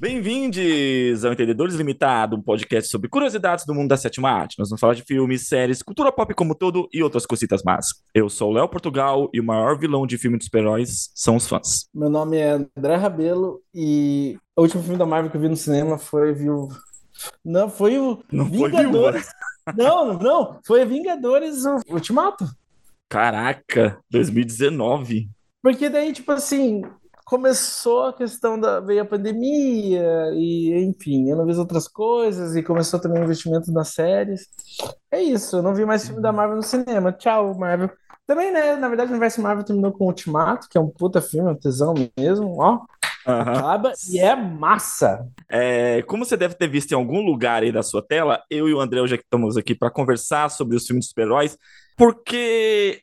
Bem-vindos 0.00 1.26
ao 1.26 1.34
Entendedores 1.34 1.74
Limitado, 1.74 2.34
um 2.34 2.40
podcast 2.40 2.90
sobre 2.90 3.06
curiosidades 3.06 3.66
do 3.66 3.74
mundo 3.74 3.90
da 3.90 3.98
sétima 3.98 4.30
arte. 4.30 4.58
Nós 4.58 4.70
vamos 4.70 4.80
falar 4.80 4.94
de 4.94 5.02
filmes, 5.02 5.46
séries, 5.46 5.82
cultura 5.82 6.10
pop 6.10 6.32
como 6.32 6.54
todo 6.54 6.88
e 6.90 7.02
outras 7.02 7.26
cositas 7.26 7.62
más. 7.62 7.88
Eu 8.14 8.30
sou 8.30 8.48
o 8.48 8.54
Léo 8.54 8.66
Portugal 8.66 9.28
e 9.30 9.38
o 9.38 9.44
maior 9.44 9.78
vilão 9.78 10.06
de 10.06 10.16
filme 10.16 10.38
de 10.38 10.44
super-heróis 10.44 11.10
são 11.14 11.36
os 11.36 11.46
fãs. 11.46 11.86
Meu 11.94 12.08
nome 12.08 12.38
é 12.38 12.52
André 12.78 12.96
Rabelo 12.96 13.60
e 13.74 14.38
o 14.56 14.62
último 14.62 14.82
filme 14.82 14.96
da 14.96 15.04
Marvel 15.04 15.30
que 15.30 15.36
eu 15.36 15.40
vi 15.42 15.50
no 15.50 15.56
cinema 15.56 15.98
foi 15.98 16.32
Viúva. 16.32 16.78
Não, 17.44 17.68
foi 17.68 17.98
o 17.98 18.22
Não 18.32 18.46
foi 18.46 18.70
Vingadores. 18.70 19.28
não, 19.76 20.18
não, 20.18 20.60
foi 20.66 20.82
Vingadores 20.86 21.64
Ultimato. 21.90 22.46
Caraca, 23.06 23.98
2019. 24.10 25.28
Porque 25.62 25.90
daí, 25.90 26.10
tipo 26.14 26.32
assim, 26.32 26.80
começou 27.30 28.06
a 28.06 28.12
questão 28.12 28.58
da. 28.58 28.80
Veio 28.80 29.02
a 29.02 29.04
pandemia, 29.04 30.32
e 30.34 30.74
enfim, 30.82 31.30
eu 31.30 31.36
não 31.36 31.46
vi 31.46 31.54
outras 31.54 31.86
coisas, 31.86 32.56
e 32.56 32.62
começou 32.62 32.98
também 32.98 33.22
o 33.22 33.24
investimento 33.24 33.70
nas 33.70 33.90
séries. 33.90 34.48
É 35.12 35.22
isso, 35.22 35.58
eu 35.58 35.62
não 35.62 35.72
vi 35.72 35.86
mais 35.86 36.04
filme 36.04 36.20
da 36.20 36.32
Marvel 36.32 36.56
no 36.56 36.62
cinema. 36.62 37.12
Tchau, 37.12 37.54
Marvel. 37.56 37.88
Também, 38.26 38.52
né? 38.52 38.74
Na 38.74 38.88
verdade, 38.88 39.10
o 39.10 39.12
universo 39.12 39.40
Marvel 39.40 39.64
terminou 39.64 39.92
com 39.92 40.06
Ultimato, 40.06 40.66
que 40.68 40.76
é 40.76 40.80
um 40.80 40.88
puta 40.88 41.22
filme, 41.22 41.52
um 41.52 41.54
tesão 41.54 41.94
mesmo, 42.18 42.56
ó. 42.60 42.80
Aham. 43.24 43.52
Acaba 43.52 43.92
e 44.10 44.18
é 44.18 44.34
massa. 44.34 45.24
É, 45.48 46.02
como 46.02 46.24
você 46.24 46.36
deve 46.36 46.54
ter 46.54 46.66
visto 46.66 46.90
em 46.90 46.96
algum 46.96 47.20
lugar 47.24 47.62
aí 47.62 47.70
da 47.70 47.82
sua 47.82 48.02
tela, 48.02 48.42
eu 48.50 48.68
e 48.68 48.74
o 48.74 48.80
André 48.80 49.00
hoje 49.00 49.14
estamos 49.14 49.56
aqui 49.56 49.72
para 49.74 49.90
conversar 49.90 50.50
sobre 50.50 50.74
os 50.76 50.84
filmes 50.84 51.04
de 51.04 51.10
super-heróis, 51.10 51.56
porque 51.96 53.02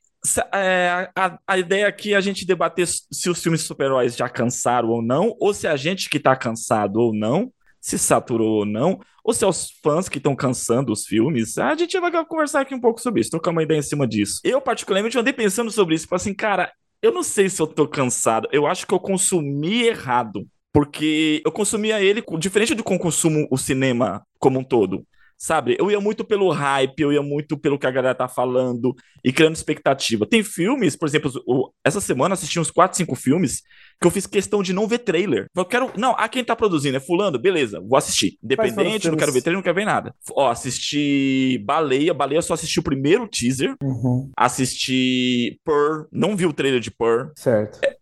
é, 0.54 1.10
a, 1.16 1.40
a 1.48 1.58
ideia 1.58 1.88
aqui 1.88 2.14
é 2.14 2.18
a 2.18 2.22
gente 2.22 2.46
debater 2.46 2.88
se 2.88 3.30
os 3.30 3.42
filmes 3.42 3.62
super-heróis 3.62 4.16
já 4.16 4.28
cansaram 4.28 4.90
ou 4.90 5.02
não, 5.02 5.36
ou 5.40 5.54
se 5.54 5.68
a 5.68 5.76
gente 5.76 6.10
que 6.10 6.18
está 6.18 6.36
cansado 6.36 6.98
ou 6.98 7.14
não, 7.14 7.52
se 7.80 7.98
saturou 7.98 8.60
ou 8.60 8.66
não, 8.66 9.00
ou 9.24 9.34
se 9.34 9.44
é 9.44 9.48
os 9.48 9.72
fãs 9.84 10.10
que 10.10 10.18
estão 10.18 10.36
cansando 10.36 10.92
os 10.92 11.06
filmes. 11.06 11.58
A 11.58 11.76
gente 11.76 12.00
vai 12.00 12.12
conversar 12.26 12.62
aqui 12.62 12.74
um 12.74 12.82
pouco 12.82 13.02
sobre 13.02 13.22
isso, 13.22 13.30
trocar 13.30 13.52
uma 13.52 13.64
ideia 13.64 13.80
em 13.80 13.84
cima 13.84 14.08
disso. 14.08 14.40
Eu, 14.44 14.62
particularmente, 14.62 15.18
andei 15.18 15.34
pensando 15.34 15.72
sobre 15.72 15.96
isso, 15.96 16.08
assim, 16.12 16.34
cara, 16.34 16.72
eu 17.02 17.12
não 17.12 17.24
sei 17.24 17.50
se 17.50 17.62
eu 17.62 17.68
tô 17.68 17.88
cansado, 17.88 18.48
eu 18.52 18.66
acho 18.66 18.88
que 18.88 18.94
eu 18.94 19.00
consumi 19.00 19.84
errado. 19.84 20.48
Porque 20.74 21.42
eu 21.44 21.52
consumia 21.52 22.00
ele, 22.02 22.24
diferente 22.38 22.76
do 22.76 22.84
que 22.84 22.94
eu 22.94 23.00
consumo 23.00 23.48
o 23.50 23.58
cinema 23.58 24.22
como 24.38 24.60
um 24.60 24.64
todo. 24.64 25.04
Sabe? 25.38 25.78
Eu 25.80 25.92
ia 25.92 26.00
muito 26.00 26.26
pelo 26.26 26.50
hype, 26.50 27.00
eu 27.00 27.14
ia 27.14 27.22
muito 27.22 27.58
pelo 27.58 27.78
que 27.78 27.86
a 27.86 27.92
galera 27.92 28.16
tá 28.16 28.28
falando 28.28 28.96
e 29.24 29.32
criando 29.32 29.56
expectativa. 29.56 30.26
Tem 30.26 30.42
filmes, 30.44 30.96
por 30.96 31.08
exemplo, 31.08 31.32
o- 31.46 31.70
essa 31.86 32.02
semana 32.02 32.34
assisti 32.34 32.60
uns 32.60 32.72
4, 32.72 32.98
5 32.98 33.16
filmes 33.16 33.62
que 34.02 34.08
eu 34.08 34.12
fiz 34.12 34.26
questão 34.26 34.64
de 34.64 34.74
não 34.74 34.88
ver 34.88 35.00
trailer. 35.00 35.46
Eu 35.56 35.64
quero. 35.66 35.92
Não, 35.98 36.12
a 36.18 36.28
quem 36.28 36.44
tá 36.44 36.56
produzindo 36.56 36.98
é 36.98 37.00
Fulano, 37.00 37.38
beleza, 37.38 37.80
vou 37.88 37.98
assistir. 37.98 38.38
Independente, 38.44 39.10
não 39.10 39.18
quero 39.18 39.32
ver 39.32 39.42
trailer, 39.42 39.58
não 39.58 39.64
quero 39.64 39.76
ver 39.76 39.86
nada. 39.86 40.14
Ó, 40.32 40.50
assisti 40.50 41.62
Baleia, 41.66 42.14
Baleia 42.14 42.42
só 42.42 42.54
assisti 42.56 42.80
o 42.80 42.84
primeiro 42.84 43.28
teaser. 43.28 43.76
Uhum, 43.82 44.32
Assisti 44.36 45.60
Purr, 45.64 46.08
não 46.12 46.36
vi 46.36 46.46
o 46.46 46.54
trailer 46.54 46.80
de 46.80 46.92
Purr. 46.92 47.32
certo. 47.36 47.80
É, 47.84 47.97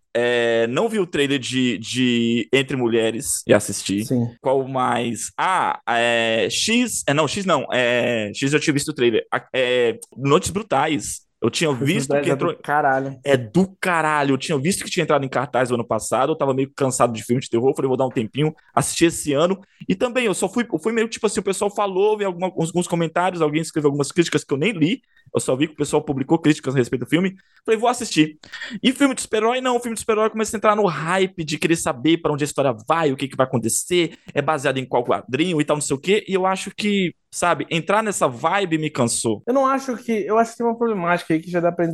não 0.69 0.87
vi 0.89 0.99
o 0.99 1.05
trailer 1.05 1.39
de, 1.39 1.77
de 1.77 2.47
Entre 2.53 2.75
Mulheres 2.77 3.43
e 3.47 3.53
assisti. 3.53 4.05
Sim. 4.05 4.27
Qual 4.41 4.67
mais? 4.67 5.31
Ah, 5.37 5.79
é, 5.89 6.47
X. 6.49 7.03
É, 7.07 7.13
não, 7.13 7.27
X 7.27 7.45
não. 7.45 7.65
É, 7.71 8.31
X 8.33 8.53
eu 8.53 8.59
tinha 8.59 8.73
visto 8.73 8.89
o 8.89 8.93
trailer. 8.93 9.25
É, 9.53 9.97
Noites 10.15 10.49
Brutais. 10.49 11.25
Eu 11.41 11.49
tinha 11.51 11.71
visto 11.73 12.09
que 12.21 12.29
é 12.29 12.33
entrou. 12.33 12.53
do 12.53 12.59
Caralho. 12.59 13.19
É 13.23 13.37
do 13.37 13.67
caralho. 13.79 14.33
Eu 14.33 14.37
tinha 14.37 14.57
visto 14.57 14.83
que 14.83 14.89
tinha 14.89 15.03
entrado 15.03 15.23
em 15.23 15.29
cartaz 15.29 15.69
no 15.69 15.75
ano 15.75 15.85
passado. 15.85 16.31
Eu 16.31 16.35
tava 16.35 16.55
meio 16.55 16.71
cansado 16.75 17.13
de 17.13 17.21
filme 17.23 17.39
de 17.41 17.49
terror. 17.49 17.71
Falei, 17.75 17.87
vou 17.87 17.97
dar 17.97 18.07
um 18.07 18.09
tempinho. 18.09 18.55
Assisti 18.73 19.05
esse 19.05 19.33
ano. 19.33 19.59
E 19.87 19.93
também, 19.93 20.25
eu 20.25 20.33
só 20.33 20.49
fui. 20.49 20.65
Eu 20.71 20.79
fui 20.79 20.91
meio 20.91 21.07
tipo 21.07 21.27
assim: 21.27 21.41
o 21.41 21.43
pessoal 21.43 21.69
falou, 21.69 22.17
vi 22.17 22.23
alguma- 22.25 22.47
alguns 22.47 22.87
comentários, 22.87 23.43
alguém 23.43 23.61
escreveu 23.61 23.89
algumas 23.89 24.11
críticas 24.11 24.43
que 24.43 24.51
eu 24.53 24.57
nem 24.57 24.71
li. 24.71 25.01
Eu 25.35 25.41
só 25.41 25.55
vi 25.55 25.67
que 25.67 25.73
o 25.73 25.77
pessoal 25.77 26.01
publicou 26.01 26.39
críticas 26.39 26.73
a 26.73 26.77
respeito 26.77 27.03
do 27.03 27.09
filme. 27.09 27.35
Falei, 27.65 27.79
vou 27.79 27.89
assistir. 27.89 28.39
E 28.81 28.93
filme 28.93 29.13
de 29.13 29.21
super-herói, 29.21 29.59
não. 29.59 29.79
Filme 29.81 29.95
de 29.95 29.99
super-herói 29.99 30.29
começa 30.29 30.55
a 30.55 30.57
entrar 30.57 30.75
no 30.75 30.85
hype 30.85 31.43
de 31.43 31.57
querer 31.57 31.75
saber 31.75 32.17
pra 32.17 32.31
onde 32.31 32.43
a 32.43 32.47
história 32.47 32.73
vai, 32.87 33.11
o 33.11 33.17
que, 33.17 33.27
que 33.27 33.35
vai 33.35 33.45
acontecer, 33.45 34.17
é 34.33 34.41
baseado 34.41 34.77
em 34.77 34.85
qual 34.85 35.03
quadrinho 35.03 35.59
e 35.59 35.65
tal, 35.65 35.75
não 35.75 35.81
sei 35.81 35.95
o 35.95 35.99
quê. 35.99 36.23
E 36.27 36.33
eu 36.33 36.45
acho 36.45 36.71
que, 36.71 37.13
sabe, 37.35 37.67
entrar 37.69 38.01
nessa 38.01 38.27
vibe 38.27 38.77
me 38.77 38.89
cansou. 38.89 39.41
Eu 39.45 39.53
não 39.53 39.67
acho 39.67 39.97
que. 39.97 40.11
Eu 40.11 40.37
acho 40.37 40.51
que 40.51 40.57
tem 40.57 40.65
uma 40.65 40.77
problemática 40.77 41.33
aí 41.33 41.39
que 41.41 41.51
já 41.51 41.59
dá 41.59 41.71
para 41.71 41.85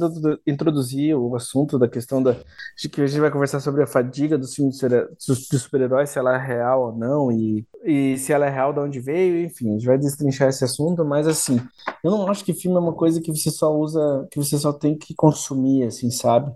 introduzir 0.45 1.15
o 1.15 1.35
assunto 1.35 1.79
da 1.79 1.87
questão 1.87 2.21
da, 2.21 2.35
de 2.77 2.87
que 2.89 3.01
a 3.01 3.07
gente 3.07 3.19
vai 3.19 3.31
conversar 3.31 3.59
sobre 3.59 3.81
a 3.83 3.87
fadiga 3.87 4.37
dos 4.37 4.53
filmes 4.53 4.75
de 4.75 4.79
super- 4.79 5.07
de 5.17 5.59
super-heróis, 5.59 6.09
se 6.11 6.19
ela 6.19 6.35
é 6.35 6.45
real 6.45 6.87
ou 6.87 6.91
não, 6.95 7.31
e, 7.31 7.65
e 7.83 8.17
se 8.17 8.31
ela 8.31 8.45
é 8.45 8.49
real, 8.49 8.71
de 8.71 8.79
onde 8.79 8.99
veio, 8.99 9.43
enfim, 9.43 9.69
a 9.69 9.73
gente 9.73 9.85
vai 9.87 9.97
destrinchar 9.97 10.49
esse 10.49 10.63
assunto, 10.63 11.03
mas 11.03 11.27
assim, 11.27 11.59
eu 12.03 12.11
não 12.11 12.27
acho 12.29 12.45
que 12.45 12.53
filme 12.53 12.77
é 12.77 12.79
uma 12.79 12.93
coisa 12.93 13.19
que 13.19 13.31
você 13.31 13.49
só 13.49 13.73
usa, 13.75 14.27
que 14.31 14.37
você 14.37 14.57
só 14.57 14.71
tem 14.71 14.97
que 14.97 15.13
consumir, 15.15 15.85
assim, 15.85 16.11
sabe? 16.11 16.51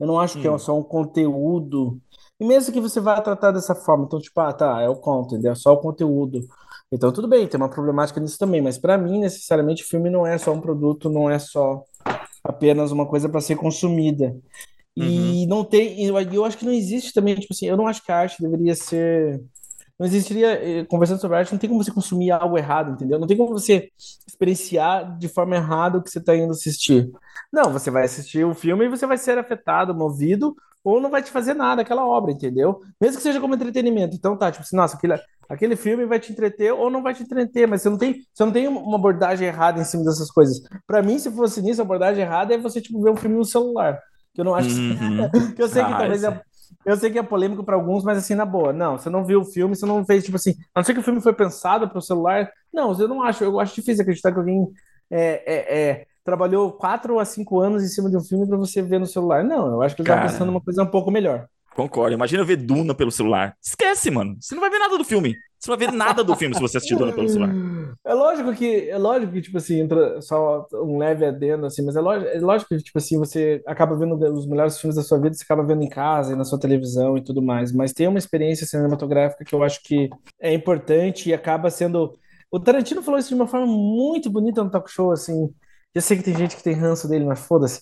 Eu 0.00 0.06
não 0.08 0.18
acho 0.18 0.40
que 0.40 0.46
é 0.46 0.50
Hum. 0.50 0.58
só 0.58 0.76
um 0.76 0.82
conteúdo. 0.82 1.98
E 2.40 2.44
mesmo 2.44 2.72
que 2.72 2.80
você 2.80 3.00
vá 3.00 3.20
tratar 3.20 3.52
dessa 3.52 3.74
forma, 3.76 4.04
então, 4.06 4.18
tipo, 4.20 4.40
ah, 4.40 4.52
tá, 4.52 4.80
é 4.82 4.88
o 4.88 4.96
content, 4.96 5.44
é 5.44 5.54
só 5.54 5.72
o 5.72 5.76
conteúdo. 5.78 6.40
Então, 6.94 7.12
tudo 7.12 7.26
bem, 7.26 7.44
tem 7.48 7.58
uma 7.58 7.68
problemática 7.68 8.20
nisso 8.20 8.38
também, 8.38 8.62
mas 8.62 8.78
para 8.78 8.96
mim, 8.96 9.18
necessariamente, 9.18 9.82
o 9.82 9.86
filme 9.88 10.08
não 10.08 10.24
é 10.24 10.38
só 10.38 10.52
um 10.52 10.60
produto, 10.60 11.10
não 11.10 11.28
é 11.28 11.40
só 11.40 11.82
apenas 12.44 12.92
uma 12.92 13.04
coisa 13.04 13.28
para 13.28 13.40
ser 13.40 13.56
consumida. 13.56 14.36
E 14.96 15.44
não 15.48 15.64
tem, 15.64 16.04
eu, 16.04 16.16
eu 16.20 16.44
acho 16.44 16.56
que 16.56 16.64
não 16.64 16.72
existe 16.72 17.12
também, 17.12 17.34
tipo 17.34 17.52
assim, 17.52 17.66
eu 17.66 17.76
não 17.76 17.88
acho 17.88 18.04
que 18.04 18.12
a 18.12 18.16
arte 18.18 18.40
deveria 18.40 18.76
ser. 18.76 19.42
Não 19.98 20.06
existiria, 20.06 20.52
eh, 20.52 20.84
conversando 20.84 21.20
sobre 21.20 21.36
arte, 21.36 21.50
não 21.52 21.58
tem 21.58 21.68
como 21.68 21.82
você 21.82 21.90
consumir 21.90 22.30
algo 22.30 22.56
errado, 22.56 22.92
entendeu? 22.92 23.18
Não 23.18 23.26
tem 23.26 23.36
como 23.36 23.50
você 23.50 23.90
experienciar 24.26 25.18
de 25.18 25.28
forma 25.28 25.56
errada 25.56 25.98
o 25.98 26.02
que 26.02 26.10
você 26.10 26.20
está 26.20 26.36
indo 26.36 26.52
assistir. 26.52 27.10
Não, 27.52 27.72
você 27.72 27.90
vai 27.90 28.04
assistir 28.04 28.44
o 28.44 28.54
filme 28.54 28.84
e 28.84 28.88
você 28.88 29.04
vai 29.06 29.18
ser 29.18 29.36
afetado, 29.36 29.94
movido, 29.94 30.54
ou 30.84 31.00
não 31.00 31.10
vai 31.10 31.22
te 31.22 31.30
fazer 31.30 31.54
nada 31.54 31.82
aquela 31.82 32.06
obra, 32.06 32.30
entendeu? 32.30 32.80
Mesmo 33.00 33.16
que 33.16 33.22
seja 33.22 33.40
como 33.40 33.54
entretenimento. 33.54 34.14
Então 34.14 34.36
tá, 34.36 34.52
tipo 34.52 34.62
assim, 34.62 34.76
nossa, 34.76 34.96
aquele, 34.96 35.14
aquele 35.48 35.76
filme 35.76 36.04
vai 36.06 36.18
te 36.20 36.32
entreter 36.32 36.72
ou 36.72 36.90
não 36.90 37.02
vai 37.02 37.14
te 37.14 37.22
entreter, 37.22 37.66
mas 37.68 37.82
você 37.82 37.90
não 37.90 37.98
tem, 37.98 38.16
você 38.32 38.44
não 38.44 38.52
tem 38.52 38.68
uma 38.68 38.96
abordagem 38.96 39.46
errada 39.48 39.80
em 39.80 39.84
cima 39.84 40.04
dessas 40.04 40.30
coisas. 40.30 40.60
Pra 40.86 41.02
mim, 41.02 41.18
se 41.18 41.30
fosse 41.30 41.60
nisso, 41.62 41.80
a 41.80 41.84
abordagem 41.84 42.22
errada 42.22 42.54
é 42.54 42.58
você, 42.58 42.80
tipo, 42.80 43.00
ver 43.02 43.10
um 43.10 43.16
filme 43.16 43.36
no 43.36 43.44
celular. 43.44 44.00
Que 44.34 44.40
eu 44.40 44.44
não 44.44 44.54
acho 44.54 44.68
Uhum. 44.90 45.28
que 45.56 45.62
eu 45.62 45.68
sei 45.68 45.84
que 45.84 45.90
Ah, 45.90 45.96
talvez 45.96 46.22
isso. 46.22 46.24
é, 46.24 46.40
eu 46.84 46.96
sei 46.96 47.10
que 47.10 47.18
é 47.18 47.22
polêmico 47.22 47.64
para 47.64 47.76
alguns, 47.76 48.04
mas 48.04 48.18
assim, 48.18 48.34
na 48.34 48.44
boa, 48.44 48.72
não, 48.72 48.98
você 48.98 49.08
não 49.10 49.24
viu 49.24 49.40
o 49.40 49.44
filme, 49.44 49.76
você 49.76 49.86
não 49.86 50.04
fez, 50.04 50.24
tipo 50.24 50.36
assim, 50.36 50.52
a 50.74 50.80
não 50.80 50.84
ser 50.84 50.94
que 50.94 51.00
o 51.00 51.02
filme 51.02 51.20
foi 51.20 51.32
pensado 51.34 51.88
para 51.88 51.98
o 51.98 52.02
celular, 52.02 52.50
não, 52.72 52.98
eu 52.98 53.08
não 53.08 53.22
acho, 53.22 53.44
eu 53.44 53.58
acho 53.60 53.74
difícil 53.74 54.02
acreditar 54.02 54.32
que 54.32 54.38
alguém 54.38 54.66
é, 55.10 55.42
é, 55.46 55.90
é, 55.90 56.06
trabalhou 56.24 56.72
quatro 56.72 57.18
a 57.18 57.24
cinco 57.24 57.60
anos 57.60 57.82
em 57.82 57.88
cima 57.88 58.10
de 58.10 58.16
um 58.16 58.20
filme 58.24 58.46
para 58.48 58.56
você 58.58 58.82
ver 58.82 58.98
no 58.98 59.06
celular. 59.06 59.44
Não, 59.44 59.68
eu 59.74 59.82
acho 59.82 59.94
que 59.94 60.00
eu 60.02 60.04
estava 60.04 60.20
Cara. 60.20 60.28
pensando 60.32 60.46
numa 60.50 60.60
coisa 60.60 60.82
um 60.82 60.90
pouco 60.90 61.10
melhor. 61.10 61.46
Concordo. 61.74 62.14
Imagina 62.14 62.44
ver 62.44 62.56
Duna 62.56 62.94
pelo 62.94 63.10
celular. 63.10 63.56
Esquece, 63.62 64.10
mano. 64.10 64.36
Você 64.40 64.54
não 64.54 64.60
vai 64.60 64.70
ver 64.70 64.78
nada 64.78 64.96
do 64.96 65.04
filme. 65.04 65.34
Você 65.58 65.70
não 65.70 65.78
vai 65.78 65.86
ver 65.88 65.96
nada 65.96 66.22
do 66.22 66.36
filme 66.36 66.54
se 66.54 66.60
você 66.60 66.76
assistir 66.76 66.94
Duna 66.94 67.12
pelo 67.12 67.28
celular. 67.28 67.54
É 68.06 68.12
lógico 68.12 68.52
que, 68.52 68.90
é 68.90 68.98
lógico 68.98 69.32
que, 69.32 69.40
tipo 69.40 69.56
assim, 69.56 69.80
entra 69.80 70.20
só 70.20 70.66
um 70.74 70.98
leve 70.98 71.24
adendo, 71.24 71.64
assim, 71.64 71.82
mas 71.82 71.96
é 71.96 72.00
lógico, 72.00 72.30
é 72.30 72.38
lógico 72.38 72.68
que, 72.68 72.82
tipo 72.82 72.98
assim, 72.98 73.18
você 73.18 73.62
acaba 73.66 73.96
vendo 73.96 74.14
os 74.14 74.46
melhores 74.46 74.78
filmes 74.78 74.94
da 74.94 75.02
sua 75.02 75.18
vida, 75.18 75.34
você 75.34 75.42
acaba 75.42 75.64
vendo 75.64 75.82
em 75.82 75.88
casa 75.88 76.34
e 76.34 76.36
na 76.36 76.44
sua 76.44 76.60
televisão 76.60 77.16
e 77.16 77.24
tudo 77.24 77.40
mais, 77.40 77.72
mas 77.72 77.94
tem 77.94 78.06
uma 78.06 78.18
experiência 78.18 78.66
cinematográfica 78.66 79.42
que 79.42 79.54
eu 79.54 79.62
acho 79.62 79.82
que 79.82 80.10
é 80.38 80.52
importante 80.52 81.30
e 81.30 81.34
acaba 81.34 81.70
sendo... 81.70 82.12
O 82.50 82.60
Tarantino 82.60 83.02
falou 83.02 83.18
isso 83.18 83.30
de 83.30 83.34
uma 83.34 83.48
forma 83.48 83.66
muito 83.66 84.28
bonita 84.30 84.62
no 84.62 84.70
talk 84.70 84.90
show, 84.90 85.10
assim, 85.10 85.48
eu 85.94 86.02
sei 86.02 86.16
que 86.16 86.22
tem 86.24 86.36
gente 86.36 86.56
que 86.56 86.62
tem 86.62 86.74
ranço 86.74 87.08
dele, 87.08 87.24
mas 87.24 87.40
foda-se. 87.46 87.80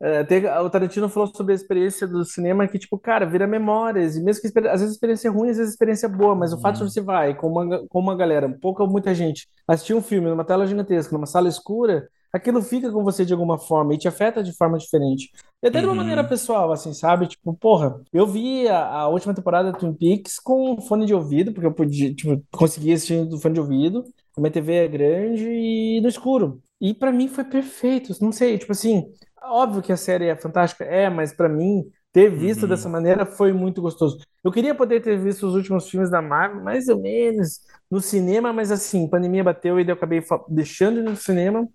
É, 0.00 0.24
tem- 0.24 0.46
o 0.46 0.70
Tarantino 0.70 1.08
falou 1.08 1.30
sobre 1.34 1.52
a 1.52 1.56
experiência 1.56 2.06
do 2.06 2.24
cinema 2.24 2.66
que, 2.66 2.78
tipo, 2.78 2.98
cara, 2.98 3.26
vira 3.26 3.46
memórias. 3.46 4.16
E 4.16 4.22
mesmo 4.22 4.42
que 4.42 4.48
às 4.58 4.80
vezes 4.80 4.88
a 4.88 4.92
experiência 4.92 5.28
é 5.28 5.30
ruim, 5.30 5.50
às 5.50 5.56
vezes 5.58 5.72
a 5.72 5.74
experiência 5.74 6.06
é 6.06 6.08
boa, 6.08 6.34
mas 6.34 6.52
o 6.52 6.58
fato 6.60 6.78
de 6.78 6.90
você 6.90 7.00
vai 7.00 7.34
com 7.34 7.48
uma, 7.48 7.86
com 7.88 8.00
uma 8.00 8.16
galera, 8.16 8.48
pouca 8.60 8.82
ou 8.82 8.90
muita 8.90 9.14
gente, 9.14 9.48
assistir 9.68 9.94
um 9.94 10.02
filme 10.02 10.28
numa 10.30 10.44
tela 10.44 10.66
gigantesca, 10.66 11.12
numa 11.14 11.26
sala 11.26 11.48
escura, 11.48 12.08
aquilo 12.32 12.62
fica 12.62 12.90
com 12.90 13.04
você 13.04 13.24
de 13.24 13.32
alguma 13.34 13.58
forma 13.58 13.94
e 13.94 13.98
te 13.98 14.08
afeta 14.08 14.42
de 14.42 14.52
forma 14.56 14.78
diferente. 14.78 15.30
E 15.62 15.68
até 15.68 15.80
de 15.80 15.86
uma 15.86 15.92
Uhum. 15.92 15.98
maneira 15.98 16.24
pessoal, 16.24 16.72
assim, 16.72 16.92
sabe? 16.94 17.26
Tipo, 17.28 17.54
porra, 17.54 18.00
eu 18.12 18.26
vi 18.26 18.66
a, 18.68 18.86
a 18.86 19.08
última 19.08 19.34
temporada 19.34 19.70
do 19.72 19.78
Twin 19.78 19.92
Peaks 19.94 20.38
com 20.40 20.80
fone 20.80 21.04
de 21.06 21.14
ouvido, 21.14 21.52
porque 21.52 21.66
eu 21.66 21.72
podia, 21.74 22.12
tipo, 22.14 22.42
conseguia 22.50 22.94
assistir 22.94 23.24
do 23.26 23.38
fone 23.40 23.54
de 23.54 23.60
ouvido. 23.60 24.04
A 24.36 24.40
minha 24.40 24.50
TV 24.50 24.72
é 24.74 24.88
grande 24.88 25.44
e 25.46 26.00
no 26.00 26.08
escuro. 26.08 26.60
E 26.82 26.92
pra 26.92 27.12
mim 27.12 27.28
foi 27.28 27.44
perfeito. 27.44 28.12
Não 28.20 28.32
sei, 28.32 28.58
tipo 28.58 28.72
assim, 28.72 29.04
óbvio 29.40 29.80
que 29.80 29.92
a 29.92 29.96
série 29.96 30.26
é 30.26 30.36
fantástica, 30.36 30.84
é, 30.84 31.08
mas 31.08 31.32
pra 31.32 31.48
mim 31.48 31.88
ter 32.12 32.28
visto 32.28 32.64
Uhum. 32.64 32.68
dessa 32.68 32.88
maneira 32.88 33.24
foi 33.24 33.52
muito 33.52 33.80
gostoso. 33.80 34.18
Eu 34.42 34.50
queria 34.50 34.74
poder 34.74 35.00
ter 35.00 35.16
visto 35.16 35.46
os 35.46 35.54
últimos 35.54 35.88
filmes 35.88 36.10
da 36.10 36.20
Marvel, 36.20 36.60
mais 36.64 36.88
ou 36.88 37.00
menos, 37.00 37.60
no 37.88 38.00
cinema, 38.00 38.52
mas 38.52 38.72
assim, 38.72 39.08
pandemia 39.08 39.44
bateu 39.44 39.78
e 39.78 39.86
eu 39.88 39.94
acabei 39.94 40.20
deixando 40.48 41.00
no 41.02 41.14
cinema. 41.16 41.68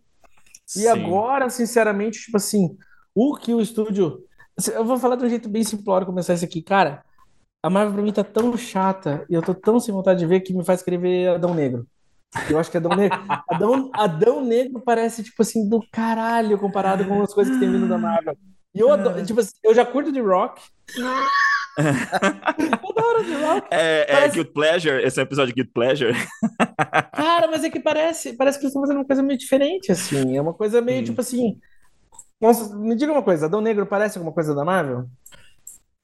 E 0.75 0.81
Sim. 0.81 0.89
agora, 0.89 1.50
sinceramente, 1.50 2.19
tipo 2.19 2.36
assim, 2.36 2.77
o 3.15 3.36
que 3.38 3.54
o 3.54 3.62
estúdio. 3.62 4.21
Eu 4.74 4.83
vou 4.83 4.98
falar 4.98 5.15
de 5.15 5.25
um 5.25 5.30
jeito 5.30 5.48
bem 5.48 5.63
simplório 5.63 6.06
começar 6.06 6.33
isso 6.33 6.44
aqui, 6.45 6.62
cara. 6.62 7.04
A 7.63 7.69
Marvel 7.69 7.94
pra 7.94 8.04
mim 8.04 8.12
tá 8.13 8.24
tão 8.24 8.56
chata 8.57 9.25
e 9.30 9.33
eu 9.33 9.42
tô 9.42 9.56
tão 9.56 9.80
sem 9.80 9.94
vontade 9.94 10.19
de 10.19 10.25
ver 10.25 10.42
que 10.42 10.54
me 10.54 10.65
faz 10.65 10.83
querer 10.83 10.98
ver 11.00 11.30
Adão 11.30 11.54
Negro. 11.54 11.88
Eu 12.50 12.59
acho 12.59 12.69
que 12.69 12.77
Adão 12.77 12.95
Negro, 12.95 13.19
Adão, 13.50 13.89
Adão 13.94 14.45
Negro 14.45 14.81
parece, 14.85 15.24
tipo 15.24 15.41
assim, 15.41 15.68
do 15.69 15.81
caralho 15.91 16.57
comparado 16.59 17.06
com 17.06 17.21
as 17.21 17.33
coisas 17.33 17.53
que 17.53 17.59
tem 17.59 17.71
vindo 17.71 17.88
da 17.88 17.97
Marvel. 17.97 18.38
E 18.75 18.79
eu 18.79 18.91
adoro, 18.91 19.25
tipo 19.25 19.39
assim, 19.39 19.53
eu 19.63 19.74
já 19.74 19.85
curto 19.85 20.12
de 20.12 20.19
rock. 20.21 20.62
eu 21.77 22.89
adoro 22.89 23.24
de 23.24 23.33
rock. 23.33 23.68
É, 23.71 24.01
é 24.01 24.13
Parece- 24.13 24.33
Guild 24.35 24.51
Pleasure, 24.51 25.03
esse 25.03 25.19
é 25.19 25.24
o 25.24 25.25
episódio 25.25 25.53
de 25.53 25.62
Guild 25.62 25.71
Pleasure. 25.74 26.13
Cara, 27.13 27.47
mas 27.47 27.63
é 27.63 27.69
que 27.69 27.79
parece, 27.79 28.33
parece 28.33 28.57
que 28.59 28.65
eles 28.65 28.71
estão 28.71 28.81
fazendo 28.81 28.97
uma 28.97 29.06
coisa 29.06 29.23
meio 29.23 29.39
diferente, 29.39 29.91
assim. 29.91 30.35
É 30.38 30.41
uma 30.41 30.53
coisa 30.53 30.81
meio, 30.81 31.01
Hum. 31.01 31.06
tipo 31.06 31.21
assim. 31.21 31.57
Nossa, 32.39 32.75
me 32.75 32.95
diga 32.95 33.12
uma 33.12 33.23
coisa, 33.23 33.47
Adão 33.47 33.62
Negro 33.62 33.85
parece 33.88 34.18
alguma 34.18 34.33
coisa 34.33 34.53
da 34.53 34.63
Marvel? 34.63 35.06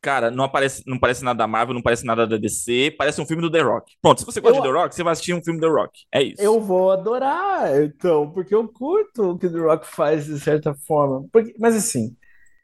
Cara, 0.03 0.29
não, 0.29 0.43
aparece, 0.43 0.83
não 0.85 0.99
parece 0.99 1.23
nada 1.23 1.37
da 1.37 1.47
Marvel, 1.47 1.73
não 1.73 1.81
parece 1.81 2.05
nada 2.05 2.27
da 2.27 2.35
DC, 2.37 2.93
parece 2.97 3.21
um 3.21 3.25
filme 3.25 3.41
do 3.41 3.49
The 3.49 3.61
Rock. 3.61 3.93
Pronto, 4.01 4.19
se 4.19 4.25
você 4.25 4.41
gosta 4.41 4.57
Eu- 4.57 4.61
de 4.61 4.67
The 4.67 4.75
Rock, 4.77 4.93
você 4.93 5.01
vai 5.01 5.13
assistir 5.13 5.33
um 5.33 5.41
filme 5.41 5.59
do 5.61 5.65
The 5.65 5.73
Rock. 5.73 5.99
É 6.13 6.21
isso. 6.21 6.41
Eu 6.41 6.59
vou 6.59 6.91
adorar, 6.91 7.81
então, 7.81 8.29
porque 8.29 8.53
eu 8.53 8.67
curto 8.67 9.31
o 9.31 9.37
que 9.39 9.47
o 9.47 9.51
The 9.53 9.59
Rock 9.59 9.87
faz 9.87 10.25
de 10.25 10.37
certa 10.39 10.75
forma. 10.85 11.25
Porque, 11.31 11.55
mas 11.57 11.73
assim, 11.75 12.15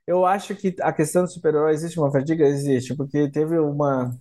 eu 0.05 0.25
acho 0.25 0.53
que 0.53 0.75
a 0.81 0.91
questão 0.91 1.23
do 1.23 1.29
super-herói 1.31 1.71
existe 1.73 1.97
uma 1.97 2.11
fadiga? 2.11 2.45
Existe, 2.45 2.93
porque 2.95 3.29
teve 3.31 3.57
uma. 3.57 4.11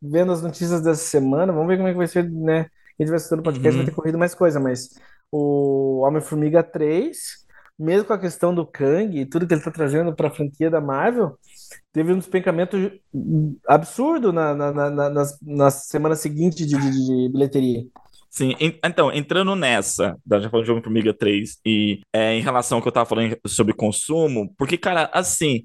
Vendo 0.00 0.30
as 0.30 0.40
notícias 0.42 0.80
dessa 0.82 1.02
semana, 1.02 1.52
vamos 1.52 1.66
ver 1.68 1.76
como 1.76 1.88
é 1.88 1.92
que 1.92 1.98
vai 1.98 2.06
ser, 2.06 2.30
né? 2.30 2.64
Quem 2.96 3.04
estiver 3.04 3.16
assistindo 3.16 3.40
o 3.40 3.42
podcast 3.42 3.76
Uhum. 3.78 3.84
vai 3.84 3.90
ter 3.92 3.96
corrido 3.96 4.18
mais 4.18 4.34
coisa, 4.34 4.60
mas 4.60 4.90
o 5.32 6.00
Homem-Formiga 6.06 6.62
3, 6.62 7.16
mesmo 7.78 8.04
com 8.04 8.12
a 8.12 8.18
questão 8.18 8.54
do 8.54 8.66
Kang 8.66 9.18
e 9.18 9.24
tudo 9.24 9.46
que 9.46 9.54
ele 9.54 9.62
tá 9.62 9.70
trazendo 9.70 10.14
para 10.14 10.28
a 10.28 10.30
franquia 10.30 10.68
da 10.70 10.80
Marvel, 10.82 11.38
teve 11.92 12.12
um 12.12 12.18
despencamento 12.18 12.90
absurdo 13.66 14.32
na, 14.32 14.54
na, 14.54 14.72
na, 14.72 14.90
na, 15.10 15.24
na 15.42 15.70
semana 15.70 16.16
seguinte 16.16 16.64
de, 16.66 16.76
de- 16.76 17.06
de 17.06 17.28
bilheteria. 17.32 17.84
Sim, 18.28 18.54
en- 18.60 18.78
então, 18.84 19.12
entrando 19.12 19.56
nessa, 19.56 20.16
já 20.40 20.48
falando 20.48 20.64
de 20.64 20.70
Homem-Formiga 20.70 21.12
3, 21.12 21.58
e 21.66 22.00
é, 22.12 22.34
em 22.34 22.40
relação 22.40 22.78
ao 22.78 22.82
que 22.82 22.88
eu 22.88 22.92
tava 22.92 23.06
falando 23.08 23.36
sobre 23.46 23.74
consumo, 23.74 24.54
porque, 24.56 24.76
cara, 24.78 25.10
assim, 25.12 25.64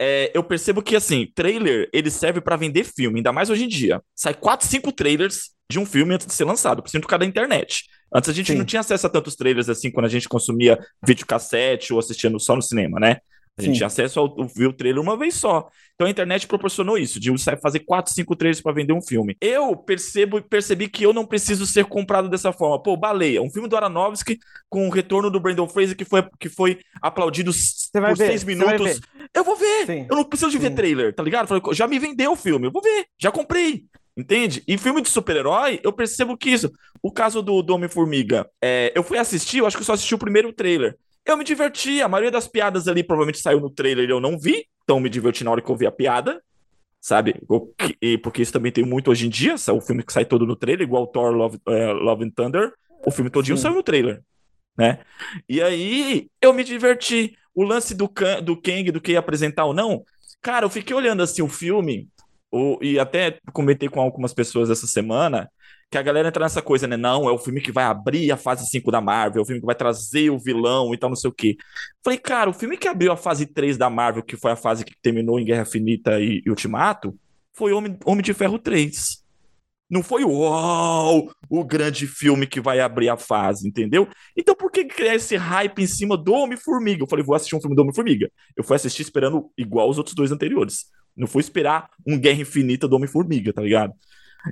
é, 0.00 0.30
eu 0.34 0.42
percebo 0.42 0.82
que, 0.82 0.96
assim, 0.96 1.26
trailer, 1.34 1.88
ele 1.92 2.10
serve 2.10 2.40
pra 2.40 2.56
vender 2.56 2.84
filme, 2.84 3.18
ainda 3.18 3.32
mais 3.32 3.50
hoje 3.50 3.64
em 3.64 3.68
dia. 3.68 4.00
Sai 4.14 4.32
4, 4.32 4.66
5 4.66 4.90
trailers 4.92 5.50
de 5.70 5.78
um 5.78 5.84
filme 5.84 6.14
antes 6.14 6.26
de 6.26 6.32
ser 6.32 6.44
lançado, 6.44 6.82
por 6.82 6.90
causa 7.06 7.18
da 7.18 7.26
internet. 7.26 7.84
Antes 8.14 8.30
a 8.30 8.32
gente 8.32 8.52
Sim. 8.52 8.58
não 8.58 8.64
tinha 8.64 8.80
acesso 8.80 9.06
a 9.06 9.10
tantos 9.10 9.36
trailers 9.36 9.68
assim 9.68 9.90
quando 9.90 10.06
a 10.06 10.08
gente 10.08 10.26
consumia 10.30 10.78
videocassete 11.06 11.92
ou 11.92 11.98
assistia 11.98 12.30
no- 12.30 12.40
só 12.40 12.56
no 12.56 12.62
cinema, 12.62 12.98
né? 12.98 13.18
A 13.58 13.62
gente 13.62 13.72
Sim. 13.72 13.78
tinha 13.78 13.86
acesso 13.88 14.20
ao 14.20 14.46
ver 14.46 14.68
o 14.68 14.72
trailer 14.72 15.02
uma 15.02 15.16
vez 15.16 15.34
só. 15.34 15.68
Então 15.94 16.06
a 16.06 16.10
internet 16.10 16.46
proporcionou 16.46 16.96
isso, 16.96 17.18
de 17.18 17.28
você 17.28 17.56
fazer 17.56 17.80
4, 17.80 18.14
5 18.14 18.36
trailers 18.36 18.60
pra 18.60 18.72
vender 18.72 18.92
um 18.92 19.02
filme. 19.02 19.36
Eu 19.40 19.76
percebo 19.76 20.40
percebi 20.40 20.88
que 20.88 21.02
eu 21.04 21.12
não 21.12 21.26
preciso 21.26 21.66
ser 21.66 21.84
comprado 21.86 22.28
dessa 22.28 22.52
forma. 22.52 22.80
Pô, 22.80 22.96
Baleia, 22.96 23.42
um 23.42 23.50
filme 23.50 23.68
do 23.68 23.76
Aronofsky 23.76 24.38
com 24.68 24.86
o 24.86 24.90
retorno 24.90 25.28
do 25.28 25.40
Brandon 25.40 25.68
Fraser 25.68 25.96
que 25.96 26.04
foi, 26.04 26.24
que 26.38 26.48
foi 26.48 26.78
aplaudido 27.02 27.50
por 27.92 28.16
ver, 28.16 28.16
seis 28.16 28.42
você 28.42 28.54
vai 28.54 28.54
minutos. 28.54 29.00
ver. 29.00 29.28
Eu 29.34 29.42
vou 29.42 29.56
ver. 29.56 29.86
Sim. 29.86 30.06
Eu 30.08 30.16
não 30.16 30.24
preciso 30.24 30.52
de 30.52 30.58
ver 30.58 30.68
Sim. 30.68 30.74
trailer, 30.76 31.12
tá 31.12 31.22
ligado? 31.22 31.48
Falei, 31.48 31.62
já 31.72 31.88
me 31.88 31.98
vendeu 31.98 32.32
o 32.32 32.36
filme, 32.36 32.68
eu 32.68 32.70
vou 32.70 32.80
ver. 32.80 33.06
Já 33.20 33.32
comprei. 33.32 33.84
Entende? 34.16 34.64
E 34.66 34.76
filme 34.76 35.00
de 35.00 35.08
super-herói, 35.08 35.80
eu 35.82 35.92
percebo 35.92 36.36
que 36.36 36.50
isso. 36.50 36.70
O 37.00 37.12
caso 37.12 37.40
do, 37.40 37.62
do 37.62 37.74
Homem-Formiga, 37.74 38.48
é, 38.62 38.92
eu 38.94 39.02
fui 39.04 39.16
assistir, 39.16 39.58
eu 39.58 39.66
acho 39.66 39.76
que 39.76 39.82
eu 39.82 39.86
só 39.86 39.92
assisti 39.92 40.12
o 40.12 40.18
primeiro 40.18 40.52
trailer. 40.52 40.96
Eu 41.28 41.36
me 41.36 41.44
diverti, 41.44 42.00
a 42.00 42.08
maioria 42.08 42.30
das 42.30 42.48
piadas 42.48 42.88
ali 42.88 43.04
provavelmente 43.04 43.40
saiu 43.40 43.60
no 43.60 43.68
trailer 43.68 44.08
e 44.08 44.12
eu 44.12 44.18
não 44.18 44.38
vi, 44.38 44.64
então 44.82 44.98
me 44.98 45.10
diverti 45.10 45.44
na 45.44 45.50
hora 45.50 45.60
que 45.60 45.70
eu 45.70 45.76
vi 45.76 45.86
a 45.86 45.92
piada, 45.92 46.42
sabe? 46.98 47.34
E 48.00 48.16
porque 48.16 48.40
isso 48.40 48.52
também 48.52 48.72
tem 48.72 48.82
muito 48.82 49.10
hoje 49.10 49.26
em 49.26 49.28
dia, 49.28 49.54
o 49.54 49.80
filme 49.82 50.02
que 50.02 50.10
sai 50.10 50.24
todo 50.24 50.46
no 50.46 50.56
trailer, 50.56 50.86
igual 50.86 51.06
Thor 51.06 51.30
Love, 51.32 51.60
é, 51.68 51.92
Love 51.92 52.24
and 52.24 52.30
Thunder, 52.30 52.72
o 53.06 53.10
filme 53.10 53.28
todinho 53.28 53.58
Sim. 53.58 53.64
saiu 53.64 53.74
no 53.74 53.82
trailer, 53.82 54.22
né? 54.74 55.00
E 55.46 55.60
aí 55.60 56.30
eu 56.40 56.54
me 56.54 56.64
diverti. 56.64 57.36
O 57.54 57.64
lance 57.64 57.92
do, 57.92 58.08
do 58.42 58.56
Kang, 58.56 58.90
do 58.92 59.00
que 59.00 59.12
ia 59.12 59.18
apresentar 59.18 59.64
ou 59.64 59.74
não, 59.74 60.04
cara, 60.40 60.64
eu 60.64 60.70
fiquei 60.70 60.94
olhando 60.94 61.24
assim 61.24 61.42
o 61.42 61.48
filme, 61.48 62.08
o, 62.50 62.78
e 62.82 62.98
até 62.98 63.38
comentei 63.52 63.88
com 63.88 64.00
algumas 64.00 64.32
pessoas 64.32 64.70
essa 64.70 64.86
semana, 64.86 65.50
que 65.90 65.96
a 65.96 66.02
galera 66.02 66.28
entra 66.28 66.44
nessa 66.44 66.60
coisa, 66.60 66.86
né? 66.86 66.96
Não, 66.96 67.28
é 67.28 67.32
o 67.32 67.38
filme 67.38 67.60
que 67.60 67.72
vai 67.72 67.84
abrir 67.84 68.30
a 68.30 68.36
fase 68.36 68.68
5 68.68 68.90
da 68.90 69.00
Marvel, 69.00 69.40
é 69.40 69.42
o 69.42 69.46
filme 69.46 69.60
que 69.60 69.66
vai 69.66 69.74
trazer 69.74 70.30
o 70.30 70.38
vilão 70.38 70.92
e 70.92 70.98
tal, 70.98 71.08
não 71.08 71.16
sei 71.16 71.30
o 71.30 71.32
quê. 71.32 71.56
Falei, 72.04 72.18
cara, 72.18 72.50
o 72.50 72.54
filme 72.54 72.76
que 72.76 72.88
abriu 72.88 73.10
a 73.12 73.16
fase 73.16 73.46
3 73.46 73.76
da 73.78 73.88
Marvel, 73.88 74.22
que 74.22 74.36
foi 74.36 74.52
a 74.52 74.56
fase 74.56 74.84
que 74.84 74.94
terminou 75.00 75.40
em 75.40 75.44
Guerra 75.44 75.64
Finita 75.64 76.20
e, 76.20 76.42
e 76.44 76.50
Ultimato, 76.50 77.14
foi 77.54 77.72
Homem, 77.72 77.98
Homem 78.04 78.22
de 78.22 78.34
Ferro 78.34 78.58
3. 78.58 79.24
Não 79.90 80.02
foi 80.02 80.22
uau, 80.22 81.30
o 81.48 81.64
grande 81.64 82.06
filme 82.06 82.46
que 82.46 82.60
vai 82.60 82.78
abrir 82.78 83.08
a 83.08 83.16
fase, 83.16 83.66
entendeu? 83.66 84.06
Então 84.36 84.54
por 84.54 84.70
que 84.70 84.84
criar 84.84 85.14
esse 85.14 85.34
hype 85.34 85.82
em 85.82 85.86
cima 85.86 86.14
do 86.14 86.34
Homem-Formiga? 86.34 87.02
Eu 87.02 87.06
falei, 87.06 87.24
vou 87.24 87.34
assistir 87.34 87.56
um 87.56 87.60
filme 87.60 87.74
do 87.74 87.80
Homem-Formiga. 87.80 88.30
Eu 88.54 88.62
fui 88.62 88.76
assistir 88.76 89.00
esperando 89.00 89.50
igual 89.56 89.88
os 89.88 89.96
outros 89.96 90.14
dois 90.14 90.30
anteriores. 90.30 90.90
Não 91.18 91.26
fui 91.26 91.40
esperar 91.40 91.90
um 92.06 92.18
Guerra 92.18 92.40
Infinita 92.40 92.86
do 92.88 92.96
Homem-Formiga, 92.96 93.52
tá 93.52 93.62
ligado? 93.62 93.92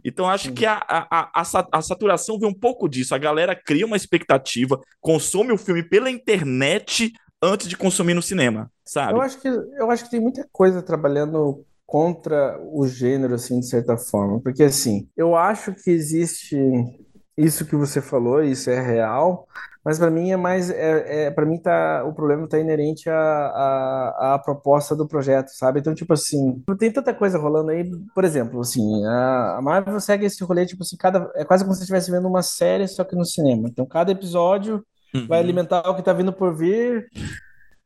Então 0.05 0.29
acho 0.29 0.53
que 0.53 0.67
a, 0.67 0.83
a, 0.89 1.41
a, 1.41 1.69
a 1.73 1.83
saturação 1.83 2.39
vem 2.39 2.49
um 2.49 2.55
pouco 2.55 2.89
disso. 2.89 3.15
A 3.15 3.19
galera 3.19 3.55
cria 3.55 3.87
uma 3.87 3.97
expectativa, 3.97 4.81
consome 5.01 5.53
o 5.53 5.59
filme 5.59 5.83
pela 5.83 6.11
internet 6.11 7.13
antes 7.43 7.69
de 7.69 7.77
consumir 7.77 8.15
no 8.15 8.23
cinema, 8.23 8.71
sabe? 8.85 9.13
Eu 9.13 9.23
acho 9.23 9.41
que, 9.41 9.49
eu 9.49 9.91
acho 9.91 10.05
que 10.05 10.11
tem 10.11 10.21
muita 10.21 10.47
coisa 10.51 10.83
trabalhando 10.83 11.65
contra 11.87 12.61
o 12.73 12.87
gênero, 12.87 13.35
assim, 13.35 13.61
de 13.61 13.67
certa 13.67 13.97
forma. 13.97 14.41
Porque, 14.41 14.65
assim, 14.65 15.09
eu 15.17 15.37
acho 15.37 15.73
que 15.73 15.91
existe 15.91 16.57
isso 17.37 17.67
que 17.67 17.77
você 17.77 18.01
falou, 18.01 18.43
isso 18.43 18.71
é 18.71 18.81
real, 18.81 19.47
mas 19.85 19.99
para 19.99 20.11
mim 20.11 20.31
é 20.31 20.37
mais, 20.37 20.71
é, 20.71 21.27
é, 21.27 21.31
para 21.31 21.47
mim 21.47 21.59
tá, 21.61 22.05
o 22.05 22.13
problema 22.15 22.49
tá 22.49 22.59
inerente 22.59 23.09
à, 23.11 23.17
à, 23.19 24.35
à 24.35 24.39
proposta 24.39 24.97
do 24.97 25.07
projeto, 25.07 25.49
sabe? 25.51 25.81
Então, 25.81 25.95
tipo 25.95 26.13
assim, 26.13 26.63
tem 26.79 26.91
tanta 26.93 27.15
coisa 27.15 27.39
rolando 27.39 27.71
aí, 27.71 27.89
por 28.15 28.25
exemplo, 28.25 28.61
assim, 28.61 29.05
a, 29.07 29.57
a 29.59 29.63
Marvel 29.63 30.01
segue 30.01 30.27
esse 30.27 30.43
rolê, 30.45 30.67
tipo 30.67 30.83
assim, 30.83 30.97
cada, 30.97 31.31
é 31.35 31.45
quase 31.45 31.63
como 31.65 31.75
se 31.75 31.81
você 31.81 31.85
estivesse 31.85 32.11
vendo 32.11 32.27
uma 32.29 32.43
série, 32.43 32.89
só 32.89 33.05
que 33.05 33.15
no 33.17 33.25
cinema. 33.25 33.69
Então, 33.69 33.87
cada 33.87 34.13
episódio 34.13 34.85
vai 35.29 35.39
Uhum. 35.39 35.45
alimentar 35.45 35.89
o 35.89 35.95
que 35.97 36.03
tá 36.03 36.13
vindo 36.13 36.33
por 36.33 36.55
vir, 36.55 37.09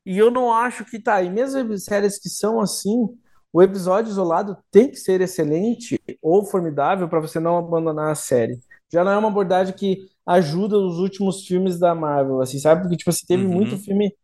e 0.05 0.19
eu 0.19 0.31
não 0.31 0.53
acho 0.53 0.85
que 0.85 0.99
tá. 0.99 1.23
E 1.23 1.31
mesmo 1.31 1.77
séries 1.79 2.19
que 2.19 2.29
são 2.29 2.61
assim, 2.61 3.09
o 3.53 3.63
episódio 3.63 4.11
isolado 4.11 4.57
tem 4.71 4.91
que 4.91 4.97
ser 4.97 5.21
excelente 5.21 6.01
ou 6.23 6.45
formidável 6.45 7.09
para 7.09 7.21
você 7.21 7.39
não 7.41 7.59
abandonar 7.59 8.11
a 8.11 8.15
série. 8.15 8.61
Já 8.93 9.05
não 9.05 9.13
é 9.13 9.19
uma 9.19 9.29
abordagem 9.29 9.75
que 9.75 9.99
ajuda 10.27 10.77
os 10.79 10.99
últimos 10.99 11.47
filmes 11.47 11.79
da 11.79 11.95
Marvel, 11.95 12.41
assim, 12.41 12.59
sabe? 12.59 12.83
Porque, 12.83 12.97
tipo 12.97 13.11
assim, 13.11 13.27
teve 13.27 13.45
Uhum. 13.45 13.51
muito 13.51 13.77
filme 13.77 14.15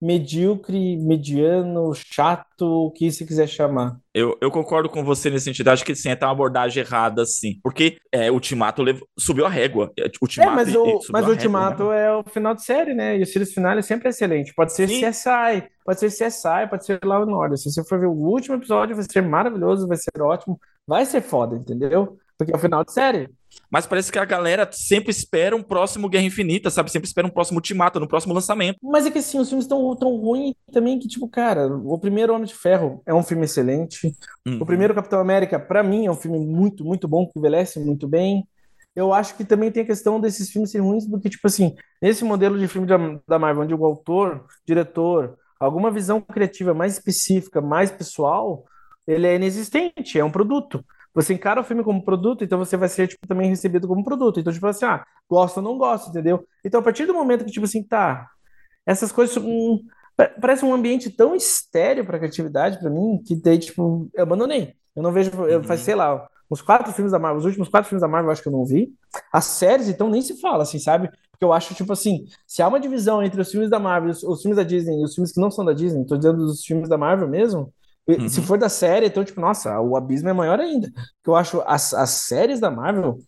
medíocre, 0.00 0.96
mediano, 0.98 1.92
chato, 1.94 2.62
o 2.86 2.90
que 2.92 3.10
você 3.10 3.26
quiser 3.26 3.48
chamar. 3.48 3.98
Eu, 4.12 4.36
eu 4.40 4.50
concordo 4.50 4.88
com 4.88 5.04
você 5.04 5.30
nesse 5.30 5.44
sentido. 5.44 5.68
Acho 5.68 5.84
que 5.84 5.94
sim, 5.94 6.08
é 6.10 6.14
uma 6.20 6.32
abordagem 6.32 6.82
errada, 6.82 7.24
sim. 7.24 7.60
Porque 7.62 7.98
é, 8.10 8.30
Ultimato 8.30 8.82
lev- 8.82 9.02
subiu 9.18 9.46
a 9.46 9.48
régua. 9.48 9.92
É, 9.98 10.10
É, 10.38 10.48
Ultimato 10.48 10.50
mas 10.50 10.72
e- 10.72 10.74
o, 10.74 11.06
mas 11.10 11.26
a 11.26 11.28
o 11.28 11.30
régua, 11.30 11.64
Ultimato 11.64 11.82
né? 11.82 11.92
é 11.92 12.10
o 12.16 12.24
final 12.24 12.54
de 12.54 12.64
série, 12.64 12.94
né? 12.94 13.18
E 13.18 13.22
o 13.22 13.26
series 13.26 13.52
final 13.52 13.76
é 13.78 13.82
sempre 13.82 14.08
excelente. 14.08 14.54
Pode 14.54 14.72
ser 14.74 14.88
Sim. 14.88 15.00
CSI, 15.00 15.68
pode 15.84 16.00
ser 16.00 16.10
CSI, 16.10 16.66
pode 16.68 16.84
ser 16.86 16.98
Law 17.04 17.22
and 17.22 17.34
Order. 17.36 17.58
Se 17.58 17.70
você 17.70 17.84
for 17.84 17.98
ver 18.00 18.06
o 18.06 18.12
último 18.12 18.54
episódio, 18.56 18.96
vai 18.96 19.04
ser 19.10 19.20
maravilhoso, 19.22 19.86
vai 19.86 19.98
ser 19.98 20.10
ótimo, 20.20 20.58
vai 20.86 21.04
ser 21.04 21.20
foda, 21.20 21.56
entendeu? 21.56 22.18
Porque 22.38 22.52
é 22.52 22.56
o 22.56 22.58
final 22.58 22.82
de 22.84 22.92
série. 22.92 23.28
Mas 23.70 23.86
parece 23.86 24.10
que 24.10 24.18
a 24.18 24.24
galera 24.24 24.68
sempre 24.72 25.10
espera 25.10 25.54
um 25.54 25.62
próximo 25.62 26.08
Guerra 26.08 26.24
Infinita, 26.24 26.70
sabe? 26.70 26.90
Sempre 26.90 27.06
espera 27.06 27.26
um 27.26 27.30
próximo 27.30 27.58
Ultimato, 27.58 28.00
no 28.00 28.08
próximo 28.08 28.34
lançamento. 28.34 28.78
Mas 28.82 29.06
é 29.06 29.10
que 29.10 29.18
assim, 29.18 29.38
os 29.38 29.48
filmes 29.48 29.64
estão 29.64 29.94
tão 29.94 30.16
ruins 30.16 30.54
também 30.72 30.98
que, 30.98 31.06
tipo, 31.06 31.28
cara, 31.28 31.66
o 31.66 31.98
primeiro 31.98 32.34
Homem 32.34 32.46
de 32.46 32.54
Ferro 32.54 33.02
é 33.06 33.14
um 33.14 33.22
filme 33.22 33.44
excelente. 33.44 34.14
Uhum. 34.46 34.58
O 34.60 34.66
primeiro 34.66 34.94
Capitão 34.94 35.20
América, 35.20 35.58
pra 35.58 35.82
mim, 35.82 36.06
é 36.06 36.10
um 36.10 36.16
filme 36.16 36.38
muito, 36.38 36.84
muito 36.84 37.06
bom, 37.06 37.26
que 37.26 37.38
envelhece 37.38 37.78
muito 37.78 38.08
bem. 38.08 38.46
Eu 38.94 39.14
acho 39.14 39.36
que 39.36 39.44
também 39.44 39.70
tem 39.70 39.84
a 39.84 39.86
questão 39.86 40.20
desses 40.20 40.50
filmes 40.50 40.70
serem 40.70 40.86
ruins, 40.86 41.06
porque, 41.06 41.30
tipo 41.30 41.46
assim, 41.46 41.74
nesse 42.02 42.24
modelo 42.24 42.58
de 42.58 42.66
filme 42.66 42.86
da, 42.86 42.96
da 43.26 43.38
Marvel, 43.38 43.62
onde 43.62 43.74
o 43.74 43.84
autor, 43.84 44.44
diretor, 44.66 45.38
alguma 45.60 45.90
visão 45.90 46.20
criativa 46.20 46.74
mais 46.74 46.94
específica, 46.94 47.60
mais 47.60 47.90
pessoal, 47.90 48.64
ele 49.06 49.26
é 49.26 49.36
inexistente, 49.36 50.18
é 50.18 50.24
um 50.24 50.30
produto. 50.30 50.84
Você 51.14 51.34
encara 51.34 51.60
o 51.60 51.64
filme 51.64 51.82
como 51.84 52.04
produto, 52.04 52.44
então 52.44 52.58
você 52.58 52.76
vai 52.76 52.88
ser, 52.88 53.08
tipo, 53.08 53.26
também 53.26 53.48
recebido 53.48 53.88
como 53.88 54.04
produto. 54.04 54.40
Então, 54.40 54.52
tipo 54.52 54.66
assim, 54.66 54.84
ah, 54.84 55.04
gosta 55.28 55.60
ou 55.60 55.64
não 55.64 55.78
gosta, 55.78 56.10
entendeu? 56.10 56.46
Então, 56.64 56.80
a 56.80 56.82
partir 56.82 57.06
do 57.06 57.14
momento 57.14 57.44
que, 57.44 57.50
tipo 57.50 57.64
assim, 57.66 57.82
tá, 57.82 58.28
essas 58.86 59.12
coisas, 59.12 59.36
hum, 59.36 59.80
pa- 60.16 60.30
parece 60.40 60.64
um 60.64 60.74
ambiente 60.74 61.10
tão 61.10 61.34
estéreo 61.34 62.04
pra 62.04 62.18
criatividade 62.18 62.78
pra 62.78 62.90
mim, 62.90 63.22
que 63.24 63.36
daí, 63.36 63.58
tipo, 63.58 64.08
eu 64.14 64.22
abandonei. 64.22 64.74
Eu 64.94 65.02
não 65.02 65.12
vejo, 65.12 65.30
eu 65.46 65.58
Uhum. 65.58 65.64
faz, 65.64 65.80
sei 65.82 65.94
lá, 65.94 66.26
os 66.48 66.60
quatro 66.62 66.92
filmes 66.92 67.12
da 67.12 67.18
Marvel, 67.18 67.38
os 67.38 67.44
últimos 67.46 67.68
quatro 67.68 67.88
filmes 67.88 68.02
da 68.02 68.08
Marvel 68.08 68.28
eu 68.28 68.32
acho 68.32 68.42
que 68.42 68.48
eu 68.48 68.52
não 68.52 68.64
vi. 68.64 68.92
As 69.32 69.44
séries, 69.44 69.88
então, 69.88 70.10
nem 70.10 70.20
se 70.22 70.40
fala, 70.40 70.62
assim, 70.64 70.78
sabe? 70.78 71.08
Porque 71.30 71.44
eu 71.44 71.52
acho, 71.52 71.74
tipo 71.74 71.92
assim, 71.92 72.26
se 72.46 72.60
há 72.62 72.68
uma 72.68 72.80
divisão 72.80 73.22
entre 73.22 73.40
os 73.40 73.50
filmes 73.50 73.70
da 73.70 73.78
Marvel, 73.78 74.10
os, 74.10 74.22
os 74.22 74.42
filmes 74.42 74.56
da 74.56 74.62
Disney 74.64 75.00
e 75.00 75.04
os 75.04 75.14
filmes 75.14 75.32
que 75.32 75.40
não 75.40 75.50
são 75.50 75.64
da 75.64 75.72
Disney, 75.72 76.04
tô 76.06 76.16
dizendo 76.16 76.38
dos 76.44 76.64
filmes 76.64 76.88
da 76.88 76.98
Marvel 76.98 77.28
mesmo, 77.28 77.72
Uhum. 78.18 78.28
Se 78.28 78.42
for 78.42 78.58
da 78.58 78.68
série, 78.68 79.06
então, 79.06 79.24
tipo, 79.24 79.40
nossa, 79.40 79.80
o 79.80 79.96
abismo 79.96 80.28
é 80.28 80.32
maior 80.32 80.58
ainda. 80.58 80.90
Porque 80.90 81.30
eu 81.30 81.36
acho 81.36 81.62
as, 81.66 81.94
as 81.94 82.10
séries 82.10 82.60
da 82.60 82.70
Marvel 82.70 83.18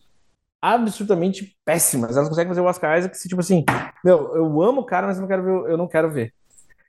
absolutamente 0.60 1.56
péssimas. 1.64 2.16
Elas 2.16 2.28
conseguem 2.28 2.48
fazer 2.48 2.60
o 2.60 2.66
Oscar 2.66 2.98
Isaac 2.98 3.16
se, 3.18 3.28
tipo 3.28 3.40
assim, 3.40 3.64
meu, 4.04 4.36
eu 4.36 4.62
amo 4.62 4.82
o 4.82 4.86
cara, 4.86 5.06
mas 5.06 5.16
eu 5.16 5.22
não 5.22 5.28
quero 5.28 5.42
ver. 5.42 5.70
Eu 5.70 5.76
não 5.76 5.88
quero 5.88 6.10
ver. 6.10 6.32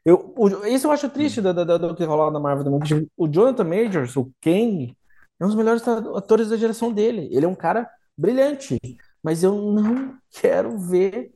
Eu, 0.06 0.34
o, 0.38 0.68
isso 0.68 0.88
eu 0.88 0.92
acho 0.92 1.10
triste 1.10 1.42
do, 1.42 1.54
do, 1.54 1.80
do, 1.80 1.96
que 1.96 2.04
rolou 2.04 2.30
na 2.30 2.40
Marvel 2.40 2.64
também. 2.64 2.80
Tipo, 2.82 3.10
o 3.18 3.28
Jonathan 3.28 3.64
Majors, 3.64 4.16
o 4.16 4.32
Kang, 4.42 4.96
é 5.40 5.44
um 5.44 5.48
dos 5.48 5.56
melhores 5.56 5.86
atores 5.88 6.50
da 6.50 6.58
geração 6.58 6.92
dele. 6.92 7.30
Ele 7.32 7.46
é 7.46 7.50
um 7.50 7.56
cara 7.56 7.90
brilhante. 8.18 8.78
Mas 9.24 9.42
eu 9.42 9.56
não 9.56 10.16
quero 10.30 10.78
ver 10.78 11.32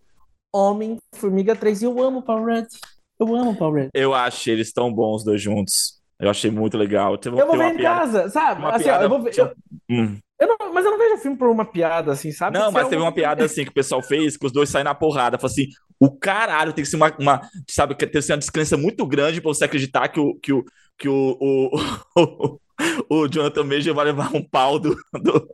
Homem-Formiga 0.53 1.55
3. 1.55 1.81
E 1.81 1.85
eu 1.85 2.01
amo 2.01 2.21
Power 2.21 2.45
Red. 2.45 2.67
Eu 3.19 3.35
amo 3.35 3.55
Power 3.55 3.83
Red. 3.83 3.89
Eu 3.93 4.13
achei 4.13 4.53
eles 4.53 4.73
tão 4.73 4.93
bons 4.93 5.23
dois 5.23 5.41
juntos. 5.41 5.96
Eu 6.19 6.29
achei 6.29 6.49
muito 6.49 6.77
legal. 6.77 7.17
Tem, 7.17 7.31
eu 7.31 7.45
vou 7.45 7.57
ver 7.57 7.73
em 7.73 7.77
piada, 7.77 7.99
casa, 7.99 8.29
sabe? 8.29 8.65
Assim, 8.65 8.83
piada, 8.85 9.05
eu 9.05 9.09
vou 9.09 9.21
ver. 9.21 9.37
Eu, 9.37 9.53
hum. 9.89 10.17
eu 10.39 10.47
não, 10.47 10.73
mas 10.73 10.83
eu 10.83 10.91
não 10.91 10.97
vejo 10.97 11.15
o 11.15 11.17
filme 11.19 11.37
por 11.37 11.49
uma 11.49 11.65
piada, 11.65 12.11
assim, 12.11 12.31
sabe? 12.31 12.57
Não, 12.57 12.71
mas 12.71 12.87
é 12.87 12.89
teve 12.89 13.01
uma 13.01 13.11
piada 13.11 13.45
assim 13.45 13.63
que 13.63 13.69
o 13.69 13.73
pessoal 13.73 14.01
fez, 14.01 14.35
que 14.35 14.45
os 14.45 14.51
dois 14.51 14.69
saem 14.69 14.83
na 14.83 14.95
porrada. 14.95 15.37
Falei 15.37 15.53
assim: 15.53 15.67
o 15.99 16.11
caralho 16.11 16.73
tem 16.73 16.83
que 16.83 16.89
ser 16.89 16.95
uma. 16.95 17.13
uma 17.19 17.41
sabe, 17.69 17.93
tem 17.95 18.09
que 18.09 18.21
ser 18.21 18.33
uma 18.33 18.39
descrença 18.39 18.75
muito 18.75 19.05
grande 19.05 19.41
pra 19.41 19.49
você 19.49 19.65
acreditar 19.65 20.07
que 20.07 20.19
o. 20.19 20.35
Que 20.35 20.53
o 20.53 20.65
que 20.97 21.07
o, 21.07 21.37
o, 21.39 21.69
o, 23.09 23.21
o 23.21 23.27
Jonathan 23.27 23.63
Major 23.63 23.93
vai 23.93 24.05
levar 24.05 24.35
um 24.35 24.43
pau 24.43 24.79
do, 24.79 24.95
do, 25.13 25.47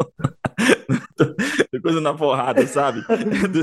coisa 1.82 2.02
na 2.02 2.14
porrada, 2.14 2.66
sabe? 2.68 3.04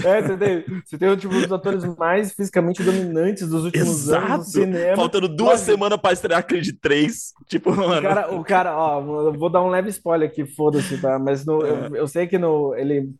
É, 0.04 0.22
você 0.22 0.36
tem, 0.36 0.64
você 0.84 0.98
tem 0.98 1.16
tipo, 1.16 1.34
um 1.34 1.40
dos 1.42 1.52
atores 1.52 1.84
mais 1.96 2.32
fisicamente 2.32 2.82
dominantes 2.82 3.48
dos 3.48 3.64
últimos 3.64 3.88
Exato. 3.88 4.26
anos 4.26 4.46
no 4.46 4.52
cinema. 4.52 4.96
Faltando 4.96 5.28
duas 5.28 5.60
semanas 5.60 5.98
pra 6.00 6.12
estrear 6.12 6.46
Creed 6.46 6.70
3. 6.80 7.32
Tipo, 7.46 7.74
mano. 7.74 7.98
O 7.98 8.02
cara, 8.02 8.34
o 8.34 8.44
cara 8.44 8.76
ó, 8.76 9.00
vou 9.32 9.50
dar 9.50 9.62
um 9.62 9.68
leve 9.68 9.90
spoiler 9.90 10.28
aqui, 10.28 10.46
foda-se, 10.46 10.98
tá? 10.98 11.18
Mas 11.18 11.44
no, 11.44 11.64
é. 11.64 11.70
eu, 11.70 11.96
eu 11.96 12.08
sei 12.08 12.26
que 12.26 12.38
no, 12.38 12.74
ele 12.74 13.10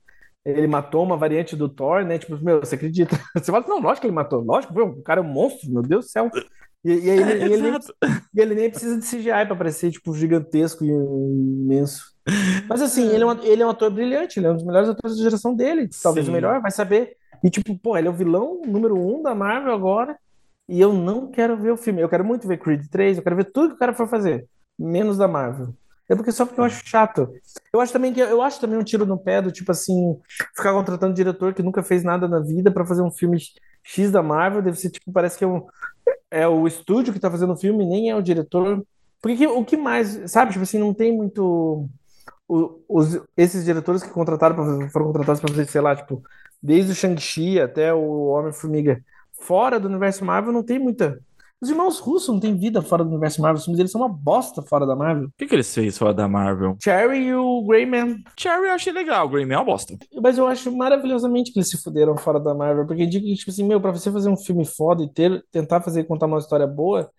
ele 0.45 0.67
matou 0.67 1.03
uma 1.03 1.17
variante 1.17 1.55
do 1.55 1.69
Thor, 1.69 2.05
né? 2.05 2.19
Tipo, 2.19 2.43
meu, 2.43 2.61
você 2.61 2.75
acredita? 2.75 3.19
Você 3.35 3.53
fala, 3.53 3.65
não, 3.69 3.81
lógico 3.81 4.03
que 4.03 4.07
ele 4.07 4.15
matou. 4.15 4.41
Lógico, 4.43 4.73
o 4.81 5.03
cara 5.03 5.21
é 5.21 5.25
um 5.25 5.27
monstro, 5.27 5.71
meu 5.71 5.83
Deus 5.83 6.07
do 6.07 6.11
céu. 6.11 6.31
E, 6.83 6.91
e, 6.93 7.11
ele, 7.11 7.33
é, 7.33 7.37
e 7.47 7.53
ele, 7.53 7.79
e 8.35 8.41
ele 8.41 8.55
nem 8.55 8.71
precisa 8.71 8.99
de 8.99 9.07
CGI 9.07 9.47
pra 9.47 9.57
parecer, 9.57 9.91
tipo, 9.91 10.15
gigantesco 10.15 10.83
e 10.83 10.89
imenso. 10.89 12.10
Mas 12.69 12.83
assim, 12.83 13.09
ele 13.09 13.23
é, 13.25 13.27
um, 13.27 13.43
ele 13.43 13.63
é 13.63 13.67
um 13.67 13.71
ator 13.71 13.91
brilhante, 13.91 14.39
ele 14.39 14.47
é 14.47 14.51
um 14.51 14.55
dos 14.55 14.65
melhores 14.65 14.89
atores 14.89 15.17
da 15.17 15.23
geração 15.23 15.55
dele. 15.55 15.89
Talvez 16.03 16.27
Sim. 16.27 16.33
o 16.33 16.35
melhor, 16.35 16.61
vai 16.61 16.71
saber. 16.71 17.17
E 17.43 17.51
tipo, 17.51 17.77
pô, 17.79 17.97
ele 17.97 18.09
é 18.09 18.11
o 18.11 18.15
vilão 18.15 18.61
número 18.67 18.97
um 18.97 19.23
da 19.23 19.35
Marvel 19.35 19.73
agora. 19.73 20.17
E 20.69 20.81
eu 20.81 20.93
não 20.93 21.29
quero 21.29 21.57
ver 21.57 21.73
o 21.73 21.77
filme. 21.77 22.01
Eu 22.01 22.09
quero 22.09 22.25
muito 22.25 22.47
ver 22.47 22.59
Creed 22.59 22.87
3, 22.91 23.17
eu 23.17 23.23
quero 23.23 23.37
ver 23.37 23.51
tudo 23.51 23.71
que 23.71 23.75
o 23.75 23.79
cara 23.79 23.93
for 23.93 24.09
fazer. 24.09 24.47
Menos 24.79 25.17
da 25.17 25.27
Marvel. 25.27 25.75
É 26.09 26.15
porque 26.17 26.33
só 26.33 26.45
porque 26.45 26.61
eu 26.61 26.65
acho 26.65 26.85
chato. 26.87 27.33
Eu 27.73 27.81
acho 27.81 27.93
também 27.93 28.13
que 28.13 28.21
eu 28.21 28.43
acho 28.43 28.61
também 28.61 28.79
um 28.79 28.83
tiro 28.83 29.07
no 29.07 29.17
pé 29.17 29.41
do 29.41 29.53
tipo 29.53 29.71
assim, 29.71 30.19
ficar 30.57 30.73
contratando 30.73 31.13
um 31.13 31.15
diretor 31.15 31.55
que 31.55 31.63
nunca 31.63 31.85
fez 31.85 32.03
nada 32.03 32.27
na 32.27 32.41
vida 32.41 32.71
para 32.71 32.85
fazer 32.85 33.03
um 33.03 33.13
filme 33.13 33.39
X 33.85 34.11
da 34.11 34.23
Marvel, 34.23 34.61
deve 34.61 34.77
ser 34.77 34.91
tipo, 34.91 35.13
parece 35.13 35.39
que 35.39 35.45
é, 35.45 35.47
um, 35.47 35.67
é 36.31 36.49
o 36.49 36.67
estúdio 36.67 37.13
que 37.13 37.21
tá 37.21 37.31
fazendo 37.31 37.53
o 37.53 37.57
filme, 37.57 37.87
nem 37.87 38.11
é 38.11 38.17
o 38.17 38.23
diretor. 38.23 38.85
Porque 39.23 39.47
o 39.47 39.65
que 39.65 39.77
mais, 39.77 40.31
sabe, 40.31 40.53
tipo 40.53 40.63
assim, 40.63 40.79
não 40.79 40.93
tem 40.93 41.17
muito 41.17 41.89
os, 42.89 43.21
esses 43.37 43.65
diretores 43.65 44.03
que 44.03 44.11
contrataram 44.11 44.57
pra, 44.57 44.91
foram 44.91 45.07
contratados 45.07 45.41
para 45.41 45.51
fazer, 45.51 45.67
sei 45.67 45.81
lá, 45.81 45.95
tipo, 45.95 46.23
desde 46.61 46.93
o 46.93 46.95
Shang-Chi 46.95 47.61
até 47.61 47.95
o 47.95 48.27
Homem-Formiga, 48.29 49.03
fora 49.41 49.79
do 49.79 49.89
universo 49.89 50.25
Marvel, 50.25 50.53
não 50.53 50.63
tem 50.63 50.79
muita. 50.79 51.21
Os 51.61 51.69
irmãos 51.69 51.99
russos 52.01 52.31
não 52.31 52.41
têm 52.41 52.57
vida 52.57 52.81
fora 52.81 53.05
do 53.05 53.11
universo 53.11 53.41
Marvel, 53.41 53.59
os 53.59 53.65
filmes 53.65 53.77
deles 53.77 53.93
são 53.93 54.01
uma 54.01 54.09
bosta 54.09 54.63
fora 54.63 54.87
da 54.87 54.97
Marvel. 54.97 55.27
O 55.29 55.33
que, 55.37 55.47
que 55.47 55.55
eles 55.55 55.73
fez 55.73 55.97
fora 55.97 56.15
da 56.15 56.27
Marvel? 56.27 56.77
Cherry 56.83 57.27
e 57.27 57.35
o 57.35 57.63
Greyman. 57.63 58.25
Cherry 58.37 58.67
eu 58.67 58.73
achei 58.73 58.93
legal, 58.93 59.27
o 59.27 59.29
Greyman 59.29 59.55
é 59.55 59.59
uma 59.59 59.67
bosta. 59.67 59.97
Mas 60.23 60.39
eu 60.39 60.47
acho 60.47 60.75
maravilhosamente 60.75 61.53
que 61.53 61.59
eles 61.59 61.69
se 61.69 61.81
fuderam 61.81 62.17
fora 62.17 62.41
da 62.41 62.55
Marvel, 62.55 62.87
porque 62.87 63.05
indica 63.05 63.25
que, 63.25 63.35
tipo 63.35 63.51
assim, 63.51 63.65
meu, 63.65 63.81
pra 63.81 63.93
você 63.93 64.11
fazer 64.11 64.31
um 64.31 64.37
filme 64.37 64.65
foda 64.65 65.05
e 65.05 65.09
ter, 65.13 65.45
tentar 65.53 65.83
fazer 65.83 66.05
contar 66.05 66.27
uma 66.27 66.39
história 66.39 66.67
boa, 66.67 67.11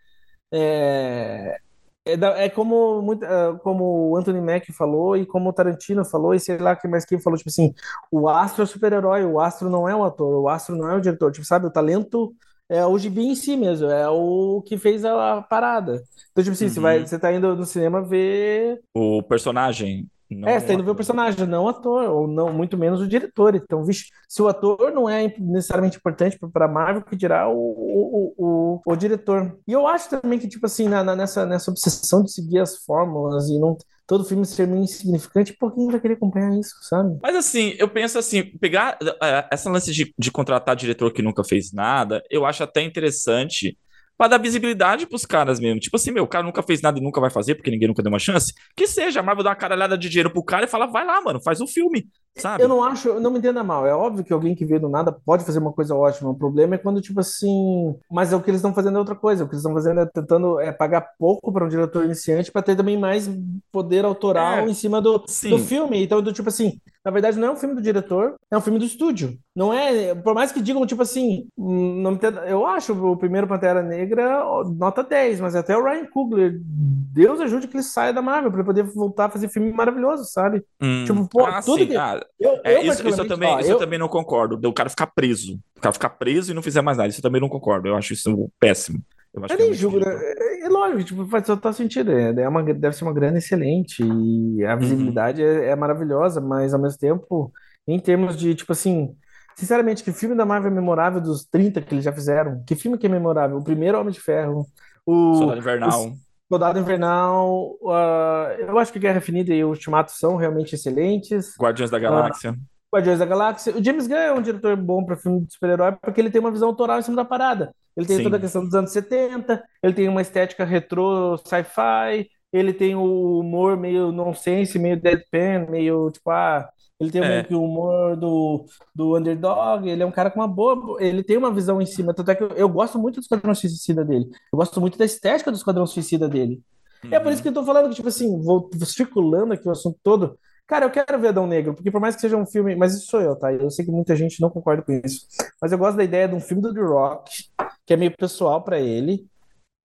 é, 0.52 1.60
é, 2.06 2.46
é 2.46 2.50
como, 2.50 3.02
muito, 3.02 3.24
é, 3.24 3.58
como 3.60 4.10
o 4.10 4.18
Anthony 4.18 4.42
Mack 4.42 4.72
falou 4.72 5.16
e 5.16 5.26
como 5.26 5.50
o 5.50 5.54
Tarantino 5.54 6.04
falou, 6.04 6.34
e 6.34 6.40
sei 6.40 6.58
lá 6.58 6.76
que 6.76 6.88
mais 6.88 7.06
quem 7.06 7.20
falou, 7.20 7.38
tipo 7.38 7.50
assim, 7.50 7.74
o 8.12 8.28
astro 8.28 8.64
é 8.64 8.66
super-herói, 8.66 9.24
o 9.24 9.40
astro 9.40 9.70
não 9.70 9.88
é 9.88 9.96
o 9.96 10.04
ator, 10.04 10.42
o 10.42 10.50
astro 10.50 10.76
não 10.76 10.90
é 10.90 10.96
o 10.96 11.02
diretor, 11.02 11.32
tipo, 11.32 11.46
sabe, 11.46 11.68
o 11.68 11.72
talento 11.72 12.34
é 12.68 12.86
o 12.86 12.98
gibi 12.98 13.26
em 13.26 13.36
si 13.36 13.56
mesmo, 13.56 13.88
é 13.90 14.10
o 14.10 14.64
que 14.66 14.78
fez 14.78 15.06
a, 15.06 15.42
parada. 15.42 16.02
Então, 16.32 16.44
tipo 16.44 16.54
assim, 16.54 16.66
uhum. 16.66 16.72
você, 16.72 16.80
vai, 16.80 17.00
você 17.06 17.20
tá 17.20 17.32
indo 17.32 17.56
no 17.56 17.66
cinema 17.66 18.02
ver... 18.02 18.82
O 18.96 19.22
personagem, 19.22 20.08
não 20.36 20.48
é, 20.48 20.60
você 20.60 20.68
tá 20.68 20.74
indo 20.74 20.84
ver 20.84 20.92
o 20.92 20.96
personagem, 20.96 21.46
não 21.46 21.66
o 21.66 21.70
ator, 21.70 22.10
ou 22.10 22.28
não, 22.28 22.54
muito 22.54 22.78
menos 22.78 23.02
o 23.02 23.08
diretor. 23.08 23.56
Então, 23.56 23.84
vixe, 23.84 24.06
se 24.28 24.42
o 24.42 24.48
ator 24.48 24.92
não 24.92 25.10
é 25.10 25.34
necessariamente 25.38 25.98
importante 25.98 26.38
para 26.52 26.68
Marvel, 26.68 27.04
que 27.04 27.16
dirá 27.16 27.50
o, 27.50 27.56
o, 27.56 28.34
o, 28.38 28.82
o, 28.86 28.96
diretor. 28.96 29.58
E 29.68 29.72
eu 29.72 29.88
acho 29.88 30.10
também 30.10 30.40
que, 30.40 30.48
tipo 30.48 30.66
assim, 30.66 30.88
na, 30.88 31.04
na, 31.04 31.16
nessa, 31.16 31.46
nessa 31.46 31.70
obsessão 31.72 32.24
de 32.24 32.32
seguir 32.32 32.60
as 32.60 32.78
fórmulas 32.84 33.50
e 33.50 33.60
não 33.60 33.78
todo 34.08 34.26
filme 34.26 34.46
ser 34.46 34.68
meio 34.68 34.84
insignificante, 34.84 35.56
por 35.58 35.74
que 35.74 35.86
vai 35.86 36.00
querer 36.00 36.16
acompanhar 36.16 36.60
isso, 36.60 36.76
sabe? 36.82 37.18
Mas 37.24 37.34
assim, 37.34 37.76
eu 37.78 37.88
penso 37.88 38.20
assim, 38.20 38.44
pegar 38.44 38.98
uh, 39.02 39.48
essa 39.50 39.70
lance 39.70 39.94
de, 39.94 40.14
de 40.20 40.30
contratar 40.30 40.76
diretor 40.76 41.14
que 41.14 41.22
nunca 41.22 41.46
fez 41.46 41.72
nada, 41.72 42.22
eu 42.30 42.46
acho 42.46 42.62
até 42.62 42.82
interessante 42.82 43.78
pra 44.22 44.28
dar 44.28 44.38
visibilidade 44.38 45.08
pros 45.08 45.26
caras 45.26 45.60
mesmo. 45.60 45.80
Tipo 45.80 45.96
assim, 45.96 46.12
meu, 46.12 46.26
o 46.26 46.28
cara 46.28 46.46
nunca 46.46 46.62
fez 46.62 46.80
nada 46.80 47.00
e 47.00 47.02
nunca 47.02 47.20
vai 47.20 47.32
fazer, 47.32 47.56
porque 47.56 47.72
ninguém 47.72 47.88
nunca 47.88 48.04
deu 48.04 48.12
uma 48.12 48.20
chance. 48.20 48.54
Que 48.76 48.86
seja, 48.86 49.20
a 49.20 49.24
Marvel 49.24 49.44
dá 49.44 49.50
uma 49.50 49.56
caralhada 49.56 49.98
de 49.98 50.08
dinheiro 50.10 50.30
pro 50.30 50.44
cara 50.44 50.66
e 50.66 50.68
fala, 50.68 50.86
vai 50.86 51.04
lá, 51.04 51.20
mano, 51.22 51.42
faz 51.42 51.60
um 51.60 51.66
filme, 51.66 52.08
sabe? 52.38 52.62
Eu 52.62 52.68
não 52.68 52.84
acho, 52.84 53.20
não 53.20 53.32
me 53.32 53.40
entenda 53.40 53.64
mal. 53.64 53.88
É 53.88 53.96
óbvio 53.96 54.24
que 54.24 54.32
alguém 54.32 54.54
que 54.54 54.64
veio 54.64 54.80
do 54.80 54.88
nada 54.88 55.12
pode 55.12 55.44
fazer 55.44 55.58
uma 55.58 55.74
coisa 55.74 55.96
ótima. 55.96 56.30
O 56.30 56.38
problema 56.38 56.76
é 56.76 56.78
quando, 56.78 57.02
tipo 57.02 57.20
assim. 57.20 57.96
Mas 58.12 58.32
é 58.32 58.36
o 58.36 58.42
que 58.44 58.52
eles 58.52 58.60
estão 58.60 58.76
fazendo 58.76 58.98
é 58.98 59.00
outra 59.00 59.16
coisa. 59.16 59.44
O 59.44 59.48
que 59.48 59.56
eles 59.56 59.66
estão 59.66 59.74
fazendo 59.74 60.02
é 60.02 60.06
tentando 60.06 60.60
é, 60.60 60.72
pagar 60.72 61.02
pouco 61.18 61.52
para 61.52 61.66
um 61.66 61.70
diretor 61.70 62.06
iniciante 62.06 62.52
para 62.52 62.62
ter 62.62 62.76
também 62.76 63.00
mais 63.00 63.28
poder 63.72 64.06
autoral 64.06 64.68
é, 64.68 64.70
em 64.70 64.74
cima 64.76 65.02
do, 65.02 65.18
do 65.18 65.58
filme. 65.58 66.04
Então, 66.04 66.22
do 66.22 66.32
tipo 66.32 66.50
assim, 66.50 66.80
na 67.04 67.12
verdade, 67.12 67.40
não 67.40 67.48
é 67.48 67.52
um 67.52 67.56
filme 67.56 67.74
do 67.74 67.82
diretor, 67.82 68.36
é 68.50 68.56
um 68.56 68.62
filme 68.62 68.78
do 68.78 68.86
estúdio. 68.86 69.38
Não 69.56 69.74
é. 69.74 70.14
Por 70.14 70.36
mais 70.36 70.52
que 70.52 70.62
digam, 70.62 70.86
tipo 70.86 71.02
assim, 71.02 71.48
hum, 71.58 72.02
não 72.02 72.20
eu 72.48 72.66
acho 72.66 72.94
o 72.94 73.18
primeiro 73.18 73.48
Pantera 73.48 73.82
Negra 73.82 74.44
nota 74.78 75.04
10, 75.04 75.40
mas 75.42 75.56
até 75.56 75.76
o 75.76 75.84
Ryan 75.84 76.06
Coogler, 76.06 76.60
Deus 76.64 77.40
ajude 77.40 77.68
que 77.68 77.76
ele 77.76 77.84
saia 77.84 78.14
da 78.14 78.22
Marvel 78.22 78.52
para 78.52 78.64
poder 78.64 78.84
voltar 78.84 79.26
a 79.26 79.30
fazer 79.30 79.50
filme 79.50 79.72
maravilhoso, 79.72 80.26
sabe? 80.26 80.64
Hum. 80.80 81.04
Tipo, 81.06 81.28
pô, 81.28 81.46
ah, 81.46 81.62
tudo 81.62 81.80
sim. 81.80 81.88
que. 81.88 81.98
Ah, 81.98 82.24
eu, 82.40 82.62
é, 82.64 82.78
eu 82.78 82.82
isso, 82.84 83.08
isso, 83.08 83.22
eu 83.22 83.28
também, 83.28 83.50
ó, 83.50 83.60
isso 83.60 83.70
eu... 83.70 83.74
eu 83.74 83.80
também 83.80 83.98
não 83.98 84.08
concordo. 84.08 84.70
O 84.70 84.74
cara 84.74 84.90
ficar 84.90 85.08
preso. 85.08 85.60
O 85.76 85.82
cara 85.82 85.94
ficar 85.94 86.10
preso 86.12 86.52
e 86.52 86.54
não 86.54 86.62
fizer 86.62 86.82
mais 86.82 86.98
nada. 86.98 87.10
Isso 87.10 87.20
eu 87.20 87.24
também 87.24 87.42
não 87.42 87.50
concordo. 87.50 87.88
Eu 87.88 87.96
acho 87.96 88.14
isso 88.14 88.52
péssimo. 88.60 89.02
Eu, 89.34 89.46
acho 89.46 89.54
eu 89.54 89.58
nem 89.60 89.74
julgo, 89.74 90.00
né? 90.00 90.06
é, 90.08 90.66
é, 90.66 90.70
lógico, 90.70 91.04
tipo, 91.04 91.26
faz 91.28 91.46
total 91.46 91.72
sentido. 91.72 92.12
É, 92.12 92.42
é 92.42 92.50
uma, 92.50 92.62
deve 92.64 92.96
ser 92.96 93.06
uma 93.06 93.14
grana 93.14 93.38
excelente 93.38 94.04
e 94.04 94.66
a 94.66 94.74
uhum. 94.74 94.80
visibilidade 94.80 95.42
é, 95.42 95.70
é, 95.70 95.76
maravilhosa, 95.76 96.42
mas 96.42 96.74
ao 96.74 96.82
mesmo 96.82 97.00
tempo, 97.00 97.52
em 97.88 97.98
termos 97.98 98.36
de, 98.36 98.54
tipo 98.54 98.74
assim, 98.74 99.16
sinceramente, 99.56 100.04
que 100.04 100.12
filme 100.12 100.36
da 100.36 100.46
Marvel 100.46 100.72
é 100.72 100.76
memorável 100.76 101.22
dos 101.22 101.46
30 101.46 101.82
que 101.82 101.94
eles 101.94 102.04
já 102.04 102.12
fizeram? 102.12 102.62
Que 102.68 102.76
filme 102.76 102.98
que 102.98 103.08
é 103.08 103.10
memorável? 103.10 103.58
O 103.58 103.64
primeiro 103.64 104.00
Homem 104.00 104.12
de 104.12 104.20
Ferro, 104.20 104.66
o 105.06 105.36
Soldado 105.36 105.60
Invernal. 105.60 106.08
O 106.08 106.18
Soldado 106.50 106.80
Invernal, 106.80 107.78
uh, 107.82 108.52
eu 108.60 108.78
acho 108.78 108.92
que 108.92 109.00
Guerra 109.00 109.20
Infinita 109.20 109.54
e 109.54 109.64
o 109.64 109.70
Ultimato 109.70 110.12
são 110.12 110.36
realmente 110.36 110.76
excelentes. 110.76 111.56
Guardiões 111.58 111.90
da 111.90 111.98
Galáxia. 111.98 112.54
Guardiões 112.94 113.20
da 113.20 113.26
Galáxia. 113.26 113.76
O 113.76 113.84
James 113.84 114.08
Gunn 114.08 114.18
é 114.18 114.34
um 114.34 114.42
diretor 114.42 114.76
bom 114.76 115.04
para 115.06 115.16
filme 115.16 115.46
de 115.46 115.54
super-herói 115.54 115.94
porque 116.02 116.20
ele 116.20 116.30
tem 116.30 116.42
uma 116.42 116.52
visão 116.52 116.68
autoral 116.68 117.00
em 117.00 117.02
cima 117.02 117.16
da 117.16 117.26
parada. 117.26 117.74
Ele 117.96 118.06
tem 118.06 118.18
Sim. 118.18 118.24
toda 118.24 118.38
a 118.38 118.40
questão 118.40 118.64
dos 118.64 118.74
anos 118.74 118.92
70, 118.92 119.64
ele 119.84 119.94
tem 119.94 120.08
uma 120.08 120.22
estética 120.22 120.64
retrô, 120.64 121.38
sci-fi, 121.38 122.30
ele 122.52 122.74
tem 122.74 122.96
o 122.96 123.40
humor 123.40 123.78
meio 123.78 124.12
nonsense, 124.12 124.78
meio 124.80 125.00
deadpan, 125.00 125.68
meio 125.70 126.10
tipo, 126.12 126.30
ah, 126.30 126.70
ele 127.02 127.10
tem 127.10 127.24
é. 127.24 127.28
meio 127.28 127.46
que 127.46 127.56
o 127.56 127.64
humor 127.64 128.16
do, 128.16 128.66
do 128.94 129.18
underdog, 129.18 129.90
ele 129.90 130.04
é 130.04 130.06
um 130.06 130.12
cara 130.12 130.30
com 130.30 130.40
uma 130.40 130.48
boa. 130.48 131.02
Ele 131.02 131.24
tem 131.24 131.36
uma 131.36 131.52
visão 131.52 131.82
em 131.82 131.86
cima. 131.86 132.14
Tanto 132.14 132.30
é 132.30 132.36
que 132.36 132.44
eu, 132.44 132.50
eu 132.50 132.70
gosto 132.70 133.00
muito 133.00 133.16
do 133.16 133.22
Esquadrão 133.22 133.56
Suicida 133.56 134.06
dele. 134.06 134.30
Eu 134.54 134.58
gosto 134.58 134.80
muito 134.80 135.00
da 135.00 135.06
estética 135.06 135.50
do 135.50 135.58
Esquadrão 135.58 135.88
Suicida 135.88 136.30
dele. 136.30 136.62
Uhum. 137.04 137.10
É 137.12 137.20
por 137.20 137.32
isso 137.32 137.40
uhum. 137.40 137.42
que 137.42 137.50
eu 137.50 137.54
tô 137.54 137.64
falando 137.64 137.90
que, 137.90 137.96
tipo 137.96 138.08
assim, 138.08 138.40
vou 138.44 138.70
circulando 138.86 139.54
aqui 139.54 139.68
o 139.68 139.72
assunto 139.72 139.98
todo. 140.04 140.38
Cara, 140.72 140.86
eu 140.86 140.90
quero 140.90 141.20
ver 141.20 141.28
Adão 141.28 141.46
Negro, 141.46 141.74
porque 141.74 141.92
por 141.92 142.00
mais 142.00 142.16
que 142.16 142.22
seja 142.22 142.38
um 142.38 142.46
filme. 142.46 142.78
Mas 142.78 142.96
isso 142.96 143.08
sou 143.08 143.20
eu, 143.20 143.36
tá? 143.36 143.52
Eu 143.52 143.70
sei 143.70 143.84
que 143.84 143.92
muita 143.92 144.16
gente 144.16 144.40
não 144.40 144.50
concorda 144.50 144.82
com 144.82 144.94
isso. 145.06 145.28
Mas 145.62 145.74
eu 145.74 145.78
gosto 145.78 145.98
da 145.98 146.04
ideia 146.06 146.30
de 146.30 146.34
um 146.34 146.40
filme 146.40 146.64
do 146.64 146.74
The 146.74 146.80
Rock, 146.80 147.50
que 147.86 147.94
é 147.94 147.98
meio 147.98 148.16
pessoal 148.16 148.64
para 148.64 148.80
ele. 148.80 149.28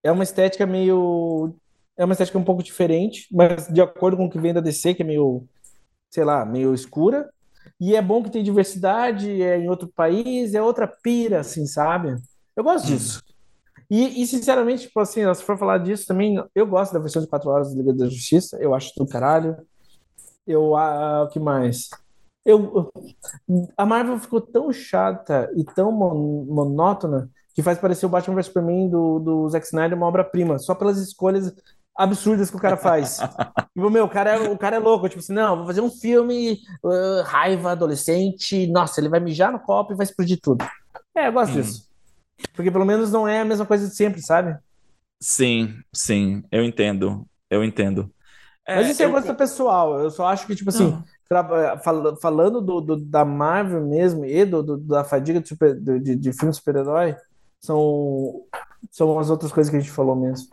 É 0.01 0.09
uma 0.09 0.23
estética 0.23 0.65
meio. 0.65 1.53
É 1.97 2.05
uma 2.05 2.13
estética 2.13 2.37
um 2.37 2.43
pouco 2.43 2.63
diferente, 2.63 3.27
mas 3.29 3.67
de 3.67 3.81
acordo 3.81 4.15
com 4.15 4.27
o 4.27 4.29
que 4.29 4.39
vem 4.39 4.53
da 4.53 4.61
DC, 4.61 4.93
que 4.93 5.03
é 5.03 5.05
meio. 5.05 5.43
Sei 6.09 6.23
lá, 6.23 6.45
meio 6.45 6.73
escura. 6.73 7.29
E 7.77 7.93
é 7.93 8.01
bom 8.01 8.23
que 8.23 8.31
tem 8.31 8.41
diversidade, 8.41 9.41
é 9.41 9.59
em 9.59 9.67
outro 9.67 9.89
país, 9.93 10.53
é 10.53 10.61
outra 10.61 10.87
pira, 10.87 11.41
assim, 11.41 11.65
sabe? 11.65 12.15
Eu 12.55 12.63
gosto 12.63 12.85
hum. 12.85 12.95
disso. 12.95 13.21
E, 13.91 14.21
e, 14.21 14.25
sinceramente, 14.25 14.83
tipo 14.83 15.01
assim, 15.01 15.21
se 15.33 15.43
for 15.43 15.57
falar 15.57 15.79
disso 15.79 16.07
também, 16.07 16.41
eu 16.55 16.65
gosto 16.65 16.93
da 16.93 16.99
versão 16.99 17.21
de 17.21 17.27
4 17.27 17.49
horas 17.49 17.73
do 17.73 17.77
Liga 17.77 17.93
da 17.93 18.05
Justiça, 18.05 18.57
eu 18.61 18.73
acho 18.73 18.93
do 18.95 19.05
caralho. 19.05 19.57
Eu, 20.47 20.75
ah, 20.75 21.23
o 21.23 21.27
que 21.27 21.39
mais? 21.39 21.89
Eu, 22.45 22.89
a 23.75 23.85
Marvel 23.85 24.17
ficou 24.19 24.39
tão 24.39 24.71
chata 24.71 25.51
e 25.55 25.65
tão 25.65 25.91
mon, 25.91 26.45
monótona 26.45 27.29
que 27.53 27.61
faz 27.61 27.77
parecer 27.77 28.05
o 28.05 28.09
Batman 28.09 28.35
vs 28.35 28.45
Superman 28.45 28.89
do, 28.89 29.19
do 29.19 29.49
Zack 29.49 29.65
Snyder 29.65 29.97
uma 29.97 30.07
obra-prima, 30.07 30.57
só 30.57 30.73
pelas 30.73 30.97
escolhas 30.97 31.53
absurdas 31.93 32.49
que 32.49 32.55
o 32.55 32.59
cara 32.59 32.77
faz. 32.77 33.17
tipo, 33.75 33.89
meu, 33.89 34.05
o 34.05 34.09
cara, 34.09 34.35
é, 34.35 34.49
o 34.49 34.57
cara 34.57 34.75
é 34.77 34.79
louco, 34.79 35.09
tipo 35.09 35.19
assim, 35.19 35.33
não, 35.33 35.57
vou 35.57 35.65
fazer 35.65 35.81
um 35.81 35.89
filme, 35.89 36.59
uh, 36.83 37.23
raiva, 37.25 37.71
adolescente, 37.71 38.67
nossa, 38.67 39.01
ele 39.01 39.09
vai 39.09 39.19
mijar 39.19 39.51
no 39.51 39.59
copo 39.59 39.91
e 39.91 39.95
vai 39.95 40.05
explodir 40.05 40.39
tudo. 40.41 40.63
É, 41.15 41.27
eu 41.27 41.33
gosto 41.33 41.51
hum. 41.51 41.61
disso. 41.61 41.87
Porque 42.53 42.71
pelo 42.71 42.85
menos 42.85 43.11
não 43.11 43.27
é 43.27 43.41
a 43.41 43.45
mesma 43.45 43.65
coisa 43.65 43.87
de 43.87 43.95
sempre, 43.95 44.21
sabe? 44.21 44.57
Sim, 45.19 45.81
sim, 45.93 46.43
eu 46.51 46.63
entendo, 46.63 47.27
eu 47.49 47.63
entendo. 47.63 48.09
É, 48.67 48.75
Mas 48.75 48.89
isso 48.89 49.01
é 49.01 49.05
eu... 49.05 49.11
gosto 49.11 49.33
pessoal, 49.33 49.99
eu 50.01 50.11
só 50.11 50.27
acho 50.27 50.45
que, 50.45 50.53
tipo 50.53 50.69
assim, 50.69 51.01
tra... 51.29 51.79
falando 52.21 52.59
do, 52.59 52.81
do, 52.81 52.97
da 52.97 53.23
Marvel 53.23 53.85
mesmo 53.87 54.25
e 54.25 54.43
do, 54.43 54.61
do 54.61 54.77
da 54.77 55.05
fadiga 55.05 55.39
de, 55.39 55.47
super... 55.47 55.73
de, 55.73 56.15
de 56.15 56.33
filme 56.33 56.53
super-herói, 56.53 57.15
são, 57.61 58.41
são 58.91 59.17
as 59.17 59.29
outras 59.29 59.51
coisas 59.53 59.71
que 59.71 59.77
a 59.77 59.79
gente 59.79 59.91
falou 59.91 60.15
mesmo. 60.15 60.47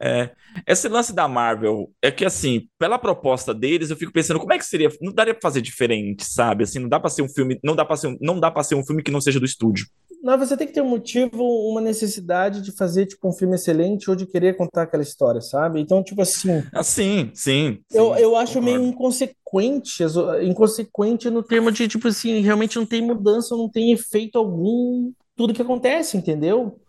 É, 0.00 0.32
esse 0.66 0.86
lance 0.86 1.14
da 1.14 1.26
Marvel 1.26 1.90
é 2.02 2.10
que, 2.10 2.26
assim, 2.26 2.68
pela 2.78 2.98
proposta 2.98 3.54
deles, 3.54 3.88
eu 3.88 3.96
fico 3.96 4.12
pensando 4.12 4.38
como 4.38 4.52
é 4.52 4.58
que 4.58 4.66
seria. 4.66 4.90
Não 5.00 5.12
daria 5.12 5.32
pra 5.32 5.40
fazer 5.40 5.62
diferente, 5.62 6.26
sabe? 6.26 6.64
Assim, 6.64 6.78
não 6.78 6.88
dá 6.90 7.00
pra 7.00 7.08
ser 7.08 7.22
um 7.22 7.28
filme. 7.28 7.58
Não 7.64 7.74
dá 7.74 7.86
pra 7.86 7.96
ser 7.96 8.08
um, 8.08 8.18
não 8.20 8.38
dá 8.38 8.50
pra 8.50 8.62
ser 8.62 8.74
um 8.74 8.84
filme 8.84 9.02
que 9.02 9.10
não 9.10 9.20
seja 9.20 9.40
do 9.40 9.46
estúdio. 9.46 9.86
Não, 10.24 10.38
você 10.38 10.56
tem 10.56 10.66
que 10.66 10.72
ter 10.72 10.80
um 10.80 10.88
motivo, 10.88 11.44
uma 11.70 11.82
necessidade 11.82 12.62
de 12.62 12.72
fazer, 12.72 13.04
tipo, 13.04 13.28
um 13.28 13.32
filme 13.32 13.56
excelente 13.56 14.08
ou 14.08 14.16
de 14.16 14.24
querer 14.24 14.56
contar 14.56 14.82
aquela 14.82 15.02
história, 15.02 15.42
sabe? 15.42 15.80
Então, 15.80 16.02
tipo 16.02 16.22
assim. 16.22 16.64
Assim, 16.72 17.30
sim. 17.34 17.78
sim 17.90 17.98
eu, 17.98 18.16
eu 18.16 18.34
acho 18.34 18.62
meio 18.62 18.82
inconsequente, 18.82 20.02
inconsequente 20.42 21.28
no 21.28 21.42
termo 21.42 21.70
de, 21.70 21.86
tipo 21.86 22.08
assim, 22.08 22.40
realmente 22.40 22.76
não 22.76 22.86
tem 22.86 23.02
mudança, 23.02 23.54
não 23.54 23.68
tem 23.68 23.92
efeito 23.92 24.38
algum 24.38 25.12
tudo 25.36 25.52
que 25.52 25.60
acontece, 25.60 26.16
entendeu? 26.16 26.80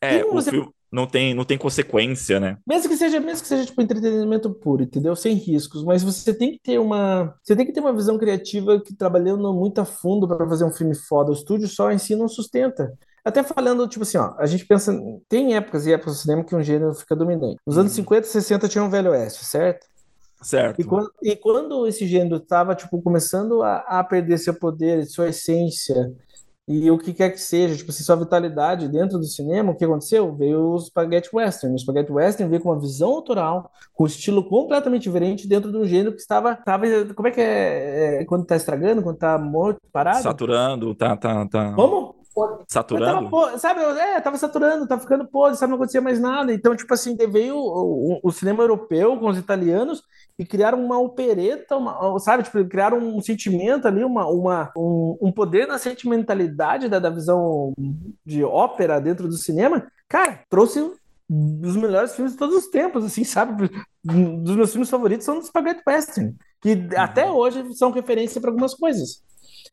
É, 0.00 0.24
o 0.24 0.32
você... 0.32 0.50
filme 0.50 0.73
não 0.94 1.08
tem, 1.08 1.34
não 1.34 1.44
tem 1.44 1.58
consequência, 1.58 2.38
né? 2.38 2.56
Mesmo 2.66 2.88
que 2.88 2.96
seja, 2.96 3.18
mesmo 3.18 3.42
que 3.42 3.48
seja 3.48 3.66
tipo 3.66 3.82
entretenimento 3.82 4.48
puro, 4.54 4.84
entendeu? 4.84 5.16
Sem 5.16 5.34
riscos, 5.34 5.82
mas 5.82 6.04
você 6.04 6.32
tem 6.32 6.52
que 6.52 6.60
ter 6.60 6.78
uma, 6.78 7.34
você 7.42 7.56
tem 7.56 7.66
que 7.66 7.72
ter 7.72 7.80
uma 7.80 7.92
visão 7.92 8.16
criativa 8.16 8.80
que 8.80 8.94
trabalhando 8.94 9.52
muito 9.52 9.80
a 9.80 9.84
fundo 9.84 10.28
para 10.28 10.48
fazer 10.48 10.64
um 10.64 10.72
filme 10.72 10.94
foda. 10.94 11.30
O 11.30 11.34
estúdio 11.34 11.66
só 11.66 11.90
em 11.90 11.98
si 11.98 12.14
não 12.14 12.28
sustenta. 12.28 12.96
Até 13.24 13.42
falando, 13.42 13.88
tipo 13.88 14.04
assim, 14.04 14.18
ó, 14.18 14.34
a 14.38 14.46
gente 14.46 14.64
pensa, 14.66 14.96
tem 15.28 15.56
épocas 15.56 15.86
e 15.86 15.92
épocas 15.92 16.14
do 16.14 16.20
cinema 16.20 16.44
que 16.44 16.54
um 16.54 16.62
gênero 16.62 16.94
fica 16.94 17.16
dominante. 17.16 17.58
Nos 17.66 17.76
anos 17.76 17.92
50 17.92 18.26
e 18.26 18.30
60 18.30 18.68
tinha 18.68 18.84
um 18.84 18.90
Velho 18.90 19.10
Oeste, 19.10 19.44
certo? 19.44 19.86
Certo. 20.42 20.78
E 20.78 20.84
quando, 20.84 21.10
e 21.22 21.34
quando 21.34 21.86
esse 21.88 22.06
gênero 22.06 22.36
estava, 22.36 22.74
tipo, 22.74 23.00
começando 23.00 23.62
a, 23.62 23.78
a 23.78 24.04
perder 24.04 24.38
seu 24.38 24.52
poder, 24.52 25.06
sua 25.06 25.30
essência, 25.30 26.12
e 26.66 26.90
o 26.90 26.96
que 26.96 27.12
quer 27.12 27.30
que 27.30 27.40
seja, 27.40 27.76
tipo 27.76 27.90
assim, 27.90 28.02
sua 28.02 28.16
vitalidade 28.16 28.88
dentro 28.88 29.18
do 29.18 29.26
cinema, 29.26 29.72
o 29.72 29.76
que 29.76 29.84
aconteceu? 29.84 30.34
Veio 30.34 30.72
o 30.72 30.78
Spaghetti 30.78 31.28
Western. 31.30 31.74
O 31.74 31.78
Spaghetti 31.78 32.10
Western 32.10 32.48
veio 32.48 32.62
com 32.62 32.70
uma 32.70 32.80
visão 32.80 33.10
autoral, 33.10 33.70
com 33.92 34.04
um 34.04 34.06
estilo 34.06 34.42
completamente 34.48 35.02
diferente 35.02 35.46
dentro 35.46 35.70
de 35.70 35.76
um 35.76 35.84
gênero 35.84 36.12
que 36.12 36.20
estava, 36.20 36.52
estava 36.52 36.86
como 37.14 37.28
é 37.28 37.30
que 37.30 37.40
é, 37.40 38.22
é 38.22 38.24
quando 38.24 38.44
está 38.44 38.56
estragando, 38.56 39.02
quando 39.02 39.16
está 39.16 39.36
morto, 39.38 39.78
parado? 39.92 40.22
Saturando, 40.22 40.94
tá, 40.94 41.14
tá, 41.16 41.46
tá. 41.46 41.74
Como? 41.74 42.14
Saturando? 42.66 43.30
Tava, 43.30 43.58
sabe, 43.58 43.80
é, 43.80 44.20
tava 44.20 44.36
saturando, 44.36 44.88
tava 44.88 45.02
ficando 45.02 45.24
podre, 45.26 45.56
sabe, 45.56 45.70
não 45.70 45.76
acontecia 45.76 46.00
mais 46.00 46.18
nada. 46.18 46.52
Então, 46.52 46.74
tipo 46.74 46.92
assim, 46.92 47.14
veio 47.14 47.56
o, 47.56 48.14
o, 48.14 48.20
o 48.24 48.32
cinema 48.32 48.62
europeu 48.62 49.16
com 49.18 49.28
os 49.28 49.38
italianos 49.38 50.02
e 50.38 50.44
criaram 50.44 50.84
uma 50.84 50.98
opereta, 50.98 51.76
uma, 51.76 52.18
sabe, 52.18 52.42
tipo, 52.42 52.64
criaram 52.66 52.98
um 52.98 53.20
sentimento 53.20 53.86
ali, 53.86 54.02
uma, 54.02 54.26
uma, 54.26 54.72
um, 54.76 55.16
um 55.22 55.32
poder 55.32 55.66
na 55.66 55.78
sentimentalidade 55.78 56.88
da, 56.88 56.98
da 56.98 57.10
visão 57.10 57.72
de 58.26 58.42
ópera 58.42 59.00
dentro 59.00 59.28
do 59.28 59.36
cinema. 59.36 59.86
Cara, 60.08 60.40
trouxe 60.48 60.80
dos 61.28 61.76
melhores 61.76 62.14
filmes 62.14 62.32
de 62.32 62.38
todos 62.38 62.56
os 62.56 62.66
tempos, 62.68 63.04
assim, 63.04 63.24
sabe? 63.24 63.70
Dos 64.02 64.56
meus 64.56 64.70
filmes 64.72 64.90
favoritos 64.90 65.24
são 65.24 65.38
os 65.38 65.46
Spaghetti 65.46 65.82
Western, 65.86 66.34
que 66.60 66.72
uhum. 66.72 66.88
até 66.96 67.30
hoje 67.30 67.74
são 67.74 67.90
referência 67.90 68.40
para 68.40 68.50
algumas 68.50 68.74
coisas. 68.74 69.22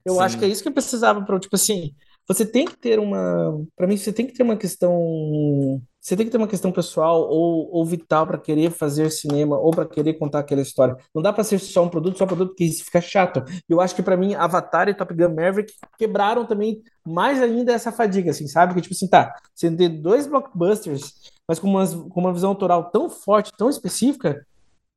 Eu 0.05 0.15
Sim. 0.15 0.21
acho 0.21 0.39
que 0.39 0.45
é 0.45 0.47
isso 0.47 0.61
que 0.61 0.69
eu 0.69 0.73
precisava 0.73 1.23
para, 1.23 1.39
tipo 1.39 1.55
assim, 1.55 1.93
você 2.27 2.45
tem 2.45 2.65
que 2.65 2.77
ter 2.77 2.99
uma. 2.99 3.61
Para 3.75 3.87
mim, 3.87 3.97
você 3.97 4.13
tem 4.13 4.25
que 4.25 4.33
ter 4.33 4.43
uma 4.43 4.55
questão. 4.55 5.81
Você 6.01 6.17
tem 6.17 6.25
que 6.25 6.31
ter 6.31 6.37
uma 6.39 6.47
questão 6.47 6.71
pessoal 6.71 7.29
ou, 7.29 7.69
ou 7.71 7.85
vital 7.85 8.25
para 8.25 8.39
querer 8.39 8.71
fazer 8.71 9.11
cinema 9.11 9.55
ou 9.55 9.69
para 9.69 9.85
querer 9.85 10.15
contar 10.15 10.39
aquela 10.39 10.61
história. 10.61 10.97
Não 11.13 11.21
dá 11.21 11.31
para 11.31 11.43
ser 11.43 11.59
só 11.59 11.83
um 11.83 11.89
produto, 11.89 12.17
só 12.17 12.23
um 12.23 12.27
produto, 12.27 12.49
porque 12.49 12.63
isso 12.63 12.83
fica 12.83 12.99
chato. 12.99 13.43
Eu 13.69 13.79
acho 13.79 13.95
que 13.95 14.01
para 14.01 14.17
mim, 14.17 14.33
Avatar 14.33 14.89
e 14.89 14.95
Top 14.95 15.13
Gun 15.13 15.29
Maverick 15.29 15.71
quebraram 15.99 16.43
também 16.43 16.81
mais 17.05 17.39
ainda 17.39 17.71
essa 17.71 17.91
fadiga, 17.91 18.31
assim, 18.31 18.47
sabe? 18.47 18.73
Que 18.73 18.81
tipo 18.81 18.95
assim, 18.95 19.07
tá, 19.07 19.31
você 19.53 19.69
tem 19.69 20.01
dois 20.01 20.25
blockbusters, 20.25 21.13
mas 21.47 21.59
com, 21.59 21.67
umas, 21.67 21.93
com 21.93 22.19
uma 22.19 22.33
visão 22.33 22.49
autoral 22.49 22.89
tão 22.89 23.07
forte, 23.07 23.51
tão 23.55 23.69
específica, 23.69 24.43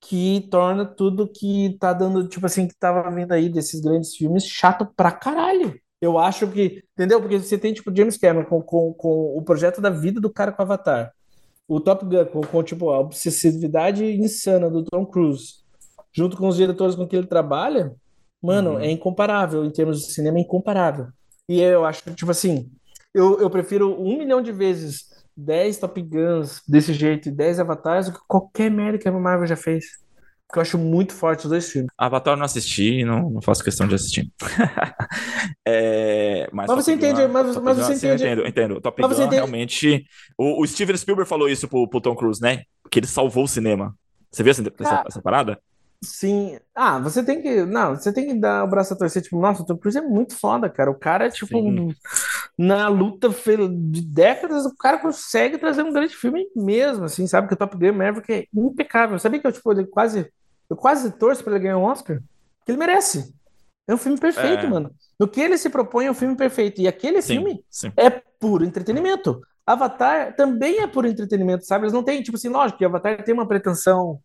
que 0.00 0.46
torna 0.50 0.84
tudo 0.86 1.28
que 1.28 1.76
tá 1.78 1.92
dando, 1.92 2.28
tipo 2.28 2.46
assim, 2.46 2.66
que 2.66 2.74
tava 2.78 3.10
vindo 3.10 3.32
aí 3.32 3.48
desses 3.50 3.80
grandes 3.80 4.14
filmes 4.16 4.46
chato 4.46 4.86
pra 4.96 5.12
caralho. 5.12 5.78
Eu 6.04 6.18
acho 6.18 6.46
que, 6.48 6.84
entendeu? 6.92 7.18
Porque 7.18 7.38
você 7.38 7.56
tem, 7.56 7.72
tipo, 7.72 7.94
James 7.96 8.18
Cameron 8.18 8.44
com, 8.44 8.60
com, 8.60 8.92
com 8.92 9.38
o 9.38 9.42
projeto 9.42 9.80
da 9.80 9.88
vida 9.88 10.20
do 10.20 10.30
cara 10.30 10.52
com 10.52 10.60
Avatar. 10.60 11.10
O 11.66 11.80
Top 11.80 12.04
Gun 12.04 12.26
com, 12.26 12.42
com, 12.42 12.62
tipo, 12.62 12.90
a 12.90 13.00
obsessividade 13.00 14.04
insana 14.04 14.68
do 14.68 14.84
Tom 14.84 15.06
Cruise, 15.06 15.54
junto 16.12 16.36
com 16.36 16.46
os 16.46 16.56
diretores 16.56 16.94
com 16.94 17.08
que 17.08 17.16
ele 17.16 17.26
trabalha, 17.26 17.94
mano, 18.42 18.72
uhum. 18.72 18.80
é 18.80 18.90
incomparável. 18.90 19.64
Em 19.64 19.70
termos 19.70 20.00
de 20.00 20.12
cinema, 20.12 20.36
é 20.36 20.42
incomparável. 20.42 21.06
E 21.48 21.58
eu 21.58 21.86
acho 21.86 22.04
que, 22.04 22.12
tipo 22.12 22.30
assim, 22.30 22.70
eu, 23.14 23.40
eu 23.40 23.48
prefiro 23.48 23.98
um 23.98 24.18
milhão 24.18 24.42
de 24.42 24.52
vezes 24.52 25.06
10 25.34 25.78
Top 25.78 26.02
Guns 26.02 26.60
desse 26.68 26.92
jeito 26.92 27.30
e 27.30 27.32
10 27.32 27.60
Avatares 27.60 28.10
do 28.10 28.12
que 28.12 28.26
qualquer 28.28 28.70
merda 28.70 28.98
que 28.98 29.08
a 29.08 29.12
Marvel 29.12 29.46
já 29.46 29.56
fez 29.56 30.03
que 30.52 30.58
eu 30.58 30.62
acho 30.62 30.78
muito 30.78 31.12
forte 31.12 31.44
os 31.44 31.50
dois 31.50 31.70
filmes. 31.70 31.90
Avatar 31.98 32.34
eu 32.34 32.36
não 32.36 32.44
assisti, 32.44 33.04
não, 33.04 33.30
não 33.30 33.42
faço 33.42 33.64
questão 33.64 33.88
de 33.88 33.94
assistir. 33.94 34.30
é, 35.66 36.48
mas, 36.52 36.68
mas 36.68 36.84
você 36.84 36.92
entende, 36.92 37.26
mas, 37.26 37.56
mas 37.56 37.76
você 37.78 37.96
sim, 37.96 38.06
entende. 38.06 38.24
entendo, 38.24 38.46
entendo. 38.46 38.80
Top 38.80 39.00
mas 39.02 39.18
Gun 39.18 39.28
realmente. 39.28 40.06
O, 40.38 40.62
o, 40.62 40.66
Steven 40.66 40.96
Spielberg 40.96 41.28
falou 41.28 41.48
isso 41.48 41.66
pro, 41.66 41.88
pro, 41.88 42.00
Tom 42.00 42.14
Cruise, 42.14 42.40
né? 42.40 42.62
Que 42.90 43.00
ele 43.00 43.06
salvou 43.06 43.44
o 43.44 43.48
cinema. 43.48 43.94
Você 44.30 44.42
viu 44.42 44.50
essa, 44.50 44.62
essa, 44.62 44.94
ah, 44.94 45.04
essa 45.06 45.22
parada? 45.22 45.58
Sim. 46.04 46.58
Ah, 46.74 46.98
você 46.98 47.22
tem 47.22 47.40
que. 47.40 47.64
Não, 47.64 47.96
você 47.96 48.12
tem 48.12 48.26
que 48.26 48.34
dar 48.34 48.64
o 48.64 48.68
braço 48.68 48.92
a 48.92 48.96
torcer. 48.96 49.22
Tipo, 49.22 49.40
nossa, 49.40 49.62
o 49.62 49.66
Tom 49.66 49.76
Cruise 49.76 49.98
é 49.98 50.02
muito 50.02 50.36
foda, 50.36 50.68
cara. 50.68 50.90
O 50.90 50.94
cara 50.94 51.26
é 51.26 51.30
tipo. 51.30 51.58
Um, 51.58 51.92
na 52.56 52.88
luta 52.88 53.28
de 53.28 54.00
décadas, 54.00 54.64
o 54.64 54.76
cara 54.76 54.98
consegue 54.98 55.58
trazer 55.58 55.82
um 55.82 55.92
grande 55.92 56.14
filme 56.14 56.46
mesmo, 56.54 57.04
assim, 57.04 57.26
sabe? 57.26 57.48
Que 57.48 57.54
o 57.54 57.56
Top 57.56 57.76
Gun 57.76 57.92
Maverick 57.92 58.32
é 58.32 58.46
impecável. 58.54 59.18
Sabia 59.18 59.40
que 59.40 59.46
eu, 59.46 59.52
tipo, 59.52 59.72
ele 59.72 59.86
quase 59.86 60.30
eu 60.68 60.76
quase 60.76 61.10
torço 61.12 61.42
para 61.42 61.54
ele 61.54 61.64
ganhar 61.64 61.78
um 61.78 61.84
Oscar. 61.84 62.20
Que 62.64 62.72
ele 62.72 62.78
merece. 62.78 63.34
É 63.86 63.94
um 63.94 63.98
filme 63.98 64.18
perfeito, 64.18 64.66
é. 64.66 64.68
mano. 64.68 64.90
No 65.18 65.28
que 65.28 65.40
ele 65.40 65.58
se 65.58 65.68
propõe 65.68 66.06
é 66.06 66.10
um 66.10 66.14
filme 66.14 66.36
perfeito. 66.36 66.80
E 66.80 66.88
aquele 66.88 67.20
sim, 67.20 67.34
filme 67.34 67.64
sim. 67.70 67.92
é 67.96 68.10
puro 68.10 68.64
entretenimento. 68.64 69.40
Avatar 69.66 70.34
também 70.36 70.80
é 70.80 70.86
puro 70.86 71.06
entretenimento, 71.06 71.64
sabe? 71.64 71.84
Eles 71.84 71.92
não 71.92 72.02
têm, 72.02 72.22
tipo 72.22 72.36
assim, 72.36 72.48
lógico 72.48 72.78
que 72.78 72.84
Avatar 72.84 73.22
tem 73.24 73.34
uma 73.34 73.46
pretensão 73.46 74.18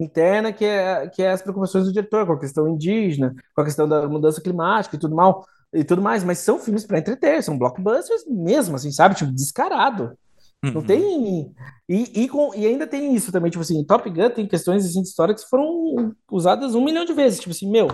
interna 0.00 0.52
que 0.52 0.64
é, 0.64 1.08
que 1.08 1.22
é 1.22 1.30
as 1.30 1.42
preocupações 1.42 1.84
do 1.84 1.92
diretor 1.92 2.26
com 2.26 2.32
a 2.32 2.40
questão 2.40 2.68
indígena, 2.68 3.34
com 3.54 3.60
a 3.60 3.64
questão 3.64 3.88
da 3.88 4.08
mudança 4.08 4.40
climática 4.40 4.96
e 4.96 4.98
tudo 4.98 5.14
mal 5.14 5.44
e 5.72 5.84
tudo 5.84 6.02
mais, 6.02 6.24
mas 6.24 6.38
são 6.38 6.58
filmes 6.58 6.84
para 6.84 6.98
entreter, 6.98 7.42
são 7.42 7.58
blockbusters 7.58 8.24
mesmo, 8.26 8.76
assim, 8.76 8.90
sabe? 8.90 9.14
Tipo, 9.14 9.32
descarado. 9.32 10.16
Uhum. 10.64 10.72
Não 10.72 10.82
tem. 10.82 11.54
E, 11.88 12.22
e, 12.22 12.28
com, 12.28 12.54
e 12.54 12.66
ainda 12.66 12.86
tem 12.86 13.14
isso 13.14 13.32
também, 13.32 13.50
tipo 13.50 13.62
assim, 13.62 13.84
Top 13.84 14.08
Gun 14.08 14.30
tem 14.30 14.46
questões 14.46 14.84
assim, 14.84 15.00
históricas 15.00 15.44
que 15.44 15.50
foram 15.50 16.14
usadas 16.30 16.74
um 16.74 16.84
milhão 16.84 17.04
de 17.04 17.12
vezes. 17.12 17.40
Tipo 17.40 17.52
assim, 17.52 17.70
meu, 17.70 17.88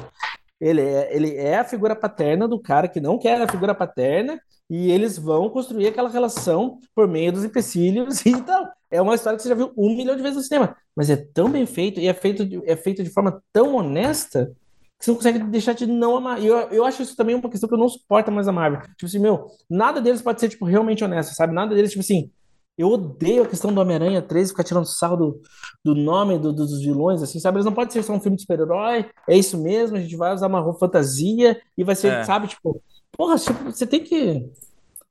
ele 0.60 0.80
é, 0.80 1.14
ele 1.14 1.34
é 1.36 1.58
a 1.58 1.64
figura 1.64 1.94
paterna 1.94 2.48
do 2.48 2.60
cara 2.60 2.88
que 2.88 3.00
não 3.00 3.18
quer 3.18 3.40
a 3.40 3.48
figura 3.48 3.74
paterna, 3.74 4.40
e 4.68 4.90
eles 4.90 5.16
vão 5.16 5.48
construir 5.48 5.86
aquela 5.86 6.08
relação 6.08 6.80
por 6.94 7.06
meio 7.06 7.32
dos 7.32 7.44
empecilhos 7.44 8.24
e 8.26 8.30
então 8.34 8.68
É 8.90 9.00
uma 9.00 9.14
história 9.14 9.36
que 9.36 9.42
você 9.42 9.48
já 9.48 9.54
viu 9.54 9.72
um 9.76 9.96
milhão 9.96 10.16
de 10.16 10.22
vezes 10.22 10.36
no 10.36 10.42
cinema, 10.42 10.76
mas 10.94 11.08
é 11.08 11.16
tão 11.16 11.50
bem 11.50 11.66
feito 11.66 12.00
e 12.00 12.08
é 12.08 12.14
feito 12.14 12.44
de, 12.44 12.60
é 12.68 12.76
feito 12.76 13.02
de 13.02 13.10
forma 13.10 13.42
tão 13.52 13.76
honesta 13.76 14.52
que 14.98 15.04
você 15.04 15.10
não 15.10 15.16
consegue 15.16 15.38
deixar 15.44 15.72
de 15.74 15.86
não 15.86 16.16
amar. 16.16 16.40
E 16.40 16.46
eu, 16.46 16.56
eu 16.70 16.84
acho 16.84 17.02
isso 17.02 17.16
também 17.16 17.34
uma 17.34 17.50
questão 17.50 17.68
que 17.68 17.74
eu 17.74 17.78
não 17.78 17.88
suporto 17.88 18.32
mais 18.32 18.48
a 18.48 18.52
Marvel. 18.52 18.80
Tipo 18.80 19.06
assim, 19.06 19.18
meu, 19.18 19.46
nada 19.68 20.00
deles 20.00 20.22
pode 20.22 20.40
ser, 20.40 20.48
tipo, 20.48 20.64
realmente 20.64 21.04
honesto, 21.04 21.34
sabe? 21.34 21.52
Nada 21.52 21.74
deles, 21.74 21.90
tipo 21.90 22.02
assim, 22.02 22.30
eu 22.78 22.88
odeio 22.88 23.42
a 23.42 23.46
questão 23.46 23.72
do 23.72 23.80
Homem-Aranha 23.80 24.20
3 24.20 24.50
ficar 24.50 24.64
tirando 24.64 24.84
sarro 24.84 25.16
do, 25.16 25.40
do 25.82 25.94
nome 25.94 26.38
do, 26.38 26.52
dos 26.52 26.80
vilões, 26.80 27.22
assim, 27.22 27.40
sabe? 27.40 27.56
Eles 27.56 27.64
não 27.64 27.72
podem 27.72 27.90
ser 27.90 28.02
só 28.02 28.12
um 28.12 28.20
filme 28.20 28.36
de 28.36 28.42
super-herói, 28.42 29.06
é 29.28 29.36
isso 29.36 29.56
mesmo, 29.56 29.96
a 29.96 30.00
gente 30.00 30.14
vai 30.16 30.34
usar 30.34 30.46
uma 30.46 30.74
fantasia 30.78 31.58
e 31.76 31.82
vai 31.82 31.94
ser, 31.94 32.12
é. 32.12 32.24
sabe, 32.24 32.48
tipo, 32.48 32.82
porra, 33.12 33.38
tipo, 33.38 33.64
você 33.64 33.86
tem 33.86 34.04
que. 34.04 34.46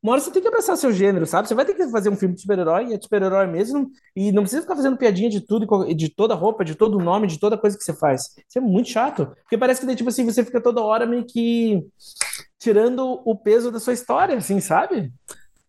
Uma 0.05 0.11
hora 0.11 0.21
você 0.21 0.29
tem 0.29 0.39
que 0.39 0.47
abraçar 0.47 0.77
seu 0.77 0.93
gênero, 0.93 1.25
sabe? 1.25 1.47
Você 1.47 1.55
vai 1.55 1.65
ter 1.65 1.73
que 1.73 1.87
fazer 1.87 2.09
um 2.09 2.15
filme 2.15 2.35
de 2.35 2.41
super-herói, 2.41 2.89
e 2.89 2.93
é 2.93 2.97
de 2.97 3.03
super-herói 3.03 3.47
mesmo, 3.47 3.89
e 4.15 4.31
não 4.31 4.43
precisa 4.43 4.61
ficar 4.61 4.75
fazendo 4.75 4.97
piadinha 4.97 5.31
de 5.31 5.41
tudo, 5.41 5.65
de 5.95 6.09
toda 6.09 6.35
roupa, 6.35 6.63
de 6.63 6.75
todo 6.75 6.99
nome, 6.99 7.25
de 7.25 7.39
toda 7.39 7.57
coisa 7.57 7.75
que 7.75 7.83
você 7.83 7.91
faz. 7.91 8.35
Isso 8.47 8.59
é 8.59 8.61
muito 8.61 8.87
chato. 8.87 9.25
Porque 9.41 9.57
parece 9.57 9.83
que, 9.83 9.95
tipo 9.95 10.09
assim, 10.09 10.23
você 10.23 10.45
fica 10.45 10.61
toda 10.61 10.79
hora 10.79 11.07
meio 11.07 11.25
que 11.25 11.83
tirando 12.59 13.19
o 13.25 13.35
peso 13.35 13.71
da 13.71 13.79
sua 13.79 13.93
história, 13.93 14.37
assim, 14.37 14.59
sabe? 14.59 15.11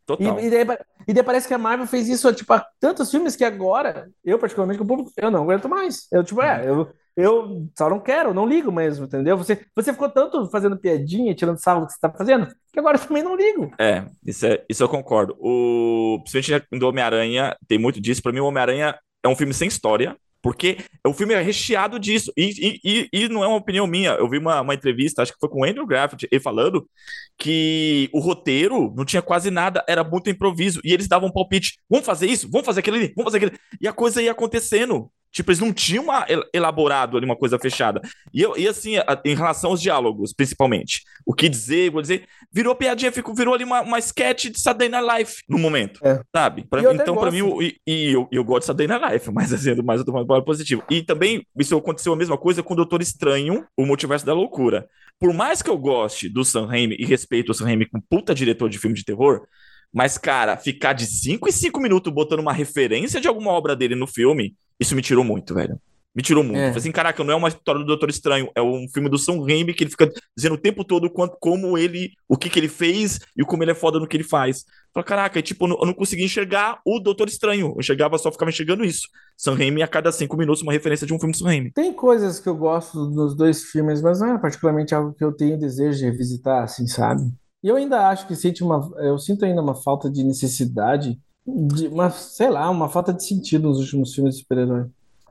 Total. 0.05 0.38
E, 0.38 0.46
e, 0.46 0.51
daí, 0.51 0.79
e 1.09 1.14
daí 1.14 1.25
parece 1.25 1.49
que 1.49 1.55
a 1.55 1.59
Marvel 1.59 1.87
fez 1.87 2.07
isso, 2.07 2.31
tipo, 2.35 2.53
há 2.53 2.62
tantos 2.79 3.11
filmes 3.11 3.37
que 3.37 3.44
agora, 3.44 4.11
eu 4.22 4.38
particularmente, 4.38 4.83
o 4.83 4.87
público, 4.87 5.11
eu 5.16 5.31
não 5.31 5.44
aguento 5.44 5.66
mais. 5.66 6.07
Eu, 6.12 6.22
tipo, 6.22 6.42
é, 6.42 6.68
eu, 6.68 6.92
eu 7.16 7.66
só 7.76 7.88
não 7.88 7.98
quero, 7.98 8.35
não 8.35 8.46
ligo 8.46 8.70
mesmo, 8.70 9.07
entendeu? 9.07 9.38
Você, 9.38 9.64
você 9.74 9.92
ficou 9.92 10.11
tanto 10.11 10.48
fazendo 10.50 10.76
piadinha, 10.76 11.35
tirando 11.35 11.59
sarro 11.59 11.81
do 11.81 11.87
que 11.87 11.94
você 11.94 12.00
tá 12.00 12.11
fazendo, 12.11 12.46
que 12.70 12.79
agora 12.79 12.98
eu 12.98 13.07
também 13.07 13.22
não 13.22 13.35
ligo. 13.35 13.72
É, 13.79 14.05
isso, 14.24 14.46
é, 14.46 14.62
isso 14.68 14.83
eu 14.83 14.88
concordo. 14.88 15.35
O, 15.40 16.20
principalmente 16.22 16.66
do 16.79 16.88
Homem-Aranha, 16.88 17.57
tem 17.66 17.79
muito 17.79 18.00
disso. 18.00 18.22
Pra 18.22 18.33
mim, 18.33 18.40
o 18.40 18.46
Homem-Aranha 18.46 18.98
é 19.22 19.29
um 19.29 19.37
filme 19.37 19.55
sem 19.55 19.66
história. 19.66 20.16
Porque 20.46 20.76
o 21.05 21.12
filme 21.12 21.35
é 21.35 21.42
recheado 21.42 21.98
disso. 21.98 22.33
E, 22.37 22.79
e, 22.85 23.09
e, 23.12 23.29
não 23.29 23.42
é 23.42 23.48
uma 23.48 23.57
opinião 23.57 23.85
minha. 23.85 24.11
Eu 24.11 24.31
vi 24.31 24.38
uma, 24.38 24.61
uma 24.61 24.74
entrevista, 24.74 25.20
acho 25.20 25.33
que 25.33 25.40
foi 25.40 25.48
com 25.48 25.62
o 25.62 25.64
Andrew 25.64 25.85
Graft, 25.85 26.22
ele 26.31 26.40
falando 26.40 26.88
que 27.37 28.09
o 28.12 28.20
roteiro 28.20 28.94
não 28.96 29.05
tinha 29.05 29.20
quase 29.20 29.50
nada, 29.50 29.85
era 29.88 30.05
muito 30.05 30.31
improviso. 30.31 30.81
E 30.85 30.92
eles 30.92 31.09
davam 31.09 31.31
um 31.31 31.33
palpite: 31.33 31.81
vamos 31.90 32.07
fazer 32.07 32.29
isso, 32.29 32.48
vamos 32.48 32.64
fazer 32.64 32.79
aquilo 32.79 32.96
ali, 32.96 33.12
vamos 33.16 33.33
fazer 33.33 33.44
aquilo. 33.44 33.61
E 33.81 33.88
a 33.88 33.92
coisa 33.92 34.22
ia 34.22 34.31
acontecendo. 34.31 35.11
Tipo, 35.33 35.51
eles 35.51 35.61
não 35.61 35.73
tinham 35.73 36.07
elaborado 36.53 37.17
ali 37.17 37.27
uma 37.27 37.37
coisa 37.37 37.59
fechada. 37.59 38.01
E, 38.33 38.41
eu, 38.41 38.57
e 38.57 38.67
assim, 38.67 38.95
em 39.25 39.35
relação 39.35 39.71
aos 39.71 39.83
diálogos, 39.83 40.33
principalmente. 40.33 41.03
O 41.27 41.35
que 41.35 41.49
dizer, 41.49 41.91
vou 41.91 42.01
dizer, 42.01 42.27
virou 42.53 42.75
piadinha, 42.75 43.12
ficou, 43.12 43.35
virou 43.35 43.55
ali 43.55 43.65
uma, 43.65 43.83
uma 43.83 43.99
sketch 43.99 44.47
de 44.47 44.61
Saturday 44.61 44.89
Night 44.89 45.07
Live 45.07 45.33
no 45.49 45.59
momento. 45.59 46.01
É. 46.03 46.21
Sabe? 46.35 46.65
Pra, 46.69 46.81
então, 46.95 47.17
para 47.17 47.31
mim, 47.31 47.43
e, 47.61 47.77
e 47.87 48.12
eu, 48.12 48.29
eu 48.33 48.45
gosto 48.45 48.61
de 48.61 48.67
Saturday 48.67 48.87
Night 48.87 49.03
Live, 49.03 49.31
mas 49.35 49.53
assim, 49.53 49.75
mais 49.83 50.01
eu 50.01 50.07
tô 50.07 50.12
falando 50.12 50.45
positivo. 50.45 50.83
E 50.91 51.03
também, 51.03 51.47
isso 51.59 51.77
aconteceu 51.77 52.12
a 52.12 52.17
mesma 52.17 52.39
coisa 52.39 52.62
com 52.62 52.73
o 52.73 52.77
Doutor 52.77 53.03
Estranho, 53.03 53.67
o 53.77 53.85
Multiverso 53.85 54.25
da 54.25 54.33
Loucura. 54.33 54.87
Por 55.19 55.33
mais 55.33 55.62
que 55.62 55.71
eu 55.71 55.79
goste 55.79 56.29
do 56.29 56.45
Sam 56.45 56.67
Raimi 56.67 56.97
e 56.99 57.05
respeito 57.05 57.51
o 57.51 57.55
Sam 57.55 57.67
Raimi 57.67 57.89
como 57.89 58.05
puta 58.09 58.35
diretor 58.35 58.69
de 58.69 58.79
filme 58.79 58.95
de 58.95 59.05
terror, 59.05 59.47
mas, 59.93 60.19
cara, 60.19 60.57
ficar 60.57 60.93
de 60.93 61.07
5 61.07 61.49
em 61.49 61.53
5 61.53 61.81
minutos 61.81 62.12
botando 62.12 62.41
uma 62.41 62.53
referência 62.53 63.21
de 63.21 63.29
alguma 63.29 63.51
obra 63.53 63.75
dele 63.75 63.95
no 63.95 64.07
filme, 64.07 64.55
isso 64.81 64.95
me 64.95 65.03
tirou 65.03 65.25
muito, 65.25 65.55
velho. 65.55 65.81
Me 66.17 66.23
tirou 66.23 66.43
muito. 66.43 66.59
É. 66.59 66.71
Assim, 66.71 66.91
caraca, 66.91 67.23
não 67.23 67.35
é 67.35 67.37
uma 67.37 67.49
história 67.49 67.79
do 67.79 67.87
Doutor 67.87 68.09
Estranho, 68.09 68.51
é 68.55 68.62
um 68.62 68.89
filme 68.89 69.11
do 69.11 69.19
Sam 69.19 69.45
Raimi 69.45 69.75
que 69.75 69.85
ele 69.85 69.91
fica 69.91 70.11
dizendo 70.35 70.55
o 70.55 70.59
tempo 70.59 70.83
todo 70.83 71.11
quanto, 71.11 71.37
como 71.39 71.77
ele, 71.77 72.12
o 72.27 72.39
que 72.39 72.49
que 72.49 72.59
ele 72.59 72.69
fez 72.69 73.21
e 73.37 73.45
como 73.45 73.62
ele 73.62 73.73
é 73.73 73.75
foda 73.75 74.01
no 74.01 74.09
que 74.09 74.17
ele 74.17 74.25
faz. 74.25 74.65
Fala, 74.95 75.05
caraca, 75.05 75.43
tipo, 75.43 75.67
eu 75.67 75.69
não, 75.69 75.79
eu 75.79 75.87
não 75.87 75.93
conseguia 75.93 76.25
enxergar 76.25 76.81
o 76.87 76.99
Doutor 77.01 77.29
Estranho. 77.29 77.67
Eu 77.67 77.81
enxergava, 77.81 78.17
só 78.17 78.33
ficava 78.33 78.51
enxergando 78.51 78.83
isso. 78.83 79.09
Sam 79.37 79.57
Raimi 79.57 79.83
a 79.83 79.89
cada 79.89 80.11
cinco 80.11 80.39
minutos 80.39 80.62
uma 80.62 80.73
referência 80.73 81.07
de 81.07 81.12
um 81.12 81.19
filme 81.19 81.33
do 81.33 81.39
Sam 81.39 81.49
Raimi. 81.49 81.73
Tem 81.73 81.93
coisas 81.93 82.41
que 82.41 82.49
eu 82.49 82.57
gosto 82.57 83.11
nos 83.11 83.37
dois 83.37 83.65
filmes, 83.65 84.01
mas 84.01 84.19
não 84.19 84.37
é 84.37 84.39
particularmente 84.39 84.95
algo 84.95 85.12
que 85.12 85.23
eu 85.23 85.33
tenho 85.33 85.59
desejo 85.59 85.99
de 85.99 86.07
revisitar, 86.07 86.62
assim, 86.62 86.87
sabe? 86.87 87.31
E 87.62 87.69
eu 87.69 87.77
ainda 87.77 88.09
acho 88.09 88.27
que 88.27 88.35
sinto 88.35 88.65
uma, 88.65 88.91
eu 89.01 89.19
sinto 89.19 89.45
ainda 89.45 89.61
uma 89.61 89.75
falta 89.75 90.09
de 90.09 90.25
necessidade, 90.25 91.19
de 91.47 91.87
uma, 91.89 92.11
sei 92.11 92.51
lá, 92.51 92.69
uma 92.71 92.89
falta 92.89 93.13
de 93.13 93.25
sentido 93.25 93.69
nos 93.69 93.79
últimos 93.79 94.15
filmes 94.15 94.35
de 94.35 94.41
super-herói. 94.41 94.87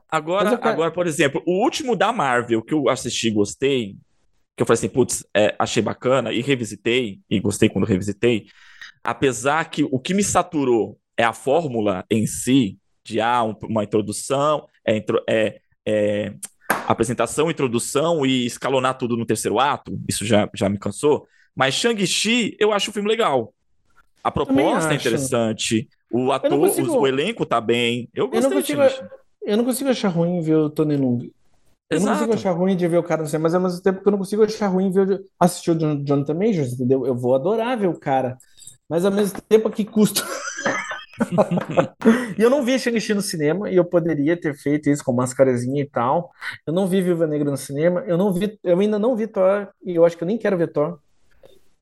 Agora, 0.08 0.56
quero... 0.56 0.68
agora, 0.68 0.90
por 0.90 1.06
exemplo, 1.06 1.42
o 1.46 1.62
último 1.62 1.94
da 1.94 2.12
Marvel 2.12 2.62
que 2.62 2.72
eu 2.72 2.88
assisti 2.88 3.28
e 3.28 3.32
gostei, 3.32 3.96
que 4.56 4.62
eu 4.62 4.66
falei 4.66 4.78
assim, 4.78 4.88
putz, 4.88 5.26
é, 5.34 5.54
achei 5.58 5.82
bacana 5.82 6.32
e 6.32 6.40
revisitei, 6.40 7.20
e 7.28 7.38
gostei 7.38 7.68
quando 7.68 7.84
revisitei, 7.84 8.46
apesar 9.04 9.68
que 9.68 9.84
o 9.84 9.98
que 9.98 10.14
me 10.14 10.22
saturou 10.22 10.98
é 11.16 11.24
a 11.24 11.32
fórmula 11.32 12.04
em 12.10 12.26
si, 12.26 12.78
de 13.04 13.20
ah, 13.20 13.44
um, 13.44 13.54
uma 13.64 13.84
introdução, 13.84 14.66
é, 14.86 15.04
é, 15.28 15.60
é, 15.86 16.34
apresentação, 16.68 17.50
introdução 17.50 18.24
e 18.24 18.46
escalonar 18.46 18.96
tudo 18.96 19.16
no 19.16 19.26
terceiro 19.26 19.58
ato, 19.58 19.98
isso 20.08 20.24
já, 20.24 20.48
já 20.54 20.68
me 20.68 20.78
cansou. 20.78 21.26
Mas 21.54 21.74
Shang-Chi, 21.74 22.56
eu 22.58 22.72
acho 22.72 22.90
o 22.90 22.92
filme 22.92 23.08
legal. 23.08 23.52
A 24.22 24.30
proposta 24.30 24.92
é 24.92 24.96
interessante. 24.96 25.88
O 26.12 26.32
ator, 26.32 26.58
consigo... 26.58 26.98
o 26.98 27.06
elenco 27.06 27.44
tá 27.44 27.60
bem. 27.60 28.08
Eu 28.14 28.28
gostei 28.28 28.46
eu 28.46 28.50
não 28.50 28.58
consigo, 28.58 28.82
Eu 29.42 29.56
não 29.56 29.64
consigo 29.64 29.90
achar 29.90 30.08
ruim 30.08 30.40
ver 30.40 30.56
o 30.56 30.70
Tony 30.70 30.96
Lung. 30.96 31.30
Eu 31.88 32.00
não 32.00 32.12
consigo 32.12 32.34
achar 32.34 32.52
ruim 32.52 32.76
de 32.76 32.88
ver 32.88 32.98
o 32.98 33.02
cara 33.02 33.22
no 33.22 33.28
cinema, 33.28 33.44
mas 33.44 33.54
ao 33.54 33.60
mesmo 33.60 33.80
tempo 33.80 34.02
que 34.02 34.08
eu 34.08 34.10
não 34.10 34.18
consigo 34.18 34.42
achar 34.42 34.66
ruim 34.66 34.90
ver 34.90 35.24
assistir 35.38 35.70
o 35.70 36.04
Jonathan 36.04 36.34
Majors, 36.34 36.72
entendeu? 36.72 37.06
Eu 37.06 37.14
vou 37.14 37.34
adorar 37.34 37.78
ver 37.78 37.88
o 37.88 37.98
cara. 37.98 38.36
Mas 38.88 39.04
ao 39.04 39.12
mesmo 39.12 39.40
tempo, 39.48 39.68
a 39.68 39.70
que 39.70 39.84
custo? 39.84 40.24
e 42.38 42.42
eu 42.42 42.50
não 42.50 42.64
vi 42.64 42.78
Shang-Chi 42.78 43.14
no 43.14 43.22
cinema, 43.22 43.70
e 43.70 43.76
eu 43.76 43.84
poderia 43.84 44.36
ter 44.36 44.56
feito 44.56 44.90
isso 44.90 45.04
com 45.04 45.12
mascarazinha 45.12 45.82
e 45.82 45.88
tal. 45.88 46.30
Eu 46.66 46.72
não 46.72 46.86
vi 46.86 47.02
Viva 47.02 47.26
Negra 47.26 47.50
no 47.50 47.56
cinema, 47.56 48.04
eu 48.06 48.18
não 48.18 48.32
vi, 48.32 48.58
eu 48.62 48.78
ainda 48.78 48.98
não 48.98 49.16
vi 49.16 49.26
Thor, 49.26 49.68
e 49.84 49.94
eu 49.94 50.04
acho 50.04 50.16
que 50.16 50.24
eu 50.24 50.28
nem 50.28 50.38
quero 50.38 50.58
ver 50.58 50.72
Thor. 50.72 50.98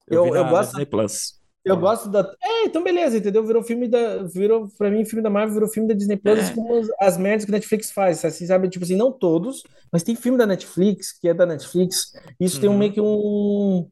Eu, 0.06 0.26
eu, 0.26 0.37
eu 0.37 0.48
gosto. 0.48 0.70
Disney 0.70 0.87
Plus. 0.87 1.40
Eu 1.64 1.77
gosto 1.79 2.11
da. 2.11 2.31
É, 2.42 2.64
então 2.66 2.83
beleza, 2.83 3.16
entendeu? 3.16 3.44
Virou 3.44 3.62
filme 3.62 3.88
da. 3.88 4.22
Virou, 4.24 4.68
pra 4.77 4.90
mim, 4.90 5.05
filme 5.05 5.22
da 5.22 5.31
Marvel 5.31 5.55
virou 5.55 5.68
filme 5.68 5.88
da 5.88 5.94
Disney 5.94 6.16
Plus, 6.16 6.50
é. 6.50 6.55
como 6.55 6.74
as, 6.79 6.88
as 7.00 7.16
merdas 7.16 7.44
que 7.44 7.50
a 7.50 7.55
Netflix 7.55 7.90
faz. 7.90 8.22
Assim, 8.24 8.46
sabe? 8.46 8.68
Tipo 8.68 8.85
assim, 8.85 8.96
não 8.96 9.11
todos, 9.11 9.62
mas 9.90 10.03
tem 10.03 10.14
filme 10.14 10.37
da 10.37 10.46
Netflix, 10.46 11.12
que 11.12 11.29
é 11.29 11.33
da 11.33 11.46
Netflix. 11.46 12.12
Isso 12.38 12.57
uhum. 12.57 12.61
tem 12.61 12.70
um 12.70 12.72
uhum. 12.72 12.79
meio 12.79 12.92
que 12.92 13.00
um. 13.00 13.88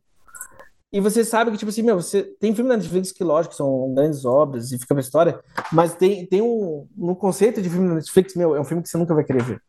E 0.92 1.00
você 1.00 1.24
sabe 1.24 1.50
que, 1.50 1.56
tipo 1.56 1.70
assim, 1.70 1.80
meu, 1.80 1.96
você 1.96 2.22
tem 2.22 2.54
filme 2.54 2.68
da 2.68 2.76
Netflix 2.76 3.10
que, 3.10 3.24
lógico, 3.24 3.54
são 3.54 3.94
grandes 3.94 4.26
obras 4.26 4.72
e 4.72 4.78
fica 4.78 4.94
pra 4.94 5.00
história, 5.00 5.40
mas 5.72 5.94
tem, 5.94 6.26
tem 6.26 6.42
um. 6.42 6.86
No 6.94 7.16
conceito 7.16 7.62
de 7.62 7.70
filme 7.70 7.88
da 7.88 7.94
Netflix, 7.94 8.34
meu, 8.34 8.54
é 8.54 8.60
um 8.60 8.64
filme 8.64 8.82
que 8.82 8.90
você 8.90 8.98
nunca 8.98 9.14
vai 9.14 9.24
querer 9.24 9.42
ver. 9.42 9.62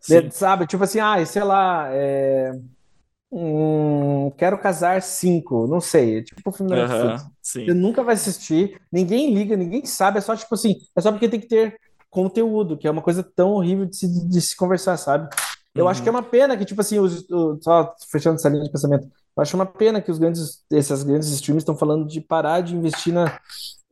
Sim. 0.00 0.30
Sabe? 0.30 0.66
Tipo 0.66 0.84
assim, 0.84 1.00
ah, 1.00 1.24
sei 1.26 1.42
lá. 1.42 1.88
É... 1.90 2.52
Hum, 3.32 4.32
quero 4.36 4.58
casar 4.58 5.00
cinco, 5.02 5.66
não 5.68 5.80
sei, 5.80 6.18
é 6.18 6.22
tipo 6.22 6.50
o 6.50 6.52
filme 6.52 6.70
da 6.70 6.88
Netflix. 6.88 7.30
Você 7.40 7.74
nunca 7.74 8.02
vai 8.02 8.14
assistir, 8.14 8.80
ninguém 8.90 9.32
liga, 9.32 9.56
ninguém 9.56 9.84
sabe, 9.86 10.18
é 10.18 10.20
só 10.20 10.34
tipo 10.34 10.52
assim, 10.52 10.74
é 10.96 11.00
só 11.00 11.12
porque 11.12 11.28
tem 11.28 11.38
que 11.38 11.46
ter 11.46 11.78
conteúdo, 12.10 12.76
que 12.76 12.88
é 12.88 12.90
uma 12.90 13.02
coisa 13.02 13.22
tão 13.22 13.52
horrível 13.52 13.86
de 13.86 13.96
se, 13.96 14.28
de 14.28 14.40
se 14.40 14.56
conversar, 14.56 14.96
sabe? 14.96 15.28
Eu 15.72 15.84
uhum. 15.84 15.90
acho 15.90 16.02
que 16.02 16.08
é 16.08 16.10
uma 16.10 16.24
pena 16.24 16.56
que, 16.56 16.64
tipo 16.64 16.80
assim, 16.80 16.98
os, 16.98 17.24
os, 17.30 17.62
só 17.62 17.94
fechando 18.10 18.34
essa 18.34 18.48
linha 18.48 18.64
de 18.64 18.72
pensamento, 18.72 19.06
eu 19.36 19.42
acho 19.42 19.56
uma 19.56 19.66
pena 19.66 20.02
que 20.02 20.10
os 20.10 20.18
grandes, 20.18 20.64
esses 20.70 21.02
grandes 21.04 21.28
streams 21.28 21.62
estão 21.62 21.76
falando 21.76 22.08
de 22.08 22.20
parar 22.20 22.60
de 22.60 22.74
investir 22.74 23.14
na, 23.14 23.38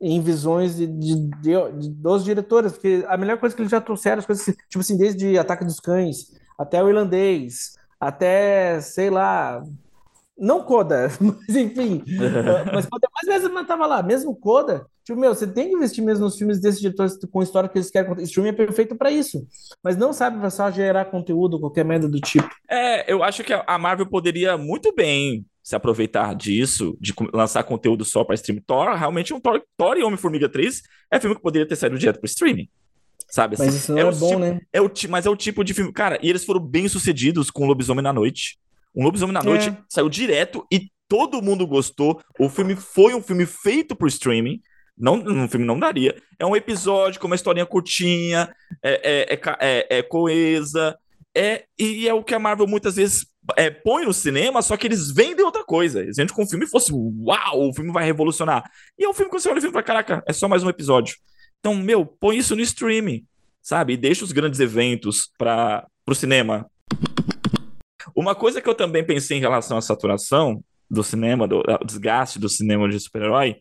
em 0.01 0.21
visões 0.21 0.75
de, 0.75 0.85
de, 0.85 1.15
de, 1.15 1.71
de, 1.79 1.89
dos 1.89 2.25
diretores, 2.25 2.73
porque 2.73 3.05
a 3.07 3.15
melhor 3.15 3.37
coisa 3.37 3.55
que 3.55 3.61
eles 3.61 3.71
já 3.71 3.79
trouxeram, 3.79 4.19
as 4.19 4.25
coisas, 4.25 4.45
tipo 4.45 4.79
assim, 4.79 4.97
desde 4.97 5.37
Ataque 5.37 5.63
dos 5.63 5.79
Cães 5.79 6.37
até 6.57 6.83
o 6.83 6.89
Irlandês, 6.89 7.78
até, 7.99 8.79
sei 8.81 9.09
lá, 9.09 9.61
não 10.37 10.63
Coda, 10.63 11.09
mas 11.19 11.55
enfim. 11.55 12.03
mas, 12.73 12.87
mas 12.89 13.27
mesmo 13.27 13.49
não 13.49 13.65
tava 13.65 13.85
lá, 13.85 14.01
mesmo 14.01 14.35
Coda, 14.35 14.85
tipo, 15.03 15.19
meu, 15.19 15.35
você 15.35 15.45
tem 15.45 15.69
que 15.69 15.75
investir 15.75 16.03
mesmo 16.03 16.25
nos 16.25 16.37
filmes 16.37 16.61
desses 16.61 16.79
diretores 16.79 17.17
com 17.29 17.43
história 17.43 17.67
que 17.67 17.77
eles 17.77 17.91
querem 17.91 18.09
contar. 18.09 18.21
Streaming 18.21 18.49
é 18.49 18.53
perfeito 18.53 18.95
para 18.95 19.11
isso. 19.11 19.45
Mas 19.83 19.97
não 19.97 20.13
sabe 20.13 20.49
só 20.49 20.71
gerar 20.71 21.05
conteúdo, 21.05 21.59
qualquer 21.59 21.83
merda 21.83 22.07
do 22.07 22.19
tipo. 22.21 22.49
É, 22.69 23.11
eu 23.11 23.21
acho 23.21 23.43
que 23.43 23.53
a 23.53 23.77
Marvel 23.77 24.05
poderia 24.05 24.57
muito 24.57 24.93
bem 24.93 25.45
se 25.61 25.75
aproveitar 25.75 26.33
disso, 26.33 26.97
de 26.99 27.13
lançar 27.33 27.63
conteúdo 27.63 28.03
só 28.03 28.23
para 28.23 28.33
stream 28.35 28.59
Thor. 28.65 28.95
Realmente, 28.95 29.33
um 29.33 29.39
Thor, 29.39 29.61
Thor 29.77 29.97
e 29.97 30.03
Homem-Formiga 30.03 30.49
3 30.49 30.81
é 31.11 31.19
filme 31.19 31.35
que 31.35 31.41
poderia 31.41 31.67
ter 31.67 31.75
saído 31.75 31.97
direto 31.97 32.19
pro 32.19 32.25
streaming 32.25 32.67
sabe? 33.29 33.55
Mas 33.57 33.75
isso 33.75 33.91
não 33.91 33.99
é, 33.99 34.01
é 34.01 34.11
bom, 34.11 34.27
tipo, 34.27 34.39
né? 34.39 34.59
É 34.73 34.81
o, 34.81 34.91
mas 35.09 35.25
é 35.25 35.29
o 35.29 35.35
tipo 35.35 35.63
de 35.63 35.73
filme. 35.73 35.91
Cara, 35.93 36.19
e 36.21 36.29
eles 36.29 36.43
foram 36.43 36.59
bem 36.59 36.87
sucedidos 36.87 37.49
com 37.49 37.63
o 37.63 37.67
Lobisomem 37.67 38.03
na 38.03 38.13
Noite. 38.13 38.57
Um 38.95 39.03
Lobisomem 39.03 39.33
na 39.33 39.43
Noite 39.43 39.69
é. 39.69 39.77
saiu 39.87 40.09
direto 40.09 40.65
e 40.71 40.89
todo 41.07 41.41
mundo 41.41 41.65
gostou. 41.65 42.21
O 42.39 42.49
filme 42.49 42.75
foi 42.75 43.13
um 43.13 43.21
filme 43.21 43.45
feito 43.45 43.95
por 43.95 44.07
streaming. 44.07 44.61
Não, 44.97 45.15
um 45.15 45.47
filme 45.47 45.65
não 45.65 45.79
daria. 45.79 46.15
É 46.37 46.45
um 46.45 46.55
episódio 46.55 47.19
com 47.19 47.27
uma 47.27 47.35
historinha 47.35 47.65
curtinha, 47.65 48.53
é, 48.83 49.31
é, 49.31 49.33
é, 49.33 49.57
é, 49.59 49.99
é 49.99 50.03
coesa. 50.03 50.97
É, 51.35 51.63
e 51.77 52.07
é 52.07 52.13
o 52.13 52.23
que 52.23 52.33
a 52.33 52.39
Marvel 52.39 52.67
muitas 52.67 52.95
vezes 52.95 53.25
é, 53.55 53.69
põe 53.69 54.05
no 54.05 54.13
cinema, 54.13 54.61
só 54.61 54.75
que 54.75 54.87
eles 54.87 55.11
vendem 55.11 55.45
outra 55.45 55.63
coisa. 55.63 56.01
Eles 56.01 56.17
vendem 56.17 56.33
como 56.33 56.45
o 56.45 56.49
filme 56.49 56.67
fosse 56.67 56.91
uau, 56.91 57.69
o 57.69 57.73
filme 57.73 57.91
vai 57.91 58.03
revolucionar. 58.05 58.69
E 58.97 59.05
é 59.05 59.09
um 59.09 59.13
filme 59.13 59.31
que 59.31 59.39
você 59.39 59.49
olha 59.49 59.61
o 59.61 59.65
e 59.65 59.71
fala, 59.71 59.83
caraca, 59.83 60.23
é 60.27 60.33
só 60.33 60.47
mais 60.47 60.63
um 60.63 60.69
episódio. 60.69 61.15
Então, 61.59 61.75
meu, 61.75 62.05
põe 62.05 62.37
isso 62.37 62.55
no 62.55 62.61
streaming, 62.61 63.25
sabe? 63.61 63.93
E 63.93 63.97
deixa 63.97 64.23
os 64.23 64.31
grandes 64.31 64.59
eventos 64.59 65.29
para 65.37 65.85
o 66.07 66.15
cinema. 66.15 66.69
Uma 68.15 68.33
coisa 68.33 68.61
que 68.61 68.69
eu 68.69 68.75
também 68.75 69.05
pensei 69.05 69.37
em 69.37 69.41
relação 69.41 69.77
à 69.77 69.81
saturação 69.81 70.63
do 70.89 71.03
cinema, 71.03 71.47
do, 71.47 71.61
do 71.61 71.85
desgaste 71.85 72.39
do 72.39 72.49
cinema 72.49 72.89
de 72.89 72.99
super-herói, 72.99 73.57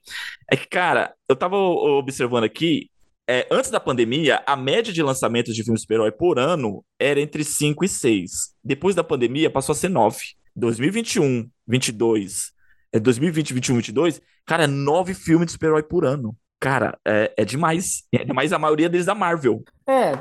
é 0.50 0.56
que, 0.56 0.66
cara, 0.66 1.12
eu 1.28 1.36
tava 1.36 1.56
observando 1.56 2.44
aqui, 2.44 2.88
é, 3.28 3.46
antes 3.50 3.70
da 3.70 3.78
pandemia, 3.78 4.42
a 4.46 4.56
média 4.56 4.92
de 4.92 5.02
lançamentos 5.02 5.54
de 5.54 5.62
filmes 5.62 5.82
super-herói 5.82 6.10
por 6.10 6.38
ano 6.38 6.82
era 6.98 7.20
entre 7.20 7.44
5 7.44 7.84
e 7.84 7.88
6. 7.88 8.30
Depois 8.64 8.94
da 8.94 9.04
pandemia, 9.04 9.50
passou 9.50 9.74
a 9.74 9.76
ser 9.76 9.90
9. 9.90 10.18
2021, 10.56 11.48
22, 11.66 12.52
é 12.92 12.98
2020, 12.98 13.54
21, 13.54 13.76
22, 13.76 14.22
cara, 14.46 14.64
é 14.64 14.66
nove 14.66 15.14
filmes 15.14 15.46
de 15.46 15.52
super-herói 15.52 15.82
por 15.82 16.04
ano. 16.04 16.34
Cara, 16.60 16.98
é, 17.06 17.32
é 17.36 17.44
demais. 17.44 18.02
É 18.12 18.24
demais 18.24 18.52
a 18.52 18.58
maioria 18.58 18.88
deles 18.88 19.06
da 19.06 19.14
Marvel. 19.14 19.62
É, 19.86 20.12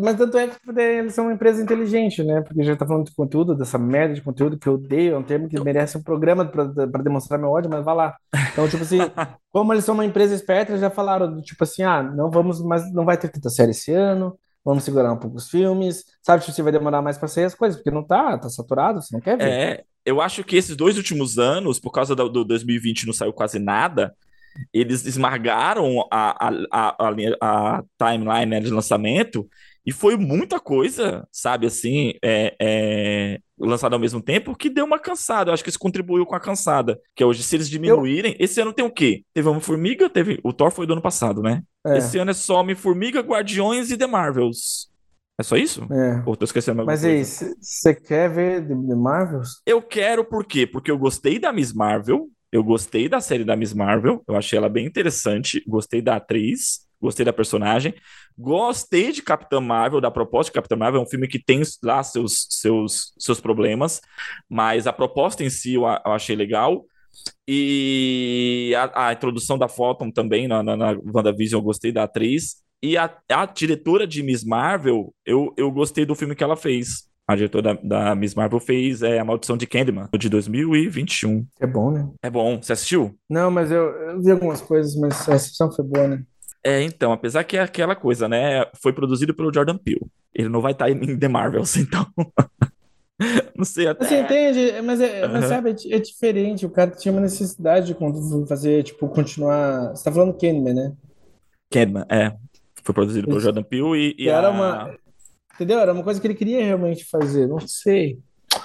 mas 0.00 0.16
tanto 0.16 0.38
é 0.38 0.48
que 0.48 0.80
eles 0.80 1.12
são 1.12 1.24
uma 1.24 1.34
empresa 1.34 1.60
inteligente, 1.60 2.22
né? 2.22 2.40
Porque 2.40 2.62
já 2.62 2.76
tá 2.76 2.86
falando 2.86 3.06
de 3.06 3.14
conteúdo, 3.14 3.54
dessa 3.54 3.78
merda 3.78 4.14
de 4.14 4.22
conteúdo 4.22 4.56
que 4.56 4.68
eu 4.68 4.74
odeio, 4.74 5.14
é 5.14 5.18
um 5.18 5.24
termo 5.24 5.48
que 5.48 5.60
merece 5.60 5.98
um 5.98 6.02
programa 6.02 6.44
para 6.44 7.02
demonstrar 7.02 7.38
meu 7.38 7.50
ódio, 7.50 7.68
mas 7.68 7.84
vai 7.84 7.94
lá. 7.96 8.16
Então, 8.52 8.68
tipo 8.68 8.82
assim, 8.84 8.98
como 9.50 9.72
eles 9.72 9.84
são 9.84 9.94
uma 9.94 10.04
empresa 10.04 10.34
esperta, 10.34 10.70
eles 10.70 10.80
já 10.80 10.88
falaram, 10.88 11.42
tipo 11.42 11.64
assim, 11.64 11.82
ah, 11.82 12.02
não 12.02 12.30
vamos, 12.30 12.62
mas 12.62 12.90
não 12.92 13.04
vai 13.04 13.16
ter 13.16 13.28
tanta 13.28 13.50
série 13.50 13.72
esse 13.72 13.92
ano, 13.92 14.38
vamos 14.64 14.84
segurar 14.84 15.12
um 15.12 15.18
pouco 15.18 15.36
os 15.36 15.50
filmes, 15.50 16.04
sabe? 16.22 16.42
Tipo, 16.42 16.54
você 16.54 16.62
vai 16.62 16.72
demorar 16.72 17.02
mais 17.02 17.18
para 17.18 17.26
sair 17.28 17.44
as 17.44 17.56
coisas, 17.56 17.76
porque 17.76 17.90
não 17.90 18.04
tá, 18.04 18.38
tá 18.38 18.48
saturado, 18.48 19.02
você 19.02 19.14
não 19.14 19.20
quer 19.20 19.36
ver. 19.36 19.50
É, 19.50 19.84
eu 20.06 20.20
acho 20.20 20.44
que 20.44 20.56
esses 20.56 20.76
dois 20.76 20.96
últimos 20.96 21.40
anos, 21.40 21.80
por 21.80 21.90
causa 21.90 22.14
do, 22.14 22.28
do 22.28 22.44
2020 22.44 23.06
não 23.06 23.12
saiu 23.12 23.32
quase 23.32 23.58
nada, 23.58 24.14
eles 24.72 25.04
esmagaram 25.04 26.06
a, 26.10 26.48
a, 26.48 26.98
a, 27.00 27.14
a 27.40 27.84
timeline 27.98 28.46
né, 28.46 28.60
de 28.60 28.70
lançamento 28.70 29.48
e 29.84 29.90
foi 29.90 30.16
muita 30.16 30.60
coisa, 30.60 31.26
sabe, 31.32 31.66
assim, 31.66 32.14
é, 32.22 32.54
é, 32.60 33.40
lançado 33.58 33.94
ao 33.94 33.98
mesmo 33.98 34.22
tempo, 34.22 34.54
que 34.54 34.70
deu 34.70 34.84
uma 34.84 34.98
cansada. 34.98 35.50
Eu 35.50 35.54
acho 35.54 35.64
que 35.64 35.70
isso 35.70 35.78
contribuiu 35.78 36.24
com 36.24 36.36
a 36.36 36.40
cansada. 36.40 37.00
Que 37.16 37.22
é 37.22 37.26
hoje, 37.26 37.42
se 37.42 37.56
eles 37.56 37.68
diminuírem. 37.68 38.36
Eu... 38.38 38.44
Esse 38.44 38.60
ano 38.60 38.72
tem 38.72 38.84
o 38.84 38.90
quê? 38.90 39.24
Teve 39.34 39.48
Homem-Formiga, 39.48 40.08
teve. 40.08 40.38
O 40.44 40.52
Thor 40.52 40.70
foi 40.70 40.86
do 40.86 40.92
ano 40.92 41.02
passado, 41.02 41.42
né? 41.42 41.62
É. 41.84 41.98
Esse 41.98 42.16
ano 42.16 42.30
é 42.30 42.34
só 42.34 42.60
Homem-Formiga, 42.60 43.20
Guardiões 43.20 43.90
e 43.90 43.96
The 43.96 44.06
Marvels. 44.06 44.88
É 45.40 45.42
só 45.42 45.56
isso? 45.56 45.84
É. 45.92 46.22
Ou 46.24 46.36
tô 46.36 46.44
esquecendo 46.44 46.84
Mas 46.84 47.04
aí, 47.04 47.24
você 47.24 47.94
quer 47.94 48.30
ver 48.30 48.68
The 48.68 48.94
Marvels? 48.94 49.60
Eu 49.66 49.82
quero 49.82 50.24
por 50.24 50.44
quê? 50.44 50.64
Porque 50.64 50.90
eu 50.90 50.98
gostei 50.98 51.40
da 51.40 51.52
Miss 51.52 51.72
Marvel, 51.72 52.28
eu 52.52 52.62
gostei 52.62 53.08
da 53.08 53.20
série 53.20 53.44
da 53.44 53.56
Miss 53.56 53.72
Marvel, 53.72 54.22
eu 54.28 54.36
achei 54.36 54.58
ela 54.58 54.68
bem 54.68 54.86
interessante, 54.86 55.64
gostei 55.66 56.02
da 56.02 56.16
atriz, 56.16 56.86
gostei 57.00 57.24
da 57.24 57.32
personagem, 57.32 57.94
gostei 58.38 59.10
de 59.10 59.22
Capitã 59.22 59.60
Marvel, 59.60 60.00
da 60.00 60.10
proposta 60.10 60.50
de 60.50 60.54
Capitã 60.54 60.76
Marvel, 60.76 61.00
é 61.00 61.04
um 61.04 61.08
filme 61.08 61.26
que 61.26 61.42
tem 61.42 61.62
lá 61.82 62.02
seus, 62.02 62.46
seus, 62.50 63.12
seus 63.18 63.40
problemas, 63.40 64.00
mas 64.48 64.86
a 64.86 64.92
proposta 64.92 65.42
em 65.42 65.50
si 65.50 65.74
eu, 65.74 65.82
eu 65.84 66.12
achei 66.12 66.36
legal. 66.36 66.84
E 67.46 68.72
a, 68.76 69.08
a, 69.08 69.12
introdução 69.12 69.58
da 69.58 69.68
Photon 69.68 70.10
também 70.10 70.46
na, 70.46 70.62
na, 70.62 70.76
na 70.76 70.90
WandaVision 71.14 71.60
eu 71.60 71.64
gostei 71.64 71.92
da 71.92 72.04
atriz. 72.04 72.56
E 72.82 72.96
a, 72.96 73.14
a 73.30 73.46
diretora 73.46 74.06
de 74.06 74.22
Miss 74.22 74.44
Marvel, 74.44 75.14
eu, 75.26 75.52
eu 75.56 75.70
gostei 75.70 76.04
do 76.06 76.14
filme 76.14 76.34
que 76.34 76.42
ela 76.42 76.56
fez. 76.56 77.11
A 77.26 77.36
diretora 77.36 77.74
da, 77.74 77.80
da 77.82 78.14
Miss 78.14 78.34
Marvel 78.34 78.58
fez 78.58 79.02
é, 79.02 79.18
A 79.18 79.24
Maldição 79.24 79.56
de 79.56 79.66
Candyman, 79.66 80.08
de 80.18 80.28
2021. 80.28 81.46
É 81.60 81.66
bom, 81.66 81.90
né? 81.90 82.08
É 82.22 82.28
bom. 82.28 82.60
Você 82.60 82.72
assistiu? 82.72 83.16
Não, 83.30 83.50
mas 83.50 83.70
eu, 83.70 83.82
eu 83.82 84.20
vi 84.20 84.30
algumas 84.30 84.60
coisas, 84.60 84.96
mas 84.96 85.28
a 85.28 85.34
assistão 85.34 85.70
foi 85.70 85.84
boa, 85.84 86.08
né? 86.08 86.22
É, 86.64 86.82
então, 86.82 87.12
apesar 87.12 87.44
que 87.44 87.56
é 87.56 87.62
aquela 87.62 87.96
coisa, 87.96 88.28
né? 88.28 88.64
Foi 88.80 88.92
produzido 88.92 89.34
pelo 89.34 89.52
Jordan 89.52 89.78
Peele. 89.78 90.06
Ele 90.34 90.48
não 90.48 90.60
vai 90.60 90.72
estar 90.72 90.90
em 90.90 91.18
The 91.18 91.28
Marvels, 91.28 91.74
então. 91.78 92.06
não 93.56 93.64
sei 93.64 93.88
até. 93.88 94.04
Você 94.04 94.20
entende? 94.20 94.82
Mas, 94.82 95.00
é, 95.00 95.26
uhum. 95.26 95.32
mas 95.32 95.44
sabe, 95.46 95.70
é, 95.70 95.94
é, 95.96 95.98
diferente. 95.98 96.66
O 96.66 96.70
cara 96.70 96.90
tinha 96.90 97.12
uma 97.12 97.20
necessidade 97.20 97.86
de 97.86 98.46
fazer, 98.48 98.82
tipo, 98.82 99.08
continuar. 99.08 99.90
Você 99.90 100.04
tá 100.04 100.12
falando 100.12 100.34
Candyman, 100.34 100.74
né? 100.74 100.92
Candyman, 101.70 102.04
é. 102.08 102.32
Foi 102.84 102.94
produzido 102.94 103.28
pelo 103.28 103.40
Jordan 103.40 103.62
Peele 103.62 104.14
e, 104.18 104.24
e 104.24 104.28
era 104.28 104.48
a... 104.48 104.50
uma 104.50 104.96
Entendeu? 105.62 105.78
Era 105.78 105.92
uma 105.92 106.02
coisa 106.02 106.20
que 106.20 106.26
ele 106.26 106.34
queria 106.34 106.64
realmente 106.64 107.04
fazer, 107.04 107.46
não 107.46 107.60
sei. 107.60 108.18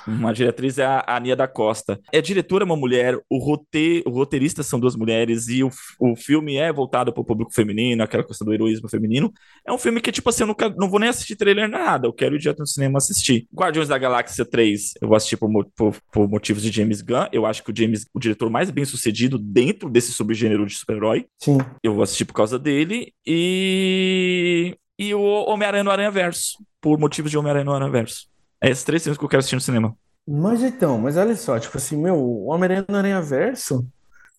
Uma 0.08 0.34
diretriz 0.34 0.80
é 0.80 0.86
a 0.86 1.04
Ania 1.08 1.36
da 1.36 1.48
Costa. 1.48 2.00
É 2.12 2.20
diretora 2.20 2.66
uma 2.66 2.76
mulher, 2.76 3.16
o, 3.30 3.38
rote, 3.38 4.04
o 4.04 4.10
roteirista 4.10 4.64
são 4.64 4.80
duas 4.80 4.96
mulheres 4.96 5.48
e 5.48 5.64
o, 5.64 5.70
o 6.00 6.16
filme 6.16 6.58
é 6.58 6.74
voltado 6.74 7.14
para 7.14 7.22
o 7.22 7.26
público 7.26 7.54
feminino, 7.54 8.04
aquela 8.04 8.24
questão 8.24 8.46
do 8.46 8.54
heroísmo 8.54 8.90
feminino. 8.90 9.32
É 9.66 9.72
um 9.72 9.78
filme 9.78 10.02
que, 10.02 10.12
tipo 10.12 10.28
assim, 10.30 10.42
eu 10.44 10.48
não, 10.48 10.56
quero, 10.56 10.76
não 10.76 10.90
vou 10.90 11.00
nem 11.00 11.08
assistir 11.10 11.36
trailer 11.36 11.70
nada, 11.70 12.08
eu 12.08 12.14
quero 12.14 12.36
ir 12.36 12.40
direto 12.40 12.60
no 12.60 12.68
cinema 12.68 12.98
assistir. 12.98 13.48
Guardiões 13.54 13.88
da 13.88 13.98
Galáxia 13.98 14.44
3, 14.44 14.94
eu 15.00 15.08
vou 15.08 15.16
assistir 15.16 15.38
por, 15.38 15.50
por, 15.76 15.96
por 16.12 16.28
motivos 16.28 16.64
de 16.64 16.72
James 16.72 17.02
Gunn. 17.02 17.28
Eu 17.32 17.46
acho 17.46 17.64
que 17.64 17.72
o 17.72 17.76
James, 17.78 18.06
o 18.12 18.20
diretor 18.20 18.50
mais 18.50 18.72
bem 18.72 18.84
sucedido 18.84 19.38
dentro 19.38 19.88
desse 19.88 20.12
subgênero 20.12 20.66
de 20.66 20.74
super-herói. 20.74 21.28
Sim. 21.40 21.60
Eu 21.84 21.94
vou 21.94 22.04
assistir 22.04 22.26
por 22.26 22.34
causa 22.34 22.58
dele. 22.58 23.14
E 23.26 24.76
e 24.98 25.14
o 25.14 25.22
Homem-Aranha 25.22 25.84
no 25.84 25.92
Aranha 25.92 26.12
Verso, 26.12 26.58
por 26.82 27.00
motivos 27.00 27.32
de 27.32 27.38
Homem-Aranha 27.38 27.66
no 27.66 27.74
Aranha 27.74 27.92
Verso. 27.92 28.28
É 28.62 28.70
esses 28.70 28.84
três 28.84 29.04
filmes 29.04 29.18
que 29.18 29.24
eu 29.24 29.30
quero 29.30 29.40
assistir 29.40 29.56
no 29.56 29.62
cinema. 29.62 29.96
Mas 30.28 30.62
então, 30.62 30.98
mas 30.98 31.16
olha 31.16 31.36
só, 31.36 31.60
tipo 31.60 31.78
assim, 31.78 31.98
meu, 31.98 32.16
o 32.16 32.48
Homem-Aranha 32.48 32.86
no 32.88 32.98
Aranha 32.98 33.22
Verso 33.22 33.88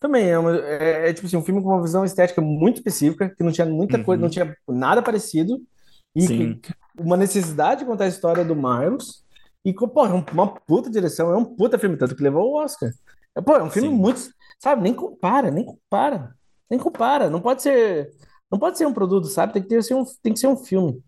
também 0.00 0.28
é, 0.28 0.38
uma, 0.38 0.56
é, 0.56 1.08
é, 1.08 1.12
tipo 1.12 1.26
assim, 1.26 1.36
um 1.36 1.42
filme 1.42 1.62
com 1.62 1.68
uma 1.68 1.82
visão 1.82 2.04
estética 2.04 2.40
muito 2.40 2.76
específica, 2.76 3.28
que 3.28 3.42
não 3.42 3.50
tinha 3.50 3.66
muita 3.66 3.98
uhum. 3.98 4.04
coisa, 4.04 4.22
não 4.22 4.30
tinha 4.30 4.56
nada 4.68 5.02
parecido, 5.02 5.60
e 6.14 6.26
que, 6.26 6.60
uma 6.98 7.16
necessidade 7.16 7.80
de 7.80 7.86
contar 7.86 8.04
a 8.04 8.08
história 8.08 8.44
do 8.44 8.54
Miles, 8.54 9.24
e, 9.64 9.72
pô, 9.72 10.06
é 10.06 10.24
uma 10.32 10.46
puta 10.46 10.88
direção, 10.88 11.32
é 11.32 11.36
um 11.36 11.44
puta 11.44 11.78
filme, 11.78 11.96
tanto 11.96 12.14
que 12.14 12.22
levou 12.22 12.52
o 12.52 12.62
Oscar. 12.62 12.90
É, 13.36 13.40
pô, 13.40 13.56
é 13.56 13.62
um 13.62 13.70
filme 13.70 13.88
Sim. 13.88 13.94
muito, 13.94 14.20
sabe, 14.58 14.82
nem 14.82 14.94
compara, 14.94 15.50
nem 15.50 15.64
compara, 15.64 16.34
nem 16.70 16.78
compara, 16.78 17.28
não 17.28 17.40
pode 17.40 17.62
ser 17.62 18.10
não 18.50 18.58
pode 18.58 18.78
ser 18.78 18.86
um 18.86 18.92
produto, 18.92 19.26
sabe? 19.26 19.52
Tem 19.52 19.62
que, 19.62 19.68
ter, 19.68 19.82
ser, 19.82 19.94
um, 19.94 20.04
tem 20.22 20.32
que 20.32 20.38
ser 20.38 20.46
um 20.46 20.56
filme. 20.56 21.02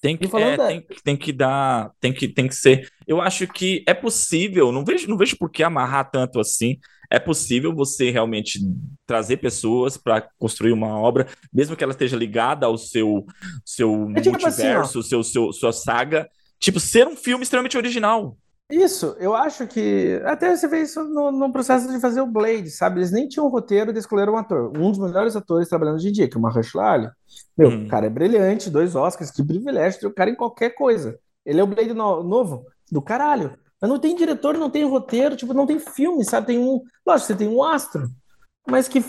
Tem 0.00 0.18
que, 0.18 0.36
é, 0.36 0.56
da... 0.56 0.66
tem, 0.66 0.86
tem, 1.02 1.16
que 1.16 1.32
dar, 1.32 1.90
tem 1.98 2.12
que, 2.12 2.28
tem 2.28 2.46
que 2.46 2.54
ser. 2.54 2.90
Eu 3.06 3.22
acho 3.22 3.46
que 3.46 3.82
é 3.88 3.94
possível, 3.94 4.70
não 4.70 4.84
vejo, 4.84 5.08
não 5.08 5.16
vejo 5.16 5.34
por 5.38 5.50
que 5.50 5.62
amarrar 5.62 6.10
tanto 6.10 6.38
assim. 6.38 6.78
É 7.10 7.18
possível 7.18 7.74
você 7.74 8.10
realmente 8.10 8.60
trazer 9.06 9.38
pessoas 9.38 9.96
para 9.96 10.28
construir 10.38 10.72
uma 10.72 10.98
obra, 10.98 11.26
mesmo 11.50 11.74
que 11.74 11.82
ela 11.82 11.92
esteja 11.92 12.18
ligada 12.18 12.66
ao 12.66 12.76
seu, 12.76 13.24
seu 13.64 14.10
é 14.14 14.20
tipo 14.20 14.36
assim, 14.36 14.46
multiverso, 14.46 14.98
assim, 14.98 15.08
seu, 15.08 15.22
seu, 15.24 15.52
sua 15.54 15.72
saga. 15.72 16.28
Tipo, 16.58 16.78
ser 16.80 17.06
um 17.06 17.16
filme 17.16 17.42
extremamente 17.42 17.78
original. 17.78 18.36
Isso, 18.70 19.14
eu 19.18 19.34
acho 19.34 19.66
que. 19.66 20.20
Até 20.24 20.56
você 20.56 20.66
vê 20.66 20.80
isso 20.80 21.04
no, 21.04 21.30
no, 21.30 21.52
processo 21.52 21.86
de 21.92 22.00
fazer 22.00 22.22
o 22.22 22.26
Blade, 22.26 22.70
sabe? 22.70 22.98
Eles 22.98 23.12
nem 23.12 23.28
tinham 23.28 23.46
um 23.46 23.50
roteiro 23.50 23.92
de 23.92 23.98
escolher 23.98 24.28
um 24.28 24.38
ator. 24.38 24.72
Um 24.76 24.90
dos 24.90 24.98
melhores 24.98 25.36
atores 25.36 25.68
trabalhando 25.68 25.96
hoje 25.96 26.08
em 26.08 26.12
dia, 26.12 26.28
que 26.28 26.36
é 26.36 26.38
o 26.38 26.42
Mahershala 26.42 26.92
Ali. 26.92 27.10
Meu, 27.56 27.68
hum. 27.68 27.84
o 27.84 27.88
cara 27.88 28.06
é 28.06 28.10
brilhante, 28.10 28.70
dois 28.70 28.94
Oscars, 28.94 29.30
que 29.30 29.44
privilégio 29.44 30.00
ter 30.00 30.06
o 30.06 30.14
cara 30.14 30.30
em 30.30 30.34
qualquer 30.34 30.70
coisa. 30.70 31.18
Ele 31.44 31.60
é 31.60 31.62
o 31.62 31.66
Blade 31.66 31.92
no, 31.92 32.22
novo, 32.22 32.64
do 32.90 33.02
caralho. 33.02 33.56
Mas 33.80 33.90
não 33.90 33.98
tem 33.98 34.16
diretor, 34.16 34.56
não 34.56 34.70
tem 34.70 34.84
roteiro, 34.84 35.36
tipo, 35.36 35.52
não 35.52 35.66
tem 35.66 35.78
filme, 35.78 36.24
sabe? 36.24 36.46
Tem 36.46 36.58
um. 36.58 36.80
Lógico, 37.06 37.26
você 37.26 37.36
tem 37.36 37.48
um 37.48 37.62
astro, 37.62 38.08
mas 38.66 38.88
que 38.88 39.04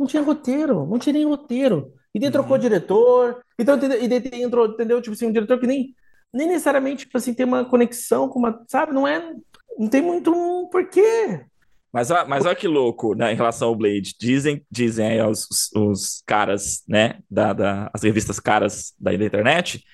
não 0.00 0.06
tinha 0.06 0.22
roteiro, 0.22 0.86
não 0.86 0.98
tinha 0.98 1.12
nem 1.12 1.26
roteiro. 1.26 1.92
E 2.14 2.18
daí 2.18 2.30
trocou 2.30 2.56
uhum. 2.56 2.62
diretor, 2.62 3.42
então, 3.58 3.76
e 3.76 4.08
daí 4.08 4.42
entrou, 4.42 4.66
entendeu? 4.66 5.00
Tipo 5.02 5.14
assim, 5.14 5.26
um 5.26 5.32
diretor 5.32 5.60
que 5.60 5.66
nem 5.66 5.94
nem 6.32 6.48
necessariamente, 6.48 7.04
tipo 7.04 7.16
assim, 7.16 7.34
tem 7.34 7.46
uma 7.46 7.64
conexão 7.64 8.28
com 8.28 8.38
uma, 8.38 8.64
sabe? 8.68 8.92
Não 8.92 9.06
é, 9.06 9.34
não 9.78 9.88
tem 9.88 10.02
muito 10.02 10.32
um 10.32 10.68
porquê. 10.68 11.44
Mas, 11.92 12.08
mas 12.26 12.46
olha 12.46 12.56
que 12.56 12.66
louco, 12.66 13.14
né, 13.14 13.32
em 13.32 13.36
relação 13.36 13.68
ao 13.68 13.76
Blade. 13.76 14.14
Dizem, 14.18 14.64
dizem 14.70 15.06
aí 15.06 15.22
os, 15.22 15.70
os 15.76 16.22
caras, 16.26 16.82
né, 16.88 17.18
da, 17.30 17.52
da, 17.52 17.90
as 17.92 18.02
revistas 18.02 18.40
caras 18.40 18.94
da, 18.98 19.14
da 19.14 19.24
internet, 19.24 19.84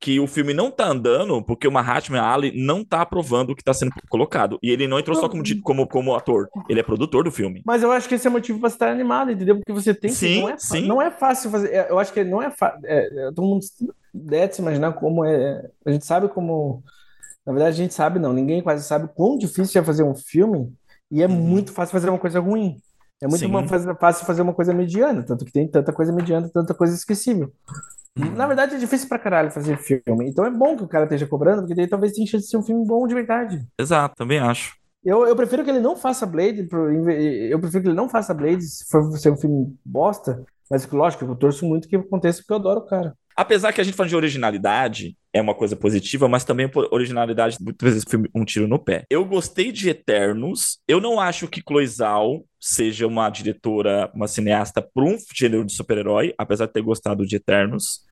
que 0.00 0.18
o 0.20 0.26
filme 0.26 0.52
não 0.52 0.70
tá 0.70 0.86
andando 0.86 1.42
porque 1.42 1.66
o 1.66 1.72
Mahatma 1.72 2.20
Ali 2.20 2.52
não 2.54 2.84
tá 2.84 3.00
aprovando 3.00 3.50
o 3.50 3.56
que 3.56 3.62
tá 3.62 3.72
sendo 3.72 3.92
colocado. 4.10 4.58
E 4.62 4.70
ele 4.70 4.88
não 4.88 4.98
entrou 4.98 5.16
só 5.16 5.28
como, 5.28 5.42
como, 5.62 5.86
como 5.86 6.14
ator, 6.14 6.48
ele 6.68 6.80
é 6.80 6.82
produtor 6.82 7.24
do 7.24 7.30
filme. 7.30 7.62
Mas 7.64 7.82
eu 7.82 7.90
acho 7.90 8.08
que 8.08 8.16
esse 8.16 8.26
é 8.26 8.30
motivo 8.30 8.58
pra 8.58 8.68
estar 8.68 8.90
animado, 8.90 9.30
entendeu? 9.30 9.56
Porque 9.56 9.72
você 9.72 9.94
tem 9.94 10.10
que. 10.10 10.16
Sim, 10.16 10.42
não, 10.42 10.48
é, 10.50 10.58
sim. 10.58 10.86
não 10.86 11.00
é 11.00 11.10
fácil 11.10 11.50
fazer. 11.50 11.72
É, 11.72 11.86
eu 11.88 11.98
acho 11.98 12.12
que 12.12 12.22
não 12.22 12.42
é 12.42 12.50
fácil. 12.50 12.80
É, 12.84 13.30
todo 13.34 13.46
mundo 13.46 13.64
deve 14.14 14.52
se 14.54 14.62
imaginar 14.62 14.92
como 14.92 15.24
é. 15.24 15.68
A 15.84 15.90
gente 15.90 16.06
sabe 16.06 16.28
como. 16.28 16.82
Na 17.44 17.52
verdade, 17.52 17.74
a 17.74 17.82
gente 17.82 17.92
sabe, 17.92 18.18
não. 18.18 18.32
Ninguém 18.32 18.62
quase 18.62 18.84
sabe 18.84 19.08
quão 19.14 19.36
difícil 19.36 19.80
é 19.80 19.84
fazer 19.84 20.04
um 20.04 20.14
filme 20.14 20.72
e 21.10 21.22
é 21.22 21.26
uhum. 21.26 21.34
muito 21.34 21.72
fácil 21.72 21.92
fazer 21.92 22.08
uma 22.08 22.18
coisa 22.18 22.40
ruim. 22.40 22.76
É 23.22 23.26
muito 23.26 23.46
uma, 23.46 23.66
fácil 23.96 24.26
fazer 24.26 24.42
uma 24.42 24.52
coisa 24.52 24.74
mediana, 24.74 25.22
tanto 25.22 25.44
que 25.44 25.52
tem 25.52 25.66
tanta 25.68 25.92
coisa 25.92 26.12
mediana, 26.12 26.50
tanta 26.52 26.74
coisa 26.74 26.94
esquecível. 26.94 27.52
Uhum. 28.18 28.32
Na 28.34 28.46
verdade, 28.46 28.76
é 28.76 28.78
difícil 28.78 29.08
pra 29.08 29.18
caralho 29.18 29.50
fazer 29.50 29.76
filme. 29.78 30.28
Então 30.28 30.44
é 30.44 30.50
bom 30.50 30.76
que 30.76 30.84
o 30.84 30.88
cara 30.88 31.04
esteja 31.04 31.26
cobrando, 31.26 31.62
porque 31.62 31.74
daí 31.74 31.86
talvez 31.86 32.12
tenha 32.12 32.26
chance 32.26 32.44
de 32.44 32.50
ser 32.50 32.56
um 32.56 32.62
filme 32.62 32.86
bom 32.86 33.06
de 33.06 33.14
verdade. 33.14 33.66
Exato, 33.78 34.14
também 34.16 34.38
acho. 34.38 34.76
Eu, 35.04 35.26
eu 35.26 35.36
prefiro 35.36 35.62
que 35.64 35.70
ele 35.70 35.80
não 35.80 35.96
faça 35.96 36.24
Blade, 36.24 36.66
eu 37.50 37.60
prefiro 37.60 37.82
que 37.82 37.88
ele 37.88 37.96
não 37.96 38.08
faça 38.08 38.32
Blade 38.32 38.62
se 38.62 38.86
for 38.88 39.16
ser 39.18 39.30
um 39.30 39.36
filme 39.36 39.76
bosta, 39.84 40.42
mas 40.70 40.86
lógico, 40.90 41.24
eu 41.24 41.36
torço 41.36 41.66
muito 41.66 41.88
que 41.88 41.96
aconteça 41.96 42.38
porque 42.38 42.52
eu 42.52 42.56
adoro 42.56 42.80
o 42.80 42.86
cara. 42.86 43.14
Apesar 43.36 43.72
que 43.72 43.80
a 43.80 43.84
gente 43.84 43.96
fala 43.96 44.08
de 44.08 44.16
originalidade, 44.16 45.16
é 45.32 45.40
uma 45.40 45.54
coisa 45.54 45.74
positiva, 45.74 46.28
mas 46.28 46.44
também 46.44 46.70
originalidade 46.90 47.58
muitas 47.60 47.94
vezes 47.94 48.04
foi 48.08 48.22
um 48.34 48.44
tiro 48.44 48.68
no 48.68 48.78
pé. 48.78 49.04
Eu 49.10 49.24
gostei 49.24 49.72
de 49.72 49.88
Eternos. 49.88 50.78
Eu 50.86 51.00
não 51.00 51.18
acho 51.18 51.48
que 51.48 51.60
Chloe 51.60 51.86
Zhao 51.86 52.44
seja 52.60 53.06
uma 53.06 53.28
diretora, 53.28 54.10
uma 54.14 54.28
cineasta 54.28 54.80
para 54.80 55.04
um 55.04 55.16
gênero 55.34 55.64
de 55.64 55.72
super-herói, 55.72 56.32
apesar 56.38 56.66
de 56.66 56.72
ter 56.72 56.82
gostado 56.82 57.26
de 57.26 57.36
Eternos. 57.36 58.02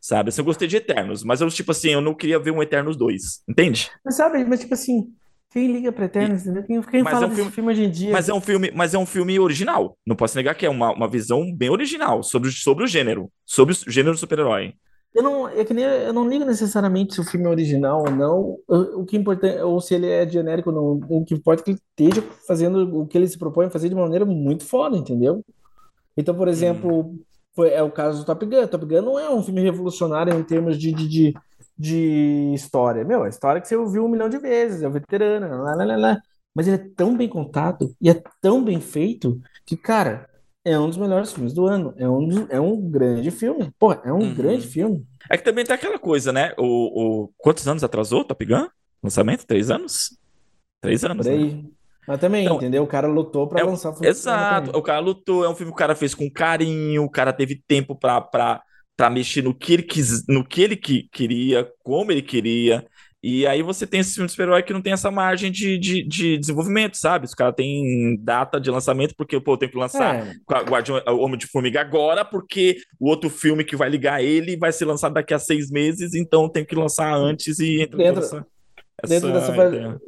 Sabe? 0.00 0.30
Assim, 0.30 0.40
eu 0.40 0.46
gostei 0.46 0.66
de 0.66 0.78
Eternos, 0.78 1.22
mas 1.22 1.42
eu, 1.42 1.48
tipo 1.50 1.72
assim, 1.72 1.90
eu 1.90 2.00
não 2.00 2.14
queria 2.14 2.38
ver 2.38 2.50
um 2.50 2.62
Eternos 2.62 2.96
2, 2.96 3.42
entende? 3.46 3.90
Mas 4.02 4.16
sabe, 4.16 4.42
mas 4.46 4.60
tipo 4.60 4.72
assim, 4.72 5.12
Quem 5.52 5.72
liga 5.72 5.90
pra 5.90 6.04
Eternos, 6.04 6.42
entendeu? 6.42 6.62
Quem, 6.62 6.80
quem 6.82 7.02
mas 7.02 7.12
fala 7.12 7.24
é 7.24 7.26
um 7.26 7.30
desse 7.30 7.40
filme- 7.40 7.52
filme 7.54 7.70
hoje 7.72 7.84
em 7.84 7.90
dia? 7.90 8.12
Mas 8.12 8.28
é 8.28 8.34
um 8.34 8.40
filme, 8.40 8.70
mas 8.74 8.94
é 8.94 8.98
um 8.98 9.06
filme 9.06 9.38
original. 9.38 9.96
Não 10.06 10.14
posso 10.14 10.36
negar 10.36 10.54
que 10.54 10.64
é 10.64 10.70
uma, 10.70 10.92
uma 10.92 11.08
visão 11.08 11.52
bem 11.52 11.70
original 11.70 12.22
sobre, 12.22 12.50
sobre 12.52 12.84
o 12.84 12.86
gênero, 12.86 13.28
sobre 13.44 13.74
o 13.74 13.90
gênero 13.90 14.16
super-herói. 14.16 14.74
Eu 15.12 15.24
não, 15.24 15.48
é 15.48 15.64
que 15.64 15.74
nem, 15.74 15.84
eu 15.84 16.12
não 16.12 16.28
ligo 16.28 16.44
necessariamente 16.44 17.14
se 17.14 17.20
o 17.20 17.24
filme 17.24 17.46
é 17.46 17.48
original 17.48 18.04
ou 18.06 18.10
não. 18.12 18.58
O, 18.68 19.00
o 19.00 19.04
que 19.04 19.16
importa, 19.16 19.66
ou 19.66 19.80
se 19.80 19.92
ele 19.92 20.06
é 20.06 20.28
genérico 20.28 20.70
ou 20.70 20.76
não. 21.00 21.18
O 21.18 21.24
que 21.24 21.34
importa 21.34 21.62
é 21.62 21.64
que 21.64 21.70
ele 21.72 21.80
esteja 22.08 22.24
fazendo 22.46 23.00
o 23.00 23.06
que 23.08 23.18
ele 23.18 23.26
se 23.26 23.36
propõe 23.36 23.66
a 23.66 23.70
fazer 23.70 23.88
de 23.88 23.94
maneira 23.96 24.24
muito 24.24 24.64
foda, 24.64 24.96
entendeu? 24.96 25.44
Então, 26.16 26.32
por 26.32 26.46
exemplo, 26.46 27.12
foi, 27.56 27.70
é 27.70 27.82
o 27.82 27.90
caso 27.90 28.20
do 28.20 28.24
Top 28.24 28.46
Gun. 28.46 28.68
Top 28.68 28.86
Gun 28.86 29.02
não 29.02 29.18
é 29.18 29.28
um 29.28 29.42
filme 29.42 29.62
revolucionário 29.62 30.32
em 30.32 30.44
termos 30.44 30.78
de, 30.78 30.92
de, 30.92 31.08
de, 31.08 31.34
de 31.80 32.52
história. 32.54 33.04
Meu, 33.04 33.22
a 33.24 33.28
história 33.28 33.60
que 33.60 33.66
você 33.68 33.76
ouviu 33.76 34.04
um 34.04 34.08
milhão 34.08 34.28
de 34.28 34.38
vezes, 34.38 34.82
é 34.82 34.88
o 34.88 34.90
veterano, 34.92 35.62
lá, 35.64 35.74
lá, 35.74 35.84
lá, 35.84 35.96
lá. 35.96 36.18
Mas 36.54 36.68
ele 36.68 36.76
é 36.76 36.90
tão 36.96 37.16
bem 37.16 37.28
contado 37.28 37.94
e 38.00 38.10
é 38.10 38.22
tão 38.42 38.62
bem 38.62 38.80
feito 38.80 39.40
que, 39.64 39.76
cara, 39.76 40.28
é 40.64 40.78
um 40.78 40.88
dos 40.88 40.98
melhores 40.98 41.32
filmes 41.32 41.54
do 41.54 41.66
ano. 41.66 41.94
É 41.96 42.08
um, 42.08 42.28
é 42.50 42.60
um 42.60 42.78
grande 42.90 43.30
filme. 43.30 43.72
Pô, 43.78 43.92
é 43.92 44.12
um 44.12 44.18
Uhum. 44.18 44.34
grande 44.34 44.66
filme. 44.66 45.06
É 45.30 45.36
que 45.38 45.44
também 45.44 45.64
tem 45.64 45.74
aquela 45.74 45.98
coisa, 45.98 46.32
né? 46.32 46.52
O, 46.58 47.24
o... 47.24 47.32
Quantos 47.38 47.66
anos 47.66 47.82
atrasou 47.82 48.24
Top 48.24 48.44
Gun? 48.44 48.66
Lançamento? 49.02 49.46
Três 49.46 49.70
anos? 49.70 50.18
Três 50.82 51.04
anos, 51.04 51.26
né? 51.26 51.62
Mas 52.06 52.18
também, 52.20 52.44
Então, 52.44 52.56
entendeu? 52.56 52.82
O 52.82 52.86
cara 52.86 53.06
lutou 53.06 53.46
pra 53.46 53.60
é 53.60 53.64
lançar 53.64 53.90
o 53.90 53.92
filme. 53.94 54.08
Exato. 54.08 54.76
O 54.76 54.82
cara 54.82 54.98
lutou, 55.00 55.44
é 55.44 55.48
um 55.48 55.54
filme 55.54 55.70
que 55.70 55.76
o 55.76 55.78
cara 55.78 55.94
fez 55.94 56.14
com 56.14 56.28
carinho, 56.30 57.04
o 57.04 57.10
cara 57.10 57.32
teve 57.32 57.62
tempo 57.66 57.94
pra, 57.94 58.20
pra, 58.20 58.60
pra 59.00 59.08
mexer 59.08 59.40
no 59.42 59.54
que 59.54 59.72
ele 59.72 59.82
quis, 59.82 60.26
no 60.28 60.44
que 60.44 60.60
ele 60.60 60.76
que, 60.76 61.08
queria, 61.10 61.66
como 61.82 62.12
ele 62.12 62.20
queria. 62.20 62.84
E 63.22 63.46
aí 63.46 63.62
você 63.62 63.86
tem 63.86 64.00
esse 64.00 64.12
filme 64.12 64.26
de 64.26 64.32
super-herói 64.32 64.62
que 64.62 64.74
não 64.74 64.82
tem 64.82 64.92
essa 64.92 65.10
margem 65.10 65.50
de, 65.50 65.78
de, 65.78 66.06
de 66.06 66.36
desenvolvimento, 66.36 66.98
sabe? 66.98 67.24
Os 67.24 67.32
caras 67.34 67.54
têm 67.56 68.18
data 68.22 68.60
de 68.60 68.70
lançamento, 68.70 69.14
porque, 69.16 69.40
pô, 69.40 69.56
tem 69.56 69.70
que 69.70 69.78
lançar 69.78 70.16
É, 70.16 70.34
Gua- 70.46 70.62
Guardião, 70.64 71.02
o 71.06 71.16
Homem 71.24 71.38
de 71.38 71.46
Formiga 71.46 71.80
agora, 71.80 72.26
porque 72.26 72.76
o 72.98 73.08
outro 73.08 73.30
filme 73.30 73.64
que 73.64 73.74
vai 73.74 73.88
ligar 73.88 74.22
ele 74.22 74.54
vai 74.58 74.70
ser 74.70 74.84
lançado 74.84 75.14
daqui 75.14 75.32
a 75.32 75.38
seis 75.38 75.70
meses, 75.70 76.12
então 76.14 76.46
tem 76.46 76.62
que 76.62 76.74
lançar 76.74 77.10
antes 77.14 77.58
e 77.58 77.80
entra 77.80 77.96
Dentro- 77.96 78.22
essa, 78.22 78.46
dentro 79.08 79.28
essa 79.30 79.40
dessa 79.40 79.54
fa- 79.54 79.66
ideia. 79.68 79.98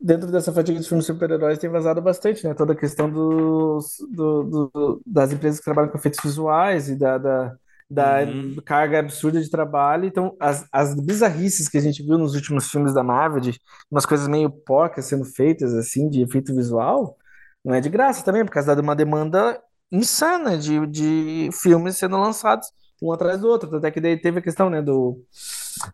dentro 0.00 0.30
dessa 0.30 0.52
fatiga 0.52 0.78
de 0.78 0.86
filmes 0.88 1.04
de 1.04 1.12
super-heróis 1.12 1.58
tem 1.58 1.68
vazado 1.68 2.00
bastante, 2.00 2.46
né? 2.46 2.54
Toda 2.54 2.74
a 2.74 2.76
questão 2.76 3.10
dos, 3.10 3.96
do, 4.08 4.42
do- 4.72 5.02
das 5.04 5.32
empresas 5.32 5.58
que 5.58 5.64
trabalham 5.64 5.90
com 5.90 5.98
efeitos 5.98 6.20
visuais 6.22 6.88
e 6.88 6.96
da, 6.96 7.18
da, 7.18 7.52
da 7.88 8.22
Uhum. 8.22 8.56
carga 8.64 8.98
absurda 8.98 9.40
de 9.40 9.48
trabalho. 9.50 10.06
Então, 10.06 10.36
as, 10.40 10.66
as 10.72 10.94
bizarrices 10.94 11.68
que 11.68 11.78
a 11.78 11.80
gente 11.80 12.02
viu 12.02 12.18
nos 12.18 12.34
últimos 12.34 12.68
filmes 12.70 12.92
da 12.94 13.02
Marvel, 13.02 13.40
de 13.40 13.60
umas 13.90 14.04
coisas 14.06 14.26
meio 14.28 14.50
porcas 14.50 15.04
sendo 15.06 15.24
feitas, 15.24 15.72
assim, 15.74 16.08
de 16.10 16.22
efeito 16.22 16.54
visual, 16.54 17.16
não 17.64 17.74
é 17.74 17.80
de 17.80 17.88
graça 17.88 18.24
também, 18.24 18.44
por 18.44 18.50
causa 18.52 18.74
de 18.74 18.80
uma 18.82 18.94
demanda 18.96 19.60
insana 19.90 20.58
de, 20.58 20.84
de 20.86 21.48
filmes 21.52 21.96
sendo 21.96 22.16
lançados 22.18 22.68
um 23.02 23.12
atrás 23.12 23.40
do 23.40 23.48
outro. 23.48 23.76
Até 23.76 23.90
que 23.90 24.00
daí 24.00 24.16
teve 24.20 24.38
a 24.38 24.42
questão, 24.42 24.70
né, 24.70 24.82
do 24.82 25.22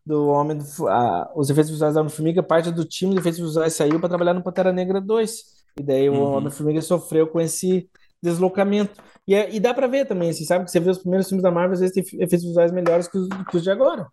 do 0.07 0.29
Homem 0.29 0.59
do, 0.59 0.89
a- 0.89 1.31
os 1.35 1.51
efeitos 1.51 1.71
visuais 1.73 1.95
do 1.95 2.01
Homem-Formiga, 2.01 2.43
parte 2.43 2.71
do 2.71 2.85
time 2.85 3.13
de 3.15 3.21
efeitos 3.21 3.41
visuais 3.41 3.75
saiu 3.75 3.99
para 3.99 4.09
trabalhar 4.09 4.35
no 4.35 4.43
Pantera 4.43 4.73
Negra 4.73 5.01
2. 5.01 5.43
E 5.81 5.83
daí 5.83 6.09
o 6.09 6.15
Uhum. 6.15 6.35
Homem-Formiga 6.37 6.81
sofreu 6.83 7.27
com 7.27 7.41
esse 7.41 7.89
deslocamento. 8.23 9.01
E, 9.27 9.35
é- 9.35 9.55
e 9.55 9.61
dá 9.61 9.73
para 9.75 9.87
ver 9.87 10.07
também, 10.07 10.31
assim, 10.31 10.45
sabe 10.45 10.65
que 10.65 10.71
você 10.71 10.81
vê 10.81 10.91
os 10.91 10.99
primeiros 10.99 11.29
filmes 11.29 11.43
da 11.43 11.51
Marvel, 11.51 11.75
às 11.75 11.81
vezes 11.81 11.95
tem 11.95 12.21
efeitos 12.21 12.45
visuais 12.47 12.73
melhores 12.73 13.09
que 13.09 13.19
os, 13.19 13.29
que 13.51 13.57
os 13.57 13.63
de 13.63 13.71
agora. 13.71 14.07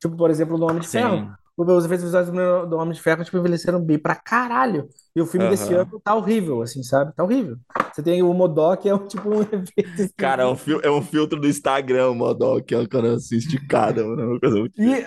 Tipo, 0.00 0.16
por 0.16 0.30
exemplo, 0.30 0.56
do 0.58 0.64
Homem 0.64 0.80
de 0.80 0.86
Sim. 0.86 0.98
Ferro. 0.98 1.34
Os 1.58 1.84
efeitos 1.84 2.04
visuais 2.04 2.30
do, 2.30 2.66
do 2.66 2.76
Homem 2.76 2.94
de 2.94 3.00
Ferro, 3.02 3.24
tipo, 3.24 3.36
envelheceram 3.36 3.80
bem 3.84 3.98
pra 3.98 4.14
caralho. 4.14 4.88
E 5.16 5.20
o 5.20 5.26
filme 5.26 5.48
desse 5.48 5.72
Aham. 5.74 5.82
ano 5.82 6.00
tá 6.04 6.14
horrível, 6.14 6.62
assim, 6.62 6.82
sabe? 6.84 7.12
Tá 7.16 7.24
horrível. 7.24 7.56
Você 7.92 8.00
tem 8.00 8.22
o 8.22 8.32
Modok, 8.32 8.88
é 8.88 8.94
um, 8.94 9.06
tipo 9.08 9.28
um 9.28 9.42
efeito... 9.42 10.12
Cara, 10.16 10.44
é 10.44 10.46
um, 10.46 10.56
é 10.84 10.90
um 10.90 11.02
filtro 11.02 11.40
do 11.40 11.48
Instagram, 11.48 12.10
o 12.10 12.14
Modok, 12.14 12.72
é 12.72 12.78
um 12.78 12.86
cara 12.86 13.14
assim, 13.14 13.36
esticado, 13.38 14.06
mano, 14.06 14.22
é 14.22 14.26
uma 14.26 14.38
coisa 14.40 14.56
muito... 14.60 14.80
E, 14.80 15.04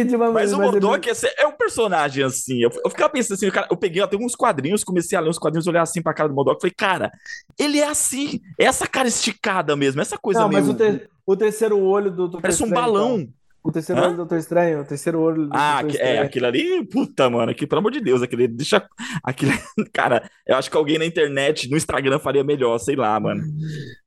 e, 0.00 0.04
de 0.04 0.16
uma 0.16 0.32
Mas 0.32 0.52
o 0.52 0.58
mas 0.58 0.72
ele- 0.72 0.80
Modok 0.84 1.08
é, 1.08 1.12
é 1.38 1.46
um 1.46 1.52
personagem 1.52 2.24
assim. 2.24 2.60
Eu, 2.60 2.70
eu 2.84 2.90
ficava 2.90 3.10
pensando 3.12 3.34
assim, 3.36 3.48
cara, 3.50 3.68
eu 3.70 3.76
peguei 3.76 4.02
até 4.02 4.16
uns 4.16 4.34
quadrinhos, 4.34 4.82
comecei 4.82 5.16
a 5.16 5.20
ler 5.20 5.30
uns 5.30 5.38
quadrinhos, 5.38 5.68
olhar 5.68 5.82
assim 5.82 6.02
pra 6.02 6.12
cara 6.12 6.28
do 6.28 6.34
Modok, 6.34 6.60
falei, 6.60 6.74
cara, 6.76 7.12
ele 7.56 7.78
é 7.78 7.86
assim, 7.86 8.40
é 8.58 8.64
essa 8.64 8.88
cara 8.88 9.06
esticada 9.06 9.76
mesmo, 9.76 10.00
essa 10.00 10.18
coisa 10.18 10.40
Não, 10.40 10.48
meio. 10.48 10.60
mas 10.60 10.68
o, 10.70 10.76
ter- 10.76 11.08
o 11.24 11.36
terceiro 11.36 11.78
olho 11.78 12.10
do 12.10 12.16
Doutor 12.16 12.40
Parece 12.42 12.64
um 12.64 12.70
balão. 12.70 13.20
então. 13.20 13.32
O 13.66 13.72
terceiro 13.72 13.98
Hã? 14.02 14.04
olho 14.04 14.12
do 14.12 14.16
Doutor 14.18 14.36
Estranho, 14.38 14.80
o 14.82 14.84
terceiro 14.84 15.18
olho 15.20 15.46
do 15.46 15.56
Ah, 15.56 15.80
Doutor 15.80 15.88
é, 15.88 15.92
Estranho. 15.92 16.22
aquilo 16.22 16.46
ali, 16.46 16.84
puta, 16.86 17.30
mano, 17.30 17.50
aqui, 17.50 17.66
pelo 17.66 17.78
amor 17.78 17.92
de 17.92 18.00
Deus, 18.02 18.20
aquele, 18.20 18.46
deixa, 18.46 18.86
aquele, 19.24 19.52
cara, 19.90 20.28
eu 20.46 20.56
acho 20.56 20.70
que 20.70 20.76
alguém 20.76 20.98
na 20.98 21.06
internet, 21.06 21.70
no 21.70 21.76
Instagram 21.78 22.18
faria 22.18 22.44
melhor, 22.44 22.76
sei 22.78 22.94
lá, 22.94 23.18
mano. 23.18 23.42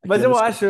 Mas 0.05 0.19
Aquilo 0.21 0.35
eu 0.35 0.37
acho, 0.39 0.65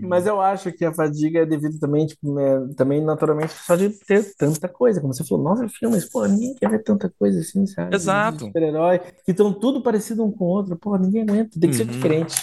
mas 0.00 0.26
eu 0.26 0.40
acho 0.42 0.70
que 0.72 0.84
a 0.84 0.92
fadiga 0.92 1.40
é 1.40 1.46
devido 1.46 1.78
também, 1.80 2.06
tipo, 2.06 2.34
né, 2.34 2.68
também 2.76 3.02
naturalmente 3.02 3.52
só 3.54 3.74
de 3.76 3.88
ter 4.06 4.22
tanta 4.36 4.68
coisa, 4.68 5.00
como 5.00 5.14
você 5.14 5.24
falou, 5.24 5.42
nove 5.42 5.66
filmes, 5.70 6.04
pô, 6.04 6.26
ninguém 6.26 6.54
quer 6.54 6.68
ver 6.68 6.82
tanta 6.82 7.10
coisa 7.18 7.40
assim, 7.40 7.66
sabe? 7.66 7.96
Exato. 7.96 8.40
Super-herói, 8.44 9.00
que 9.24 9.30
estão 9.30 9.54
tudo 9.54 9.82
parecido 9.82 10.22
um 10.22 10.30
com 10.30 10.44
o 10.44 10.48
outro, 10.48 10.76
pô, 10.76 10.94
ninguém 10.98 11.22
aguenta, 11.22 11.58
tem 11.58 11.70
que 11.70 11.76
ser 11.76 11.84
Uhum. 11.86 11.92
diferente. 11.92 12.36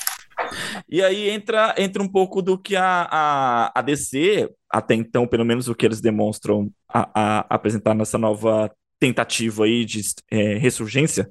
E 0.90 1.02
aí 1.02 1.30
entra, 1.30 1.74
entra 1.78 2.02
um 2.02 2.08
pouco 2.08 2.42
do 2.42 2.58
que 2.58 2.76
a, 2.76 3.08
a, 3.10 3.80
a 3.80 3.82
DC, 3.82 4.50
até 4.70 4.94
então, 4.96 5.28
pelo 5.28 5.46
menos 5.46 5.68
o 5.68 5.76
que 5.76 5.86
eles 5.86 6.02
demonstram 6.02 6.72
a, 6.88 7.10
a 7.14 7.56
apresentar 7.56 7.94
nessa 7.94 8.18
nova 8.18 8.72
tentativa 9.00 9.66
aí 9.66 9.86
de 9.86 10.02
é, 10.32 10.58
ressurgência 10.58 11.30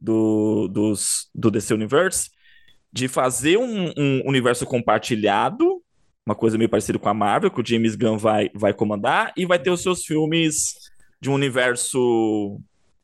do, 0.00 0.68
dos, 0.68 1.28
do 1.34 1.50
DC 1.50 1.72
Universe, 1.74 2.30
de 2.92 3.08
fazer 3.08 3.56
um, 3.56 3.92
um 3.96 4.22
universo 4.26 4.66
compartilhado, 4.66 5.82
uma 6.26 6.34
coisa 6.34 6.56
meio 6.56 6.70
parecida 6.70 6.98
com 6.98 7.08
a 7.08 7.14
Marvel, 7.14 7.50
que 7.50 7.60
o 7.60 7.66
James 7.66 7.96
Gunn 7.96 8.16
vai, 8.16 8.50
vai 8.54 8.72
comandar, 8.72 9.32
e 9.36 9.44
vai 9.44 9.58
ter 9.58 9.70
os 9.70 9.82
seus 9.82 10.04
filmes 10.04 10.74
de 11.20 11.30
um 11.30 11.34
universo. 11.34 12.60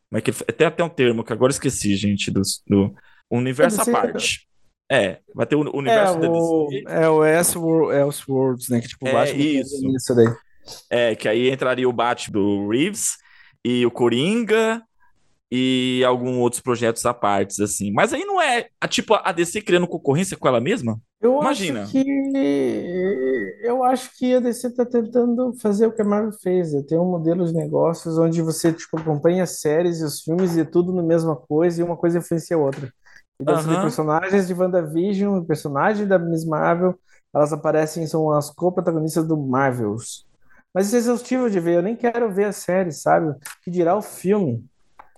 Como 0.09 0.19
é 0.19 0.21
que 0.21 0.31
ele, 0.31 0.39
tem 0.39 0.67
até 0.67 0.83
um 0.83 0.89
termo 0.89 1.25
que 1.25 1.33
agora 1.33 1.53
esqueci, 1.53 1.97
gente, 1.97 2.31
do, 2.31 2.43
do 2.67 2.95
universo 3.31 3.81
à 3.81 3.85
DC 3.85 3.93
parte. 3.93 4.50
É, 4.91 5.21
vai 5.35 5.47
ter 5.47 5.57
o 5.57 5.63
É 5.67 5.71
universo 5.77 6.19
da 6.19 6.29
o, 6.29 6.69
DC. 6.69 6.85
é 6.87 7.09
o 7.09 7.25
Elseworlds, 7.25 7.97
Elseworlds, 8.01 8.69
né, 8.69 8.81
que 8.81 8.89
tipo, 8.89 9.07
É, 9.07 9.13
Batman 9.13 9.39
isso. 9.43 9.87
nisso 9.89 10.15
daí. 10.15 10.29
É, 10.91 11.15
que 11.15 11.29
aí 11.29 11.51
entraria 11.51 11.89
o 11.89 11.93
Batman 11.93 12.33
do 12.41 12.69
Reeves 12.69 13.17
e 13.65 13.85
o 13.87 13.91
Coringa 13.91 14.83
e 15.51 16.03
alguns 16.07 16.37
outros 16.39 16.61
projetos 16.63 17.05
à 17.07 17.13
parte, 17.15 17.63
assim. 17.63 17.93
Mas 17.93 18.13
aí 18.13 18.25
não 18.25 18.41
é, 18.41 18.69
a, 18.81 18.89
tipo, 18.89 19.15
a 19.15 19.33
DC 19.33 19.63
criando 19.63 19.87
concorrência 19.89 20.37
com 20.37 20.49
ela 20.49 20.61
mesma? 20.61 21.01
Eu 21.21 21.41
Imagina. 21.41 21.83
acho 21.83 21.93
que 21.93 22.05
eu 23.63 23.83
acho 23.85 24.17
que 24.17 24.35
a 24.35 24.41
DC 24.41 24.69
está 24.69 24.87
tentando 24.87 25.53
fazer 25.61 25.87
o 25.87 25.93
que 25.93 26.03
a 26.03 26.05
Marvel 26.05 26.33
fez, 26.41 26.73
é 26.75 26.83
ter 26.83 26.99
um 26.99 27.11
modelo 27.11 27.45
de 27.47 27.53
negócios 27.53 28.17
onde 28.19 28.41
você 28.43 28.73
tipo 28.73 28.99
acompanha 28.99 29.43
as 29.43 29.61
séries 29.61 30.01
e 30.01 30.05
os 30.05 30.21
filmes 30.23 30.57
e 30.57 30.61
é 30.61 30.65
tudo 30.65 30.93
na 30.93 31.03
mesma 31.03 31.37
coisa 31.37 31.81
e 31.81 31.85
uma 31.85 31.97
coisa 31.97 32.19
influencia 32.19 32.57
a 32.57 32.61
outra. 32.61 32.93
Você 33.45 33.65
tem 33.67 33.73
Aham. 33.75 33.83
personagens 33.83 34.47
de 34.47 34.55
WandaVision 34.55 35.39
e 35.43 35.47
personagens 35.47 36.07
da 36.09 36.19
Miss 36.19 36.45
Marvel, 36.45 36.99
elas 37.35 37.53
aparecem 37.53 38.07
são 38.07 38.31
as 38.31 38.51
co-protagonistas 38.51 39.27
do 39.27 39.37
Marvels. 39.37 40.27
Mas 40.75 40.87
isso 40.87 40.97
é 40.97 40.99
exaustivo 40.99 41.49
de 41.51 41.59
ver, 41.59 41.77
eu 41.77 41.83
nem 41.83 41.97
quero 41.97 42.31
ver 42.31 42.45
a 42.45 42.53
série, 42.53 42.93
sabe? 42.93 43.35
Que 43.65 43.71
dirá 43.71 43.97
o 43.97 44.03
filme. 44.03 44.65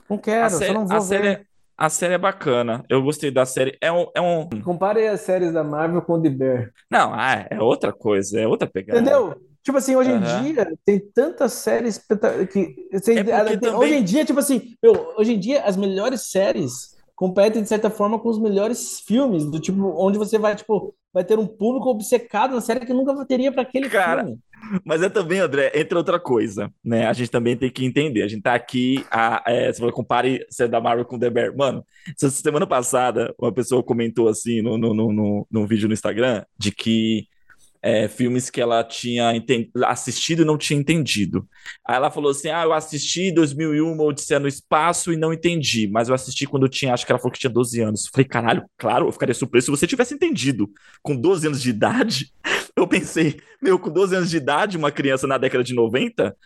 Não 0.09 0.17
A 0.17 0.21
quero, 0.21 0.51
só 0.51 0.59
série, 0.59 0.73
não 0.75 0.83
a 0.83 0.87
vou 0.87 1.01
série, 1.01 1.23
ver. 1.23 1.39
é- 1.41 1.43
a 1.77 1.89
série 1.89 2.15
é 2.15 2.19
bacana. 2.19 2.85
Eu 2.89 3.03
gostei 3.03 3.31
da 3.31 3.45
série. 3.45 3.77
É 3.81 3.91
um, 3.91 4.07
é 4.15 4.21
um... 4.21 4.49
Compare 4.63 5.07
as 5.09 5.23
séries 5.23 5.53
da 5.53 5.65
Marvel 5.65 6.01
com 6.03 6.13
o 6.15 6.23
The 6.23 6.29
Bear. 6.31 6.71
Não, 6.91 7.13
ah, 7.13 7.45
é 7.51 7.61
outra 7.61 7.93
coisa, 7.93 8.39
é 8.41 8.47
outra 8.47 8.69
pegada. 8.69 9.01
Entendeu? 9.01 9.35
Tipo 9.65 9.79
assim, 9.79 9.95
hoje 9.97 10.11
em 10.11 10.21
dia 10.21 10.73
tem 10.85 10.99
tantas 10.99 11.53
séries 11.55 11.99
que 11.99 12.17
tem- 12.17 12.77
É 12.91 12.99
porque 13.01 13.01
tem- 13.01 13.25
também- 13.25 13.75
hoje 13.75 13.95
em 13.95 14.05
dia, 14.05 14.25
tipo 14.25 14.39
assim, 14.39 14.75
meu, 14.83 15.15
hoje 15.17 15.35
em 15.35 15.39
dia 15.41 15.65
as 15.65 15.77
melhores 15.77 16.31
séries 16.31 16.92
competem 17.23 17.63
de 17.63 17.69
certa 17.69 17.89
forma 17.89 18.19
com 18.19 18.29
os 18.29 18.39
melhores 18.41 18.99
filmes, 18.99 19.45
do 19.45 19.61
tipo 19.61 19.81
onde 19.97 20.19
você 20.19 20.41
vai 20.41 20.57
tipo 20.57 20.93
vai 21.15 21.23
ter 21.23 21.39
um 21.39 21.47
público 21.47 21.89
obcecado 21.89 22.53
na 22.53 22.61
série 22.61 22.85
que 22.85 22.93
nunca 22.93 23.15
teria 23.25 23.53
para 23.53 23.63
aquele 23.63 23.89
Cara, 23.89 24.25
filme. 24.25 24.41
Mas 24.85 25.03
é 25.03 25.09
também, 25.09 25.39
André, 25.39 25.71
entre 25.73 25.97
outra 25.97 26.19
coisa, 26.19 26.69
né? 26.83 27.07
A 27.07 27.13
gente 27.13 27.31
também 27.31 27.57
tem 27.57 27.71
que 27.71 27.85
entender. 27.85 28.23
A 28.23 28.27
gente 28.27 28.43
tá 28.43 28.55
aqui, 28.55 29.05
a, 29.09 29.41
é, 29.47 29.73
você 29.73 29.79
falou, 29.79 29.93
compare 29.93 30.45
série 30.51 30.71
da 30.71 30.81
Marvel 30.81 31.05
com 31.05 31.17
The 31.17 31.31
Bear. 31.31 31.57
Mano, 31.57 31.87
essa 32.09 32.29
semana 32.29 32.67
passada, 32.67 33.33
uma 33.39 33.53
pessoa 33.53 33.85
comentou 33.85 34.27
assim 34.27 34.61
no, 34.61 34.77
no, 34.77 34.93
no, 34.93 35.13
no, 35.13 35.47
num 35.49 35.65
vídeo 35.65 35.87
no 35.87 35.95
Instagram 35.95 36.45
de 36.59 36.73
que 36.73 37.29
é, 37.83 38.07
filmes 38.09 38.49
que 38.49 38.61
ela 38.61 38.85
tinha 38.85 39.33
assistido 39.87 40.43
e 40.43 40.45
não 40.45 40.57
tinha 40.57 40.79
entendido. 40.79 41.47
Aí 41.87 41.97
ela 41.97 42.11
falou 42.11 42.31
assim: 42.31 42.49
Ah, 42.51 42.63
eu 42.63 42.73
assisti 42.73 43.33
2001, 43.33 43.99
Odisseia 44.01 44.39
no 44.41 44.49
Espaço 44.49 45.13
e 45.13 45.17
não 45.17 45.33
entendi, 45.33 45.89
mas 45.89 46.09
eu 46.09 46.15
assisti 46.15 46.47
quando 46.47 46.65
eu 46.65 46.69
tinha, 46.71 46.95
acho 46.95 47.05
que 47.05 47.13
ela 47.13 47.19
falou 47.19 47.33
que 47.33 47.41
tinha 47.41 47.51
12 47.53 47.81
anos. 47.81 48.09
Falei, 48.13 48.27
caralho, 48.27 48.65
claro, 48.79 49.09
eu 49.09 49.13
ficaria 49.13 49.35
surpreso 49.35 49.67
se 49.67 49.71
você 49.71 49.87
tivesse 49.87 50.15
entendido. 50.15 50.71
Com 51.03 51.17
12 51.17 51.47
anos 51.47 51.61
de 51.61 51.71
idade, 51.71 52.33
eu 52.77 52.87
pensei, 52.87 53.37
meu, 53.61 53.79
com 53.79 53.91
12 53.91 54.15
anos 54.17 54.31
de 54.31 54.37
idade, 54.37 54.77
uma 54.77 54.91
criança 54.93 55.27
na 55.27 55.37
década 55.39 55.65
de 55.65 55.75
90, 55.75 56.37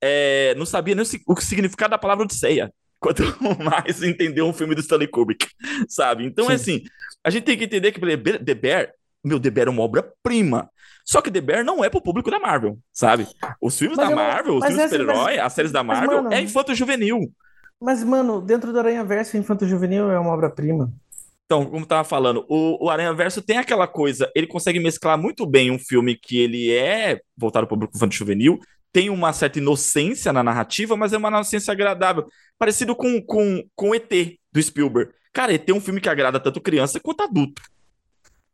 é, 0.00 0.54
não 0.56 0.66
sabia 0.66 0.94
nem 0.94 1.02
o, 1.02 1.06
si- 1.06 1.22
o 1.26 1.40
significado 1.40 1.90
da 1.92 1.98
palavra 1.98 2.24
Odisseia. 2.24 2.72
quanto 3.00 3.22
mais 3.62 4.02
entender 4.02 4.42
um 4.42 4.52
filme 4.52 4.74
do 4.74 4.80
Stanley 4.80 5.08
Kubrick, 5.08 5.46
sabe? 5.88 6.24
Então 6.24 6.50
é 6.50 6.54
assim, 6.54 6.82
a 7.24 7.30
gente 7.30 7.44
tem 7.44 7.56
que 7.56 7.64
entender 7.64 7.92
que 7.92 8.00
The 8.00 8.54
Bear, 8.54 8.92
meu, 9.24 9.40
The 9.40 9.50
Bear 9.50 9.68
é 9.68 9.70
uma 9.70 9.82
obra-prima. 9.82 10.68
Só 11.04 11.20
que 11.20 11.30
The 11.30 11.40
Bear 11.40 11.64
não 11.64 11.84
é 11.84 11.90
pro 11.90 12.00
público 12.00 12.30
da 12.30 12.38
Marvel, 12.38 12.78
sabe? 12.92 13.26
Os 13.60 13.78
filmes 13.78 13.96
mas 13.96 14.08
da 14.08 14.14
Marvel, 14.14 14.56
os 14.56 14.64
filmes 14.64 14.82
super-herói, 14.90 15.38
as 15.38 15.52
séries 15.52 15.72
da 15.72 15.82
Marvel, 15.82 16.22
mano, 16.22 16.34
é 16.34 16.40
infanto-juvenil. 16.40 17.32
Mas, 17.80 18.04
mano, 18.04 18.40
dentro 18.40 18.72
do 18.72 18.78
Aranha 18.78 19.04
Verso, 19.04 19.36
infanto-juvenil 19.36 20.10
é 20.10 20.18
uma 20.18 20.30
obra-prima. 20.30 20.92
Então, 21.44 21.66
como 21.66 21.80
eu 21.80 21.86
tava 21.86 22.04
falando, 22.04 22.46
o, 22.48 22.86
o 22.86 22.88
Aranha 22.88 23.12
Verso 23.12 23.42
tem 23.42 23.58
aquela 23.58 23.86
coisa, 23.86 24.30
ele 24.34 24.46
consegue 24.46 24.78
mesclar 24.78 25.18
muito 25.18 25.44
bem 25.44 25.70
um 25.70 25.78
filme 25.78 26.16
que 26.16 26.38
ele 26.38 26.72
é 26.72 27.20
voltado 27.36 27.66
para 27.66 27.74
o 27.74 27.76
público 27.76 27.96
infanto-juvenil, 27.96 28.58
tem 28.92 29.10
uma 29.10 29.32
certa 29.32 29.58
inocência 29.58 30.32
na 30.32 30.42
narrativa, 30.42 30.96
mas 30.96 31.12
é 31.12 31.16
uma 31.16 31.28
inocência 31.28 31.72
agradável. 31.72 32.26
Parecido 32.58 32.94
com, 32.94 33.20
com, 33.22 33.64
com 33.74 33.94
ET, 33.94 34.10
do 34.52 34.62
Spielberg. 34.62 35.10
Cara, 35.32 35.52
ET 35.52 35.68
é 35.68 35.72
um 35.72 35.80
filme 35.80 36.00
que 36.00 36.08
agrada 36.08 36.38
tanto 36.38 36.60
criança 36.60 37.00
quanto 37.00 37.22
adulto. 37.22 37.60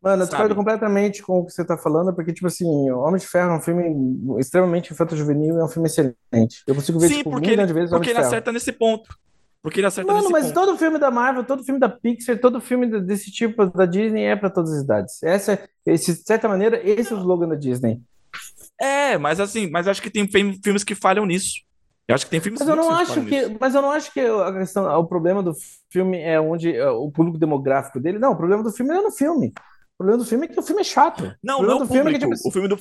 Mano, 0.01 0.23
eu 0.23 0.27
discordo 0.27 0.55
completamente 0.55 1.23
com 1.23 1.41
o 1.41 1.47
que 1.47 1.53
você 1.53 1.65
tá 1.65 1.77
falando, 1.77 2.15
porque, 2.15 2.33
tipo 2.33 2.47
assim, 2.47 2.91
Homem 2.91 3.19
de 3.19 3.27
Ferro 3.27 3.53
é 3.53 3.57
um 3.57 3.61
filme 3.61 4.39
extremamente 4.39 4.93
infanto-juvenil 4.93 5.57
e 5.57 5.61
é 5.61 5.65
um 5.65 5.69
filme 5.69 5.89
excelente. 5.89 6.63
Eu 6.67 6.75
consigo 6.75 7.01
ver, 7.01 7.09
Sim, 7.09 7.17
tipo, 7.19 7.31
porque 7.31 7.51
ele, 7.51 7.67
de 7.67 7.73
vezes 7.73 7.91
Porque 7.91 8.11
ele 8.11 8.17
Ferro. 8.17 8.29
acerta 8.29 8.53
nesse 8.53 8.73
ponto. 8.73 9.09
Porque 9.61 9.81
ele 9.81 9.89
acerta 9.89 10.13
Mano, 10.13 10.21
nesse 10.21 10.33
mas 10.33 10.47
ponto. 10.47 10.55
todo 10.55 10.79
filme 10.79 10.99
da 10.99 11.11
Marvel, 11.11 11.43
todo 11.43 11.65
filme 11.65 11.81
da 11.81 11.89
Pixar, 11.89 12.39
todo 12.39 12.61
filme 12.61 12.87
desse 13.01 13.33
tipo 13.33 13.67
da 13.67 13.87
Disney 13.87 14.25
é 14.25 14.37
para 14.37 14.51
todas 14.51 14.73
as 14.73 14.85
idades. 14.85 15.23
Essa, 15.23 15.59
esse, 15.85 16.15
de 16.15 16.23
certa 16.25 16.49
maneira, 16.49 16.81
esse 16.89 17.13
é 17.13 17.17
o 17.17 17.19
slogan 17.19 17.49
da 17.49 17.57
Disney. 17.57 18.01
É, 18.81 19.19
mas 19.19 19.41
assim, 19.41 19.69
mas 19.69 19.89
acho 19.89 20.01
que 20.01 20.11
tem 20.11 20.29
filmes 20.29 20.85
que 20.85 20.95
falham 20.95 21.27
nisso. 21.27 21.55
Eu 22.07 22.15
acho 22.15 22.25
que 22.25 22.31
tem 22.31 22.41
filmes 22.41 22.61
mas 22.61 22.69
eu 22.69 22.77
não 22.77 22.91
acho 22.91 23.25
que, 23.27 23.57
Mas 23.61 23.75
eu 23.75 23.83
não 23.83 23.91
acho 23.91 24.13
que 24.15 24.21
a 24.21 24.53
questão, 24.55 24.99
o 24.99 25.07
problema 25.07 25.43
do 25.43 25.53
filme 25.91 26.19
é 26.19 26.41
onde 26.41 26.75
é, 26.75 26.89
o 26.89 27.11
público 27.11 27.37
demográfico 27.37 28.01
dele. 28.01 28.19
Não, 28.19 28.33
o 28.33 28.37
problema 28.37 28.63
do 28.63 28.73
filme 28.73 28.95
é 28.95 29.03
no 29.03 29.11
filme. 29.11 29.53
O 29.99 30.05
problema 30.05 30.23
do 30.23 30.29
filme 30.29 30.45
é 30.45 30.49
que 30.49 30.61
o 30.61 30.63
filme 30.63 30.81
é 30.81 30.85
chato. 30.85 31.35
Não, 31.43 31.61
não 31.61 31.81
é 31.81 31.83
o 31.83 31.87
filme 31.87 32.11
é 32.11 32.13
que, 32.13 32.21
tipo, 32.21 32.49
o, 32.49 32.53
filme 32.53 32.69
do, 32.69 32.75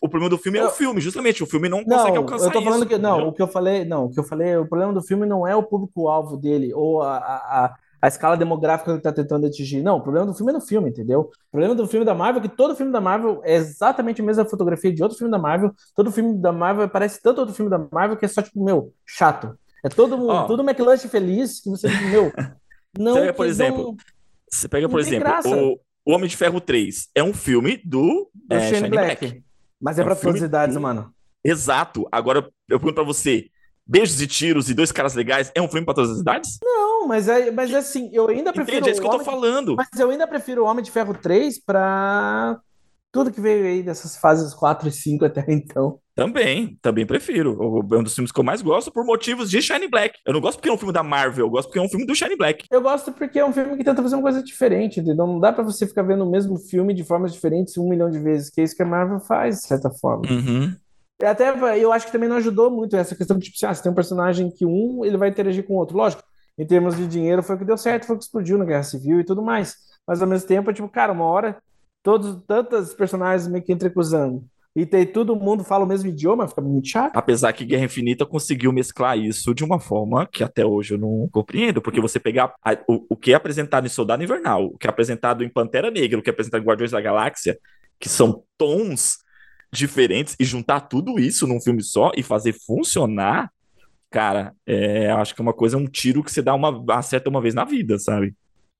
o, 0.00 0.08
problema 0.08 0.30
do 0.30 0.38
filme 0.38 0.58
é 0.58 0.64
o 0.64 0.70
filme, 0.70 1.02
justamente. 1.02 1.42
O 1.42 1.46
filme 1.46 1.68
não, 1.68 1.82
não 1.82 1.84
consegue 1.84 2.16
alcançar 2.16 2.46
eu 2.46 2.50
tô 2.50 2.62
falando 2.62 2.80
isso, 2.80 2.88
que 2.88 2.96
não, 2.96 3.28
o 3.28 3.32
que 3.34 3.42
eu 3.42 3.46
falei, 3.46 3.84
não, 3.84 4.06
o 4.06 4.10
que 4.10 4.18
eu 4.18 4.24
falei, 4.24 4.56
o 4.56 4.66
problema 4.66 4.90
do 4.90 5.02
filme 5.02 5.26
não 5.26 5.46
é 5.46 5.54
o 5.54 5.62
público 5.62 6.08
alvo 6.08 6.34
dele 6.34 6.72
ou 6.72 7.02
a, 7.02 7.18
a, 7.18 7.74
a 8.00 8.08
escala 8.08 8.38
demográfica 8.38 8.86
que 8.86 8.90
ele 8.92 8.98
está 9.00 9.12
tentando 9.12 9.46
atingir. 9.46 9.82
Não, 9.82 9.98
o 9.98 10.00
problema 10.00 10.24
do 10.24 10.32
filme 10.32 10.50
é 10.50 10.54
no 10.54 10.62
filme, 10.62 10.88
entendeu? 10.88 11.20
O 11.20 11.50
problema 11.50 11.74
do 11.74 11.86
filme 11.86 12.06
da 12.06 12.14
Marvel 12.14 12.42
é 12.42 12.48
que 12.48 12.56
todo 12.56 12.74
filme 12.74 12.90
da 12.90 13.02
Marvel 13.02 13.42
é 13.44 13.54
exatamente 13.54 14.22
a 14.22 14.24
mesma 14.24 14.46
fotografia 14.46 14.90
de 14.90 15.02
outro 15.02 15.18
filme 15.18 15.30
da 15.30 15.38
Marvel. 15.38 15.74
Todo 15.94 16.10
filme 16.10 16.38
da 16.38 16.52
Marvel 16.52 16.88
parece 16.88 17.20
tanto 17.20 17.40
outro 17.40 17.54
filme 17.54 17.70
da 17.70 17.86
Marvel 17.92 18.16
que 18.16 18.24
é 18.24 18.28
só, 18.28 18.40
tipo, 18.40 18.64
meu, 18.64 18.94
chato. 19.04 19.58
É 19.84 19.90
todo, 19.90 20.26
oh. 20.26 20.46
todo 20.46 20.62
McLanche 20.62 21.06
feliz 21.06 21.60
que 21.60 21.68
você, 21.68 21.88
meu. 22.10 22.32
Não, 22.98 23.14
você 23.14 23.20
pega, 23.20 23.32
por 23.32 23.46
exemplo, 23.46 23.82
não, 23.84 23.96
você 24.50 24.68
pega, 24.68 24.86
por 24.86 25.00
exemplo, 25.00 25.32
o, 25.46 25.80
o, 26.04 26.12
Homem 26.12 26.28
de 26.28 26.36
Ferro 26.36 26.60
3 26.60 27.08
é 27.14 27.22
um 27.22 27.32
filme 27.32 27.80
do, 27.84 28.30
do 28.34 28.56
é, 28.56 28.68
Shane 28.68 28.90
Black. 28.90 29.26
Black. 29.26 29.44
Mas 29.80 29.98
é, 29.98 30.02
é 30.02 30.04
pra 30.04 30.14
um 30.14 30.16
todas 30.16 30.42
as 30.42 30.48
idades, 30.48 30.76
mano. 30.76 31.12
Exato. 31.44 32.06
Agora 32.10 32.38
eu 32.38 32.78
pergunto 32.78 32.94
pra 32.94 33.04
você: 33.04 33.46
Beijos 33.86 34.20
e 34.20 34.26
Tiros 34.26 34.70
e 34.70 34.74
Dois 34.74 34.92
Caras 34.92 35.14
Legais 35.14 35.50
é 35.54 35.60
um 35.60 35.68
filme 35.68 35.84
pra 35.84 35.94
todas 35.94 36.10
as 36.10 36.20
idades? 36.20 36.58
Não, 36.62 37.06
mas 37.08 37.28
é, 37.28 37.50
mas 37.50 37.72
é 37.72 37.78
assim, 37.78 38.10
eu 38.12 38.28
ainda 38.28 38.52
prefiro. 38.52 38.78
Entende? 38.78 38.90
É 38.90 38.92
isso 38.92 39.00
que 39.00 39.06
eu 39.06 39.18
tô 39.18 39.24
falando. 39.24 39.76
Mas 39.76 39.88
eu 39.98 40.10
ainda 40.10 40.26
prefiro 40.26 40.62
o 40.62 40.66
Homem 40.66 40.84
de 40.84 40.90
Ferro 40.90 41.14
3 41.14 41.62
pra 41.64 42.60
tudo 43.10 43.30
que 43.30 43.40
veio 43.40 43.66
aí 43.66 43.82
dessas 43.82 44.16
fases 44.16 44.54
4 44.54 44.88
e 44.88 44.92
5 44.92 45.24
até 45.24 45.44
então. 45.48 46.00
Também, 46.14 46.78
também 46.82 47.06
prefiro. 47.06 47.56
É 47.90 47.96
um 47.96 48.02
dos 48.02 48.14
filmes 48.14 48.30
que 48.30 48.38
eu 48.38 48.44
mais 48.44 48.60
gosto 48.60 48.92
por 48.92 49.04
motivos 49.04 49.50
de 49.50 49.62
Shine 49.62 49.88
Black. 49.88 50.18
Eu 50.26 50.34
não 50.34 50.40
gosto 50.40 50.58
porque 50.58 50.68
é 50.68 50.72
um 50.72 50.76
filme 50.78 50.92
da 50.92 51.02
Marvel, 51.02 51.46
eu 51.46 51.50
gosto 51.50 51.68
porque 51.68 51.78
é 51.78 51.82
um 51.82 51.88
filme 51.88 52.06
do 52.06 52.14
Shine 52.14 52.36
Black. 52.36 52.66
Eu 52.70 52.82
gosto 52.82 53.12
porque 53.12 53.38
é 53.38 53.44
um 53.44 53.52
filme 53.52 53.76
que 53.76 53.84
tenta 53.84 54.02
fazer 54.02 54.16
uma 54.16 54.22
coisa 54.22 54.42
diferente, 54.42 55.00
entendeu? 55.00 55.26
Não 55.26 55.40
dá 55.40 55.52
para 55.52 55.64
você 55.64 55.86
ficar 55.86 56.02
vendo 56.02 56.24
o 56.24 56.30
mesmo 56.30 56.58
filme 56.58 56.92
de 56.92 57.02
formas 57.02 57.32
diferentes 57.32 57.78
um 57.78 57.88
milhão 57.88 58.10
de 58.10 58.18
vezes, 58.18 58.50
que 58.50 58.60
é 58.60 58.64
isso 58.64 58.76
que 58.76 58.82
a 58.82 58.86
Marvel 58.86 59.20
faz, 59.20 59.60
de 59.60 59.66
certa 59.66 59.90
forma. 59.90 60.30
Uhum. 60.30 60.74
Até 61.22 61.50
eu 61.80 61.92
acho 61.92 62.06
que 62.06 62.12
também 62.12 62.28
não 62.28 62.36
ajudou 62.36 62.70
muito 62.70 62.96
essa 62.96 63.14
questão 63.14 63.38
de, 63.38 63.50
tipo, 63.50 63.66
ah, 63.66 63.72
você 63.72 63.82
tem 63.82 63.92
um 63.92 63.94
personagem 63.94 64.50
que 64.50 64.66
um 64.66 65.04
ele 65.04 65.16
vai 65.16 65.28
interagir 65.28 65.64
com 65.64 65.74
o 65.74 65.76
outro. 65.76 65.96
Lógico, 65.96 66.22
em 66.58 66.66
termos 66.66 66.96
de 66.96 67.06
dinheiro 67.06 67.42
foi 67.42 67.56
o 67.56 67.58
que 67.58 67.64
deu 67.64 67.78
certo, 67.78 68.06
foi 68.06 68.16
o 68.16 68.18
que 68.18 68.24
explodiu 68.24 68.58
na 68.58 68.64
Guerra 68.64 68.82
Civil 68.82 69.20
e 69.20 69.24
tudo 69.24 69.40
mais. 69.40 69.76
Mas 70.06 70.20
ao 70.20 70.28
mesmo 70.28 70.48
tempo, 70.48 70.72
tipo, 70.72 70.88
cara, 70.88 71.12
uma 71.12 71.24
hora 71.24 71.56
todos 72.02 72.42
tantos 72.46 72.92
personagens 72.92 73.48
meio 73.48 73.64
que 73.64 73.72
entrecruzando. 73.72 74.44
E 74.74 74.86
tem 74.86 75.06
todo 75.06 75.36
mundo 75.36 75.62
fala 75.62 75.84
o 75.84 75.88
mesmo 75.88 76.08
idioma, 76.08 76.48
fica 76.48 76.62
muito 76.62 76.88
chato. 76.88 77.14
Apesar 77.14 77.52
que 77.52 77.64
Guerra 77.64 77.84
Infinita 77.84 78.24
conseguiu 78.24 78.72
mesclar 78.72 79.18
isso 79.18 79.54
de 79.54 79.62
uma 79.62 79.78
forma 79.78 80.26
que 80.26 80.42
até 80.42 80.64
hoje 80.64 80.94
eu 80.94 80.98
não 80.98 81.28
compreendo, 81.30 81.82
porque 81.82 82.00
você 82.00 82.18
pegar 82.18 82.54
a, 82.64 82.72
o, 82.88 83.06
o 83.10 83.16
que 83.16 83.32
é 83.32 83.34
apresentado 83.34 83.86
em 83.86 83.90
Soldado 83.90 84.22
Invernal, 84.22 84.66
o 84.66 84.78
que 84.78 84.86
é 84.86 84.90
apresentado 84.90 85.44
em 85.44 85.48
Pantera 85.48 85.90
Negra, 85.90 86.18
o 86.18 86.22
que 86.22 86.30
é 86.30 86.32
apresentado 86.32 86.62
em 86.62 86.66
Guardiões 86.66 86.90
da 86.90 87.00
Galáxia, 87.02 87.58
que 88.00 88.08
são 88.08 88.42
tons 88.56 89.18
diferentes 89.70 90.36
e 90.40 90.44
juntar 90.44 90.80
tudo 90.80 91.18
isso 91.18 91.46
num 91.46 91.60
filme 91.60 91.82
só 91.82 92.10
e 92.16 92.22
fazer 92.22 92.54
funcionar, 92.54 93.50
cara, 94.10 94.54
é, 94.66 95.10
acho 95.10 95.34
que 95.34 95.40
é 95.40 95.44
uma 95.44 95.54
coisa, 95.54 95.76
um 95.76 95.86
tiro 95.86 96.22
que 96.24 96.32
você 96.32 96.40
dá 96.40 96.54
uma 96.54 96.82
acerta 96.96 97.28
uma 97.28 97.42
vez 97.42 97.54
na 97.54 97.64
vida, 97.64 97.98
sabe? 97.98 98.34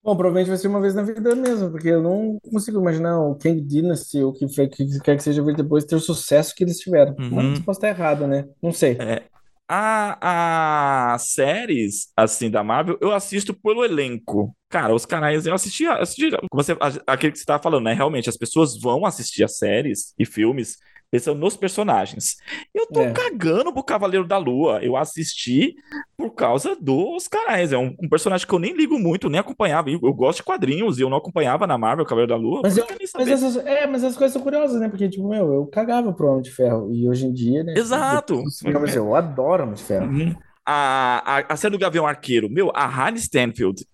Bom, 0.05 0.17
provavelmente 0.17 0.49
vai 0.49 0.57
ser 0.57 0.67
uma 0.67 0.81
vez 0.81 0.95
na 0.95 1.03
vida 1.03 1.35
mesmo, 1.37 1.71
porque 1.71 1.89
eu 1.89 2.03
não 2.03 2.37
consigo 2.51 2.81
imaginar 2.81 3.21
o 3.21 3.37
Kang 3.37 3.61
Dynasty 3.61 4.21
ou 4.21 4.31
o 4.31 4.33
que, 4.33 4.47
que 4.47 5.01
quer 5.01 5.17
que 5.17 5.23
seja 5.23 5.43
ver 5.43 5.55
depois 5.55 5.85
ter 5.85 5.95
o 5.95 6.01
sucesso 6.01 6.55
que 6.55 6.65
eles 6.65 6.79
tiveram. 6.79 7.15
Uhum. 7.19 7.31
Mas 7.31 7.61
posso 7.61 7.79
estar 7.79 7.89
errado, 7.89 8.27
né? 8.27 8.49
Não 8.61 8.73
sei. 8.73 8.97
É, 9.01 9.23
a, 9.69 11.15
a 11.15 11.19
séries, 11.19 12.09
assim, 12.17 12.51
da 12.51 12.65
Marvel, 12.65 12.99
eu 13.01 13.13
assisto 13.13 13.55
pelo 13.55 13.85
elenco. 13.85 14.55
Cara, 14.69 14.93
os 14.93 15.07
canais, 15.07 15.47
eu 15.47 15.55
assisti, 15.55 15.87
assisti 15.87 16.31
você, 16.53 16.77
aquele 17.07 17.33
que 17.33 17.39
você 17.39 17.45
estava 17.45 17.63
falando, 17.63 17.85
né? 17.85 17.95
Realmente, 17.95 18.29
as 18.29 18.37
pessoas 18.37 18.79
vão 18.79 19.07
assistir 19.07 19.45
as 19.45 19.57
séries 19.57 20.15
e 20.19 20.27
filmes 20.27 20.79
pensando 21.13 21.39
nos 21.39 21.59
personagens. 21.59 22.39
Eu 22.75 22.87
tô 22.87 23.03
é. 23.03 23.13
cagando 23.13 23.71
pro 23.71 23.85
Cavaleiro 23.85 24.27
da 24.27 24.39
Lua. 24.39 24.83
Eu 24.83 24.97
assisti 24.97 25.75
por 26.17 26.31
causa 26.31 26.75
dos 26.75 27.29
canais. 27.29 27.71
É 27.71 27.77
um, 27.77 27.95
um, 28.03 28.09
personagem 28.09 28.47
que 28.47 28.53
eu 28.55 28.59
nem 28.59 28.75
ligo 28.75 28.99
muito, 28.99 29.29
nem 29.29 29.39
acompanhava. 29.39 29.91
Eu, 29.91 30.01
eu, 30.03 30.15
gosto 30.15 30.39
de 30.39 30.45
quadrinhos 30.45 30.99
e 30.99 31.03
eu 31.03 31.11
não 31.11 31.19
acompanhava 31.19 31.67
na 31.67 31.77
Marvel, 31.77 32.07
Cavaleiro 32.07 32.31
da 32.31 32.37
Lua. 32.37 32.63
Mas, 32.63 32.79
eu, 32.79 32.87
mas, 33.15 33.29
essas, 33.29 33.57
é, 33.59 33.87
mas 33.87 34.03
as 34.03 34.17
coisas 34.17 34.33
são 34.33 34.41
curiosas, 34.41 34.81
né? 34.81 34.89
Porque, 34.89 35.07
tipo, 35.07 35.29
meu, 35.29 35.53
eu 35.53 35.67
cagava 35.67 36.15
pro 36.15 36.29
Homem 36.29 36.43
de 36.43 36.51
Ferro. 36.51 36.91
E 36.91 37.07
hoje 37.07 37.27
em 37.27 37.33
dia, 37.33 37.63
né? 37.63 37.75
Exato. 37.77 38.43
Eu, 38.65 38.87
eu 38.87 39.15
adoro 39.15 39.65
Homem 39.65 39.75
de 39.75 39.83
Ferro. 39.83 40.07
Uhum. 40.07 40.35
A, 40.65 41.41
a, 41.41 41.53
a 41.53 41.57
série 41.57 41.73
do 41.73 41.79
Gavião 41.79 42.07
Arqueiro, 42.07 42.49
meu, 42.49 42.73
a 42.75 42.87
Halle 42.87 43.19
Stanfield 43.19 43.85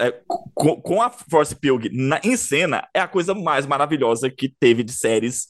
é, 0.00 0.14
com, 0.26 0.80
com, 0.80 1.02
a 1.02 1.10
Force 1.10 1.54
Pug 1.54 1.90
na, 1.92 2.18
em 2.24 2.36
cena 2.36 2.88
é 2.94 2.98
a 2.98 3.06
coisa 3.06 3.34
mais 3.34 3.66
maravilhosa 3.66 4.28
que 4.30 4.48
teve 4.48 4.82
de 4.82 4.90
séries 4.90 5.46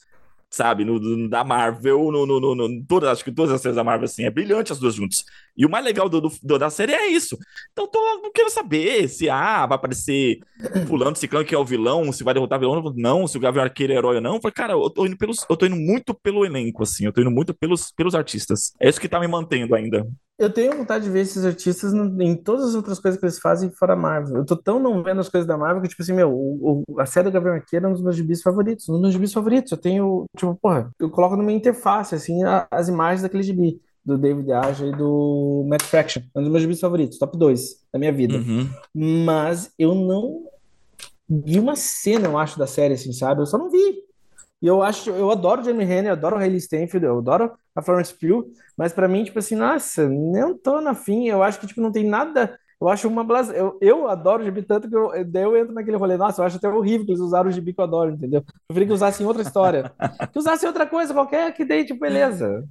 sabe? 0.50 0.84
No, 0.84 0.98
no, 0.98 1.28
da 1.28 1.44
Marvel, 1.44 2.10
no, 2.12 2.26
no, 2.26 2.54
no, 2.54 2.84
todas, 2.86 3.10
acho 3.10 3.24
que 3.24 3.32
todas 3.32 3.52
as 3.52 3.60
séries 3.60 3.76
da 3.76 3.84
Marvel, 3.84 4.04
assim, 4.06 4.24
é 4.24 4.30
brilhante 4.30 4.72
as 4.72 4.78
duas 4.78 4.94
juntas. 4.94 5.24
E 5.56 5.64
o 5.64 5.70
mais 5.70 5.84
legal 5.84 6.08
do, 6.08 6.20
do, 6.20 6.58
da 6.58 6.70
série 6.70 6.92
é 6.92 7.08
isso. 7.08 7.36
Então, 7.72 7.86
tô, 7.86 7.98
não 8.22 8.32
quero 8.32 8.50
saber 8.50 9.08
se, 9.08 9.28
ah, 9.30 9.66
vai 9.66 9.76
aparecer 9.76 10.38
fulano, 10.86 11.16
ciclano 11.16 11.46
que 11.46 11.54
é 11.54 11.58
o 11.58 11.64
vilão, 11.64 12.12
se 12.12 12.24
vai 12.24 12.34
derrotar 12.34 12.58
o 12.58 12.60
vilão, 12.60 12.92
não, 12.96 13.26
se 13.26 13.36
o 13.36 13.40
Gavião 13.40 13.64
Arqueiro 13.64 13.92
é 13.92 13.96
herói 13.96 14.16
ou 14.16 14.22
não. 14.22 14.40
Cara, 14.54 14.74
eu 14.74 14.90
tô 14.90 15.06
indo 15.06 15.16
pelos, 15.16 15.44
eu 15.48 15.56
tô 15.56 15.66
indo 15.66 15.76
muito 15.76 16.14
pelo 16.14 16.44
elenco, 16.44 16.82
assim, 16.82 17.06
eu 17.06 17.12
tô 17.12 17.20
indo 17.20 17.30
muito 17.30 17.54
pelos, 17.54 17.90
pelos 17.92 18.14
artistas. 18.14 18.72
É 18.80 18.88
isso 18.88 19.00
que 19.00 19.08
tá 19.08 19.18
me 19.18 19.28
mantendo 19.28 19.74
ainda. 19.74 20.06
Eu 20.38 20.52
tenho 20.52 20.76
vontade 20.76 21.04
de 21.04 21.10
ver 21.10 21.20
esses 21.20 21.46
artistas 21.46 21.94
em 21.94 22.36
todas 22.36 22.66
as 22.66 22.74
outras 22.74 23.00
coisas 23.00 23.18
que 23.18 23.24
eles 23.24 23.38
fazem 23.38 23.70
fora 23.70 23.96
Marvel. 23.96 24.36
Eu 24.36 24.44
tô 24.44 24.54
tão 24.54 24.78
não 24.78 25.02
vendo 25.02 25.20
as 25.20 25.30
coisas 25.30 25.48
da 25.48 25.56
Marvel 25.56 25.80
que, 25.80 25.88
tipo 25.88 26.02
assim, 26.02 26.12
meu, 26.12 26.30
o, 26.30 26.84
o, 26.86 27.00
a 27.00 27.06
série 27.06 27.24
do 27.24 27.32
Gavião 27.32 27.54
Arqueiro 27.54 27.86
é 27.86 27.88
um 27.88 27.92
dos 27.92 28.02
meus 28.02 28.16
gibis 28.16 28.42
favoritos. 28.42 28.86
Um 28.86 28.92
dos 28.92 29.00
meus 29.00 29.12
gibis 29.14 29.32
favoritos. 29.32 29.72
Eu 29.72 29.78
tenho, 29.78 30.26
tipo, 30.36 30.54
porra, 30.56 30.90
eu 31.00 31.08
coloco 31.08 31.36
numa 31.36 31.52
interface, 31.52 32.14
assim, 32.14 32.44
a, 32.44 32.66
as 32.70 32.86
imagens 32.86 33.22
daquele 33.22 33.42
gibi, 33.42 33.80
do 34.06 34.16
David 34.16 34.52
Aja 34.52 34.86
e 34.86 34.92
do 34.92 35.66
Matt 35.68 35.82
Fraction. 35.82 36.22
É 36.32 36.38
um 36.38 36.42
dos 36.42 36.50
meus 36.50 36.62
gibis 36.62 36.80
favoritos, 36.80 37.18
top 37.18 37.36
2 37.36 37.86
da 37.92 37.98
minha 37.98 38.12
vida. 38.12 38.36
Uhum. 38.36 38.68
Mas 38.94 39.72
eu 39.76 39.96
não 39.96 40.44
vi 41.28 41.58
uma 41.58 41.74
cena, 41.74 42.28
eu 42.28 42.38
acho, 42.38 42.56
da 42.56 42.68
série, 42.68 42.94
assim, 42.94 43.12
sabe? 43.12 43.42
Eu 43.42 43.46
só 43.46 43.58
não 43.58 43.68
vi. 43.68 44.06
E 44.62 44.66
eu 44.66 44.82
acho, 44.82 45.10
eu 45.10 45.30
adoro 45.30 45.64
Jamie 45.64 45.84
Renner, 45.84 46.10
eu 46.10 46.12
adoro 46.12 46.36
Hayley 46.36 46.60
Steinfeld, 46.60 47.04
eu 47.04 47.18
adoro 47.18 47.52
a 47.74 47.82
Florence 47.82 48.14
Pugh, 48.14 48.46
mas 48.76 48.92
para 48.92 49.08
mim, 49.08 49.24
tipo 49.24 49.38
assim, 49.38 49.56
nossa, 49.56 50.08
não 50.08 50.56
tô 50.56 50.80
na 50.80 50.94
fim, 50.94 51.28
eu 51.28 51.42
acho 51.42 51.60
que, 51.60 51.66
tipo, 51.66 51.80
não 51.80 51.92
tem 51.92 52.04
nada, 52.06 52.58
eu 52.80 52.88
acho 52.88 53.06
uma 53.06 53.22
blas... 53.22 53.50
eu, 53.50 53.76
eu 53.82 54.08
adoro 54.08 54.42
o 54.42 54.44
gibi 54.44 54.62
tanto 54.62 54.88
que 54.88 54.96
eu, 54.96 55.10
daí 55.26 55.42
eu 55.42 55.56
entro 55.56 55.74
naquele 55.74 55.98
rolê, 55.98 56.16
nossa, 56.16 56.40
eu 56.40 56.46
acho 56.46 56.56
até 56.56 56.68
horrível 56.68 57.04
que 57.04 57.12
eles 57.12 57.20
usaram 57.20 57.50
o 57.50 57.52
gibi 57.52 57.74
que 57.74 57.80
eu 57.80 57.84
adoro, 57.84 58.12
entendeu? 58.12 58.40
Eu 58.40 58.54
preferia 58.68 58.86
que 58.86 58.94
usassem 58.94 59.26
outra 59.26 59.42
história, 59.42 59.92
que 60.32 60.38
usassem 60.38 60.66
outra 60.66 60.86
coisa 60.86 61.12
qualquer, 61.12 61.52
que 61.52 61.64
daí, 61.64 61.84
tipo, 61.84 62.00
beleza. 62.00 62.64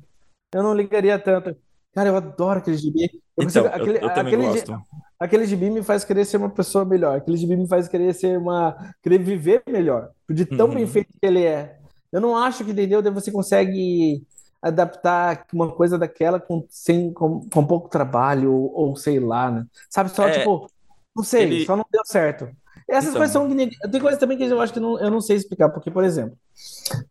Eu 0.55 0.63
não 0.63 0.73
ligaria 0.73 1.19
tanto. 1.19 1.55
Cara, 1.93 2.09
eu 2.09 2.15
adoro 2.15 2.59
aquele 2.59 2.77
gibi. 2.77 3.03
Eu 3.37 3.43
então, 3.43 3.63
consigo, 3.63 3.67
aquele, 3.67 3.97
eu, 3.97 4.03
eu 4.03 4.13
também 4.13 4.33
aquele, 4.33 4.51
gosto. 4.51 4.81
Aquele 5.19 5.45
gibi 5.45 5.69
me 5.69 5.83
faz 5.83 6.05
querer 6.05 6.25
ser 6.25 6.37
uma 6.37 6.49
pessoa 6.49 6.85
melhor. 6.85 7.17
Aquele 7.17 7.35
gibi 7.35 7.57
me 7.57 7.67
faz 7.67 7.89
querer 7.89 8.13
ser 8.13 8.37
uma. 8.37 8.93
querer 9.03 9.17
viver 9.17 9.63
melhor. 9.67 10.11
De 10.29 10.45
tão 10.45 10.67
uhum. 10.67 10.75
bem 10.75 10.87
feito 10.87 11.09
que 11.09 11.25
ele 11.25 11.43
é. 11.43 11.77
Eu 12.11 12.21
não 12.21 12.37
acho 12.37 12.63
que, 12.63 12.71
entendeu? 12.71 13.01
Você 13.13 13.31
consegue 13.31 14.23
adaptar 14.61 15.45
uma 15.53 15.71
coisa 15.71 15.97
daquela 15.97 16.39
com, 16.39 16.65
sem, 16.69 17.11
com, 17.11 17.47
com 17.49 17.67
pouco 17.67 17.89
trabalho, 17.89 18.51
ou, 18.51 18.73
ou 18.73 18.95
sei 18.95 19.19
lá, 19.19 19.51
né? 19.51 19.65
Sabe, 19.89 20.09
só 20.09 20.27
É, 20.27 20.39
tipo, 20.39 20.69
não 21.15 21.23
sei, 21.23 21.43
ele. 21.43 21.65
só 21.65 21.75
não 21.75 21.85
deu 21.91 22.01
certo. 22.05 22.49
Essas 22.87 23.13
coisas 23.13 23.35
Então. 23.35 23.47
são. 23.47 23.91
Tem 23.91 24.01
coisas 24.01 24.19
também 24.19 24.37
que 24.37 24.43
eu 24.45 24.61
acho 24.61 24.73
que 24.73 24.79
não, 24.79 24.99
eu 24.99 25.11
não 25.11 25.21
sei 25.21 25.35
explicar, 25.35 25.69
porque, 25.69 25.91
por 25.91 26.03
exemplo, 26.03 26.37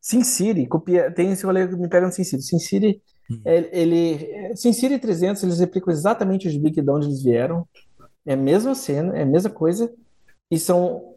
Sin 0.01 0.23
City, 0.23 0.67
copia, 0.67 1.11
tem 1.11 1.33
esse 1.33 1.45
rolê 1.45 1.67
que 1.67 1.77
me 1.77 1.89
pega 1.89 2.07
no 2.07 2.13
Sin 2.13 2.25
City. 2.25 2.43
Sin 2.43 2.59
City, 2.59 3.03
Hum. 3.31 3.41
ele, 3.45 3.69
ele- 3.73 4.57
Sin 4.57 4.73
City 4.73 4.99
300, 4.99 5.43
eles 5.43 5.59
replicam 5.59 5.93
exatamente 5.93 6.47
os 6.47 6.53
gibi 6.53 6.71
de 6.71 6.91
onde 6.91 7.07
eles 7.07 7.23
vieram. 7.23 7.67
É 8.27 8.35
a 8.35 8.37
mesma 8.37 8.75
cena, 8.75 9.17
é 9.17 9.23
a 9.23 9.27
mesma 9.27 9.51
coisa, 9.51 9.93
e 10.51 10.59
são 10.59 11.15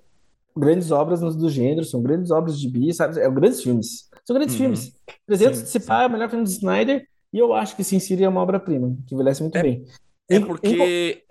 grandes 0.55 0.91
obras 0.91 1.19
do 1.35 1.49
gênero, 1.49 1.85
são 1.85 2.01
grandes 2.01 2.31
obras 2.31 2.59
de 2.59 2.69
bi, 2.69 2.93
sabe? 2.93 3.19
É 3.19 3.29
grandes 3.29 3.61
filmes. 3.61 4.09
São 4.25 4.35
grandes 4.35 4.55
Uhum. 4.55 4.61
filmes. 4.61 4.93
300, 5.25 5.59
Sim, 5.59 5.65
se 5.65 5.79
pá, 5.85 6.03
é 6.03 6.07
o 6.07 6.11
melhor 6.11 6.29
filme 6.29 6.43
do 6.43 6.49
Snyder, 6.49 7.05
e 7.31 7.37
eu 7.37 7.53
acho 7.53 7.75
que 7.75 7.83
Sin 7.83 7.99
City 7.99 8.23
é 8.23 8.29
uma 8.29 8.41
obra-prima, 8.41 8.97
que 9.05 9.13
envelhece 9.13 9.41
muito 9.41 9.55
É, 9.57 9.61
bem. 9.63 9.85
é 10.29 10.35
Em- 10.35 10.39
em- 10.41 10.45
porque. 10.45 11.23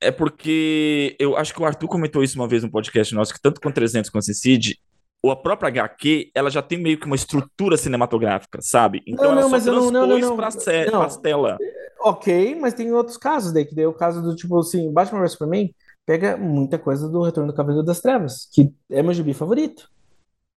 É 0.00 0.10
porque 0.10 1.16
eu 1.18 1.34
acho 1.36 1.54
que 1.54 1.62
o 1.62 1.64
Arthur 1.64 1.88
comentou 1.88 2.22
isso 2.22 2.38
uma 2.38 2.46
vez 2.46 2.62
no 2.62 2.70
podcast 2.70 3.14
nosso, 3.14 3.32
que 3.32 3.40
tanto 3.40 3.58
com 3.60 3.70
300 3.70 4.10
quanto 4.10 4.24
Cid, 4.34 4.78
ou 5.24 5.30
a 5.32 5.36
própria 5.36 5.68
HQ, 5.68 6.30
ela 6.34 6.50
já 6.50 6.62
tem 6.62 6.78
meio 6.78 6.98
que 6.98 7.06
uma 7.06 7.16
estrutura 7.16 7.76
cinematográfica, 7.78 8.60
sabe? 8.62 9.02
Então 9.06 9.30
Não, 9.30 9.32
ela 9.32 9.42
não, 9.42 9.48
mas 9.48 9.66
eu 9.66 9.74
não, 9.74 9.90
não, 9.90 10.06
não, 10.06 10.18
transpôs 10.18 10.36
não. 10.36 10.62
sé- 10.62 10.90
Não, 10.90 10.92
pras 10.92 11.16
tela. 11.18 11.62
ok, 12.00 12.54
mas 12.56 12.74
tem 12.74 12.92
outros 12.92 13.16
casos 13.16 13.52
daí, 13.52 13.64
que 13.66 13.74
daí 13.74 13.84
é 13.84 13.88
o 13.88 13.94
caso 13.94 14.22
do 14.22 14.34
tipo 14.36 14.58
assim, 14.58 14.92
Batman 14.92 15.20
vs 15.22 15.32
Superman 15.32 15.74
pega 16.06 16.36
muita 16.36 16.78
coisa 16.78 17.08
do 17.08 17.22
Retorno 17.22 17.52
do 17.52 17.56
Cavaleiro 17.56 17.84
das 17.86 18.00
Trevas, 18.00 18.48
que 18.52 18.74
é 18.90 19.02
meu 19.02 19.14
gibi 19.14 19.34
favorito. 19.34 19.88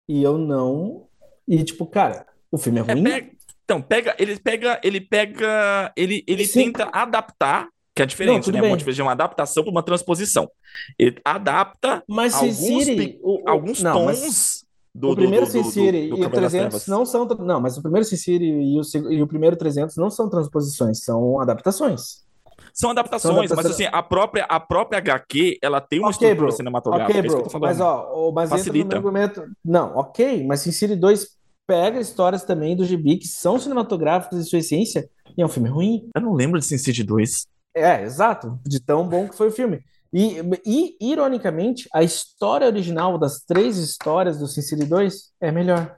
E 0.09 0.23
eu 0.23 0.37
não. 0.37 1.07
E 1.47 1.63
tipo, 1.63 1.87
cara, 1.87 2.27
o 2.51 2.57
filme 2.57 2.79
é 2.79 2.83
É, 2.85 2.95
ruim? 2.95 3.03
pega- 3.03 3.31
então, 3.63 3.81
pega, 3.81 4.15
ele 4.17 4.39
pega, 4.39 4.79
ele 4.83 5.01
pega, 5.01 5.91
ele, 5.95 6.23
ele 6.27 6.47
Sim. 6.47 6.71
tenta 6.71 6.89
adaptar, 6.93 7.67
que 7.97 8.01
é 8.03 8.05
diferente, 8.05 8.51
né? 8.51 8.61
bem. 8.61 8.75
Diferença 8.77 8.95
de 8.95 9.01
uma 9.01 9.11
adaptação 9.11 9.63
para 9.63 9.71
uma 9.71 9.83
transposição. 9.83 10.49
Ele 10.97 11.19
adapta 11.25 12.03
Mas 12.07 12.33
alguns, 12.33 12.55
City. 12.85 13.19
o- 13.21 13.43
alguns 13.49 13.81
não, 13.83 13.93
tons 13.93 14.65
do, 14.95 15.11
o 15.11 15.15
primeiro 15.15 15.45
do, 15.45 15.51
do, 15.51 15.71
do, 15.71 15.79
e 15.79 16.13
o 16.13 16.19
Cavaleiro 16.19 16.41
das 16.41 16.51
300 16.51 16.51
Trevas. 16.51 16.87
não 16.87 17.05
são. 17.05 17.25
Não, 17.25 17.59
mas 17.61 17.77
o 17.77 17.81
primeiro 17.81 18.05
Sin 18.05 18.15
City 18.17 18.45
e 18.45 18.79
o, 18.79 19.11
e 19.11 19.21
o 19.21 19.27
primeiro 19.27 19.55
300 19.55 19.95
não 19.97 20.09
são 20.09 20.29
transposições, 20.29 21.03
são 21.03 21.39
adaptações. 21.41 22.25
São 22.73 22.89
São 22.89 22.89
adaptações, 22.91 23.35
mas 23.35 23.51
adaptações. 23.51 23.87
assim, 23.87 23.89
a 23.91 24.03
própria, 24.03 24.45
a 24.45 24.59
própria 24.59 24.97
HQ, 24.99 25.57
ela 25.61 25.79
tem 25.81 25.99
uma 25.99 26.09
Ok, 26.09 26.13
estrutura 26.27 26.47
bro. 26.47 26.51
cinematográfica, 26.55 27.19
Ok, 27.19 27.29
é 27.31 27.33
bro. 27.43 27.59
Mas, 27.59 27.79
ó, 27.79 28.31
mas 28.33 28.51
entra 28.51 28.73
no 28.99 29.01
Facilita. 29.01 29.49
Não, 29.65 29.95
ok, 29.97 30.45
mas 30.45 30.61
Sin 30.61 30.71
City 30.71 30.95
2 30.95 31.27
pega 31.67 31.99
histórias 31.99 32.43
também 32.43 32.75
do 32.75 32.85
gibi 32.85 33.17
que 33.17 33.27
são 33.27 33.59
cinematográficas 33.59 34.39
em 34.39 34.43
sua 34.43 34.59
essência 34.59 35.09
e 35.37 35.41
é 35.41 35.45
um 35.45 35.49
filme 35.49 35.69
ruim. 35.69 36.09
Eu 36.15 36.21
não 36.21 36.33
lembro 36.33 36.59
de 36.59 36.65
Sin 36.65 36.77
City 36.77 37.03
2. 37.03 37.45
É, 37.77 38.03
exato, 38.03 38.59
de 38.65 38.79
tão 38.79 39.07
bom 39.07 39.27
que 39.27 39.35
foi 39.35 39.49
o 39.49 39.51
filme. 39.51 39.81
E, 40.13 40.37
e, 40.65 40.97
ironicamente, 41.11 41.87
a 41.93 42.01
história 42.01 42.65
original 42.67 43.17
das 43.17 43.39
três 43.41 43.77
histórias 43.77 44.39
do 44.39 44.47
Sin 44.47 44.61
City 44.61 44.85
2 44.85 45.33
é 45.39 45.51
melhor. 45.51 45.97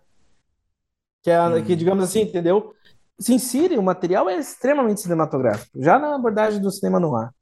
Que, 1.24 1.30
é, 1.32 1.36
a- 1.38 1.62
que 1.62 1.74
Hum. 1.74 1.76
digamos 1.76 2.04
assim, 2.04 2.22
entendeu? 2.22 2.74
Sin 3.20 3.38
City, 3.40 3.78
o 3.78 3.84
material 3.84 4.30
é 4.30 4.38
extremamente 4.38 5.02
cinematográfico, 5.02 5.82
já 5.82 6.00
na 6.00 6.16
abordagem 6.16 6.62
do 6.62 6.72
cinema 6.72 7.00
no 7.00 7.16
ar. 7.16 7.34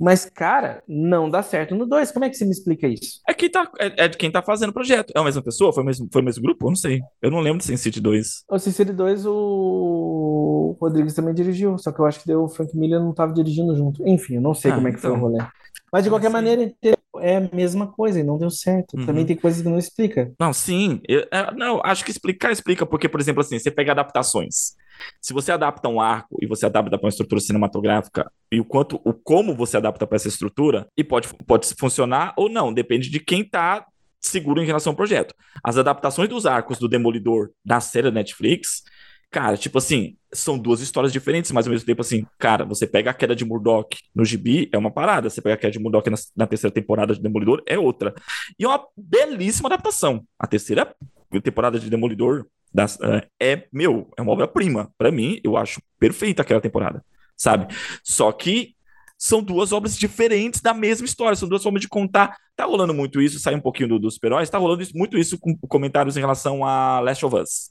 Mas, 0.00 0.24
cara, 0.24 0.82
não 0.88 1.30
dá 1.30 1.42
certo 1.42 1.74
no 1.74 1.86
2. 1.86 2.10
Como 2.10 2.24
é 2.24 2.28
que 2.30 2.36
você 2.36 2.44
me 2.44 2.50
explica 2.50 2.88
isso? 2.88 3.20
É, 3.28 3.32
quem 3.32 3.48
tá, 3.48 3.70
é, 3.78 4.04
é 4.04 4.08
de 4.08 4.16
quem 4.16 4.30
tá 4.30 4.42
fazendo 4.42 4.70
o 4.70 4.72
projeto. 4.72 5.12
É 5.14 5.20
a 5.20 5.24
mesma 5.24 5.42
pessoa? 5.42 5.72
Foi 5.72 5.82
o 5.82 5.86
mesmo, 5.86 6.08
foi 6.12 6.20
o 6.20 6.24
mesmo 6.24 6.42
grupo? 6.42 6.66
Eu 6.66 6.70
não 6.70 6.76
sei. 6.76 7.00
Eu 7.22 7.30
não 7.30 7.40
lembro 7.40 7.58
de 7.58 7.64
Sin 7.64 7.76
City 7.76 8.00
2. 8.00 8.44
O 8.50 8.58
Sin 8.58 8.72
City 8.72 8.92
2, 8.92 9.24
o 9.24 10.76
Rodrigues 10.80 11.14
também 11.14 11.32
dirigiu, 11.32 11.78
só 11.78 11.92
que 11.92 12.00
eu 12.00 12.06
acho 12.06 12.20
que 12.20 12.26
deu, 12.26 12.42
o 12.42 12.48
Frank 12.48 12.76
Miller 12.76 13.00
não 13.00 13.10
estava 13.10 13.32
dirigindo 13.32 13.74
junto. 13.76 14.06
Enfim, 14.06 14.34
eu 14.36 14.40
não 14.42 14.52
sei 14.54 14.72
Ah, 14.72 14.74
como 14.74 14.88
é 14.88 14.92
que 14.92 14.98
foi 15.00 15.10
o 15.10 15.14
então. 15.16 15.28
rolê. 15.28 15.44
Mas 15.92 16.02
de 16.02 16.10
qualquer 16.10 16.26
Sim. 16.26 16.32
maneira, 16.32 16.72
é 17.20 17.36
a 17.36 17.40
mesma 17.54 17.86
coisa 17.86 18.18
e 18.18 18.24
não 18.24 18.36
deu 18.36 18.50
certo. 18.50 18.96
Também 19.06 19.20
Uhum. 19.22 19.26
tem 19.26 19.36
coisas 19.36 19.62
que 19.62 19.68
não 19.68 19.78
explica. 19.78 20.32
Não, 20.40 20.52
sim. 20.52 21.00
Eu- 21.08 21.24
é, 21.30 21.54
não, 21.54 21.80
acho 21.84 22.04
que 22.04 22.10
explicar 22.10 22.50
explica, 22.50 22.84
porque, 22.84 23.08
por 23.08 23.20
exemplo, 23.20 23.40
assim, 23.42 23.58
você 23.60 23.70
pega 23.70 23.92
adaptações. 23.92 24.74
Se 25.20 25.32
você 25.32 25.52
adapta 25.52 25.88
um 25.88 26.00
arco 26.00 26.36
e 26.40 26.46
você 26.46 26.66
adapta 26.66 26.98
para 26.98 27.06
uma 27.06 27.10
estrutura 27.10 27.40
cinematográfica, 27.40 28.30
e 28.50 28.60
o 28.60 28.64
quanto, 28.64 29.00
o 29.04 29.12
como 29.12 29.54
você 29.54 29.76
adapta 29.76 30.06
para 30.06 30.16
essa 30.16 30.28
estrutura, 30.28 30.86
e 30.96 31.02
pode, 31.02 31.28
pode 31.46 31.66
funcionar 31.78 32.32
ou 32.36 32.48
não, 32.48 32.72
depende 32.72 33.10
de 33.10 33.20
quem 33.20 33.44
tá 33.44 33.86
seguro 34.20 34.62
em 34.62 34.66
relação 34.66 34.92
ao 34.92 34.96
projeto. 34.96 35.34
As 35.62 35.76
adaptações 35.76 36.28
dos 36.28 36.46
arcos 36.46 36.78
do 36.78 36.88
Demolidor 36.88 37.50
da 37.64 37.80
série 37.80 38.04
da 38.04 38.10
Netflix, 38.10 38.82
cara, 39.30 39.56
tipo 39.56 39.78
assim, 39.78 40.16
são 40.32 40.58
duas 40.58 40.80
histórias 40.80 41.12
diferentes, 41.12 41.50
mas 41.52 41.66
ao 41.66 41.72
mesmo 41.72 41.86
tempo, 41.86 42.00
assim, 42.00 42.26
cara, 42.38 42.64
você 42.64 42.86
pega 42.86 43.10
a 43.10 43.14
queda 43.14 43.34
de 43.34 43.44
Murdoch 43.44 43.96
no 44.14 44.24
gibi, 44.24 44.68
é 44.72 44.78
uma 44.78 44.90
parada. 44.90 45.28
Você 45.28 45.42
pega 45.42 45.54
a 45.54 45.58
queda 45.58 45.72
de 45.72 45.78
Murdoch 45.78 46.08
na, 46.08 46.16
na 46.36 46.46
terceira 46.46 46.72
temporada 46.72 47.14
de 47.14 47.20
Demolidor, 47.20 47.62
é 47.66 47.78
outra. 47.78 48.14
E 48.58 48.64
é 48.64 48.68
uma 48.68 48.84
belíssima 48.96 49.68
adaptação. 49.68 50.24
A 50.38 50.46
terceira 50.46 50.94
temporada 51.42 51.78
de 51.78 51.90
Demolidor 51.90 52.46
das- 52.74 52.98
é, 53.00 53.26
é, 53.40 53.66
meu, 53.72 54.10
é 54.16 54.22
uma 54.22 54.32
obra-prima. 54.32 54.90
Pra 54.98 55.12
mim, 55.12 55.40
eu 55.44 55.56
acho 55.56 55.80
perfeita 55.98 56.42
aquela 56.42 56.60
temporada, 56.60 57.04
sabe? 57.36 57.72
Só 58.02 58.32
que 58.32 58.74
são 59.16 59.42
duas 59.42 59.72
obras 59.72 59.96
diferentes 59.96 60.60
da 60.60 60.74
mesma 60.74 61.06
história, 61.06 61.36
são 61.36 61.48
duas 61.48 61.62
formas 61.62 61.80
de 61.80 61.88
contar. 61.88 62.36
Tá 62.56 62.64
rolando 62.64 62.92
muito 62.92 63.20
isso, 63.22 63.38
sai 63.38 63.54
um 63.54 63.60
pouquinho 63.60 63.88
do- 63.90 63.98
dos 63.98 64.14
super-heróis, 64.14 64.50
tá 64.50 64.58
rolando 64.58 64.82
isso- 64.82 64.96
muito 64.96 65.16
isso 65.16 65.38
com 65.38 65.56
comentários 65.68 66.16
em 66.16 66.20
relação 66.20 66.64
a 66.64 67.00
Last 67.00 67.24
of 67.24 67.36
Us. 67.36 67.70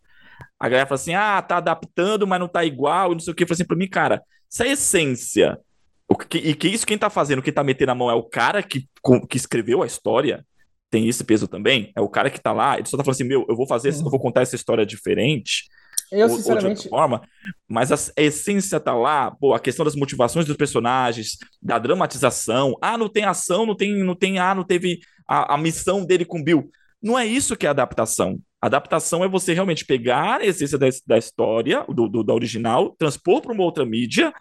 A 0.60 0.68
galera 0.70 0.88
fala 0.88 0.96
assim: 0.96 1.14
ah, 1.14 1.42
tá 1.42 1.58
adaptando, 1.58 2.26
mas 2.26 2.40
não 2.40 2.48
tá 2.48 2.64
igual, 2.66 3.12
e 3.12 3.16
não 3.16 3.20
sei 3.20 3.34
o 3.34 3.36
que. 3.36 3.44
Eu 3.44 3.48
falei 3.48 3.56
assim 3.58 3.68
pra 3.68 3.78
mim, 3.78 3.88
cara, 3.90 4.24
se 4.50 4.64
a 4.64 4.68
essência. 4.68 5.60
O 6.08 6.16
que, 6.16 6.38
e 6.38 6.54
que 6.54 6.68
isso 6.68 6.86
quem 6.86 6.98
tá 6.98 7.10
fazendo, 7.10 7.42
quem 7.42 7.54
tá 7.54 7.64
metendo 7.64 7.92
a 7.92 7.96
mão 7.96 8.10
é 8.10 8.14
o 8.14 8.24
cara 8.24 8.62
que, 8.62 8.88
com- 9.02 9.26
que 9.26 9.38
escreveu 9.38 9.82
a 9.82 9.86
história, 9.88 10.46
tem 10.94 11.08
esse 11.10 11.24
peso 11.24 11.48
também. 11.48 11.92
É 11.96 12.02
o 12.02 12.08
cara 12.08 12.30
que 12.30 12.40
tá 12.40 12.52
lá, 12.54 12.78
ele 12.78 12.88
só 12.88 12.96
tá 12.96 13.04
falando 13.04 13.16
assim: 13.16 13.24
meu, 13.24 13.46
eu 13.50 13.56
vou 13.56 13.68
fazer, 13.68 13.90
eu 13.90 14.10
vou 14.10 14.20
contar 14.20 14.42
essa 14.42 14.56
história 14.56 14.86
diferente, 14.86 15.64
Eu, 16.12 16.28
ou, 16.28 16.34
ou 16.34 16.42
de 16.42 16.50
outra 16.52 16.54
sinceramente, 16.60 16.90
forma, 16.90 17.22
mas 17.68 17.92
a, 17.92 17.96
a 18.18 18.22
essência 18.22 18.80
tá 18.80 18.94
lá, 18.94 19.32
pô, 19.32 19.54
a 19.56 19.60
questão 19.60 19.84
das 19.84 19.96
motivações 19.96 20.46
dos 20.46 20.56
personagens, 20.56 21.38
da 21.62 21.80
dramatização. 21.80 22.78
Ah, 22.82 22.98
não 22.98 23.10
tem 23.10 23.24
ação, 23.26 23.66
não 23.66 23.76
tem, 23.76 24.04
não 24.04 24.16
tem, 24.16 24.38
ah, 24.40 24.54
não 24.54 24.64
teve 24.64 25.00
a, 25.28 25.56
a 25.56 25.58
missão 25.58 26.06
dele 26.06 26.26
com 26.26 26.44
Bill. 26.44 26.70
Não 27.02 27.18
é 27.20 27.26
isso 27.26 27.58
que 27.58 27.66
é 27.66 27.70
adaptação. 27.70 28.40
Adaptação 28.62 29.24
é 29.26 29.28
você 29.28 29.54
realmente 29.54 29.84
pegar 29.86 30.40
a 30.40 30.46
essência 30.46 30.78
da, 30.78 30.88
da 31.06 31.18
história, 31.18 31.84
do, 31.90 32.08
do- 32.08 32.24
da 32.24 32.34
original, 32.34 32.96
transpor 32.98 33.42
para 33.42 33.52
uma 33.52 33.64
outra 33.64 33.86
mídia 33.86 34.32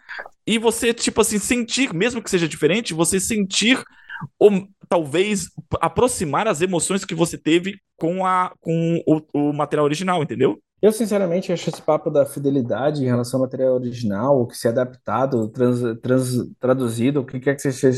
e 0.47 0.57
você, 0.57 0.93
tipo 0.93 1.19
assim, 1.19 1.39
sentir, 1.39 1.93
mesmo 1.93 2.21
que 2.21 2.29
seja 2.29 2.47
diferente, 2.47 2.93
você 2.93 3.19
sentir 3.19 3.83
ou 4.39 4.51
talvez 4.89 5.47
aproximar 5.79 6.47
as 6.47 6.61
emoções 6.61 7.05
que 7.05 7.15
você 7.15 7.37
teve 7.37 7.77
com, 7.97 8.25
a, 8.25 8.51
com 8.59 9.01
o, 9.07 9.49
o 9.49 9.53
material 9.53 9.85
original, 9.85 10.21
entendeu? 10.21 10.59
eu 10.81 10.91
sinceramente 10.91 11.49
acho 11.53 11.69
esse 11.69 11.81
papo 11.81 12.09
da 12.11 12.25
fidelidade 12.25 13.01
em 13.01 13.05
relação 13.05 13.39
ao 13.39 13.45
material 13.45 13.73
original, 13.75 14.41
o 14.41 14.45
que 14.45 14.57
se 14.57 14.67
é 14.67 14.69
adaptado, 14.69 15.47
trans, 15.47 15.79
trans- 16.01 16.51
traduzido, 16.59 17.21
o 17.21 17.25
que 17.25 17.39
quer 17.39 17.55
que 17.55 17.71
você 17.71 17.91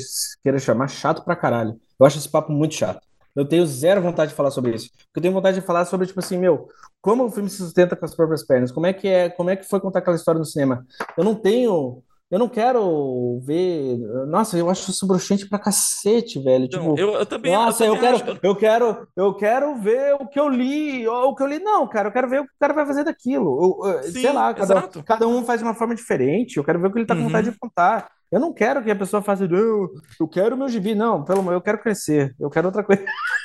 queira 0.44 0.60
chamar, 0.60 0.88
chato 0.88 1.26
pra 1.26 1.36
caralho. 1.36 1.76
Eu 2.00 2.06
acho 2.06 2.20
esse 2.20 2.30
papo 2.30 2.52
muito 2.52 2.76
chato. 2.76 3.02
Eu 3.36 3.44
tenho 3.44 3.66
zero 3.66 4.04
vontade 4.04 4.30
de 4.30 4.36
falar 4.38 4.52
sobre 4.52 4.76
isso. 4.76 4.92
Eu 5.16 5.20
tenho 5.20 5.34
vontade 5.34 5.60
de 5.60 5.66
falar 5.66 5.86
sobre, 5.86 6.06
tipo 6.06 6.20
assim, 6.20 6.38
meu, 6.38 6.68
como 7.02 7.26
o 7.26 7.32
filme 7.32 7.50
se 7.50 7.58
sustenta 7.58 7.96
com 7.96 8.06
as 8.06 8.16
próprias 8.16 8.46
pernas, 8.46 8.72
como 8.72 8.86
é 8.86 8.94
que 8.94 9.08
é, 9.08 9.30
como 9.30 9.50
é 9.50 9.56
que 9.56 9.66
foi 9.68 9.80
contar 9.80 10.00
aquela 10.00 10.16
história 10.16 10.38
no 10.38 10.46
cinema. 10.46 10.86
Eu 11.18 11.24
não 11.24 11.34
tenho, 11.34 12.04
eu 12.32 12.40
não 12.40 12.50
quero 12.50 13.40
ver. 13.44 13.98
Nossa, 14.28 14.58
eu 14.58 14.70
acho 14.70 14.90
isso 14.92 15.08
bruxante 15.08 15.48
pra 15.48 15.60
cacete, 15.60 16.40
velho. 16.42 16.68
Tipo, 16.68 16.98
eu, 16.98 17.14
eu 17.14 17.26
também, 17.26 17.52
nossa, 17.54 17.84
eu 17.86 17.94
eu 17.94 17.96
também 18.02 18.14
quero, 18.20 18.32
acho- 18.32 18.40
eu 18.44 18.56
quero, 18.56 19.08
eu 19.16 19.34
quero 19.36 19.76
ver 19.76 20.16
o 20.16 20.28
que 20.28 20.40
eu 20.40 20.50
li, 20.50 21.08
ou 21.08 21.30
o 21.30 21.36
que 21.36 21.44
eu 21.44 21.48
li, 21.48 21.60
não, 21.60 21.88
cara, 21.88 22.10
eu 22.10 22.12
quero 22.12 22.30
ver 22.30 22.42
o 22.42 22.44
que 22.46 22.50
o 22.52 22.60
cara 22.60 22.74
vai 22.74 22.86
fazer 22.86 23.04
daquilo. 23.04 23.80
Eu- 23.84 23.92
eu- 23.92 24.04
Sim, 24.04 24.12
sei 24.22 24.32
lá, 24.34 24.54
cada, 24.54 24.74
exato. 24.80 25.04
cada 25.04 25.28
um 25.28 25.44
faz 25.46 25.60
de 25.60 25.66
uma 25.66 25.76
forma 25.76 25.94
diferente. 25.96 26.58
Eu 26.58 26.64
quero 26.64 26.80
ver 26.80 26.88
o 26.88 26.92
que 26.92 27.00
ele 27.00 27.06
tá 27.06 27.14
com 27.16 27.22
Uhum. 27.22 27.28
vontade 27.28 27.52
de 27.52 27.58
contar. 27.60 28.10
Eu 28.32 28.40
não 28.40 28.52
quero 28.52 28.84
que 28.84 28.90
a 28.92 28.96
pessoa 28.96 29.22
faça, 29.22 29.48
não, 29.48 29.88
eu 30.20 30.28
quero 30.28 30.58
meu 30.58 30.68
gibi, 30.68 30.96
não, 30.96 31.24
pelo 31.24 31.40
amor, 31.40 31.54
eu 31.54 31.62
quero 31.62 31.78
crescer, 31.78 32.36
eu 32.40 32.50
quero 32.50 32.68
outra 32.68 32.84
coisa. 32.84 33.06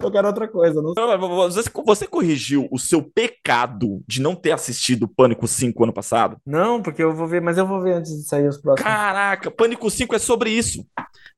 Eu 0.00 0.10
quero 0.10 0.28
outra 0.28 0.46
coisa, 0.46 0.80
não 0.80 0.94
Você, 1.50 1.70
você 1.84 2.06
corrigiu 2.06 2.68
o 2.70 2.78
seu 2.78 3.02
pecado 3.02 4.02
de 4.06 4.20
não 4.20 4.36
ter 4.36 4.52
assistido 4.52 5.08
Pânico 5.08 5.48
5 5.48 5.82
ano 5.82 5.92
passado? 5.92 6.36
Não, 6.46 6.80
porque 6.80 7.02
eu 7.02 7.14
vou 7.14 7.26
ver, 7.26 7.40
mas 7.40 7.58
eu 7.58 7.66
vou 7.66 7.80
ver 7.80 7.94
antes 7.94 8.12
de 8.12 8.22
sair 8.22 8.46
os 8.46 8.58
próximos. 8.58 8.88
Caraca, 8.88 9.50
Pânico 9.50 9.90
5 9.90 10.14
é 10.14 10.18
sobre 10.18 10.50
isso. 10.50 10.86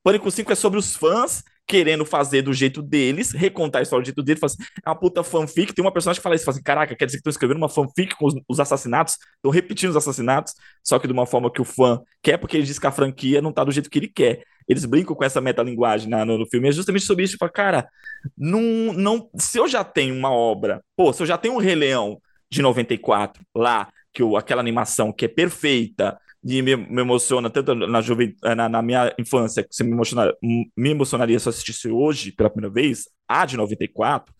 Pânico 0.02 0.30
5 0.30 0.52
é 0.52 0.54
sobre 0.54 0.78
os 0.78 0.94
fãs 0.94 1.42
querendo 1.66 2.04
fazer 2.04 2.42
do 2.42 2.52
jeito 2.52 2.82
deles, 2.82 3.32
recontar 3.32 3.80
a 3.80 3.82
história 3.82 4.02
do 4.02 4.06
jeito 4.06 4.22
deles. 4.22 4.42
Assim, 4.42 4.62
é 4.84 4.88
uma 4.88 4.94
puta 4.94 5.22
fanfic. 5.22 5.72
Tem 5.72 5.84
uma 5.84 5.92
personagem 5.92 6.18
que 6.18 6.22
fala 6.22 6.34
isso, 6.34 6.44
fala 6.44 6.56
assim, 6.56 6.62
caraca, 6.62 6.94
quer 6.94 7.06
dizer 7.06 7.18
que 7.18 7.20
estão 7.20 7.30
escrevendo 7.30 7.56
uma 7.56 7.68
fanfic 7.68 8.14
com 8.16 8.26
os, 8.26 8.34
os 8.48 8.60
assassinatos, 8.60 9.16
estão 9.36 9.50
repetindo 9.50 9.90
os 9.90 9.96
assassinatos, 9.96 10.54
só 10.82 10.98
que 10.98 11.06
de 11.06 11.12
uma 11.12 11.26
forma 11.26 11.50
que 11.50 11.60
o 11.60 11.64
fã 11.64 12.00
quer, 12.22 12.36
porque 12.36 12.56
ele 12.56 12.66
diz 12.66 12.78
que 12.78 12.86
a 12.86 12.92
franquia 12.92 13.40
não 13.40 13.52
tá 13.52 13.64
do 13.64 13.72
jeito 13.72 13.88
que 13.88 13.98
ele 13.98 14.08
quer. 14.08 14.44
Eles 14.68 14.84
brincam 14.84 15.14
com 15.14 15.24
essa 15.24 15.40
metalinguagem 15.40 16.08
na- 16.08 16.24
no, 16.24 16.38
no 16.38 16.46
filme. 16.46 16.68
É 16.68 16.72
justamente 16.72 17.04
sobre 17.04 17.24
isso. 17.24 17.32
Tipo, 17.32 17.50
cara, 17.50 17.88
não, 18.36 18.60
não, 18.92 19.30
se 19.36 19.58
eu 19.58 19.68
já 19.68 19.84
tenho 19.84 20.14
uma 20.14 20.30
obra, 20.30 20.82
pô, 20.96 21.12
se 21.12 21.22
eu 21.22 21.26
já 21.26 21.36
tenho 21.38 21.54
um 21.54 21.58
Rei 21.58 21.74
Leão 21.74 22.20
de 22.50 22.62
94 22.62 23.42
lá, 23.54 23.88
que 24.12 24.22
eu, 24.22 24.36
aquela 24.36 24.60
animação 24.60 25.12
que 25.12 25.24
é 25.24 25.28
perfeita 25.28 26.18
e 26.44 26.60
me, 26.62 26.76
me 26.76 27.00
emociona 27.00 27.48
tanto 27.48 27.74
na, 27.74 28.00
juve, 28.00 28.36
na, 28.42 28.68
na, 28.68 28.82
minha 28.82 29.12
infância, 29.18 29.64
que 29.64 29.82
me, 29.82 29.92
emociona, 29.92 30.32
me 30.42 30.90
emocionaria 30.90 31.38
se 31.38 31.48
eu 31.48 31.50
assistisse 31.50 31.88
hoje 31.88 32.30
pela 32.30 32.50
primeira 32.50 32.72
vez, 32.72 33.08
a 33.26 33.46
de 33.46 33.56
94, 33.56 34.32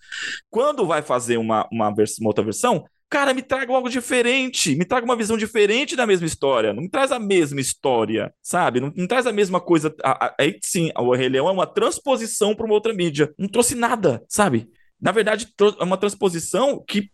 quando 0.51 0.87
vai 0.87 1.01
fazer 1.01 1.39
uma, 1.39 1.67
uma, 1.73 1.91
vers 1.95 2.19
uma 2.19 2.29
outra 2.29 2.45
versão, 2.45 2.85
cara, 3.09 3.33
me 3.33 3.43
traga 3.43 3.73
algo 3.73 3.89
diferente, 3.89 4.75
me 4.75 4.85
traga 4.85 5.05
uma 5.05 5.17
visão 5.17 5.37
diferente 5.37 5.97
da 5.97 6.07
mesma 6.07 6.27
história, 6.27 6.73
não 6.73 6.83
me 6.83 6.91
traz 6.91 7.13
a 7.13 7.19
mesma 7.19 7.61
história, 7.61 8.33
sabe? 8.43 8.81
Não, 8.81 8.93
não 8.97 9.07
traz 9.07 9.27
a 9.27 9.33
mesma 9.33 9.61
coisa. 9.61 9.95
Aí 10.39 10.59
sim, 10.63 10.91
o 10.97 11.15
Rei 11.15 11.29
Leão 11.29 11.49
é 11.49 11.53
uma 11.53 11.67
transposição 11.67 12.55
para 12.55 12.67
uma 12.67 12.75
outra 12.75 12.93
mídia, 12.93 13.33
não 13.39 13.49
trouxe 13.49 13.75
nada, 13.75 14.23
sabe? 14.29 14.69
Na 15.01 15.13
verdade, 15.13 15.49
é 15.79 15.85
uma 15.85 15.97
transposição 15.99 16.83
que 16.87 17.11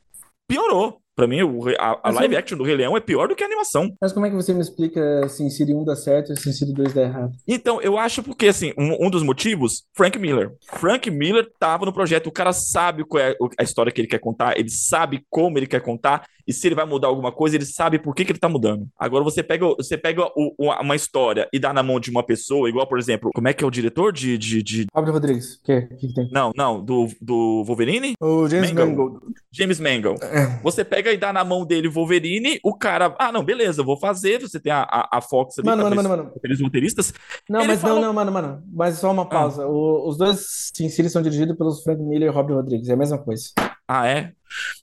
piorou. 0.47 1.00
Pra 1.15 1.27
mim, 1.27 1.43
o, 1.43 1.69
a, 1.79 2.01
a 2.05 2.11
live 2.11 2.37
action 2.37 2.57
do 2.57 2.65
Rei 2.65 2.77
Leão 2.77 2.97
é 2.97 3.01
pior 3.01 3.29
do 3.29 3.37
que 3.37 3.43
a 3.43 3.47
animação. 3.47 3.91
Mas 4.01 4.13
como 4.13 4.27
é 4.27 4.31
que 4.31 4.37
você 4.37 4.55
me 4.55 4.61
explica 4.61 5.29
se 5.29 5.49
Siri 5.51 5.75
1 5.75 5.85
dá 5.85 5.97
certo 5.97 6.33
e 6.33 6.37
se 6.37 6.53
Siri 6.53 6.73
2 6.73 6.95
dá 6.95 7.03
errado? 7.03 7.33
Então, 7.47 7.81
eu 7.83 7.99
acho 7.99 8.23
porque, 8.23 8.47
assim, 8.47 8.73
um, 8.79 9.07
um, 9.07 9.11
dos 9.11 9.23
motivos, 9.23 9.85
Frank 9.95 10.19
Miller. 10.19 10.53
Frank 10.67 11.11
Miller 11.11 11.47
tava 11.59 11.85
no 11.85 11.93
projeto, 11.93 12.29
o 12.29 12.33
cara 12.33 12.53
sabe 12.53 13.05
qual 13.05 13.23
é 13.23 13.35
a 13.59 13.63
história 13.63 13.93
que 13.93 14.01
ele 14.01 14.09
quer 14.09 14.19
contar, 14.19 14.59
ele 14.59 14.71
sabe 14.71 15.23
como 15.29 15.59
ele 15.59 15.67
quer 15.67 15.81
contar, 15.81 16.25
e 16.47 16.53
se 16.53 16.67
ele 16.67 16.75
vai 16.75 16.85
mudar 16.85 17.09
alguma 17.09 17.31
coisa, 17.31 17.57
ele 17.57 17.65
sabe 17.65 17.99
por 17.99 18.15
que, 18.15 18.25
que 18.25 18.33
ele 18.33 18.39
tá 18.39 18.49
mudando. 18.49 18.89
Agora, 18.99 19.23
você 19.23 19.43
pega, 19.43 19.67
você 19.67 19.97
pega 19.97 20.25
o, 20.35 20.55
uma 20.59 20.97
história 20.97 21.49
e 21.53 21.59
dá 21.59 21.73
na 21.73 21.83
mão 21.83 22.01
de 22.01 22.11
uma 22.11 22.25
pessoa, 22.25 22.69
igual, 22.69 22.87
por 22.89 22.99
exemplo, 22.99 23.31
como 23.35 23.49
é 23.49 23.53
que 23.53 23.63
é 23.63 23.67
o 23.67 23.71
diretor 23.71 24.13
de... 24.13 24.37
de, 24.37 24.63
de... 24.63 24.87
Fábio 24.93 25.13
Rodrigues, 25.13 25.55
o 25.55 25.63
que, 25.63 25.81
que, 25.83 26.09
que 26.09 26.15
tem? 26.15 26.29
Não, 26.33 26.51
não, 26.57 26.83
do, 26.83 27.09
do 27.21 27.63
Wolverine? 27.65 28.15
O 28.21 28.49
James 28.49 28.73
Mangold. 28.73 28.91
Mangold. 28.91 29.35
James 29.53 29.81
Mangold. 29.81 30.25
É. 30.25 30.61
Você 30.63 30.85
pega 30.85 31.00
e 31.09 31.17
dá 31.17 31.33
na 31.33 31.45
mão 31.45 31.65
dele 31.65 31.89
Wolverine, 31.89 32.61
o 32.63 32.77
cara, 32.77 33.15
ah, 33.19 33.33
não, 33.33 33.45
beleza, 33.45 33.83
vou 33.83 33.97
fazer, 33.97 34.41
você 34.41 34.61
tem 34.61 34.73
a, 34.73 34.83
a, 34.83 35.19
a 35.19 35.21
Fox 35.21 35.59
ali, 35.59 35.67
mano, 35.67 35.83
mano, 35.83 35.97
mano, 35.97 36.09
mano. 36.09 36.33
aqueles 36.37 36.61
roteiristas. 36.61 37.13
Não, 37.49 37.65
mas 37.65 37.81
falou... 37.81 37.97
não, 37.97 38.09
não, 38.09 38.13
mano, 38.13 38.33
mano, 38.33 38.63
mas 38.73 38.99
só 38.99 39.11
uma 39.11 39.23
ah. 39.23 39.27
pausa. 39.27 39.63
Ah. 39.63 39.69
O, 39.69 40.09
os 40.09 40.19
dois 40.19 40.71
Sin 40.75 40.89
City 40.89 41.09
são 41.09 41.23
dirigidos 41.23 41.57
pelos 41.57 41.83
Frank 41.83 42.03
Miller 42.03 42.29
e 42.29 42.33
Robert 42.33 42.57
Rodrigues, 42.57 42.89
é 42.89 42.93
a 42.93 42.97
mesma 42.97 43.19
coisa. 43.19 43.51
Ah, 43.89 44.07
é? 44.07 44.33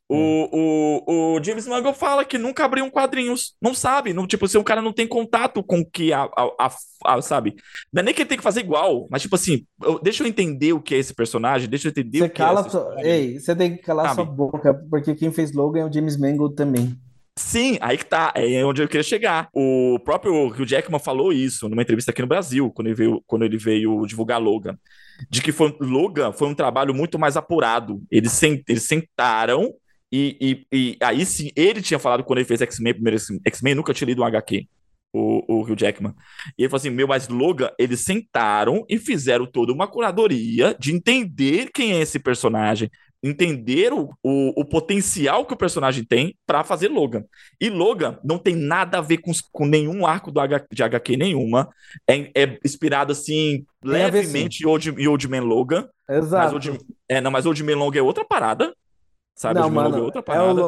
O, 0.10 0.16
é. 0.16 0.50
o, 0.54 1.36
o 1.36 1.44
James 1.44 1.68
Mangold 1.68 1.98
fala 1.98 2.24
que 2.24 2.38
nunca 2.38 2.64
abriu 2.64 2.90
quadrinhos. 2.90 3.56
Não 3.62 3.74
sabe. 3.74 4.14
Não, 4.14 4.26
tipo, 4.26 4.48
se 4.48 4.58
o 4.58 4.64
cara 4.64 4.82
não 4.82 4.94
tem 4.94 5.08
contato 5.08 5.62
com 5.62 5.84
que 5.84 6.14
a, 6.14 6.24
a, 6.24 6.50
a, 6.60 7.16
a, 7.16 7.22
Sabe? 7.22 7.56
Não 7.92 8.02
é 8.02 8.04
nem 8.04 8.14
que 8.14 8.22
ele 8.22 8.30
tem 8.30 8.38
que 8.38 8.44
fazer 8.44 8.62
igual, 8.62 9.08
mas 9.12 9.22
tipo 9.22 9.36
assim, 9.36 9.66
eu, 9.84 10.00
deixa 10.00 10.24
eu 10.24 10.28
entender 10.28 10.74
o 10.74 10.82
que 10.82 10.96
é 10.96 10.98
esse 10.98 11.14
personagem, 11.14 11.70
deixa 11.70 11.88
eu 11.88 11.92
entender 11.92 12.20
você 12.20 12.26
o 12.26 12.30
que 12.30 12.36
cala 12.36 12.62
é 12.62 12.70
sua, 12.70 12.96
Ei, 13.00 13.40
você 13.40 13.56
tem 13.56 13.76
que 13.76 13.84
calar 13.84 14.08
sabe? 14.08 14.16
sua 14.16 14.26
boca, 14.26 14.74
porque 14.90 15.14
quem 15.14 15.32
fez 15.32 15.52
Logan 15.52 15.82
é 15.82 15.86
o 15.86 15.92
James 15.92 16.18
Mangold 16.18 16.56
também. 16.56 16.98
Sim, 17.38 17.78
aí 17.82 17.98
que 17.98 18.06
tá, 18.06 18.34
é 18.36 18.66
onde 18.66 18.82
eu 18.82 18.88
queria 18.88 19.04
chegar. 19.04 19.48
O 19.54 20.00
próprio 20.04 20.48
Hugh 20.48 20.66
Jackman 20.66 21.00
falou 21.00 21.32
isso 21.32 21.70
numa 21.70 21.84
entrevista 21.84 22.10
aqui 22.10 22.22
no 22.22 22.28
Brasil, 22.28 22.72
quando 22.72 22.88
ele 22.88 22.96
veio, 22.96 23.24
quando 23.28 23.46
ele 23.46 23.58
veio 23.58 24.04
divulgar 24.08 24.42
Logan, 24.42 24.76
de 25.30 25.42
que 25.42 25.52
foi, 25.52 25.76
Logan 25.80 26.32
foi 26.32 26.48
um 26.48 26.56
trabalho 26.56 26.96
muito 26.96 27.20
mais 27.20 27.38
apurado. 27.38 28.02
Eles, 28.10 28.32
sent, 28.32 28.64
eles 28.68 28.88
sentaram 28.88 29.72
e, 30.12 30.66
e, 30.72 30.78
e, 30.78 30.98
aí 31.02 31.26
sim, 31.26 31.52
ele 31.56 31.82
tinha 31.82 32.00
falado 32.00 32.24
quando 32.24 32.40
ele 32.40 32.48
fez 32.48 32.62
X-Men, 32.62 32.94
primeiro 32.94 33.18
X-Men, 33.46 33.76
nunca 33.76 33.94
tinha 33.94 34.08
lido 34.08 34.22
um 34.22 34.26
HQ, 34.26 34.66
o, 35.14 35.44
o 35.48 35.62
Hugh 35.62 35.78
Jackman. 35.78 36.14
E 36.58 36.64
ele 36.64 36.70
falou 36.70 36.80
assim: 36.80 36.90
meu, 36.90 37.08
mas 37.08 37.28
Logan, 37.28 37.70
eles 37.78 38.02
sentaram 38.02 38.86
e 38.90 38.98
fizeram 38.98 39.46
toda 39.46 39.74
uma 39.74 39.88
curadoria 39.88 40.76
de 40.80 40.94
entender 40.94 41.70
quem 41.74 41.94
é 41.94 42.02
esse 42.02 42.20
personagem, 42.20 42.90
entender 43.22 43.92
o, 43.92 44.10
o, 44.24 44.62
o, 44.62 44.66
potencial 44.66 45.46
que 45.46 45.54
o 45.54 45.58
personagem 45.58 46.04
tem 46.04 46.36
para 46.46 46.64
fazer 46.64 46.88
Logan. 46.88 47.24
E 47.60 47.70
Logan 47.70 48.20
não 48.24 48.38
tem 48.38 48.56
nada 48.56 49.00
a 49.00 49.02
ver 49.02 49.18
com, 49.18 49.32
com 49.52 49.66
nenhum 49.66 50.06
arco 50.06 50.32
do 50.32 50.40
H, 50.40 50.66
de 50.72 50.84
HQ 50.84 51.18
nenhuma. 51.18 51.68
É, 52.08 52.44
é 52.44 52.60
inspirado 52.64 53.12
assim 53.12 53.66
levemente 53.84 54.64
em 54.64 54.68
Old, 54.68 55.08
Old 55.08 55.28
Man 55.28 55.42
Logan. 55.42 55.88
Exato. 56.10 56.54
Mas 56.54 56.54
Old, 56.54 56.80
é, 57.10 57.20
não, 57.20 57.32
mas 57.32 57.46
Old 57.46 57.62
Man 57.64 57.76
Logan 57.76 58.00
é 58.00 58.04
outra 58.04 58.24
parada. 58.24 58.74
Sabe? 59.38 59.60
Não, 59.60 59.66
Old 59.68 59.76
Man 59.76 59.84
Logan 59.84 59.98
é 59.98 60.02
outra 60.02 60.24
parada. 60.24 60.44
É 60.50 60.64
o... 60.64 60.66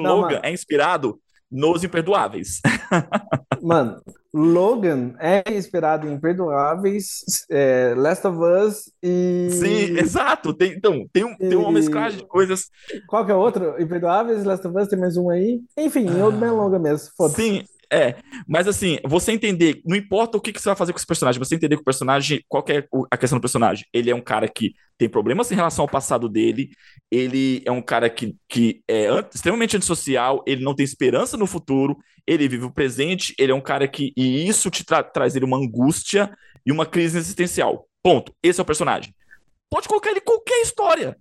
Logan 0.00 0.40
é 0.42 0.52
inspirado 0.52 1.18
nos 1.50 1.84
Imperdoáveis. 1.84 2.60
Mano, 3.62 4.02
Logan 4.34 5.14
é 5.18 5.42
inspirado 5.54 6.06
em 6.06 6.12
Imperdoáveis, 6.12 7.46
é, 7.50 7.94
Last 7.96 8.26
of 8.26 8.38
Us 8.38 8.92
e. 9.02 9.48
Sim, 9.52 9.98
exato. 9.98 10.52
Tem, 10.52 10.72
então, 10.72 11.06
tem, 11.12 11.24
um, 11.24 11.32
e... 11.34 11.48
tem 11.48 11.56
uma 11.56 11.72
mesclagem 11.72 12.18
de 12.18 12.26
coisas. 12.26 12.64
Qual 13.06 13.24
que 13.24 13.30
é 13.30 13.34
outro? 13.34 13.80
Imperdoáveis, 13.80 14.44
Last 14.44 14.66
of 14.66 14.76
Us, 14.76 14.88
tem 14.88 14.98
mais 14.98 15.16
um 15.16 15.30
aí. 15.30 15.60
Enfim, 15.76 16.06
ah, 16.08 16.24
Old 16.24 16.36
Man 16.36 16.52
Logan 16.52 16.80
mesmo. 16.80 17.08
Sim, 17.30 17.64
é, 17.92 18.16
mas 18.46 18.68
assim, 18.68 18.98
você 19.06 19.32
entender, 19.32 19.80
não 19.84 19.96
importa 19.96 20.36
o 20.36 20.40
que, 20.40 20.52
que 20.52 20.60
você 20.60 20.68
vai 20.68 20.76
fazer 20.76 20.92
com 20.92 20.98
esse 20.98 21.06
personagem, 21.06 21.38
você 21.38 21.54
entender 21.54 21.76
que 21.76 21.82
o 21.82 21.84
personagem, 21.84 22.42
qual 22.46 22.64
é 22.68 22.86
a 23.10 23.16
questão 23.16 23.38
do 23.38 23.42
personagem? 23.42 23.86
Ele 23.92 24.10
é 24.10 24.14
um 24.14 24.20
cara 24.20 24.46
que 24.48 24.74
tem 24.98 25.08
problemas 25.08 25.50
em 25.50 25.54
relação 25.54 25.84
ao 25.84 25.88
passado 25.88 26.28
dele, 26.28 26.70
ele 27.10 27.62
é 27.64 27.72
um 27.72 27.80
cara 27.80 28.10
que, 28.10 28.36
que 28.48 28.82
é 28.88 29.08
extremamente 29.34 29.76
antissocial, 29.76 30.42
ele 30.46 30.62
não 30.62 30.74
tem 30.74 30.84
esperança 30.84 31.36
no 31.36 31.46
futuro, 31.46 31.96
ele 32.26 32.48
vive 32.48 32.64
o 32.64 32.70
presente, 32.70 33.34
ele 33.38 33.52
é 33.52 33.54
um 33.54 33.60
cara 33.60 33.88
que. 33.88 34.12
E 34.16 34.46
isso 34.46 34.70
te 34.70 34.84
tra 34.84 35.02
traz 35.02 35.34
ele 35.34 35.46
uma 35.46 35.56
angústia 35.56 36.30
e 36.66 36.70
uma 36.70 36.84
crise 36.84 37.16
existencial. 37.16 37.88
Ponto. 38.02 38.34
Esse 38.42 38.60
é 38.60 38.62
o 38.62 38.66
personagem. 38.66 39.14
Pode 39.70 39.88
colocar 39.88 40.10
ele 40.10 40.20
em 40.20 40.24
qualquer 40.24 40.60
história. 40.60 41.16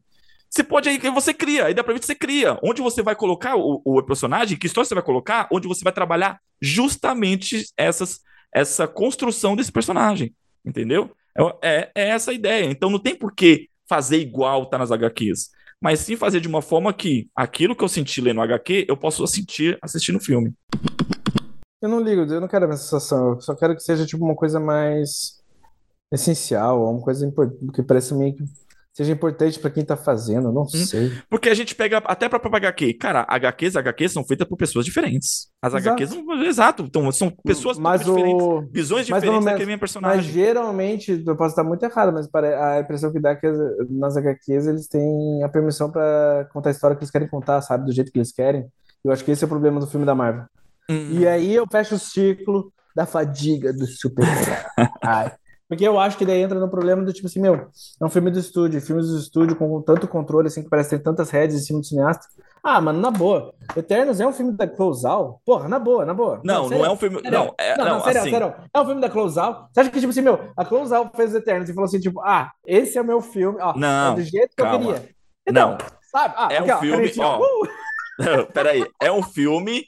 Você 0.58 0.64
pode 0.64 0.90
aí, 0.90 0.98
você 0.98 1.36
cria, 1.36 1.66
aí 1.66 1.74
dá 1.76 1.84
pra 1.84 1.94
ver 1.94 2.00
que 2.00 2.06
você 2.08 2.16
cria. 2.16 2.58
Onde 2.64 2.82
você 2.82 3.04
vai 3.04 3.16
colocar 3.16 3.56
o, 3.56 3.80
o 3.86 4.02
personagem, 4.02 4.58
que 4.58 4.66
história 4.66 4.88
você 4.88 4.96
vai 4.96 5.04
colocar, 5.04 5.48
onde 5.52 5.68
você 5.68 5.84
vai 5.84 5.94
trabalhar 5.94 6.42
justamente 6.60 7.64
essas, 7.78 8.22
essa 8.52 8.88
construção 8.88 9.56
desse 9.56 9.72
personagem. 9.72 10.34
Entendeu? 10.66 11.12
É, 11.38 11.44
é, 11.62 11.92
é 11.94 12.10
essa 12.10 12.32
a 12.32 12.34
ideia. 12.34 12.66
Então 12.66 12.90
não 12.90 12.98
tem 12.98 13.16
por 13.16 13.36
que 13.36 13.70
fazer 13.88 14.18
igual 14.18 14.66
tá 14.66 14.80
nas 14.80 14.92
HQs. 14.92 15.52
Mas 15.80 16.00
sim 16.00 16.16
fazer 16.16 16.40
de 16.40 16.48
uma 16.48 16.64
forma 16.64 16.92
que 16.92 17.30
aquilo 17.36 17.76
que 17.76 17.84
eu 17.84 17.88
senti 17.88 18.20
lendo 18.20 18.42
HQ, 18.42 18.88
eu 18.90 18.98
posso 18.98 19.28
sentir 19.28 19.78
assistindo 19.80 20.16
o 20.16 20.24
filme. 20.24 20.56
Eu 21.80 21.88
não 21.88 22.00
ligo, 22.00 22.22
eu 22.34 22.42
não 22.42 22.48
quero 22.48 22.66
essa 22.66 22.82
sensação. 22.82 23.34
Eu 23.36 23.42
só 23.42 23.54
quero 23.54 23.76
que 23.76 23.84
seja 23.84 24.08
tipo 24.08 24.26
uma 24.26 24.36
coisa 24.36 24.60
mais 24.60 25.40
essencial, 26.12 26.92
uma 26.92 27.04
coisa 27.04 27.32
que 27.76 27.84
parece 27.84 28.16
meio 28.16 28.34
que 28.34 28.44
seja 28.98 29.14
importante 29.14 29.60
para 29.60 29.70
quem 29.70 29.86
tá 29.86 29.96
fazendo, 29.96 30.52
não 30.52 30.64
hum. 30.64 30.68
sei. 30.68 31.12
Porque 31.30 31.50
a 31.50 31.54
gente 31.54 31.76
pega 31.76 32.00
até 32.00 32.28
para 32.28 32.40
própria 32.40 32.58
HQ. 32.58 32.96
Cara, 32.96 33.28
HQs, 33.30 33.76
HQs 33.76 34.12
são 34.12 34.26
feitas 34.26 34.48
por 34.48 34.58
pessoas 34.58 34.86
diferentes. 34.86 35.50
As 35.62 35.72
exato. 35.76 35.90
HQs 35.90 36.10
são, 36.10 36.44
exato, 36.44 36.84
então 36.84 37.12
são 37.12 37.30
pessoas 37.30 37.78
mas 37.78 38.04
diferentes, 38.04 38.72
visões 38.72 39.08
mas 39.08 39.22
diferentes 39.22 39.46
daquele 39.46 39.68
mesmo 39.68 39.80
personagem. 39.80 40.18
Mas 40.18 40.26
geralmente, 40.26 41.24
eu 41.24 41.36
posso 41.36 41.52
estar 41.52 41.64
muito 41.64 41.84
errado, 41.84 42.12
mas 42.12 42.28
a 42.34 42.80
impressão 42.80 43.14
que 43.14 43.20
dá 43.20 43.30
é 43.30 43.36
que 43.36 43.48
nas 43.88 44.18
HQs 44.18 44.66
eles 44.66 44.88
têm 44.88 45.44
a 45.44 45.50
permissão 45.50 45.92
para 45.92 46.50
contar 46.52 46.70
a 46.70 46.72
história 46.72 46.96
que 46.98 47.04
eles 47.04 47.12
querem 47.12 47.28
contar, 47.28 47.62
sabe, 47.62 47.86
do 47.86 47.92
jeito 47.92 48.12
que 48.12 48.18
eles 48.18 48.32
querem. 48.32 48.66
Eu 49.06 49.12
acho 49.12 49.24
que 49.24 49.30
esse 49.30 49.44
é 49.44 49.46
o 49.46 49.50
problema 49.50 49.80
do 49.80 49.86
filme 49.86 50.08
da 50.08 50.16
Marvel. 50.16 50.46
Hum. 50.90 51.20
E 51.20 51.28
aí 51.28 51.54
eu 51.54 51.68
fecho 51.72 51.94
o 51.94 52.00
ciclo 52.00 52.74
da 52.96 53.06
fadiga 53.06 53.72
do 53.72 53.86
super-herói. 53.86 54.58
Porque 55.68 55.86
eu 55.86 56.00
acho 56.00 56.18
que 56.18 56.26
daí 56.26 56.42
entra 56.42 56.60
no 56.60 56.70
problema 56.70 57.04
do 57.04 57.12
tipo 57.12 57.28
assim, 57.28 57.42
meu, 57.42 57.68
é 58.00 58.06
um 58.06 58.10
filme 58.10 58.32
do 58.32 58.40
estúdio, 58.40 58.82
filmes 58.82 59.10
do 59.10 59.18
estúdio 59.18 59.56
com 59.56 59.82
tanto 59.82 60.08
controle, 60.08 60.48
assim, 60.48 60.64
que 60.64 60.70
parece 60.70 60.92
ter 60.92 61.00
tantas 61.00 61.30
redes 61.30 61.58
em 61.58 61.60
cima 61.60 61.80
do 61.80 61.86
cineasta. 61.86 62.26
Ah, 62.64 62.80
mano, 62.80 63.00
na 63.02 63.12
boa. 63.12 63.54
Eternos 63.76 64.20
é 64.20 64.28
um 64.28 64.32
filme 64.32 64.54
da 64.54 64.66
Closeout? 64.66 65.40
Porra, 65.46 65.68
na 65.68 65.78
boa, 65.78 66.06
na 66.06 66.14
boa. 66.14 66.40
Não, 66.44 66.70
não, 66.70 66.78
não 66.78 66.86
é 66.86 66.90
um 66.90 66.96
filme. 66.96 67.22
Não, 67.22 67.54
é, 67.58 67.78
não, 67.78 67.86
não, 67.86 67.94
não 67.96 68.04
sério, 68.04 68.22
assim... 68.22 68.30
sério. 68.32 68.54
É 68.74 68.80
um 68.80 68.86
filme 68.86 69.02
da 69.02 69.10
Closeout? 69.10 69.70
Você 69.74 69.80
acha 69.82 69.90
que, 69.90 70.00
tipo 70.00 70.10
assim, 70.10 70.22
meu, 70.22 70.52
a 70.56 70.64
Closeout 70.64 71.16
fez 71.16 71.36
Eternos 71.36 71.70
e 71.70 71.74
falou 71.74 71.86
assim, 71.86 72.00
tipo, 72.00 72.22
ah, 72.22 72.52
esse 72.66 72.98
é 72.98 73.02
o 73.02 73.06
meu 73.06 73.22
filme, 73.22 73.60
ó, 73.62 73.78
não, 73.78 74.14
é 74.14 74.16
do 74.16 74.22
jeito 74.22 74.50
que 74.56 74.64
calma. 74.64 74.86
eu 74.86 74.94
queria. 74.94 75.10
Então, 75.46 75.72
não. 75.72 75.78
Sabe? 76.12 76.34
Ah, 76.38 76.48
é 76.52 76.62
um 76.62 76.76
ó, 76.76 76.80
filme, 76.80 77.12
ó. 77.20 77.40
Uh! 78.20 78.52
Peraí, 78.52 78.84
é 79.00 79.12
um 79.12 79.22
filme. 79.22 79.86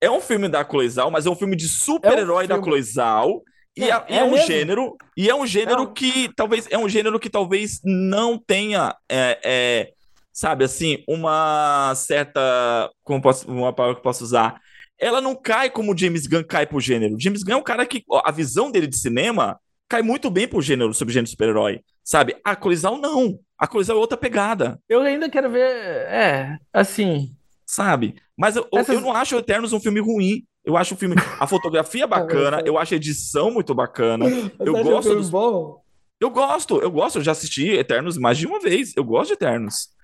É 0.00 0.10
um 0.10 0.20
filme 0.20 0.48
da 0.48 0.64
Cloizal, 0.64 1.10
mas 1.10 1.26
é 1.26 1.30
um 1.30 1.36
filme 1.36 1.54
de 1.54 1.68
super-herói 1.68 2.44
é 2.44 2.46
um 2.46 2.48
da 2.48 2.58
Cloizal 2.58 3.42
e 3.76 3.84
é, 3.84 4.04
é, 4.08 4.16
é 4.18 4.24
um 4.24 4.32
mesmo? 4.32 4.46
gênero, 4.46 4.96
e 5.16 5.28
é 5.28 5.34
um 5.34 5.46
gênero 5.46 5.82
é. 5.82 5.92
que 5.92 6.30
talvez 6.34 6.66
é 6.70 6.78
um 6.78 6.88
gênero 6.88 7.20
que 7.20 7.28
talvez 7.28 7.80
não 7.84 8.38
tenha, 8.38 8.94
é, 9.08 9.38
é, 9.44 9.92
sabe 10.32 10.64
assim, 10.64 11.04
uma 11.06 11.94
certa, 11.94 12.90
como 13.04 13.20
posso, 13.20 13.50
uma 13.50 13.72
palavra 13.72 13.96
que 13.96 14.02
posso 14.02 14.24
usar, 14.24 14.60
ela 14.98 15.20
não 15.20 15.34
cai 15.34 15.68
como 15.68 15.92
o 15.92 15.98
James 15.98 16.26
Gunn 16.26 16.44
cai 16.44 16.66
pro 16.66 16.80
gênero. 16.80 17.16
O 17.16 17.20
James 17.20 17.42
Gunn 17.42 17.52
é 17.52 17.56
um 17.56 17.62
cara 17.62 17.84
que 17.84 18.02
ó, 18.08 18.22
a 18.24 18.30
visão 18.30 18.70
dele 18.70 18.86
de 18.86 18.96
cinema 18.96 19.60
cai 19.88 20.02
muito 20.02 20.30
bem 20.30 20.48
pro 20.48 20.62
gênero, 20.62 20.94
sobre 20.94 21.12
gênero 21.12 21.30
super-herói, 21.30 21.80
sabe? 22.02 22.36
A 22.42 22.56
Colisão 22.56 22.98
não. 22.98 23.38
A 23.58 23.66
Colisão 23.66 23.96
é 23.96 24.00
outra 24.00 24.16
pegada. 24.16 24.80
Eu 24.88 25.02
ainda 25.02 25.28
quero 25.28 25.50
ver, 25.50 25.60
é, 25.60 26.58
assim, 26.72 27.30
sabe? 27.66 28.14
Mas 28.36 28.56
eu, 28.56 28.66
Essas... 28.74 28.94
eu 28.94 29.00
não 29.00 29.12
acho 29.12 29.36
Eternos 29.36 29.72
um 29.72 29.80
filme 29.80 30.00
ruim. 30.00 30.44
Eu 30.66 30.76
acho 30.76 30.94
o 30.94 30.96
filme. 30.96 31.14
A 31.38 31.46
fotografia 31.46 32.04
é 32.04 32.06
bacana, 32.06 32.60
eu 32.66 32.76
acho 32.76 32.92
a 32.92 32.96
edição 32.96 33.52
muito 33.52 33.72
bacana. 33.72 34.26
Eu 34.58 34.82
gosto. 34.82 35.14
Dos... 35.14 35.30
Bom? 35.30 35.80
Eu 36.20 36.30
gosto, 36.30 36.80
eu 36.80 36.90
gosto, 36.90 37.18
eu 37.18 37.22
já 37.22 37.32
assisti 37.32 37.68
Eternos 37.68 38.18
mais 38.18 38.36
de 38.36 38.46
uma 38.46 38.58
vez. 38.58 38.92
Eu 38.96 39.04
gosto 39.04 39.28
de 39.28 39.34
Eternos. 39.34 39.94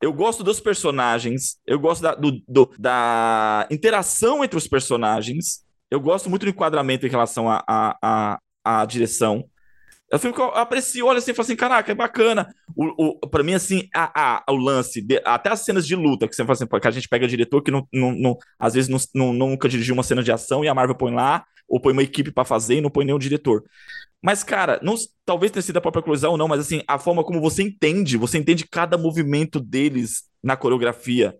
Eu 0.00 0.12
gosto 0.12 0.44
dos 0.44 0.60
personagens, 0.60 1.56
eu 1.66 1.78
gosto 1.78 2.02
da, 2.02 2.14
do, 2.14 2.42
do, 2.46 2.70
da 2.78 3.66
interação 3.70 4.44
entre 4.44 4.58
os 4.58 4.68
personagens, 4.68 5.64
eu 5.90 5.98
gosto 5.98 6.28
muito 6.28 6.44
do 6.44 6.50
enquadramento 6.50 7.06
em 7.06 7.10
relação 7.10 7.50
à 7.50 7.64
a, 7.66 7.96
a, 8.02 8.38
a, 8.64 8.82
a, 8.82 8.84
direção. 8.84 9.44
É 10.12 10.16
um 10.16 10.18
filme 10.18 10.36
que 10.36 10.42
eu 10.42 10.50
aprecio, 10.50 11.06
olha 11.06 11.18
assim, 11.18 11.30
e 11.30 11.34
falo 11.34 11.46
assim, 11.46 11.56
caraca, 11.56 11.90
é 11.90 11.94
bacana. 11.94 12.54
O, 12.76 13.16
o, 13.24 13.28
pra 13.28 13.42
mim, 13.42 13.54
assim, 13.54 13.88
a, 13.94 14.42
a, 14.46 14.52
o 14.52 14.56
lance, 14.56 15.00
de, 15.00 15.22
até 15.24 15.50
as 15.50 15.60
cenas 15.60 15.86
de 15.86 15.96
luta, 15.96 16.28
que 16.28 16.36
você 16.36 16.44
fala 16.44 16.52
assim, 16.52 16.66
que 16.66 16.88
a 16.88 16.90
gente 16.90 17.08
pega 17.08 17.26
diretor 17.26 17.62
que 17.62 17.70
não, 17.70 17.88
não, 17.90 18.12
não 18.12 18.36
às 18.58 18.74
vezes 18.74 18.90
não, 18.90 19.32
não, 19.32 19.32
nunca 19.32 19.70
dirigiu 19.70 19.94
uma 19.94 20.02
cena 20.02 20.22
de 20.22 20.30
ação 20.30 20.62
e 20.62 20.68
a 20.68 20.74
Marvel 20.74 20.94
põe 20.94 21.14
lá, 21.14 21.46
ou 21.66 21.80
põe 21.80 21.94
uma 21.94 22.02
equipe 22.02 22.30
para 22.30 22.44
fazer 22.44 22.76
e 22.76 22.80
não 22.82 22.90
põe 22.90 23.06
nenhum 23.06 23.18
diretor. 23.18 23.64
Mas, 24.22 24.44
cara, 24.44 24.78
não, 24.82 24.94
talvez 25.24 25.50
tenha 25.50 25.62
sido 25.62 25.78
a 25.78 25.80
própria 25.80 26.02
colisão 26.02 26.32
ou 26.32 26.36
não, 26.36 26.46
mas 26.46 26.60
assim, 26.60 26.82
a 26.86 26.98
forma 26.98 27.24
como 27.24 27.40
você 27.40 27.62
entende, 27.62 28.18
você 28.18 28.36
entende 28.36 28.66
cada 28.70 28.98
movimento 28.98 29.58
deles 29.58 30.24
na 30.42 30.58
coreografia 30.58 31.34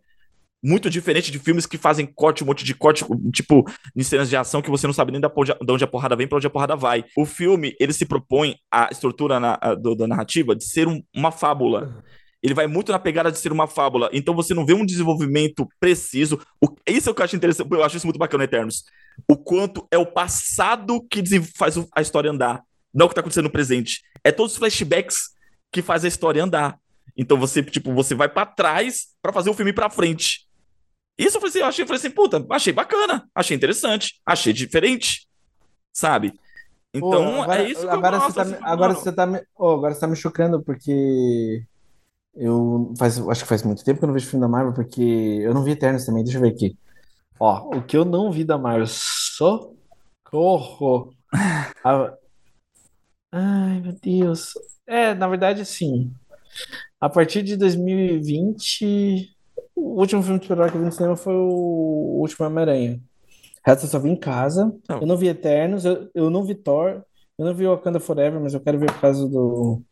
muito 0.63 0.89
diferente 0.89 1.33
de 1.33 1.39
filmes 1.39 1.67
que 1.67 1.77
fazem 1.77 2.07
corte, 2.07 2.45
um 2.45 2.47
monte 2.47 2.65
de 2.65 2.75
corte, 2.75 3.05
tipo, 3.33 3.65
em 3.97 4.03
cenas 4.03 4.29
de 4.29 4.37
ação 4.37 4.63
que 4.63 4.71
você 4.71 4.87
não 4.87 4.95
sabe 4.95 5.11
nem 5.11 5.21
da, 5.21 5.29
de 5.29 5.73
onde 5.73 5.85
a 5.85 5.89
porrada 5.89 6.15
vem 6.15 6.29
para 6.29 6.37
onde 6.37 6.47
a 6.47 6.51
porrada 6.51 6.77
vai. 6.77 7.05
O 7.17 7.27
filme, 7.27 7.75
ele 7.81 7.93
se 7.93 8.07
propõe, 8.07 8.57
a 8.71 8.89
estrutura 8.93 9.41
na, 9.41 9.59
a, 9.61 9.75
do, 9.75 9.95
da 9.95 10.07
narrativa, 10.07 10.55
de 10.55 10.65
ser 10.65 10.87
um, 10.87 11.03
uma 11.15 11.33
fábula. 11.33 12.05
Ele 12.43 12.55
vai 12.55 12.67
muito 12.67 12.93
na 12.93 12.99
pegada 12.99 13.31
de 13.31 13.39
ser 13.39 13.53
uma 13.53 13.67
fábula. 13.67 14.09
Então 14.13 14.35
você 14.35 14.55
não 14.55 14.65
vê 14.65 14.75
um 14.75 14.87
desenvolvimento 14.87 15.69
preciso. 15.81 16.41
O, 16.61 16.69
isso 16.87 17.09
é 17.09 17.13
o 17.13 17.15
que 17.15 17.23
eu 17.23 17.25
acho 17.25 17.37
interessante. 17.37 17.69
Eu 17.71 17.85
acho 17.85 17.97
isso 17.97 18.07
muito 18.07 18.19
bacana, 18.19 18.45
Eternos. 18.45 18.85
O 19.29 19.37
quanto 19.37 19.87
é 19.91 19.99
o 19.99 20.07
passado 20.07 21.05
que 21.09 21.23
faz 21.57 21.77
a 21.95 22.01
história 22.01 22.31
andar. 22.31 22.63
Não 22.93 23.07
o 23.07 23.09
que 23.09 23.15
tá 23.15 23.21
acontecendo 23.21 23.45
no 23.45 23.51
presente. 23.51 24.03
É 24.25 24.31
todos 24.33 24.53
os 24.53 24.59
flashbacks 24.59 25.31
que 25.73 25.83
faz 25.83 26.05
a 26.05 26.09
história 26.09 26.43
andar. 26.43 26.79
Então 27.17 27.39
você, 27.39 27.63
tipo, 27.63 27.93
você 27.93 28.15
vai 28.15 28.29
para 28.29 28.47
trás 28.47 29.09
para 29.21 29.33
fazer 29.33 29.51
o 29.51 29.55
filme 29.55 29.73
para 29.73 29.91
frente. 29.91 30.47
Isso 31.19 31.37
eu 31.37 31.41
falei 31.41 31.51
assim, 31.51 31.59
eu 31.61 31.67
achei, 31.67 31.83
eu 31.85 31.87
falei 31.87 31.99
assim, 32.01 32.11
puta, 32.11 32.45
achei 32.51 32.73
bacana, 32.73 33.29
achei 33.35 33.57
interessante, 33.57 34.21
achei 34.27 34.53
diferente, 34.53 35.27
sabe? 35.93 36.33
Então, 36.95 37.25
Pô, 37.25 37.43
agora, 37.43 37.63
é 37.63 37.71
isso 37.71 37.89
que 37.89 37.95
agora 37.95 38.17
eu 38.17 38.21
gosto. 38.21 38.35
Você 38.35 38.37
tá, 38.37 38.43
assim, 38.43 38.57
agora, 38.65 38.95
você 38.95 39.13
tá, 39.13 39.27
me- 39.27 39.43
oh, 39.57 39.69
agora 39.71 39.95
você 39.95 40.01
tá 40.01 40.07
me 40.09 40.17
chocando, 40.17 40.63
porque 40.63 41.65
eu 42.35 42.93
faz, 42.99 43.19
acho 43.29 43.43
que 43.43 43.49
faz 43.49 43.63
muito 43.63 43.85
tempo 43.85 43.99
que 43.99 44.05
eu 44.05 44.09
não 44.09 44.15
vejo 44.15 44.27
filme 44.29 44.43
da 44.43 44.49
Marvel, 44.49 44.73
porque 44.75 45.03
eu 45.03 45.53
não 45.55 45.65
vi 45.65 45.73
Eternos 45.73 46.05
também, 46.07 46.25
deixa 46.25 46.39
eu 46.39 46.43
ver 46.43 46.51
aqui. 46.53 46.77
Ó, 47.41 47.79
o 47.79 47.83
que 47.85 47.97
eu 47.97 48.05
não 48.05 48.33
vi 48.33 48.45
da 48.45 48.59
Marvel, 48.59 48.87
socorro! 48.89 49.73
A- 51.85 52.15
Ai, 53.31 53.81
meu 53.81 53.93
Deus. 53.93 54.53
É, 54.87 55.15
na 55.15 55.27
verdade, 55.29 55.65
sim. 55.65 56.13
A 57.01 57.09
partir 57.09 57.43
de 57.43 57.57
2020, 57.57 59.35
o 59.75 60.01
último 60.01 60.23
filme 60.23 60.39
de 60.39 60.45
super-herói 60.45 60.71
que 60.71 60.77
eu 60.77 60.81
vi 60.81 60.87
no 60.87 60.93
cinema 60.93 61.17
foi 61.17 61.35
o 61.35 62.19
último 62.21 62.47
Homem-Aranha. 62.47 63.01
O 63.65 63.71
resto 63.71 63.87
eu 63.87 63.91
só 63.91 63.99
vi 63.99 64.11
em 64.11 64.17
casa. 64.17 64.75
Não. 64.89 65.01
Eu 65.01 65.07
não 65.07 65.17
vi 65.17 65.29
Eternos, 65.29 65.85
eu, 65.85 66.11
eu 66.15 66.31
não 66.31 66.45
vi 66.45 66.55
Thor, 66.55 67.03
eu 67.39 67.45
não 67.45 67.55
vi 67.55 67.67
Wakanda 67.67 68.01
Forever, 68.01 68.41
mas 68.41 68.55
eu 68.55 68.61
quero 68.61 68.79
ver 68.79 68.93
por 68.93 69.01
causa 69.01 69.29
do 69.29 69.83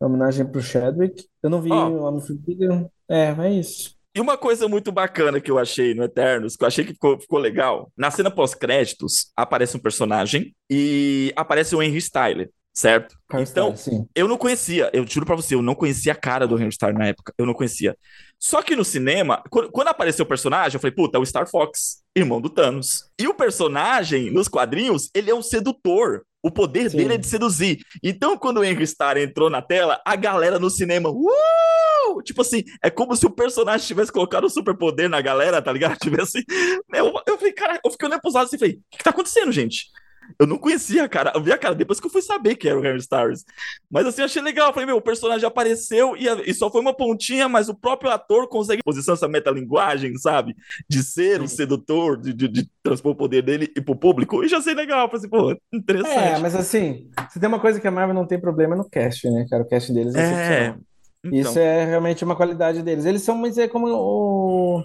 da 0.00 0.06
homenagem 0.06 0.46
pro 0.46 0.62
Chadwick. 0.62 1.26
Eu 1.42 1.50
não 1.50 1.60
vi 1.60 1.72
Ó. 1.72 1.88
o 1.88 2.02
Homem-Formiga. 2.02 2.90
É, 3.08 3.34
é 3.38 3.52
isso. 3.52 3.96
E 4.14 4.20
uma 4.20 4.36
coisa 4.36 4.66
muito 4.68 4.90
bacana 4.90 5.40
que 5.40 5.50
eu 5.50 5.58
achei 5.58 5.94
no 5.94 6.02
Eternos, 6.02 6.56
que 6.56 6.64
eu 6.64 6.68
achei 6.68 6.84
que 6.84 6.92
ficou, 6.92 7.20
ficou 7.20 7.38
legal, 7.38 7.92
na 7.96 8.10
cena 8.10 8.30
pós-créditos, 8.30 9.30
aparece 9.36 9.76
um 9.76 9.80
personagem 9.80 10.54
e 10.68 11.32
aparece 11.36 11.76
o 11.76 11.82
Henry 11.82 11.98
Styler, 11.98 12.50
certo? 12.72 13.16
Então, 13.34 13.76
sim. 13.76 14.06
eu 14.14 14.26
não 14.26 14.36
conhecia, 14.36 14.90
eu 14.92 15.06
juro 15.06 15.26
pra 15.26 15.36
você, 15.36 15.54
eu 15.54 15.62
não 15.62 15.74
conhecia 15.74 16.12
a 16.12 16.16
cara 16.16 16.48
do 16.48 16.58
Henry 16.58 16.70
Styler 16.70 16.98
na 16.98 17.06
época, 17.06 17.32
eu 17.38 17.46
não 17.46 17.54
conhecia. 17.54 17.96
Só 18.40 18.62
que 18.62 18.76
no 18.76 18.84
cinema, 18.84 19.42
quando, 19.50 19.88
apareceu 19.88 20.24
o 20.24 20.28
personagem, 20.28 20.76
eu 20.76 20.80
falei, 20.80 20.94
puta, 20.94 21.18
é 21.18 21.20
o 21.20 21.26
Star 21.26 21.48
Fox, 21.50 22.02
irmão 22.14 22.40
do 22.40 22.48
Thanos. 22.48 23.04
E 23.18 23.26
o 23.26 23.34
personagem, 23.34 24.30
nos 24.30 24.46
quadrinhos, 24.46 25.10
ele 25.14 25.30
é 25.30 25.34
um 25.34 25.42
sedutor. 25.42 26.22
O 26.40 26.52
poder 26.52 26.88
Sim. 26.88 26.98
dele 26.98 27.14
é 27.14 27.18
de 27.18 27.26
seduzir. 27.26 27.84
Então, 28.00 28.38
quando 28.38 28.58
o 28.58 28.64
Henry 28.64 28.84
Styler 28.84 29.28
entrou 29.28 29.50
na 29.50 29.60
tela, 29.60 30.00
a 30.04 30.14
galera 30.14 30.58
no 30.58 30.70
cinema, 30.70 31.10
uh! 31.10 32.22
Tipo 32.22 32.42
assim, 32.42 32.62
é 32.82 32.88
como 32.88 33.16
se 33.16 33.26
o 33.26 33.30
personagem 33.30 33.86
tivesse 33.86 34.12
colocado 34.12 34.44
o 34.44 34.50
superpoder 34.50 35.08
na 35.08 35.20
galera, 35.20 35.60
tá 35.60 35.72
ligado? 35.72 35.98
Tivesse. 36.00 36.44
Eu, 36.94 37.12
eu 37.26 37.38
falei, 37.38 37.52
cara, 37.52 37.80
eu 37.84 37.90
fiquei 37.90 38.08
olhando 38.08 38.20
pros 38.20 38.34
lados 38.34 38.52
e 38.52 38.58
falei, 38.58 38.74
o 38.74 38.96
que 38.96 39.04
tá 39.04 39.10
acontecendo, 39.10 39.50
gente? 39.50 39.86
Eu 40.38 40.46
não 40.46 40.58
conhecia 40.58 41.04
a 41.04 41.08
cara, 41.08 41.32
eu 41.34 41.40
vi 41.42 41.52
a 41.52 41.58
cara 41.58 41.74
depois 41.74 42.00
que 42.00 42.06
eu 42.06 42.10
fui 42.10 42.22
saber 42.22 42.56
que 42.56 42.68
era 42.68 42.78
o 42.78 42.82
Harry 42.82 42.98
Styles. 42.98 43.44
Mas 43.90 44.06
assim, 44.06 44.22
achei 44.22 44.42
legal. 44.42 44.68
Eu 44.68 44.72
falei, 44.72 44.86
meu, 44.86 44.96
o 44.96 45.02
personagem 45.02 45.46
apareceu 45.46 46.16
e, 46.16 46.28
a- 46.28 46.42
e 46.44 46.52
só 46.52 46.70
foi 46.70 46.80
uma 46.80 46.94
pontinha, 46.94 47.48
mas 47.48 47.68
o 47.68 47.74
próprio 47.74 48.10
ator 48.10 48.48
consegue 48.48 48.82
posição 48.82 49.14
essa 49.14 49.28
metalinguagem, 49.28 50.16
sabe? 50.16 50.56
De 50.88 51.02
ser 51.02 51.40
o 51.40 51.48
Sim. 51.48 51.56
sedutor, 51.56 52.16
de, 52.16 52.32
de, 52.32 52.48
de 52.48 52.68
transpor 52.82 53.12
o 53.12 53.16
poder 53.16 53.42
dele 53.42 53.70
e 53.76 53.80
pro 53.80 53.94
público. 53.96 54.42
E 54.44 54.48
já 54.48 54.58
achei 54.58 54.74
legal. 54.74 55.04
Eu 55.06 55.08
falei 55.08 55.18
assim, 55.20 55.28
pô, 55.28 55.56
interessante. 55.72 56.18
É, 56.18 56.38
mas 56.38 56.54
assim, 56.54 57.08
se 57.30 57.38
tem 57.38 57.48
uma 57.48 57.60
coisa 57.60 57.80
que 57.80 57.86
a 57.86 57.90
Marvel 57.90 58.14
não 58.14 58.26
tem 58.26 58.40
problema 58.40 58.74
é 58.74 58.78
no 58.78 58.88
cast, 58.88 59.28
né, 59.30 59.46
cara? 59.48 59.62
O 59.62 59.68
cast 59.68 59.92
deles 59.92 60.14
é 60.14 60.20
É, 60.20 60.74
então. 61.24 61.38
Isso 61.50 61.58
é 61.58 61.84
realmente 61.84 62.24
uma 62.24 62.36
qualidade 62.36 62.82
deles. 62.82 63.04
Eles 63.04 63.22
são, 63.22 63.36
mas 63.36 63.58
é 63.58 63.66
como 63.66 63.88
o. 63.88 64.82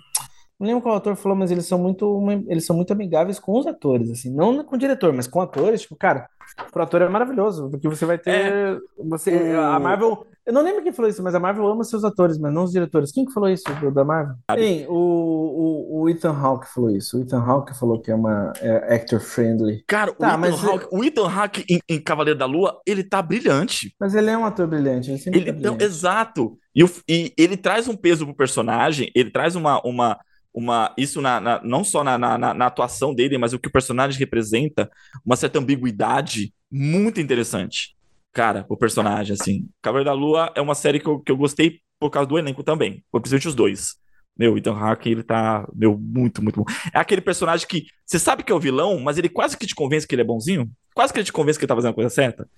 Não 0.63 0.67
lembro 0.69 0.81
qual 0.81 0.95
autor 0.95 1.15
falou, 1.17 1.37
mas 1.37 1.51
eles 1.51 1.65
são 1.65 1.77
muito, 1.77 2.25
eles 2.47 2.65
são 2.65 2.73
muito 2.73 2.93
amigáveis 2.93 3.37
com 3.37 3.59
os 3.59 3.67
atores, 3.67 4.09
assim, 4.09 4.33
não 4.33 4.63
com 4.63 4.75
o 4.75 4.79
diretor, 4.79 5.11
mas 5.11 5.27
com 5.27 5.41
atores, 5.41 5.81
tipo, 5.81 5.93
cara, 5.97 6.25
pro 6.71 6.83
ator 6.83 7.01
é 7.01 7.09
maravilhoso, 7.09 7.69
porque 7.69 7.89
você 7.89 8.05
vai 8.05 8.17
ter, 8.17 8.79
você, 8.97 9.53
a 9.57 9.77
O- 9.77 9.81
Marvel, 9.81 10.25
eu 10.45 10.53
não 10.53 10.61
lembro 10.61 10.81
quem 10.81 10.93
falou 10.93 11.09
isso, 11.09 11.21
mas 11.21 11.35
a 11.35 11.39
Marvel 11.39 11.67
ama 11.67 11.83
seus 11.83 12.05
atores, 12.05 12.37
mas 12.37 12.53
não 12.53 12.63
os 12.63 12.71
diretores. 12.71 13.11
Quem 13.11 13.25
que 13.25 13.33
falou 13.33 13.49
isso 13.49 13.63
do- 13.81 13.91
da 13.91 14.05
Marvel? 14.05 14.35
Sim, 14.57 14.85
o, 14.87 14.93
o, 14.93 16.01
o 16.01 16.09
Ethan 16.09 16.31
Hawke 16.31 16.67
falou 16.73 16.89
isso. 16.89 17.17
O 17.17 17.21
Ethan 17.21 17.39
Hawke 17.43 17.77
falou 17.77 17.99
que 17.99 18.09
é 18.11 18.15
uma 18.15 18.53
é 18.61 18.95
actor 18.95 19.19
friendly, 19.19 19.83
Cara, 19.87 20.11
o 20.11 20.15
Tá, 20.15 20.29
Ethan 20.29 20.37
mas- 20.37 20.63
Hawke, 20.63 20.87
o 20.91 21.03
Ethan 21.03 21.27
Hawke 21.29 21.65
em, 21.69 21.79
em 21.89 21.99
Cavaleiro 22.01 22.39
da 22.39 22.45
Lua, 22.45 22.79
ele 22.87 23.03
tá 23.03 23.21
brilhante. 23.21 23.93
mas 23.99 24.15
ele 24.15 24.29
é 24.29 24.37
um 24.37 24.45
ator 24.45 24.65
brilhante, 24.67 25.09
ele 25.11 25.17
sempre 25.17 25.39
Ele, 25.39 25.51
tá 25.51 25.57
então, 25.59 25.75
brilhante. 25.75 25.83
exato. 25.83 26.57
E, 26.75 26.83
o- 26.83 26.89
e 27.07 27.33
ele 27.37 27.55
traz 27.57 27.87
um 27.87 27.95
peso 27.95 28.25
pro 28.25 28.35
personagem, 28.35 29.09
ele 29.15 29.29
traz 29.31 29.55
uma, 29.55 29.79
uma, 29.85 30.17
uma 30.53 30.93
isso 30.97 31.21
na, 31.21 31.39
na- 31.39 31.61
não 31.63 31.83
só 31.83 32.03
na, 32.03 32.17
na, 32.17 32.37
na- 32.53 32.65
atuação 32.65 33.13
dele, 33.13 33.37
mas 33.37 33.53
o 33.53 33.59
que 33.59 33.67
o 33.67 33.71
personagem 33.71 34.19
representa, 34.19 34.89
uma 35.25 35.35
certa 35.35 35.59
ambiguidade 35.59 36.53
muito 36.71 37.19
interessante. 37.19 37.95
Cara, 38.31 38.65
o 38.69 38.75
personagem, 38.77 39.33
assim. 39.33 39.69
Cavaleiro 39.81 40.09
da 40.09 40.13
Lua 40.13 40.51
é 40.55 40.61
uma 40.61 40.75
série 40.75 40.99
que 40.99 41.07
eu, 41.07 41.19
que 41.19 41.31
eu 41.31 41.37
gostei 41.37 41.79
por 41.99 42.09
causa 42.09 42.27
do 42.27 42.37
elenco 42.37 42.63
também, 42.63 43.03
principalmente 43.11 43.47
os 43.47 43.55
dois. 43.55 43.95
Meu, 44.37 44.57
Ethan 44.57 44.73
Hawke, 44.73 45.09
ele 45.11 45.21
tá, 45.23 45.67
meu, 45.75 45.95
muito, 45.97 46.43
muito 46.43 46.55
bom. 46.57 46.65
É 46.93 46.97
aquele 46.99 47.21
personagem 47.21 47.67
que 47.67 47.85
você 48.05 48.17
sabe 48.17 48.43
que 48.43 48.51
é 48.51 48.55
o 48.55 48.59
vilão, 48.59 48.99
mas 48.99 49.17
ele 49.19 49.29
quase 49.29 49.55
que 49.55 49.67
te 49.67 49.75
convence 49.75 50.07
que 50.07 50.15
ele 50.15 50.23
é 50.23 50.25
bonzinho. 50.25 50.69
Quase 50.95 51.13
que 51.13 51.19
ele 51.19 51.25
te 51.25 51.31
convence 51.33 51.59
que 51.59 51.65
ele 51.65 51.67
tá 51.69 51.75
fazendo 51.75 51.91
a 51.91 51.93
coisa 51.93 52.09
certa. 52.09 52.49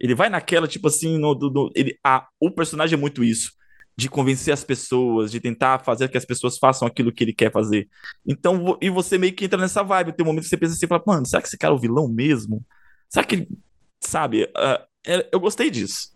Ele 0.00 0.14
vai 0.14 0.28
naquela, 0.28 0.68
tipo 0.68 0.88
assim, 0.88 1.18
no, 1.18 1.38
ele, 1.74 1.96
a, 2.04 2.26
o 2.40 2.50
personagem 2.50 2.96
é 2.98 3.00
muito 3.00 3.22
isso. 3.24 3.52
De 3.96 4.08
convencer 4.08 4.52
as 4.54 4.64
pessoas, 4.64 5.30
de 5.30 5.40
tentar 5.40 5.78
fazer 5.80 6.08
que 6.08 6.16
as 6.16 6.24
pessoas 6.24 6.58
façam 6.58 6.88
aquilo 6.88 7.12
que 7.12 7.22
ele 7.24 7.34
quer 7.34 7.52
fazer. 7.52 7.88
Então, 8.26 8.78
e 8.80 8.88
você 8.88 9.18
meio 9.18 9.34
que 9.34 9.44
entra 9.44 9.60
nessa 9.60 9.82
vibe. 9.82 10.12
Tem 10.12 10.24
um 10.24 10.28
momento 10.28 10.44
que 10.44 10.48
você 10.48 10.56
pensa 10.56 10.74
assim, 10.74 10.86
fala, 10.86 11.02
mano, 11.06 11.26
será 11.26 11.42
que 11.42 11.48
esse 11.48 11.58
cara 11.58 11.74
é 11.74 11.76
o 11.76 11.80
vilão 11.80 12.08
mesmo? 12.08 12.64
Será 13.08 13.24
que 13.26 13.34
ele, 13.36 13.48
sabe? 14.00 14.50
é- 15.06 15.28
eu 15.32 15.38
gostei 15.40 15.70
disso. 15.70 16.12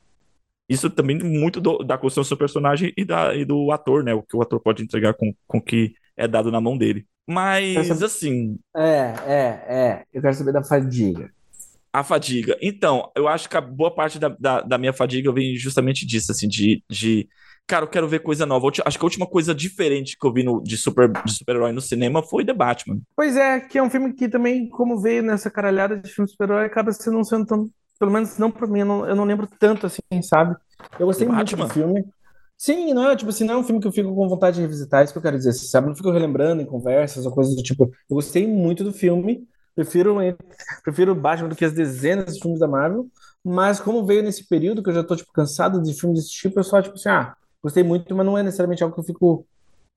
Isso 0.69 0.91
também 0.91 1.19
muito 1.19 1.61
do- 1.61 1.79
da 1.79 1.97
construção 1.97 2.23
do 2.23 2.27
seu 2.29 2.37
personagem 2.37 2.93
e, 2.97 3.05
da, 3.05 3.35
e 3.35 3.45
do 3.45 3.71
ator, 3.71 4.03
né? 4.03 4.15
O 4.15 4.23
que 4.23 4.37
o 4.37 4.43
ator 4.43 4.61
pode 4.61 4.83
entregar 4.83 5.15
com 5.15 5.33
o 5.49 5.61
que 5.61 5.95
é 6.17 6.27
dado 6.27 6.51
na 6.51 6.61
mão 6.61 6.77
dele. 6.77 7.07
Mas, 7.29 7.77
Essa- 7.77 8.07
assim, 8.07 8.59
É, 8.77 9.15
é, 9.27 9.65
é. 9.69 10.05
Eu 10.13 10.23
quero 10.23 10.35
saber 10.35 10.53
da 10.53 10.65
fadiga. 10.65 11.31
A 11.97 12.03
fadiga. 12.03 12.59
Então, 12.61 13.11
eu 13.17 13.27
acho 13.27 13.49
que 13.49 13.57
a 13.57 13.61
boa 13.61 13.91
parte 13.91 14.19
da, 14.19 14.29
da, 14.29 14.61
da 14.61 14.77
minha 14.77 14.93
fadiga 14.93 15.33
vem 15.33 15.57
justamente 15.57 16.05
disso, 16.07 16.31
assim, 16.31 16.47
de, 16.47 16.85
de. 16.91 17.27
Cara, 17.67 17.87
eu 17.87 17.89
quero 17.89 18.07
ver 18.07 18.19
coisa 18.19 18.45
nova. 18.45 18.69
Acho 18.85 18.99
que 18.99 19.03
a 19.03 19.07
última 19.07 19.27
coisa 19.27 19.55
diferente 19.55 20.15
que 20.21 20.27
eu 20.27 20.31
vi 20.31 20.43
no, 20.43 20.63
de 20.63 20.77
super, 20.77 21.11
de 21.11 21.33
super-herói 21.33 21.73
no 21.73 21.81
cinema 21.81 22.23
foi 22.23 22.45
The 22.45 22.53
Batman. 22.53 23.01
Pois 23.17 23.35
é, 23.35 23.61
que 23.61 23.79
é 23.79 23.83
um 23.83 23.89
filme 23.89 24.13
que 24.13 24.29
também, 24.29 24.69
como 24.69 25.01
veio 25.01 25.23
nessa 25.23 25.51
caralhada 25.51 25.97
de 25.97 26.11
filme 26.11 26.27
de 26.27 26.33
super-herói, 26.33 26.67
acaba 26.67 26.93
sendo 26.93 27.15
não 27.17 27.25
sendo 27.25 27.47
tão. 27.47 27.71
Pelo 27.99 28.13
menos 28.13 28.37
não 28.37 28.51
pra 28.51 28.67
mim, 28.67 28.81
eu 28.81 28.87
não, 28.87 29.07
eu 29.07 29.17
não 29.17 29.25
lembro 29.25 29.49
tanto 29.59 29.87
assim, 29.87 30.03
sabe? 30.23 30.55
Eu 31.01 31.07
gostei 31.07 31.27
muito 31.27 31.57
do 31.57 31.69
filme. 31.71 32.05
Sim, 32.59 32.93
não 32.93 33.11
é 33.11 33.17
tipo 33.17 33.31
assim, 33.31 33.45
não 33.45 33.55
é 33.55 33.57
um 33.57 33.65
filme 33.65 33.81
que 33.81 33.89
eu 33.89 33.93
fico 33.93 34.15
com 34.15 34.29
vontade 34.29 34.57
de 34.57 34.63
revisitar, 34.63 35.01
é 35.01 35.05
isso 35.05 35.15
que 35.15 35.19
eu 35.19 35.23
quero 35.23 35.39
dizer, 35.39 35.55
sabe? 35.55 35.89
Não 35.89 35.97
fico 35.97 36.11
relembrando 36.11 36.61
em 36.61 36.67
conversas 36.67 37.25
ou 37.25 37.33
coisas 37.33 37.57
do 37.57 37.63
tipo. 37.63 37.85
Eu 37.85 38.17
gostei 38.17 38.47
muito 38.47 38.85
do 38.85 38.93
filme, 38.93 39.49
prefiro, 39.77 40.17
prefiro 40.83 41.15
Batman 41.15 41.51
do 41.51 41.55
que 41.55 41.65
as 41.65 41.73
dezenas 41.73 42.35
de 42.35 42.41
filmes 42.41 42.59
da 42.59 42.67
Marvel, 42.67 43.07
mas 43.45 43.79
como 43.79 44.05
veio 44.05 44.23
nesse 44.23 44.49
período 44.49 44.83
que 44.83 44.89
eu 44.89 44.95
já 44.95 45.05
tô, 45.05 45.15
tipo, 45.15 45.31
cansado 45.33 45.81
de 45.81 45.95
filmes 45.95 46.21
desse 46.21 46.33
tipo, 46.33 46.59
eu 46.59 46.65
só, 46.65 46.83
tipo 46.83 46.97
assim, 46.97 47.11
ah, 47.11 47.37
gostei 47.63 47.85
muito, 47.85 48.13
mas 48.15 48.27
não 48.27 48.37
é 48.37 48.43
necessariamente 48.43 48.83
algo 48.83 48.95
que 48.95 49.01
eu 49.01 49.05
fico. 49.05 49.47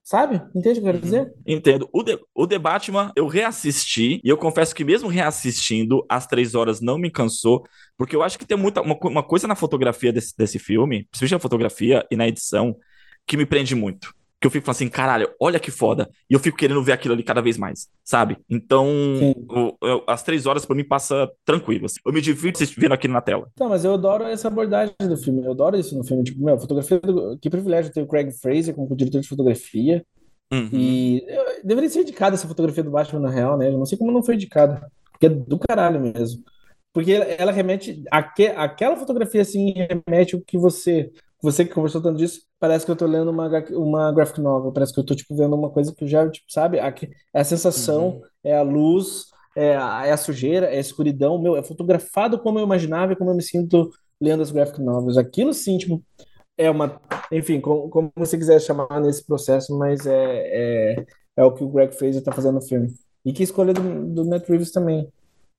Sabe? 0.02 0.42
Entende 0.54 0.78
o 0.78 0.82
que 0.82 0.88
eu 0.88 0.92
quero 0.92 0.98
dizer? 0.98 1.34
Entendo. 1.46 1.88
O 1.92 2.02
The, 2.02 2.18
o 2.34 2.46
The 2.46 2.58
Batman 2.58 3.12
eu 3.14 3.26
reassisti, 3.26 4.20
e 4.24 4.28
eu 4.28 4.36
confesso 4.36 4.74
que 4.74 4.82
mesmo 4.82 5.08
reassistindo, 5.08 6.04
as 6.08 6.26
três 6.26 6.54
horas 6.54 6.80
não 6.80 6.98
me 6.98 7.10
cansou, 7.10 7.64
porque 7.96 8.16
eu 8.16 8.22
acho 8.22 8.38
que 8.38 8.46
tem 8.46 8.56
muita, 8.56 8.80
uma, 8.80 8.96
uma 9.02 9.22
coisa 9.22 9.46
na 9.46 9.54
fotografia 9.54 10.12
desse, 10.12 10.36
desse 10.36 10.58
filme, 10.58 11.06
principalmente 11.10 11.32
na 11.32 11.38
fotografia 11.40 12.06
e 12.10 12.16
na 12.16 12.26
edição, 12.26 12.76
que 13.26 13.36
me 13.36 13.46
prende 13.46 13.74
muito. 13.74 14.14
Que 14.40 14.46
eu 14.46 14.50
fico 14.50 14.64
falando 14.64 14.76
assim, 14.76 14.88
caralho, 14.88 15.28
olha 15.38 15.60
que 15.60 15.70
foda. 15.70 16.08
E 16.28 16.32
eu 16.32 16.40
fico 16.40 16.56
querendo 16.56 16.82
ver 16.82 16.92
aquilo 16.92 17.12
ali 17.12 17.22
cada 17.22 17.42
vez 17.42 17.58
mais, 17.58 17.88
sabe? 18.02 18.38
Então, 18.48 18.88
eu, 19.50 19.76
eu, 19.82 20.04
as 20.06 20.22
três 20.22 20.46
horas 20.46 20.64
pra 20.64 20.74
mim 20.74 20.82
passa 20.82 21.30
tranquilo. 21.44 21.84
Assim. 21.84 22.00
Eu 22.06 22.10
me 22.10 22.22
divirto 22.22 22.64
vendo 22.78 22.92
aquilo 22.92 23.12
na 23.12 23.20
tela. 23.20 23.50
Tá, 23.54 23.68
mas 23.68 23.84
eu 23.84 23.92
adoro 23.92 24.24
essa 24.24 24.48
abordagem 24.48 24.94
do 24.98 25.16
filme. 25.16 25.44
Eu 25.44 25.50
adoro 25.50 25.78
isso 25.78 25.94
no 25.94 26.02
filme. 26.02 26.24
Tipo, 26.24 26.42
meu, 26.42 26.58
fotografia. 26.58 26.98
Do... 27.00 27.38
Que 27.38 27.50
privilégio 27.50 27.92
ter 27.92 28.00
o 28.00 28.06
Craig 28.06 28.32
Fraser 28.32 28.74
como 28.74 28.96
diretor 28.96 29.20
de 29.20 29.28
fotografia. 29.28 30.02
Uhum. 30.50 30.70
E 30.72 31.22
eu, 31.28 31.44
deveria 31.62 31.90
ser 31.90 32.00
indicada 32.00 32.34
essa 32.34 32.48
fotografia 32.48 32.82
do 32.82 32.90
Batman, 32.90 33.20
na 33.20 33.30
real, 33.30 33.58
né? 33.58 33.68
Eu 33.68 33.76
não 33.76 33.84
sei 33.84 33.98
como 33.98 34.10
não 34.10 34.22
foi 34.22 34.36
indicada. 34.36 34.90
Porque 35.12 35.26
é 35.26 35.28
do 35.28 35.58
caralho 35.58 36.00
mesmo. 36.00 36.42
Porque 36.94 37.12
ela 37.12 37.52
remete. 37.52 38.02
Aque, 38.10 38.46
aquela 38.46 38.96
fotografia, 38.96 39.42
assim, 39.42 39.74
remete 39.74 40.34
o 40.34 40.40
que 40.40 40.56
você 40.56 41.10
você 41.42 41.64
que 41.64 41.74
conversou 41.74 42.02
tanto 42.02 42.18
disso, 42.18 42.42
parece 42.58 42.84
que 42.84 42.90
eu 42.90 42.96
tô 42.96 43.06
lendo 43.06 43.30
uma, 43.30 43.48
uma 43.70 44.12
graphic 44.12 44.40
novel, 44.40 44.72
parece 44.72 44.92
que 44.92 45.00
eu 45.00 45.04
tô, 45.04 45.14
tipo, 45.14 45.34
vendo 45.34 45.54
uma 45.56 45.70
coisa 45.70 45.94
que 45.94 46.04
eu 46.04 46.08
já, 46.08 46.28
tipo, 46.28 46.50
sabe? 46.50 46.78
A, 46.78 46.88
é 47.34 47.40
a 47.40 47.44
sensação, 47.44 48.08
uhum. 48.08 48.22
é 48.44 48.56
a 48.56 48.62
luz, 48.62 49.26
é 49.56 49.76
a, 49.76 50.06
é 50.06 50.12
a, 50.12 50.16
sujeira, 50.16 50.66
é 50.66 50.76
a 50.76 50.80
escuridão, 50.80 51.40
meu, 51.40 51.56
é 51.56 51.62
fotografado 51.62 52.38
como 52.38 52.58
eu 52.58 52.64
imaginava 52.64 53.12
e 53.12 53.16
como 53.16 53.30
eu 53.30 53.34
me 53.34 53.42
sinto 53.42 53.90
lendo 54.20 54.42
as 54.42 54.50
graphic 54.50 54.80
novels. 54.80 55.16
Aquilo 55.16 55.54
sim, 55.54 55.78
tipo, 55.78 56.02
é 56.56 56.70
uma, 56.70 57.00
enfim, 57.32 57.60
como, 57.60 57.88
como 57.88 58.12
você 58.14 58.36
quiser 58.36 58.60
chamar 58.60 59.00
nesse 59.00 59.24
processo, 59.24 59.76
mas 59.78 60.06
é, 60.06 60.96
é, 60.96 61.06
é 61.36 61.44
o 61.44 61.52
que 61.52 61.64
o 61.64 61.68
Greg 61.68 61.94
Fraser 61.94 62.22
tá 62.22 62.32
fazendo 62.32 62.56
no 62.56 62.62
filme. 62.62 62.92
E 63.24 63.32
que 63.32 63.42
escolha 63.42 63.72
do, 63.72 64.06
do 64.06 64.24
Matt 64.24 64.48
Reeves 64.48 64.70
também. 64.70 65.10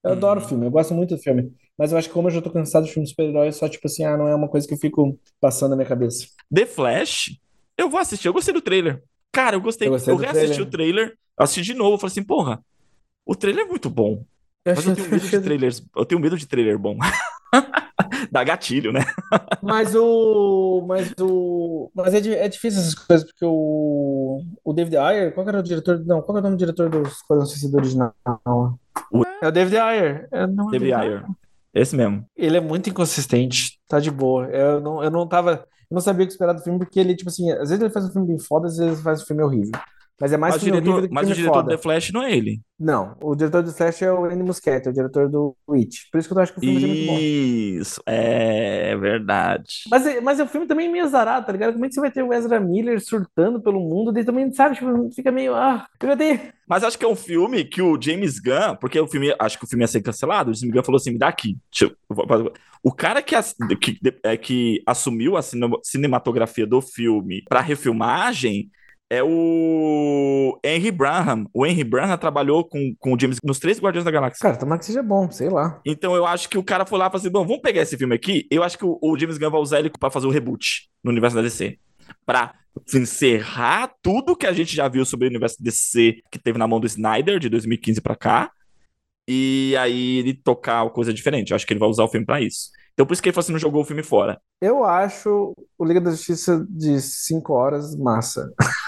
Eu 0.04 0.14
adoro 0.14 0.40
o 0.40 0.44
uhum. 0.44 0.50
filme, 0.50 0.66
eu 0.66 0.72
gosto 0.72 0.94
muito 0.94 1.16
do 1.16 1.22
filme. 1.22 1.54
Mas 1.78 1.92
eu 1.92 1.98
acho 1.98 2.08
que 2.08 2.14
como 2.14 2.28
eu 2.28 2.32
já 2.32 2.42
tô 2.42 2.50
cansado 2.50 2.86
de 2.86 2.92
filme 2.92 3.06
de 3.06 3.12
super-herói, 3.12 3.48
é 3.48 3.52
só 3.52 3.68
tipo 3.70 3.88
assim, 3.88 4.04
ah, 4.04 4.18
não 4.18 4.28
é 4.28 4.36
uma 4.36 4.48
coisa 4.48 4.68
que 4.68 4.74
eu 4.74 4.78
fico 4.78 5.18
passando 5.40 5.72
na 5.72 5.76
minha 5.76 5.88
cabeça. 5.88 6.28
The 6.54 6.66
Flash, 6.66 7.40
eu 7.78 7.90
vou 7.90 8.00
assistir. 8.00 8.28
Eu 8.28 8.34
gostei 8.34 8.54
do 8.54 8.62
trailer. 8.62 9.04
Cara, 9.32 9.56
eu 9.56 9.62
gostei. 9.62 9.88
Eu, 9.88 9.94
gostei 9.94 10.14
eu 10.14 10.18
reassisti 10.18 10.48
trailer. 10.48 10.68
o 10.68 10.72
trailer, 10.72 11.18
assisti 11.38 11.74
de 11.74 11.74
novo, 11.74 11.98
falei 11.98 12.12
assim, 12.12 12.24
porra, 12.24 12.64
o 13.26 13.36
trailer 13.36 13.66
é 13.66 13.68
muito 13.68 13.90
bom. 13.90 14.24
Eu 14.66 14.76
mas 14.76 14.86
eu 14.86 14.96
tenho 14.96 15.10
medo 15.10 15.28
de 15.28 15.42
trailers. 15.42 15.84
Eu 15.96 16.06
tenho 16.06 16.22
medo 16.22 16.38
de 16.38 16.48
trailer 16.48 16.78
bom. 16.78 16.98
Dá 18.32 18.44
gatilho, 18.44 18.92
né? 18.92 19.02
mas 19.62 19.96
o. 19.96 20.86
Mas 20.88 21.14
o. 21.20 21.92
Mas 21.96 22.14
é, 22.14 22.18
é 22.18 22.48
difícil 22.48 22.80
essas 22.80 22.96
coisas, 22.96 23.28
porque 23.28 23.46
o. 23.46 24.44
O 24.64 24.74
David 24.74 24.98
Ayer, 24.98 25.34
qual 25.34 25.48
era 25.48 25.60
o 25.60 25.64
diretor. 25.64 26.04
Não, 26.06 26.22
qual 26.22 26.38
era 26.38 26.46
o 26.46 26.50
nome 26.50 26.58
do 26.58 26.60
diretor 26.60 26.90
do 26.90 27.02
Esquadrão 27.02 27.46
Suicida 27.46 27.78
original? 27.78 28.14
É 29.42 29.48
o 29.48 29.52
David 29.52 29.78
Ayer. 29.78 30.28
É, 30.32 30.46
não 30.46 30.68
David 30.68 30.94
Ayer. 30.94 31.26
Esse 31.74 31.96
mesmo. 31.96 32.26
Ele 32.36 32.58
é 32.58 32.62
muito 32.62 32.90
inconsistente. 32.90 33.80
Tá 33.88 34.00
de 34.00 34.12
boa. 34.12 34.46
Eu 34.48 34.80
não, 34.80 35.04
eu 35.04 35.10
não 35.10 35.28
tava. 35.28 35.66
Eu 35.90 35.96
não 35.96 36.02
sabia 36.02 36.24
o 36.24 36.28
que 36.28 36.34
esperar 36.34 36.54
do 36.54 36.62
filme, 36.62 36.80
porque 36.80 37.00
ele, 37.00 37.16
tipo 37.16 37.30
assim, 37.30 37.52
às 37.52 37.70
vezes 37.70 37.82
ele 37.82 37.90
faz 37.90 38.06
um 38.06 38.12
filme 38.12 38.28
bem 38.28 38.40
foda, 38.40 38.68
às 38.68 38.78
vezes 38.78 38.94
ele 38.94 39.04
faz 39.04 39.22
um 39.22 39.26
filme 39.26 39.44
horrível. 39.44 39.72
Mas 40.20 40.32
é 40.32 40.38
mais 40.38 40.54
mas 40.54 40.62
o 40.62 40.66
diretor, 40.66 41.10
mas 41.12 41.30
o 41.30 41.34
diretor 41.34 41.54
foda. 41.56 41.64
do 41.64 41.70
The 41.70 41.78
Flash 41.82 42.12
não 42.12 42.22
é 42.22 42.36
ele. 42.36 42.62
Não, 42.80 43.16
o 43.22 43.36
diretor 43.36 43.64
do 43.64 43.72
Flash 43.72 44.02
é 44.02 44.12
o 44.12 44.26
Andy 44.26 44.44
Muschietti, 44.44 44.88
é 44.88 44.92
o 44.92 44.94
diretor 44.94 45.30
do 45.30 45.56
Witch. 45.68 46.10
Por 46.12 46.20
isso 46.20 46.28
que 46.28 46.36
eu 46.36 46.40
acho 46.40 46.54
que 46.54 46.60
o 46.60 46.62
filme 46.62 46.78
isso, 46.78 46.86
é 46.86 46.90
muito 46.90 47.08
bom. 47.08 47.20
Isso, 47.20 48.04
é 48.06 48.98
verdade. 48.98 49.84
Mas, 49.90 50.24
mas 50.24 50.40
o 50.40 50.48
filme 50.48 50.68
também 50.68 50.88
é 50.88 50.92
meio 50.92 51.06
azarado, 51.06 51.46
tá 51.46 51.52
ligado? 51.52 51.74
Como 51.74 51.86
é 51.86 51.88
que 51.88 51.96
você 51.96 52.02
vai 52.02 52.12
ter 52.12 52.24
o 52.24 52.34
Ezra 52.34 52.60
Miller 52.60 53.00
surtando 53.00 53.62
pelo 53.62 53.80
mundo? 53.80 54.12
Daí 54.12 54.24
também, 54.24 54.52
sabe, 54.52 54.76
tipo, 54.76 55.10
fica 55.12 55.32
meio. 55.32 55.56
Ah, 55.56 55.88
eu 56.00 56.18
tenho... 56.18 56.40
Mas 56.68 56.84
acho 56.84 56.98
que 56.98 57.06
é 57.06 57.08
um 57.08 57.16
filme 57.16 57.66
que 57.66 57.82
o 57.82 58.00
James 58.02 58.40
Gunn, 58.40 58.76
porque 58.80 59.00
o 59.00 59.08
filme, 59.08 59.36
acho 59.38 59.58
que 59.60 59.66
o 59.66 59.68
filme 59.68 59.84
ia 59.84 59.88
ser 59.88 60.02
cancelado, 60.02 60.52
o 60.52 60.54
James 60.54 60.74
Gunn 60.74 60.84
falou 60.84 60.98
assim: 60.98 61.12
me 61.12 61.20
dá 61.20 61.28
aqui. 61.28 61.58
O 62.84 62.92
cara 62.92 63.22
que, 63.22 63.36
que, 63.80 64.00
é, 64.24 64.38
que 64.38 64.82
assumiu 64.86 65.36
a 65.38 65.42
cinematografia 65.84 66.66
do 66.66 66.82
filme 66.82 67.44
para 67.48 67.62
refilmagem 67.62 68.72
é 69.12 69.22
o 69.22 70.58
Henry 70.64 70.90
Branham. 70.90 71.46
O 71.54 71.66
Henry 71.66 71.84
Branham 71.84 72.18
trabalhou 72.18 72.64
com, 72.64 72.96
com 72.98 73.14
o 73.14 73.20
James 73.20 73.40
nos 73.44 73.60
três 73.60 73.78
Guardiões 73.78 74.06
da 74.06 74.10
Galáxia. 74.10 74.42
Cara, 74.42 74.58
tomara 74.58 74.80
que 74.80 74.86
seja 74.86 75.04
bom, 75.04 75.30
sei 75.30 75.50
lá. 75.50 75.82
Então 75.86 76.16
eu 76.16 76.26
acho 76.26 76.48
que 76.48 76.58
o 76.58 76.64
cara 76.64 76.86
foi 76.86 76.98
lá 76.98 77.08
e 77.08 77.10
falou 77.10 77.20
assim: 77.20 77.30
bom, 77.30 77.46
vamos 77.46 77.62
pegar 77.62 77.82
esse 77.82 77.98
filme 77.98 78.16
aqui. 78.16 78.48
Eu 78.50 78.64
acho 78.64 78.78
que 78.78 78.86
o, 78.86 78.98
o 79.02 79.20
James 79.20 79.38
Gunn 79.38 79.52
vai 79.52 79.60
usar 79.60 79.80
ele 79.80 79.90
pra 79.90 80.10
fazer 80.10 80.28
o 80.28 80.30
reboot 80.30 80.90
no 81.04 81.12
universo 81.12 81.36
da 81.36 81.42
DC. 81.42 81.78
Pra 82.26 82.54
encerrar 82.96 83.92
tudo 84.02 84.34
que 84.34 84.48
a 84.48 84.54
gente 84.54 84.74
já 84.74 84.88
viu 84.88 85.04
sobre 85.04 85.28
o 85.28 85.30
universo 85.30 85.62
DC 85.62 86.22
que 86.32 86.40
teve 86.40 86.58
na 86.58 86.66
mão 86.66 86.80
do 86.80 86.88
Snyder 86.88 87.38
de 87.38 87.50
2015 87.50 88.00
pra 88.00 88.16
cá. 88.16 88.50
E 89.28 89.76
aí 89.78 90.20
ele 90.20 90.34
tocar 90.34 90.90
coisa 90.92 91.14
diferente. 91.14 91.52
Eu 91.52 91.58
acho 91.58 91.68
que 91.68 91.74
ele 91.74 91.82
vai 91.82 91.90
usar 91.90 92.06
o 92.06 92.08
filme 92.08 92.26
para 92.26 92.40
isso. 92.40 92.70
Então 92.94 93.06
por 93.06 93.12
isso 93.12 93.22
que 93.22 93.28
ele 93.28 93.34
falou 93.34 93.44
assim, 93.44 93.52
não 93.52 93.60
jogou 93.60 93.82
o 93.82 93.86
filme 93.86 94.04
fora. 94.04 94.40
Eu 94.62 94.86
acho 94.86 95.54
o 95.78 95.84
Liga 95.86 96.00
da 96.00 96.12
Justiça 96.12 96.66
de 96.70 97.02
5 97.02 97.52
horas 97.52 97.94
massa. 97.98 98.50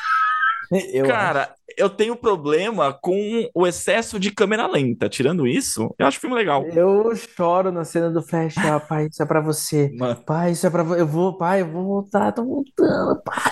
Eu 0.93 1.05
Cara, 1.07 1.43
acho. 1.43 1.51
eu 1.78 1.89
tenho 1.89 2.15
problema 2.15 2.93
com 2.93 3.49
o 3.53 3.67
excesso 3.67 4.19
de 4.19 4.32
câmera 4.32 4.67
lenta. 4.67 5.09
Tirando 5.09 5.45
isso, 5.47 5.93
eu 5.97 6.05
acho 6.07 6.17
o 6.17 6.21
filme 6.21 6.36
legal. 6.36 6.65
Eu 6.67 7.15
choro 7.15 7.71
na 7.71 7.84
cena 7.84 8.09
do 8.09 8.21
Flash, 8.21 8.57
ah, 8.57 8.80
pai, 8.80 9.07
isso 9.07 9.21
é 9.21 9.26
pra 9.26 9.41
você. 9.41 9.91
Mano. 9.97 10.15
Pai, 10.26 10.51
isso 10.51 10.65
é 10.65 10.69
pra 10.69 10.84
você. 10.84 11.01
Eu 11.01 11.07
vou, 11.07 11.38
pai, 11.38 11.61
eu 11.61 11.67
vou 11.71 11.84
voltar, 11.84 12.32
tô 12.32 12.43
voltando, 12.43 13.21
pai. 13.24 13.51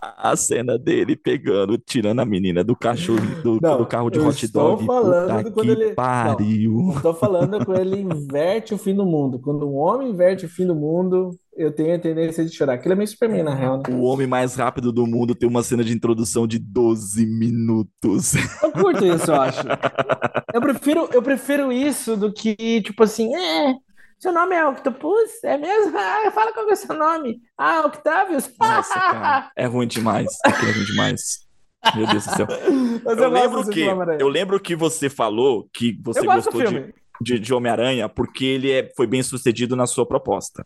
A 0.00 0.36
cena 0.36 0.78
dele 0.78 1.16
pegando, 1.16 1.76
tirando 1.76 2.20
a 2.20 2.24
menina 2.24 2.62
do 2.62 2.76
cachorro 2.76 3.18
do, 3.42 3.58
não, 3.60 3.78
do 3.78 3.86
carro 3.86 4.10
de 4.10 4.20
hot 4.20 4.46
dog. 4.46 4.86
falando 4.86 5.50
quando 5.52 5.70
ele. 5.72 5.92
Pariu. 5.94 6.70
Não, 6.94 7.00
tô 7.00 7.12
falando 7.14 7.64
quando 7.64 7.80
ele 7.80 8.00
inverte 8.00 8.72
o 8.74 8.78
fim 8.78 8.94
do 8.94 9.04
mundo. 9.04 9.40
Quando 9.40 9.68
um 9.68 9.74
homem 9.76 10.10
inverte 10.10 10.46
o 10.46 10.48
fim 10.48 10.66
do 10.66 10.74
mundo, 10.74 11.30
eu 11.54 11.70
tenho 11.70 11.94
a 11.94 11.98
tendência 11.98 12.44
de 12.44 12.54
chorar. 12.54 12.74
Aquilo 12.74 12.94
é 12.94 12.96
meio 12.96 13.08
Superman, 13.08 13.42
na 13.42 13.54
real. 13.54 13.76
Né? 13.78 13.94
O 13.94 14.02
homem 14.02 14.26
mais 14.26 14.54
rápido 14.54 14.90
do 14.90 15.06
mundo 15.06 15.34
tem 15.34 15.48
uma 15.48 15.62
cena 15.62 15.84
de 15.84 15.92
introdução 15.92 16.46
de 16.46 16.58
12 16.58 17.26
minutos. 17.26 18.34
Eu 18.62 18.72
curto 18.72 19.04
isso, 19.04 19.30
eu 19.30 19.40
acho. 19.40 19.60
Eu 20.52 20.60
prefiro, 20.60 21.08
eu 21.12 21.22
prefiro 21.22 21.70
isso 21.70 22.16
do 22.16 22.32
que, 22.32 22.80
tipo 22.82 23.02
assim, 23.02 23.34
é. 23.34 23.74
Seu 24.18 24.32
nome 24.32 24.54
é 24.54 24.64
Octopus? 24.66 25.42
É 25.44 25.58
mesmo? 25.58 25.98
Ah, 25.98 26.30
fala 26.30 26.52
qual 26.52 26.68
é 26.68 26.72
o 26.72 26.76
seu 26.76 26.96
nome. 26.96 27.40
Ah, 27.58 27.80
Octavius? 27.84 28.48
Nossa, 28.58 28.94
cara, 28.94 29.50
é 29.56 29.66
ruim 29.66 29.86
demais. 29.86 30.28
É 30.46 30.50
ruim 30.50 30.84
demais. 30.84 31.40
Meu 31.96 32.06
Deus 32.06 32.24
do 32.24 32.36
céu. 32.36 32.46
Eu, 33.04 33.16
eu 33.16 33.28
lembro 33.28 33.68
que, 33.68 33.80
eu 34.20 34.28
lembro 34.28 34.60
que 34.60 34.76
você 34.76 35.10
falou 35.10 35.68
que 35.72 35.98
você 36.00 36.24
gostou 36.24 36.62
de, 36.62 36.94
de, 37.20 37.38
de 37.40 37.52
Homem-Aranha 37.52 38.08
porque 38.08 38.44
ele 38.44 38.70
é, 38.70 38.88
foi 38.96 39.08
bem 39.08 39.22
sucedido 39.22 39.74
na 39.74 39.86
sua 39.86 40.06
proposta. 40.06 40.64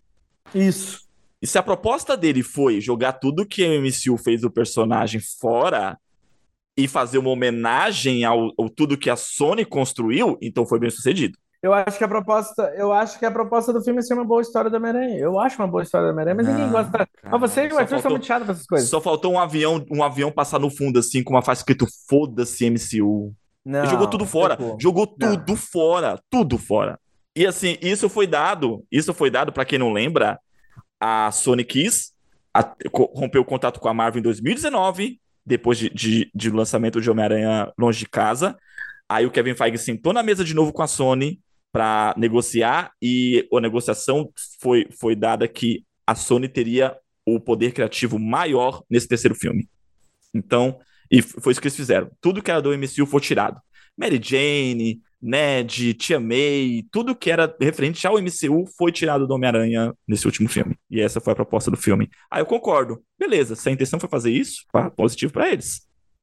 Isso. 0.54 1.06
E 1.40 1.46
se 1.46 1.58
a 1.58 1.62
proposta 1.62 2.16
dele 2.16 2.42
foi 2.42 2.80
jogar 2.80 3.14
tudo 3.14 3.46
que 3.46 3.64
o 3.64 3.82
MCU 3.82 4.16
fez 4.16 4.40
do 4.40 4.50
personagem 4.50 5.20
fora 5.20 5.98
e 6.76 6.88
fazer 6.88 7.18
uma 7.18 7.30
homenagem 7.30 8.24
ao, 8.24 8.52
ao 8.58 8.68
tudo 8.68 8.98
que 8.98 9.10
a 9.10 9.16
Sony 9.16 9.64
construiu, 9.64 10.38
então 10.42 10.66
foi 10.66 10.78
bem 10.78 10.90
sucedido. 10.90 11.38
Eu 11.62 11.72
acho 11.72 11.98
que 11.98 12.04
a 12.04 12.08
proposta, 12.08 12.62
eu 12.76 12.92
acho 12.92 13.18
que 13.18 13.24
a 13.24 13.30
proposta 13.30 13.72
do 13.72 13.82
filme 13.82 13.98
é 13.98 14.02
ser 14.02 14.14
uma 14.14 14.24
boa 14.24 14.42
história 14.42 14.70
do 14.70 14.76
Homem-Aranha. 14.76 15.18
Eu 15.18 15.38
acho 15.38 15.60
uma 15.60 15.66
boa 15.66 15.82
história 15.82 16.06
do 16.06 16.12
Homem-Aranha, 16.12 16.36
mas 16.36 16.46
ninguém 16.46 16.70
gosta. 16.70 16.92
Cara, 16.92 17.08
mas 17.24 17.40
você 17.40 17.66
e 17.66 17.72
o 17.72 17.78
Arthur 17.78 17.98
são 18.00 18.10
muito 18.10 18.26
chatos 18.26 18.48
essas 18.48 18.66
coisas. 18.66 18.88
Só 18.88 19.00
faltou 19.00 19.32
um 19.32 19.38
avião, 19.38 19.84
um 19.90 20.02
avião 20.02 20.30
passar 20.30 20.60
no 20.60 20.70
fundo 20.70 20.98
assim 20.98 21.24
com 21.24 21.34
uma 21.34 21.42
faixa 21.42 21.62
escrito 21.62 21.86
foda-se 22.08 22.70
MCU. 22.70 23.34
Não, 23.64 23.80
Ele 23.80 23.88
jogou 23.90 24.06
tudo 24.06 24.24
fora, 24.26 24.56
jogou 24.78 25.06
tudo 25.06 25.44
não. 25.48 25.56
fora, 25.56 26.20
tudo 26.30 26.56
fora. 26.56 27.00
E 27.36 27.46
assim, 27.46 27.76
isso 27.82 28.08
foi 28.08 28.26
dado, 28.26 28.84
isso 28.90 29.12
foi 29.12 29.30
dado 29.30 29.52
para 29.52 29.64
quem 29.64 29.78
não 29.78 29.92
lembra, 29.92 30.40
a 30.98 31.30
Sony 31.30 31.64
quis 31.64 32.16
a, 32.56 32.74
rompeu 33.14 33.42
o 33.42 33.44
contato 33.44 33.78
com 33.78 33.88
a 33.88 33.94
Marvel 33.94 34.20
em 34.20 34.22
2019, 34.22 35.20
depois 35.44 35.78
de, 35.78 35.90
de, 35.90 36.30
de 36.34 36.50
lançamento 36.50 37.00
de 37.00 37.10
Homem-Aranha 37.10 37.72
Longe 37.78 37.98
de 37.98 38.08
Casa. 38.08 38.56
Aí 39.08 39.26
o 39.26 39.30
Kevin 39.30 39.54
Feige 39.54 39.78
sentou 39.78 40.12
na 40.12 40.22
mesa 40.22 40.42
de 40.42 40.54
novo 40.54 40.72
com 40.72 40.82
a 40.82 40.86
Sony 40.86 41.40
para 41.70 42.14
negociar 42.16 42.92
e 43.02 43.46
a 43.52 43.60
negociação 43.60 44.30
foi, 44.60 44.88
foi 44.98 45.14
dada 45.14 45.46
que 45.46 45.84
a 46.06 46.14
Sony 46.14 46.48
teria 46.48 46.96
o 47.24 47.38
poder 47.38 47.72
criativo 47.72 48.18
maior 48.18 48.82
nesse 48.88 49.06
terceiro 49.06 49.34
filme. 49.34 49.68
Então, 50.34 50.78
e 51.10 51.20
foi 51.20 51.52
isso 51.52 51.60
que 51.60 51.68
eles 51.68 51.76
fizeram. 51.76 52.10
Tudo 52.20 52.42
que 52.42 52.50
era 52.50 52.62
do 52.62 52.72
MCU 52.76 53.06
foi 53.06 53.20
tirado. 53.20 53.60
Mary 53.96 54.20
Jane, 54.22 55.00
Ned, 55.26 55.92
Tia 55.94 56.20
May, 56.20 56.84
tudo 56.92 57.16
que 57.16 57.32
era 57.32 57.52
referente 57.60 58.06
ao 58.06 58.14
MCU 58.14 58.64
foi 58.78 58.92
tirado 58.92 59.26
do 59.26 59.34
Homem-Aranha 59.34 59.92
nesse 60.06 60.24
último 60.24 60.48
filme. 60.48 60.76
E 60.88 61.00
essa 61.00 61.20
foi 61.20 61.32
a 61.32 61.36
proposta 61.36 61.68
do 61.68 61.76
filme. 61.76 62.08
Ah, 62.30 62.38
eu 62.38 62.46
concordo. 62.46 63.02
Beleza, 63.18 63.56
se 63.56 63.68
a 63.68 63.72
intenção 63.72 63.98
foi 63.98 64.08
fazer 64.08 64.30
isso, 64.30 64.64
pá, 64.72 64.88
positivo 64.88 65.32
para 65.32 65.50
eles. 65.50 65.80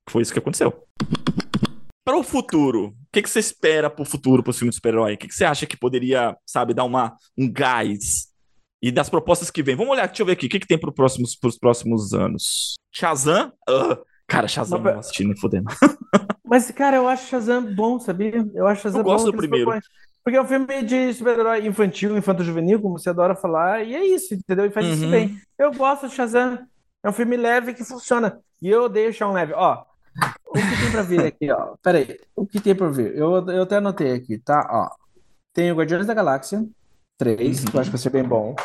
Foi 0.09 0.21
isso 0.21 0.31
que 0.31 0.39
aconteceu. 0.39 0.87
Para 2.05 2.17
o 2.17 2.23
futuro, 2.23 2.87
o 2.87 2.95
que, 3.11 3.21
que 3.21 3.29
você 3.29 3.39
espera 3.39 3.89
para 3.89 4.03
o 4.03 4.05
futuro, 4.05 4.41
para 4.41 4.51
o 4.51 4.53
filme 4.53 4.69
de 4.69 4.75
super-herói? 4.75 5.15
O 5.15 5.17
que, 5.17 5.27
que 5.27 5.35
você 5.35 5.43
acha 5.43 5.65
que 5.65 5.75
poderia, 5.75 6.37
sabe, 6.45 6.73
dar 6.73 6.85
uma, 6.85 7.17
um 7.37 7.51
gás? 7.51 8.29
E 8.81 8.89
das 8.89 9.09
propostas 9.09 9.51
que 9.51 9.61
vem. 9.61 9.75
Vamos 9.75 9.91
olhar, 9.91 10.07
deixa 10.07 10.21
eu 10.21 10.25
ver 10.25 10.33
aqui, 10.33 10.45
o 10.45 10.49
que, 10.49 10.59
que 10.61 10.67
tem 10.67 10.77
para 10.77 10.89
os 10.89 10.95
próximos, 10.95 11.37
próximos 11.59 12.13
anos? 12.13 12.75
Shazam? 12.89 13.51
Uh, 13.69 13.97
cara, 14.27 14.47
Shazam 14.47 14.79
não, 14.79 14.91
não 14.91 14.99
assisti 14.99 15.23
nem 15.23 15.35
fodendo. 15.35 15.69
Mas, 16.45 16.69
cara, 16.71 16.97
eu 16.97 17.07
acho 17.07 17.27
Shazam 17.27 17.73
bom, 17.73 17.99
sabia? 17.99 18.47
Eu 18.53 18.67
acho 18.67 18.81
Shazam 18.83 19.01
eu 19.01 19.05
gosto 19.05 19.31
do 19.31 19.37
primeiro. 19.37 19.71
Porque 20.23 20.37
é 20.37 20.41
um 20.41 20.47
filme 20.47 20.83
de 20.83 21.13
super-herói 21.13 21.67
infantil, 21.67 22.17
infanto-juvenil, 22.17 22.81
como 22.81 22.97
você 22.97 23.09
adora 23.09 23.35
falar, 23.35 23.83
e 23.83 23.93
é 23.93 24.05
isso, 24.05 24.33
entendeu? 24.33 24.65
E 24.65 24.69
faz 24.69 24.85
uhum. 24.85 24.93
isso 24.93 25.09
bem. 25.09 25.37
Eu 25.57 25.73
gosto 25.73 26.07
de 26.07 26.15
Shazam. 26.15 26.59
É 27.03 27.09
um 27.09 27.13
filme 27.13 27.35
leve 27.35 27.73
que 27.73 27.83
funciona. 27.83 28.39
E 28.61 28.69
eu 28.69 28.83
odeio 28.83 29.09
o 29.09 29.13
Shawn 29.13 29.33
Levy. 29.33 29.51
Ó, 29.53 29.83
o 30.47 30.53
que 30.53 30.81
tem 30.81 30.91
pra 30.91 31.01
vir 31.01 31.19
aqui, 31.25 31.51
ó? 31.51 31.75
Pera 31.81 31.97
aí. 31.97 32.17
O 32.35 32.45
que 32.45 32.61
tem 32.61 32.73
pra 32.73 32.87
vir? 32.87 33.15
Eu, 33.17 33.49
eu 33.49 33.63
até 33.63 33.77
anotei 33.77 34.13
aqui, 34.13 34.37
tá? 34.37 34.65
Ó. 34.71 34.89
Tem 35.53 35.71
o 35.71 35.75
Guardiões 35.75 36.07
da 36.07 36.13
Galáxia 36.13 36.65
3, 37.17 37.65
que 37.65 37.75
eu 37.75 37.81
acho 37.81 37.89
que 37.89 37.97
vai 37.97 38.01
ser 38.01 38.09
bem 38.09 38.23
bom. 38.23 38.55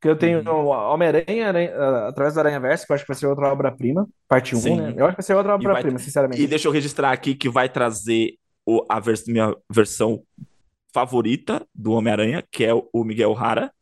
Que 0.00 0.08
eu 0.08 0.16
tenho 0.16 0.38
Uhum. 0.48 0.66
Homem-Aranha, 0.68 1.48
Aranha- 1.48 1.74
ah, 1.76 2.08
através 2.08 2.34
da 2.34 2.40
Aranha 2.42 2.60
Verso, 2.60 2.86
que 2.86 2.92
eu 2.92 2.94
acho 2.94 3.04
que 3.04 3.08
vai 3.08 3.16
ser 3.16 3.26
outra 3.26 3.52
obra-prima. 3.52 4.08
Parte 4.28 4.54
1, 4.54 4.58
Sim. 4.60 4.76
né? 4.80 4.94
Eu 4.96 5.06
acho 5.06 5.16
que 5.16 5.22
vai 5.22 5.26
ser 5.26 5.34
outra 5.34 5.54
obra-prima, 5.54 5.98
sinceramente. 5.98 6.40
E 6.40 6.46
deixa 6.46 6.68
eu 6.68 6.72
registrar 6.72 7.10
aqui 7.10 7.34
que 7.34 7.48
vai 7.48 7.68
trazer 7.68 8.34
o, 8.64 8.84
a 8.88 9.00
vers- 9.00 9.26
minha 9.26 9.54
versão 9.70 10.22
favorita 10.92 11.66
do 11.74 11.92
Homem-Aranha, 11.92 12.44
que 12.50 12.64
é 12.64 12.72
o 12.74 13.04
Miguel 13.04 13.36
Hara. 13.36 13.72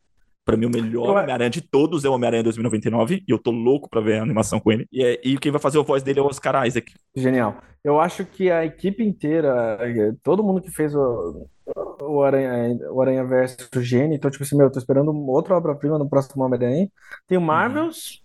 Pra 0.45 0.57
mim, 0.57 0.67
o 0.67 0.71
melhor 0.71 1.07
Eu- 1.07 1.11
Homem-Aranha 1.13 1.51
de 1.51 1.61
todos 1.61 2.05
é 2.05 2.09
o 2.09 2.13
Homem-Aranha 2.13 2.43
2099. 2.45 3.23
E 3.27 3.33
eu 3.33 3.39
tô 3.39 3.51
louco 3.51 3.91
pra 3.91 4.01
ver 4.01 4.19
a 4.19 4.23
animação 4.23 4.61
com 4.61 4.71
ele. 4.71 4.87
E, 4.93 5.05
é- 5.05 5.21
e 5.25 5.37
quem 5.39 5.51
vai 5.51 5.61
fazer 5.61 5.79
a 5.79 5.83
voz 5.83 6.03
dele 6.05 6.21
é 6.21 6.23
o 6.23 6.27
Oscar 6.27 6.65
Isaac. 6.67 6.95
Genial. 7.17 7.57
Eu 7.83 8.01
acho 8.01 8.25
que 8.25 8.49
a 8.51 8.65
equipe 8.65 9.03
inteira, 9.05 9.77
eh, 9.81 10.13
todo 10.23 10.43
mundo 10.45 10.61
que 10.63 10.71
fez 10.71 10.95
o, 10.95 11.49
o 12.01 12.23
Aranha, 12.23 12.79
o 12.91 13.01
Aranha 13.03 13.25
Verso 13.25 13.57
gênio, 13.83 14.15
então, 14.17 14.31
tipo 14.31 14.45
assim, 14.45 14.57
meu, 14.57 14.67
eu 14.67 14.71
tô 14.73 14.79
esperando 14.79 15.13
outra 15.29 15.57
obra-prima 15.57 15.99
no 15.99 16.09
próximo 16.09 16.45
Homem-Aranha. 16.45 16.89
Tem 17.27 17.37
o 17.39 17.41
Marvels, 17.41 18.23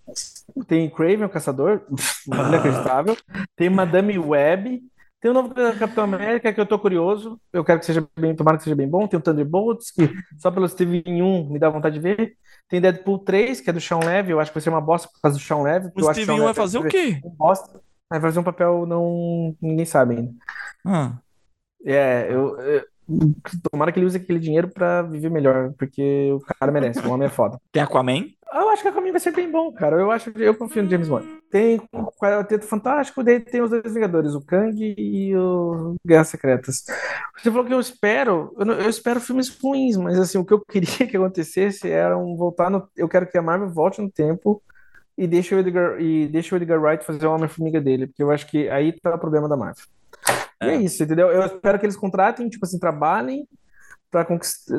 tem 0.67 0.89
Kraven, 0.89 1.25
o 1.25 1.29
Caçador, 1.29 1.81
inacreditável. 2.27 3.17
Tem 3.55 3.69
Madame 3.69 4.17
Web, 4.19 4.81
tem 5.19 5.31
o 5.31 5.33
novo 5.33 5.53
Capitão 5.53 6.03
América, 6.03 6.51
que 6.53 6.59
eu 6.59 6.65
tô 6.65 6.77
curioso. 6.79 7.39
Eu 7.53 7.63
quero 7.63 7.79
que 7.79 7.85
seja 7.85 8.07
bem, 8.17 8.35
tomara 8.35 8.57
que 8.57 8.63
seja 8.63 8.75
bem 8.75 8.87
bom. 8.89 9.07
Tem 9.07 9.19
o 9.19 9.23
Thunderbolts, 9.23 9.91
que 9.91 10.09
só 10.39 10.51
pelo 10.51 10.67
Steve 10.67 11.03
1 11.05 11.49
me 11.49 11.59
dá 11.59 11.69
vontade 11.69 11.95
de 11.95 12.01
ver. 12.01 12.33
Tem 12.67 12.81
Deadpool 12.81 13.19
3, 13.19 13.61
que 13.61 13.69
é 13.69 13.73
do 13.73 13.81
Sean 13.81 13.99
Levy, 13.99 14.31
eu 14.31 14.39
acho 14.39 14.49
que 14.51 14.55
vai 14.55 14.61
ser 14.63 14.69
uma 14.69 14.81
bosta 14.81 15.07
por 15.09 15.19
causa 15.21 15.37
do 15.37 15.43
Sean 15.43 15.61
Levy. 15.61 15.91
O 15.95 16.01
Steven 16.03 16.25
Sean 16.25 16.37
vai 16.37 16.45
Levy 16.47 16.55
fazer 16.55 16.77
o 16.77 16.87
quê? 16.87 17.19
um 17.23 17.29
bosta. 17.29 17.81
Vai 18.09 18.19
fazer 18.19 18.39
um 18.39 18.43
papel 18.43 18.85
não. 18.85 19.55
Ninguém 19.61 19.85
sabe 19.85 20.15
ainda. 20.17 20.33
Ah, 20.85 21.17
É, 21.85 22.27
eu, 22.29 22.59
eu- 22.59 22.90
Tomara 23.71 23.91
que 23.91 23.99
ele 23.99 24.05
use 24.05 24.17
aquele 24.17 24.39
dinheiro 24.39 24.67
pra 24.69 25.01
viver 25.01 25.29
melhor, 25.29 25.73
porque 25.77 26.31
o 26.33 26.39
cara 26.39 26.71
merece, 26.71 26.99
o 27.05 27.11
homem 27.11 27.27
é 27.27 27.29
foda. 27.29 27.59
tem 27.71 27.81
Aquaman. 27.81 28.25
Eu 28.53 28.67
acho 28.69 28.81
que 28.81 28.89
a 28.89 28.91
caminho 28.91 29.13
vai 29.13 29.19
ser 29.21 29.31
bem 29.33 29.49
bom, 29.49 29.71
cara. 29.71 29.95
Eu 29.95 30.11
acho, 30.11 30.29
eu 30.31 30.53
confio 30.53 30.83
no 30.83 30.89
James 30.89 31.07
Wan. 31.07 31.23
Tem 31.49 31.81
o 31.93 32.11
Quarteto 32.11 32.65
Fantástico, 32.65 33.23
daí 33.23 33.39
tem 33.39 33.61
os 33.61 33.69
dois 33.69 33.93
Vingadores, 33.93 34.33
o 34.35 34.41
Kang 34.45 34.93
e 34.97 35.33
o 35.37 35.95
Guerras 36.05 36.27
Secretas. 36.27 36.83
Você 37.37 37.49
falou 37.49 37.65
que 37.65 37.73
eu 37.73 37.79
espero, 37.79 38.53
eu, 38.59 38.65
não- 38.65 38.73
eu 38.73 38.89
espero 38.89 39.21
filmes 39.21 39.47
ruins, 39.57 39.95
mas 39.95 40.19
assim, 40.19 40.37
o 40.37 40.43
que 40.43 40.53
eu 40.53 40.59
queria 40.65 40.85
que 41.07 41.15
acontecesse 41.15 41.89
era 41.89 42.17
um 42.17 42.35
voltar 42.35 42.69
no. 42.69 42.85
Eu 42.97 43.07
quero 43.07 43.25
que 43.25 43.37
a 43.37 43.41
Marvel 43.41 43.69
volte 43.69 44.01
no 44.01 44.11
tempo 44.11 44.61
e 45.17 45.25
deixe 45.27 45.55
o 45.55 45.59
Edgar, 45.59 46.01
e 46.01 46.27
deixe 46.27 46.53
o 46.53 46.57
Edgar 46.57 46.81
Wright 46.81 47.05
fazer 47.05 47.25
o 47.27 47.33
Homem-Formiga 47.33 47.79
dele, 47.79 48.07
porque 48.07 48.21
eu 48.23 48.31
acho 48.31 48.47
que 48.47 48.67
aí 48.69 48.91
tá 48.91 49.15
o 49.15 49.19
problema 49.19 49.47
da 49.47 49.55
Marvel. 49.55 49.85
E 50.61 50.69
é 50.69 50.75
É. 50.75 50.77
isso, 50.77 51.03
entendeu? 51.03 51.29
Eu 51.31 51.43
espero 51.45 51.79
que 51.79 51.85
eles 51.85 51.97
contratem, 51.97 52.49
tipo 52.49 52.65
assim, 52.65 52.79
trabalhem 52.79 53.47
para 54.11 54.27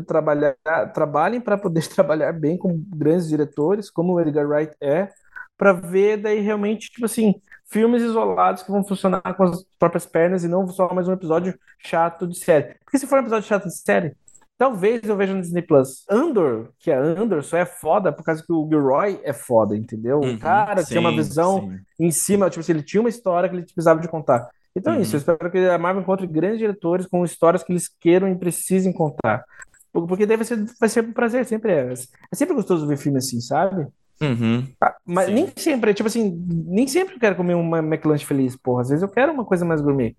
trabalhar, 0.07 0.57
trabalhem 0.95 1.41
para 1.41 1.59
poder 1.59 1.87
trabalhar 1.89 2.33
bem 2.33 2.57
com 2.59 2.83
grandes 2.95 3.29
diretores, 3.29 3.91
como 3.91 4.15
o 4.15 4.21
Edgar 4.21 4.47
Wright 4.49 4.75
é, 4.81 5.09
para 5.57 5.73
ver 5.73 6.19
daí 6.19 6.41
realmente, 6.41 6.91
tipo 6.91 7.07
assim, 7.07 7.35
filmes 7.71 8.03
isolados 8.03 8.63
que 8.63 8.71
vão 8.71 8.85
funcionar 8.85 9.23
com 9.37 9.45
as 9.45 9.65
próprias 9.79 10.07
pernas 10.07 10.45
e 10.45 10.49
não 10.49 10.67
só 10.69 10.93
mais 10.93 11.09
um 11.09 11.13
episódio 11.13 11.59
chato 11.79 12.27
de 12.27 12.39
série. 12.39 12.75
Porque 12.85 12.99
se 12.99 13.07
for 13.07 13.17
um 13.19 13.23
episódio 13.23 13.49
chato 13.49 13.65
de 13.69 13.77
série, 13.77 14.15
talvez 14.59 15.03
eu 15.05 15.17
veja 15.17 15.35
no 15.35 15.41
Disney 15.41 15.63
Plus. 15.63 16.05
Andor, 16.11 16.71
que 16.79 16.91
é 16.91 16.97
Andor, 16.97 17.43
só 17.43 17.57
é 17.57 17.65
foda 17.67 18.13
por 18.13 18.25
causa 18.25 18.43
que 18.45 18.53
o 18.53 18.67
Gilroy 18.69 19.21
é 19.25 19.33
foda, 19.33 19.77
entendeu? 19.77 20.21
O 20.21 20.25
Uhum, 20.25 20.39
cara 20.39 20.85
tinha 20.85 21.01
uma 21.01 21.13
sim, 21.13 21.17
visão 21.17 21.69
sim. 21.71 21.81
em 21.99 22.11
cima, 22.11 22.51
tipo 22.51 22.61
assim, 22.61 22.73
ele 22.73 22.83
tinha 22.83 23.01
uma 23.01 23.09
história 23.09 23.49
que 23.49 23.55
ele 23.57 23.63
precisava 23.65 24.01
de 24.01 24.09
contar. 24.09 24.49
Então 24.75 24.95
é 24.95 25.01
isso, 25.01 25.15
eu 25.17 25.21
Uhum. 25.21 25.33
espero 25.35 25.51
que 25.51 25.59
a 25.59 25.79
Marvel 25.79 26.03
encontre 26.03 26.27
grandes 26.27 26.59
diretores 26.59 27.07
com 27.07 27.25
histórias 27.25 27.63
que 27.63 27.73
eles 27.73 27.89
queiram 28.01 28.29
e 28.29 28.35
precisem 28.35 28.93
contar. 28.93 29.45
Por- 29.93 30.07
Porque 30.07 30.25
daí 30.25 30.37
vai 30.37 30.47
ser, 30.47 30.65
vai 30.81 30.89
ser 30.89 31.05
um 31.05 31.13
prazer, 31.13 31.45
sempre 31.45 31.73
é. 31.73 31.93
É 32.33 32.35
sempre 32.37 32.55
gostoso 32.55 32.87
ver 32.87 32.97
filme 32.97 33.19
assim, 33.19 33.41
sabe? 33.41 33.87
Uhum. 34.23 34.67
Ah, 34.81 34.95
Mas 35.05 35.27
Sim. 35.27 35.35
nem 35.35 35.49
sempre, 35.57 35.93
tipo 35.93 36.07
assim, 36.07 36.31
nem 36.67 36.87
sempre 36.87 37.17
eu 37.17 37.21
quero 37.21 37.37
comer 37.37 37.55
uma 37.55 37.81
McLanche 37.81 38.25
feliz, 38.25 38.57
porra. 38.57 38.83
Às 38.83 38.89
vezes 38.89 39.03
eu 39.03 39.09
quero 39.09 39.33
uma 39.33 39.45
coisa 39.45 39.65
mais 39.65 39.81
gourmet. 39.81 40.17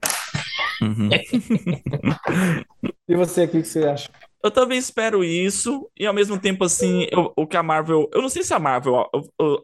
Uhum. 0.82 1.10
E 3.08 3.16
você, 3.16 3.44
o 3.46 3.48
que 3.50 3.62
que 3.62 3.68
você 3.68 3.86
acha? 3.86 4.10
Eu 4.44 4.52
também 4.52 4.78
espero 4.78 5.24
isso, 5.24 5.90
e 5.98 6.06
ao 6.06 6.14
mesmo 6.14 6.38
tempo, 6.38 6.66
assim, 6.66 7.08
eu- 7.12 7.32
o 7.36 7.48
que 7.48 7.56
a 7.56 7.64
Marvel. 7.64 8.10
Eu 8.14 8.22
não 8.22 8.28
sei 8.28 8.44
se 8.44 8.54
a 8.54 8.60
Marvel 8.60 9.06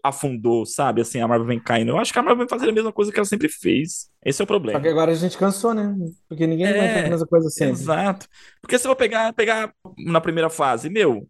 afundou, 0.03 0.65
sabe? 0.65 1.01
Assim, 1.01 1.19
a 1.19 1.27
Marvel 1.27 1.47
vem 1.47 1.59
caindo. 1.59 1.89
Eu 1.91 1.97
acho 1.97 2.13
que 2.13 2.19
a 2.19 2.21
Marvel 2.21 2.39
vem 2.39 2.49
fazendo 2.49 2.69
a 2.69 2.73
mesma 2.73 2.91
coisa 2.93 3.11
que 3.11 3.19
ela 3.19 3.25
sempre 3.25 3.49
fez. 3.49 4.09
Esse 4.23 4.41
é 4.41 4.43
o 4.43 4.45
Só 4.45 4.53
problema. 4.53 4.79
que 4.79 4.87
agora 4.87 5.11
a 5.11 5.15
gente 5.15 5.37
cansou, 5.37 5.73
né? 5.73 5.93
Porque 6.29 6.47
ninguém 6.47 6.65
É, 6.67 6.69
aguenta 6.69 7.07
a 7.07 7.09
mesma 7.09 7.27
coisa 7.27 7.49
sempre. 7.49 7.73
Exato. 7.73 8.27
Porque 8.61 8.77
se 8.79 8.87
eu 8.87 8.95
pegar, 8.95 9.33
pegar 9.33 9.73
na 9.97 10.21
primeira 10.21 10.49
fase, 10.49 10.89
meu, 10.89 11.27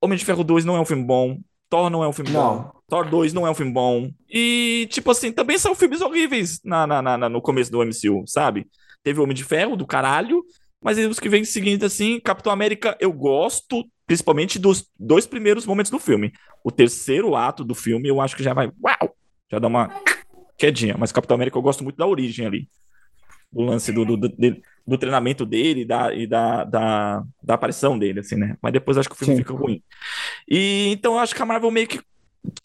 Homem 0.00 0.16
de 0.16 0.24
Ferro 0.24 0.44
2 0.44 0.64
não 0.64 0.76
é 0.76 0.80
um 0.80 0.84
filme 0.86 1.04
bom. 1.04 1.38
Thor 1.68 1.90
não 1.90 2.02
é 2.02 2.08
um 2.08 2.12
filme 2.12 2.30
Não. 2.30 2.56
bom. 2.58 2.72
Thor 2.88 3.10
2 3.10 3.32
não 3.34 3.46
é 3.46 3.50
um 3.50 3.54
filme 3.54 3.72
bom. 3.72 4.10
E, 4.30 4.86
tipo 4.90 5.10
assim, 5.10 5.32
também 5.32 5.58
são 5.58 5.74
filmes 5.74 6.00
horríveis 6.00 6.60
na, 6.64 6.86
na, 6.86 7.02
na- 7.02 7.18
na- 7.18 7.28
no 7.28 7.42
começo 7.42 7.70
do 7.70 7.82
MCU, 7.82 8.24
sabe? 8.26 8.66
Teve 9.06 9.20
o 9.20 9.22
Homem 9.22 9.36
de 9.36 9.44
Ferro, 9.44 9.76
do 9.76 9.86
caralho. 9.86 10.44
Mas 10.82 10.98
aí 10.98 11.06
os 11.06 11.20
que 11.20 11.28
vêm 11.28 11.44
seguindo, 11.44 11.86
assim, 11.86 12.18
Capitão 12.18 12.52
América, 12.52 12.96
eu 12.98 13.12
gosto, 13.12 13.88
principalmente 14.04 14.58
dos 14.58 14.90
dois 14.98 15.28
primeiros 15.28 15.64
momentos 15.64 15.92
do 15.92 16.00
filme. 16.00 16.32
O 16.64 16.72
terceiro 16.72 17.36
ato 17.36 17.62
do 17.62 17.72
filme, 17.72 18.08
eu 18.08 18.20
acho 18.20 18.34
que 18.34 18.42
já 18.42 18.52
vai. 18.52 18.68
Uau! 18.82 19.16
Já 19.48 19.60
dá 19.60 19.68
uma 19.68 19.92
quedinha. 20.58 20.96
Mas 20.98 21.12
Capitão 21.12 21.36
América 21.36 21.56
eu 21.56 21.62
gosto 21.62 21.84
muito 21.84 21.94
da 21.94 22.04
origem 22.04 22.48
ali. 22.48 22.68
Do 23.52 23.62
lance 23.62 23.92
do, 23.92 24.04
do, 24.04 24.16
do, 24.16 24.28
do 24.84 24.98
treinamento 24.98 25.46
dele 25.46 25.84
da, 25.84 26.12
e 26.12 26.26
da, 26.26 26.64
da, 26.64 27.22
da 27.40 27.54
aparição 27.54 27.96
dele, 27.96 28.18
assim, 28.18 28.34
né? 28.34 28.56
Mas 28.60 28.72
depois 28.72 28.98
acho 28.98 29.08
que 29.08 29.14
o 29.14 29.18
filme 29.18 29.36
Sim. 29.36 29.42
fica 29.42 29.54
ruim. 29.54 29.80
E 30.50 30.88
então 30.88 31.12
eu 31.12 31.20
acho 31.20 31.32
que 31.32 31.40
a 31.40 31.46
Marvel 31.46 31.70
meio 31.70 31.86
que, 31.86 32.00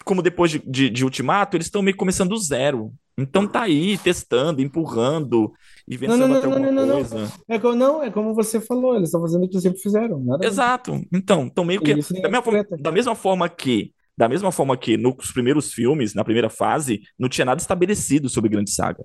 como 0.04 0.22
depois 0.22 0.52
de, 0.52 0.60
de, 0.60 0.90
de 0.90 1.04
Ultimato, 1.04 1.56
eles 1.58 1.68
estão 1.68 1.82
meio 1.82 1.98
começando 1.98 2.30
do 2.30 2.38
zero. 2.38 2.92
Então 3.18 3.48
tá 3.48 3.64
aí, 3.64 3.98
testando, 3.98 4.62
empurrando 4.62 5.52
e 5.88 5.94
Não, 5.94 6.00
vencendo 6.00 6.28
não, 6.28 6.36
até 6.38 6.48
não, 6.48 6.54
alguma 6.54 6.72
não, 6.72 6.86
não, 6.88 6.88
não. 6.88 7.10
coisa. 7.10 7.32
É 7.48 7.60
como, 7.60 7.76
não, 7.76 8.04
é 8.04 8.10
como 8.10 8.34
você 8.34 8.60
falou, 8.60 8.96
eles 8.96 9.10
estão 9.10 9.22
fazendo 9.22 9.46
o 9.46 9.50
que 9.50 9.60
sempre 9.60 9.80
fizeram. 9.80 10.24
Exato. 10.42 11.02
Então, 11.12 11.44
então 11.44 11.66
meio 11.66 11.82
que 11.82 11.92
Isso 11.92 12.14
da 12.14 12.30
mesma, 12.30 12.42
forma, 12.42 12.66
da 12.80 12.92
mesma 12.92 13.16
forma 13.16 13.50
que 13.50 13.94
da 14.18 14.30
mesma 14.30 14.52
forma 14.52 14.78
que 14.78 14.98
nos 14.98 15.32
primeiros 15.32 15.74
filmes, 15.74 16.14
na 16.14 16.24
primeira 16.24 16.50
fase, 16.50 17.02
não 17.18 17.28
tinha 17.28 17.46
nada 17.46 17.60
estabelecido 17.60 18.30
sobre 18.30 18.50
Grande 18.50 18.70
Saga. 18.72 19.04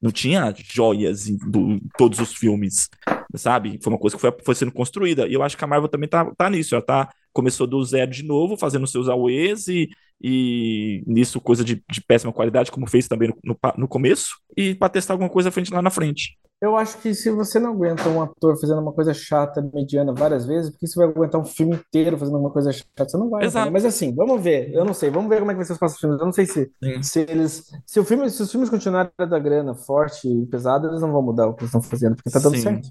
Não 0.00 0.10
tinha 0.10 0.52
joias 0.72 1.28
em, 1.28 1.36
do- 1.36 1.72
em 1.72 1.80
todos 1.98 2.18
os 2.20 2.34
filmes, 2.34 2.88
sabe? 3.36 3.78
Foi 3.82 3.92
uma 3.92 3.98
coisa 3.98 4.16
que 4.16 4.20
foi, 4.20 4.32
foi 4.44 4.54
sendo 4.54 4.72
construída. 4.72 5.28
E 5.28 5.34
eu 5.34 5.42
acho 5.42 5.56
que 5.56 5.64
a 5.64 5.66
Marvel 5.66 5.88
também 5.90 6.08
tá, 6.08 6.24
tá 6.34 6.48
nisso. 6.48 6.74
Ela 6.74 6.82
tá, 6.82 7.10
começou 7.32 7.66
do 7.66 7.82
zero 7.84 8.10
de 8.10 8.22
novo, 8.22 8.56
fazendo 8.56 8.86
seus 8.86 9.08
AUEs 9.08 9.68
e, 9.68 9.88
e 10.20 11.02
nisso 11.06 11.40
coisa 11.40 11.64
de, 11.64 11.82
de 11.90 12.00
péssima 12.00 12.32
qualidade, 12.32 12.70
como 12.70 12.88
fez 12.88 13.08
também 13.08 13.28
no, 13.28 13.36
no, 13.44 13.72
no 13.78 13.88
começo, 13.88 14.36
e 14.56 14.74
para 14.74 14.88
testar 14.88 15.14
alguma 15.14 15.30
coisa 15.30 15.48
à 15.48 15.52
frente 15.52 15.72
lá 15.72 15.82
na 15.82 15.90
frente. 15.90 16.38
Eu 16.62 16.76
acho 16.76 16.98
que 16.98 17.14
se 17.14 17.30
você 17.30 17.58
não 17.58 17.70
aguenta 17.70 18.06
um 18.10 18.20
ator 18.20 18.54
fazendo 18.60 18.82
uma 18.82 18.92
coisa 18.92 19.14
chata, 19.14 19.66
mediana 19.72 20.12
várias 20.12 20.44
vezes, 20.44 20.70
porque 20.70 20.86
você 20.86 20.98
vai 20.98 21.08
aguentar 21.08 21.40
um 21.40 21.44
filme 21.44 21.74
inteiro 21.74 22.18
fazendo 22.18 22.36
uma 22.36 22.50
coisa 22.50 22.70
chata? 22.70 23.08
Você 23.08 23.16
não 23.16 23.30
vai. 23.30 23.44
Exato. 23.44 23.68
entendeu? 23.68 23.72
Mas 23.72 23.84
assim, 23.86 24.14
vamos 24.14 24.42
ver. 24.42 24.70
Eu 24.74 24.84
não 24.84 24.92
sei. 24.92 25.08
Vamos 25.08 25.30
ver 25.30 25.38
como 25.38 25.50
é 25.50 25.54
que 25.54 25.56
vai 25.56 25.64
ser 25.64 25.72
os 25.72 25.78
próximos 25.78 26.00
filmes. 26.00 26.20
Eu 26.20 26.26
não 26.26 26.32
sei 26.34 26.44
se, 26.44 26.70
Sim. 26.84 27.02
se 27.02 27.20
eles. 27.20 27.70
Se, 27.86 27.98
o 27.98 28.04
filme, 28.04 28.28
se 28.28 28.42
os 28.42 28.50
filmes 28.50 28.68
continuarem 28.68 29.10
da 29.18 29.38
grana 29.38 29.74
forte 29.74 30.28
e 30.28 30.44
pesado, 30.48 30.88
eles 30.88 31.00
não 31.00 31.10
vão 31.10 31.22
mudar 31.22 31.46
o 31.46 31.54
que 31.54 31.62
eles 31.62 31.74
estão 31.74 31.80
fazendo, 31.80 32.14
porque 32.14 32.28
tá 32.28 32.38
dando 32.38 32.56
Sim. 32.56 32.62
certo. 32.62 32.90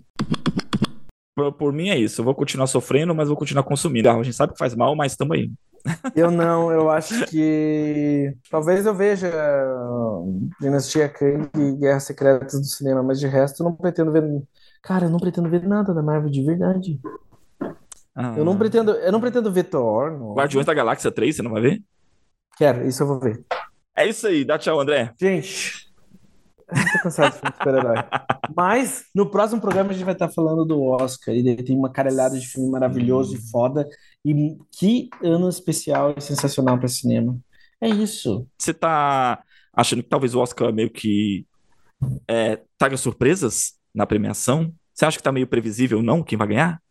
Por, 1.39 1.53
por 1.53 1.73
mim 1.73 1.89
é 1.89 1.97
isso. 1.97 2.19
Eu 2.19 2.25
vou 2.25 2.35
continuar 2.35 2.67
sofrendo, 2.67 3.15
mas 3.15 3.29
vou 3.29 3.37
continuar 3.37 3.63
consumindo. 3.63 4.09
A 4.09 4.23
gente 4.23 4.35
sabe 4.35 4.51
que 4.51 4.59
faz 4.59 4.75
mal, 4.75 4.93
mas 4.95 5.13
estamos 5.13 5.37
aí. 5.37 5.49
Eu 6.13 6.29
não, 6.29 6.69
eu 6.69 6.89
acho 6.89 7.25
que. 7.27 8.35
Talvez 8.51 8.85
eu 8.85 8.93
veja 8.93 9.31
Dinastia 10.59 11.07
Kang 11.07 11.49
e 11.55 11.71
Guerras 11.77 12.03
Secretas 12.03 12.59
do 12.59 12.65
cinema, 12.65 13.01
mas 13.01 13.19
de 13.19 13.27
resto 13.27 13.63
eu 13.63 13.69
não 13.69 13.73
pretendo 13.73 14.11
ver. 14.11 14.23
Cara, 14.83 15.05
eu 15.05 15.09
não 15.09 15.19
pretendo 15.19 15.49
ver 15.49 15.65
nada 15.65 15.93
da 15.93 16.03
Marvel 16.03 16.29
de 16.29 16.43
verdade. 16.43 16.99
Ah. 18.13 18.33
Eu 18.35 18.43
não 18.43 18.57
pretendo, 18.57 18.91
eu 18.91 19.11
não 19.13 19.21
pretendo 19.21 19.51
ver 19.51 19.63
Thor. 19.63 20.11
Não. 20.11 20.33
Guardiões 20.33 20.65
da 20.65 20.73
Galáxia 20.73 21.09
3, 21.09 21.37
você 21.37 21.41
não 21.41 21.51
vai 21.51 21.61
ver? 21.61 21.81
Quero, 22.57 22.85
isso 22.85 23.01
eu 23.03 23.07
vou 23.07 23.19
ver. 23.19 23.45
É 23.95 24.05
isso 24.05 24.27
aí, 24.27 24.43
dá 24.43 24.57
tchau, 24.57 24.81
André. 24.81 25.13
Gente, 25.17 25.88
eu 26.71 26.91
tô 26.93 27.03
cansado 27.03 27.31
de 27.31 27.39
filme 27.39 27.51
de 27.51 27.57
super-herói. 27.57 27.95
Mas 28.55 29.05
no 29.13 29.29
próximo 29.29 29.61
programa 29.61 29.91
a 29.91 29.93
gente 29.93 30.05
vai 30.05 30.13
estar 30.13 30.29
falando 30.29 30.65
do 30.65 30.81
Oscar. 30.83 31.33
E 31.35 31.55
tem 31.63 31.77
uma 31.77 31.91
caralhada 31.91 32.39
de 32.39 32.47
filme 32.47 32.69
maravilhoso 32.69 33.35
e 33.35 33.49
foda. 33.49 33.87
E 34.25 34.57
que 34.71 35.09
ano 35.23 35.49
especial 35.49 36.13
e 36.17 36.21
sensacional 36.21 36.77
para 36.77 36.87
cinema. 36.87 37.37
É 37.81 37.87
isso. 37.87 38.47
Você 38.57 38.73
tá 38.73 39.41
achando 39.73 40.03
que 40.03 40.09
talvez 40.09 40.35
o 40.35 40.39
Oscar 40.39 40.73
meio 40.73 40.89
que 40.89 41.45
é, 42.27 42.59
traga 42.77 42.97
surpresas 42.97 43.73
na 43.93 44.05
premiação? 44.05 44.73
Você 44.93 45.05
acha 45.05 45.17
que 45.17 45.23
tá 45.23 45.31
meio 45.31 45.47
previsível, 45.47 46.01
não, 46.01 46.21
quem 46.21 46.37
vai 46.37 46.47
ganhar? 46.47 46.81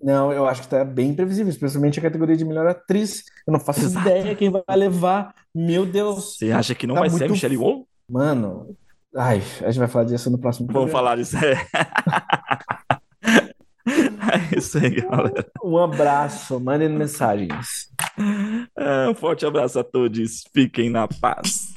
Não, 0.00 0.32
eu 0.32 0.46
acho 0.46 0.62
que 0.62 0.68
tá 0.68 0.84
bem 0.84 1.12
previsível, 1.12 1.50
especialmente 1.50 1.98
a 1.98 2.02
categoria 2.02 2.36
de 2.36 2.44
melhor 2.44 2.66
atriz. 2.66 3.24
Eu 3.46 3.52
não 3.52 3.60
faço 3.60 3.80
Exato. 3.80 4.08
ideia 4.08 4.34
quem 4.34 4.48
vai 4.50 4.76
levar. 4.76 5.34
Meu 5.54 5.84
Deus. 5.84 6.36
Você 6.36 6.52
acha 6.52 6.74
que 6.74 6.86
não 6.86 6.94
Tá 6.94 7.00
vai 7.00 7.10
ser 7.10 7.24
a 7.24 7.28
Michelle 7.28 7.56
Yeoh? 7.56 7.84
Mano, 8.08 8.76
ai, 9.16 9.42
a 9.62 9.70
gente 9.70 9.78
vai 9.78 9.88
falar 9.88 10.04
disso 10.04 10.30
no 10.30 10.38
próximo 10.38 10.66
Vamos 10.72 10.90
programa. 10.90 10.98
falar 11.10 11.16
disso. 11.16 11.36
É. 11.36 11.66
É 13.90 14.58
isso 14.58 14.76
aí, 14.76 15.00
galera. 15.00 15.46
Um 15.64 15.78
abraço, 15.78 16.60
mandem 16.60 16.90
mensagens. 16.90 17.88
É, 18.76 19.08
Um 19.08 19.14
forte 19.14 19.46
abraço 19.46 19.78
a 19.78 19.84
todos. 19.84 20.44
Fiquem 20.52 20.90
na 20.90 21.08
paz. 21.08 21.67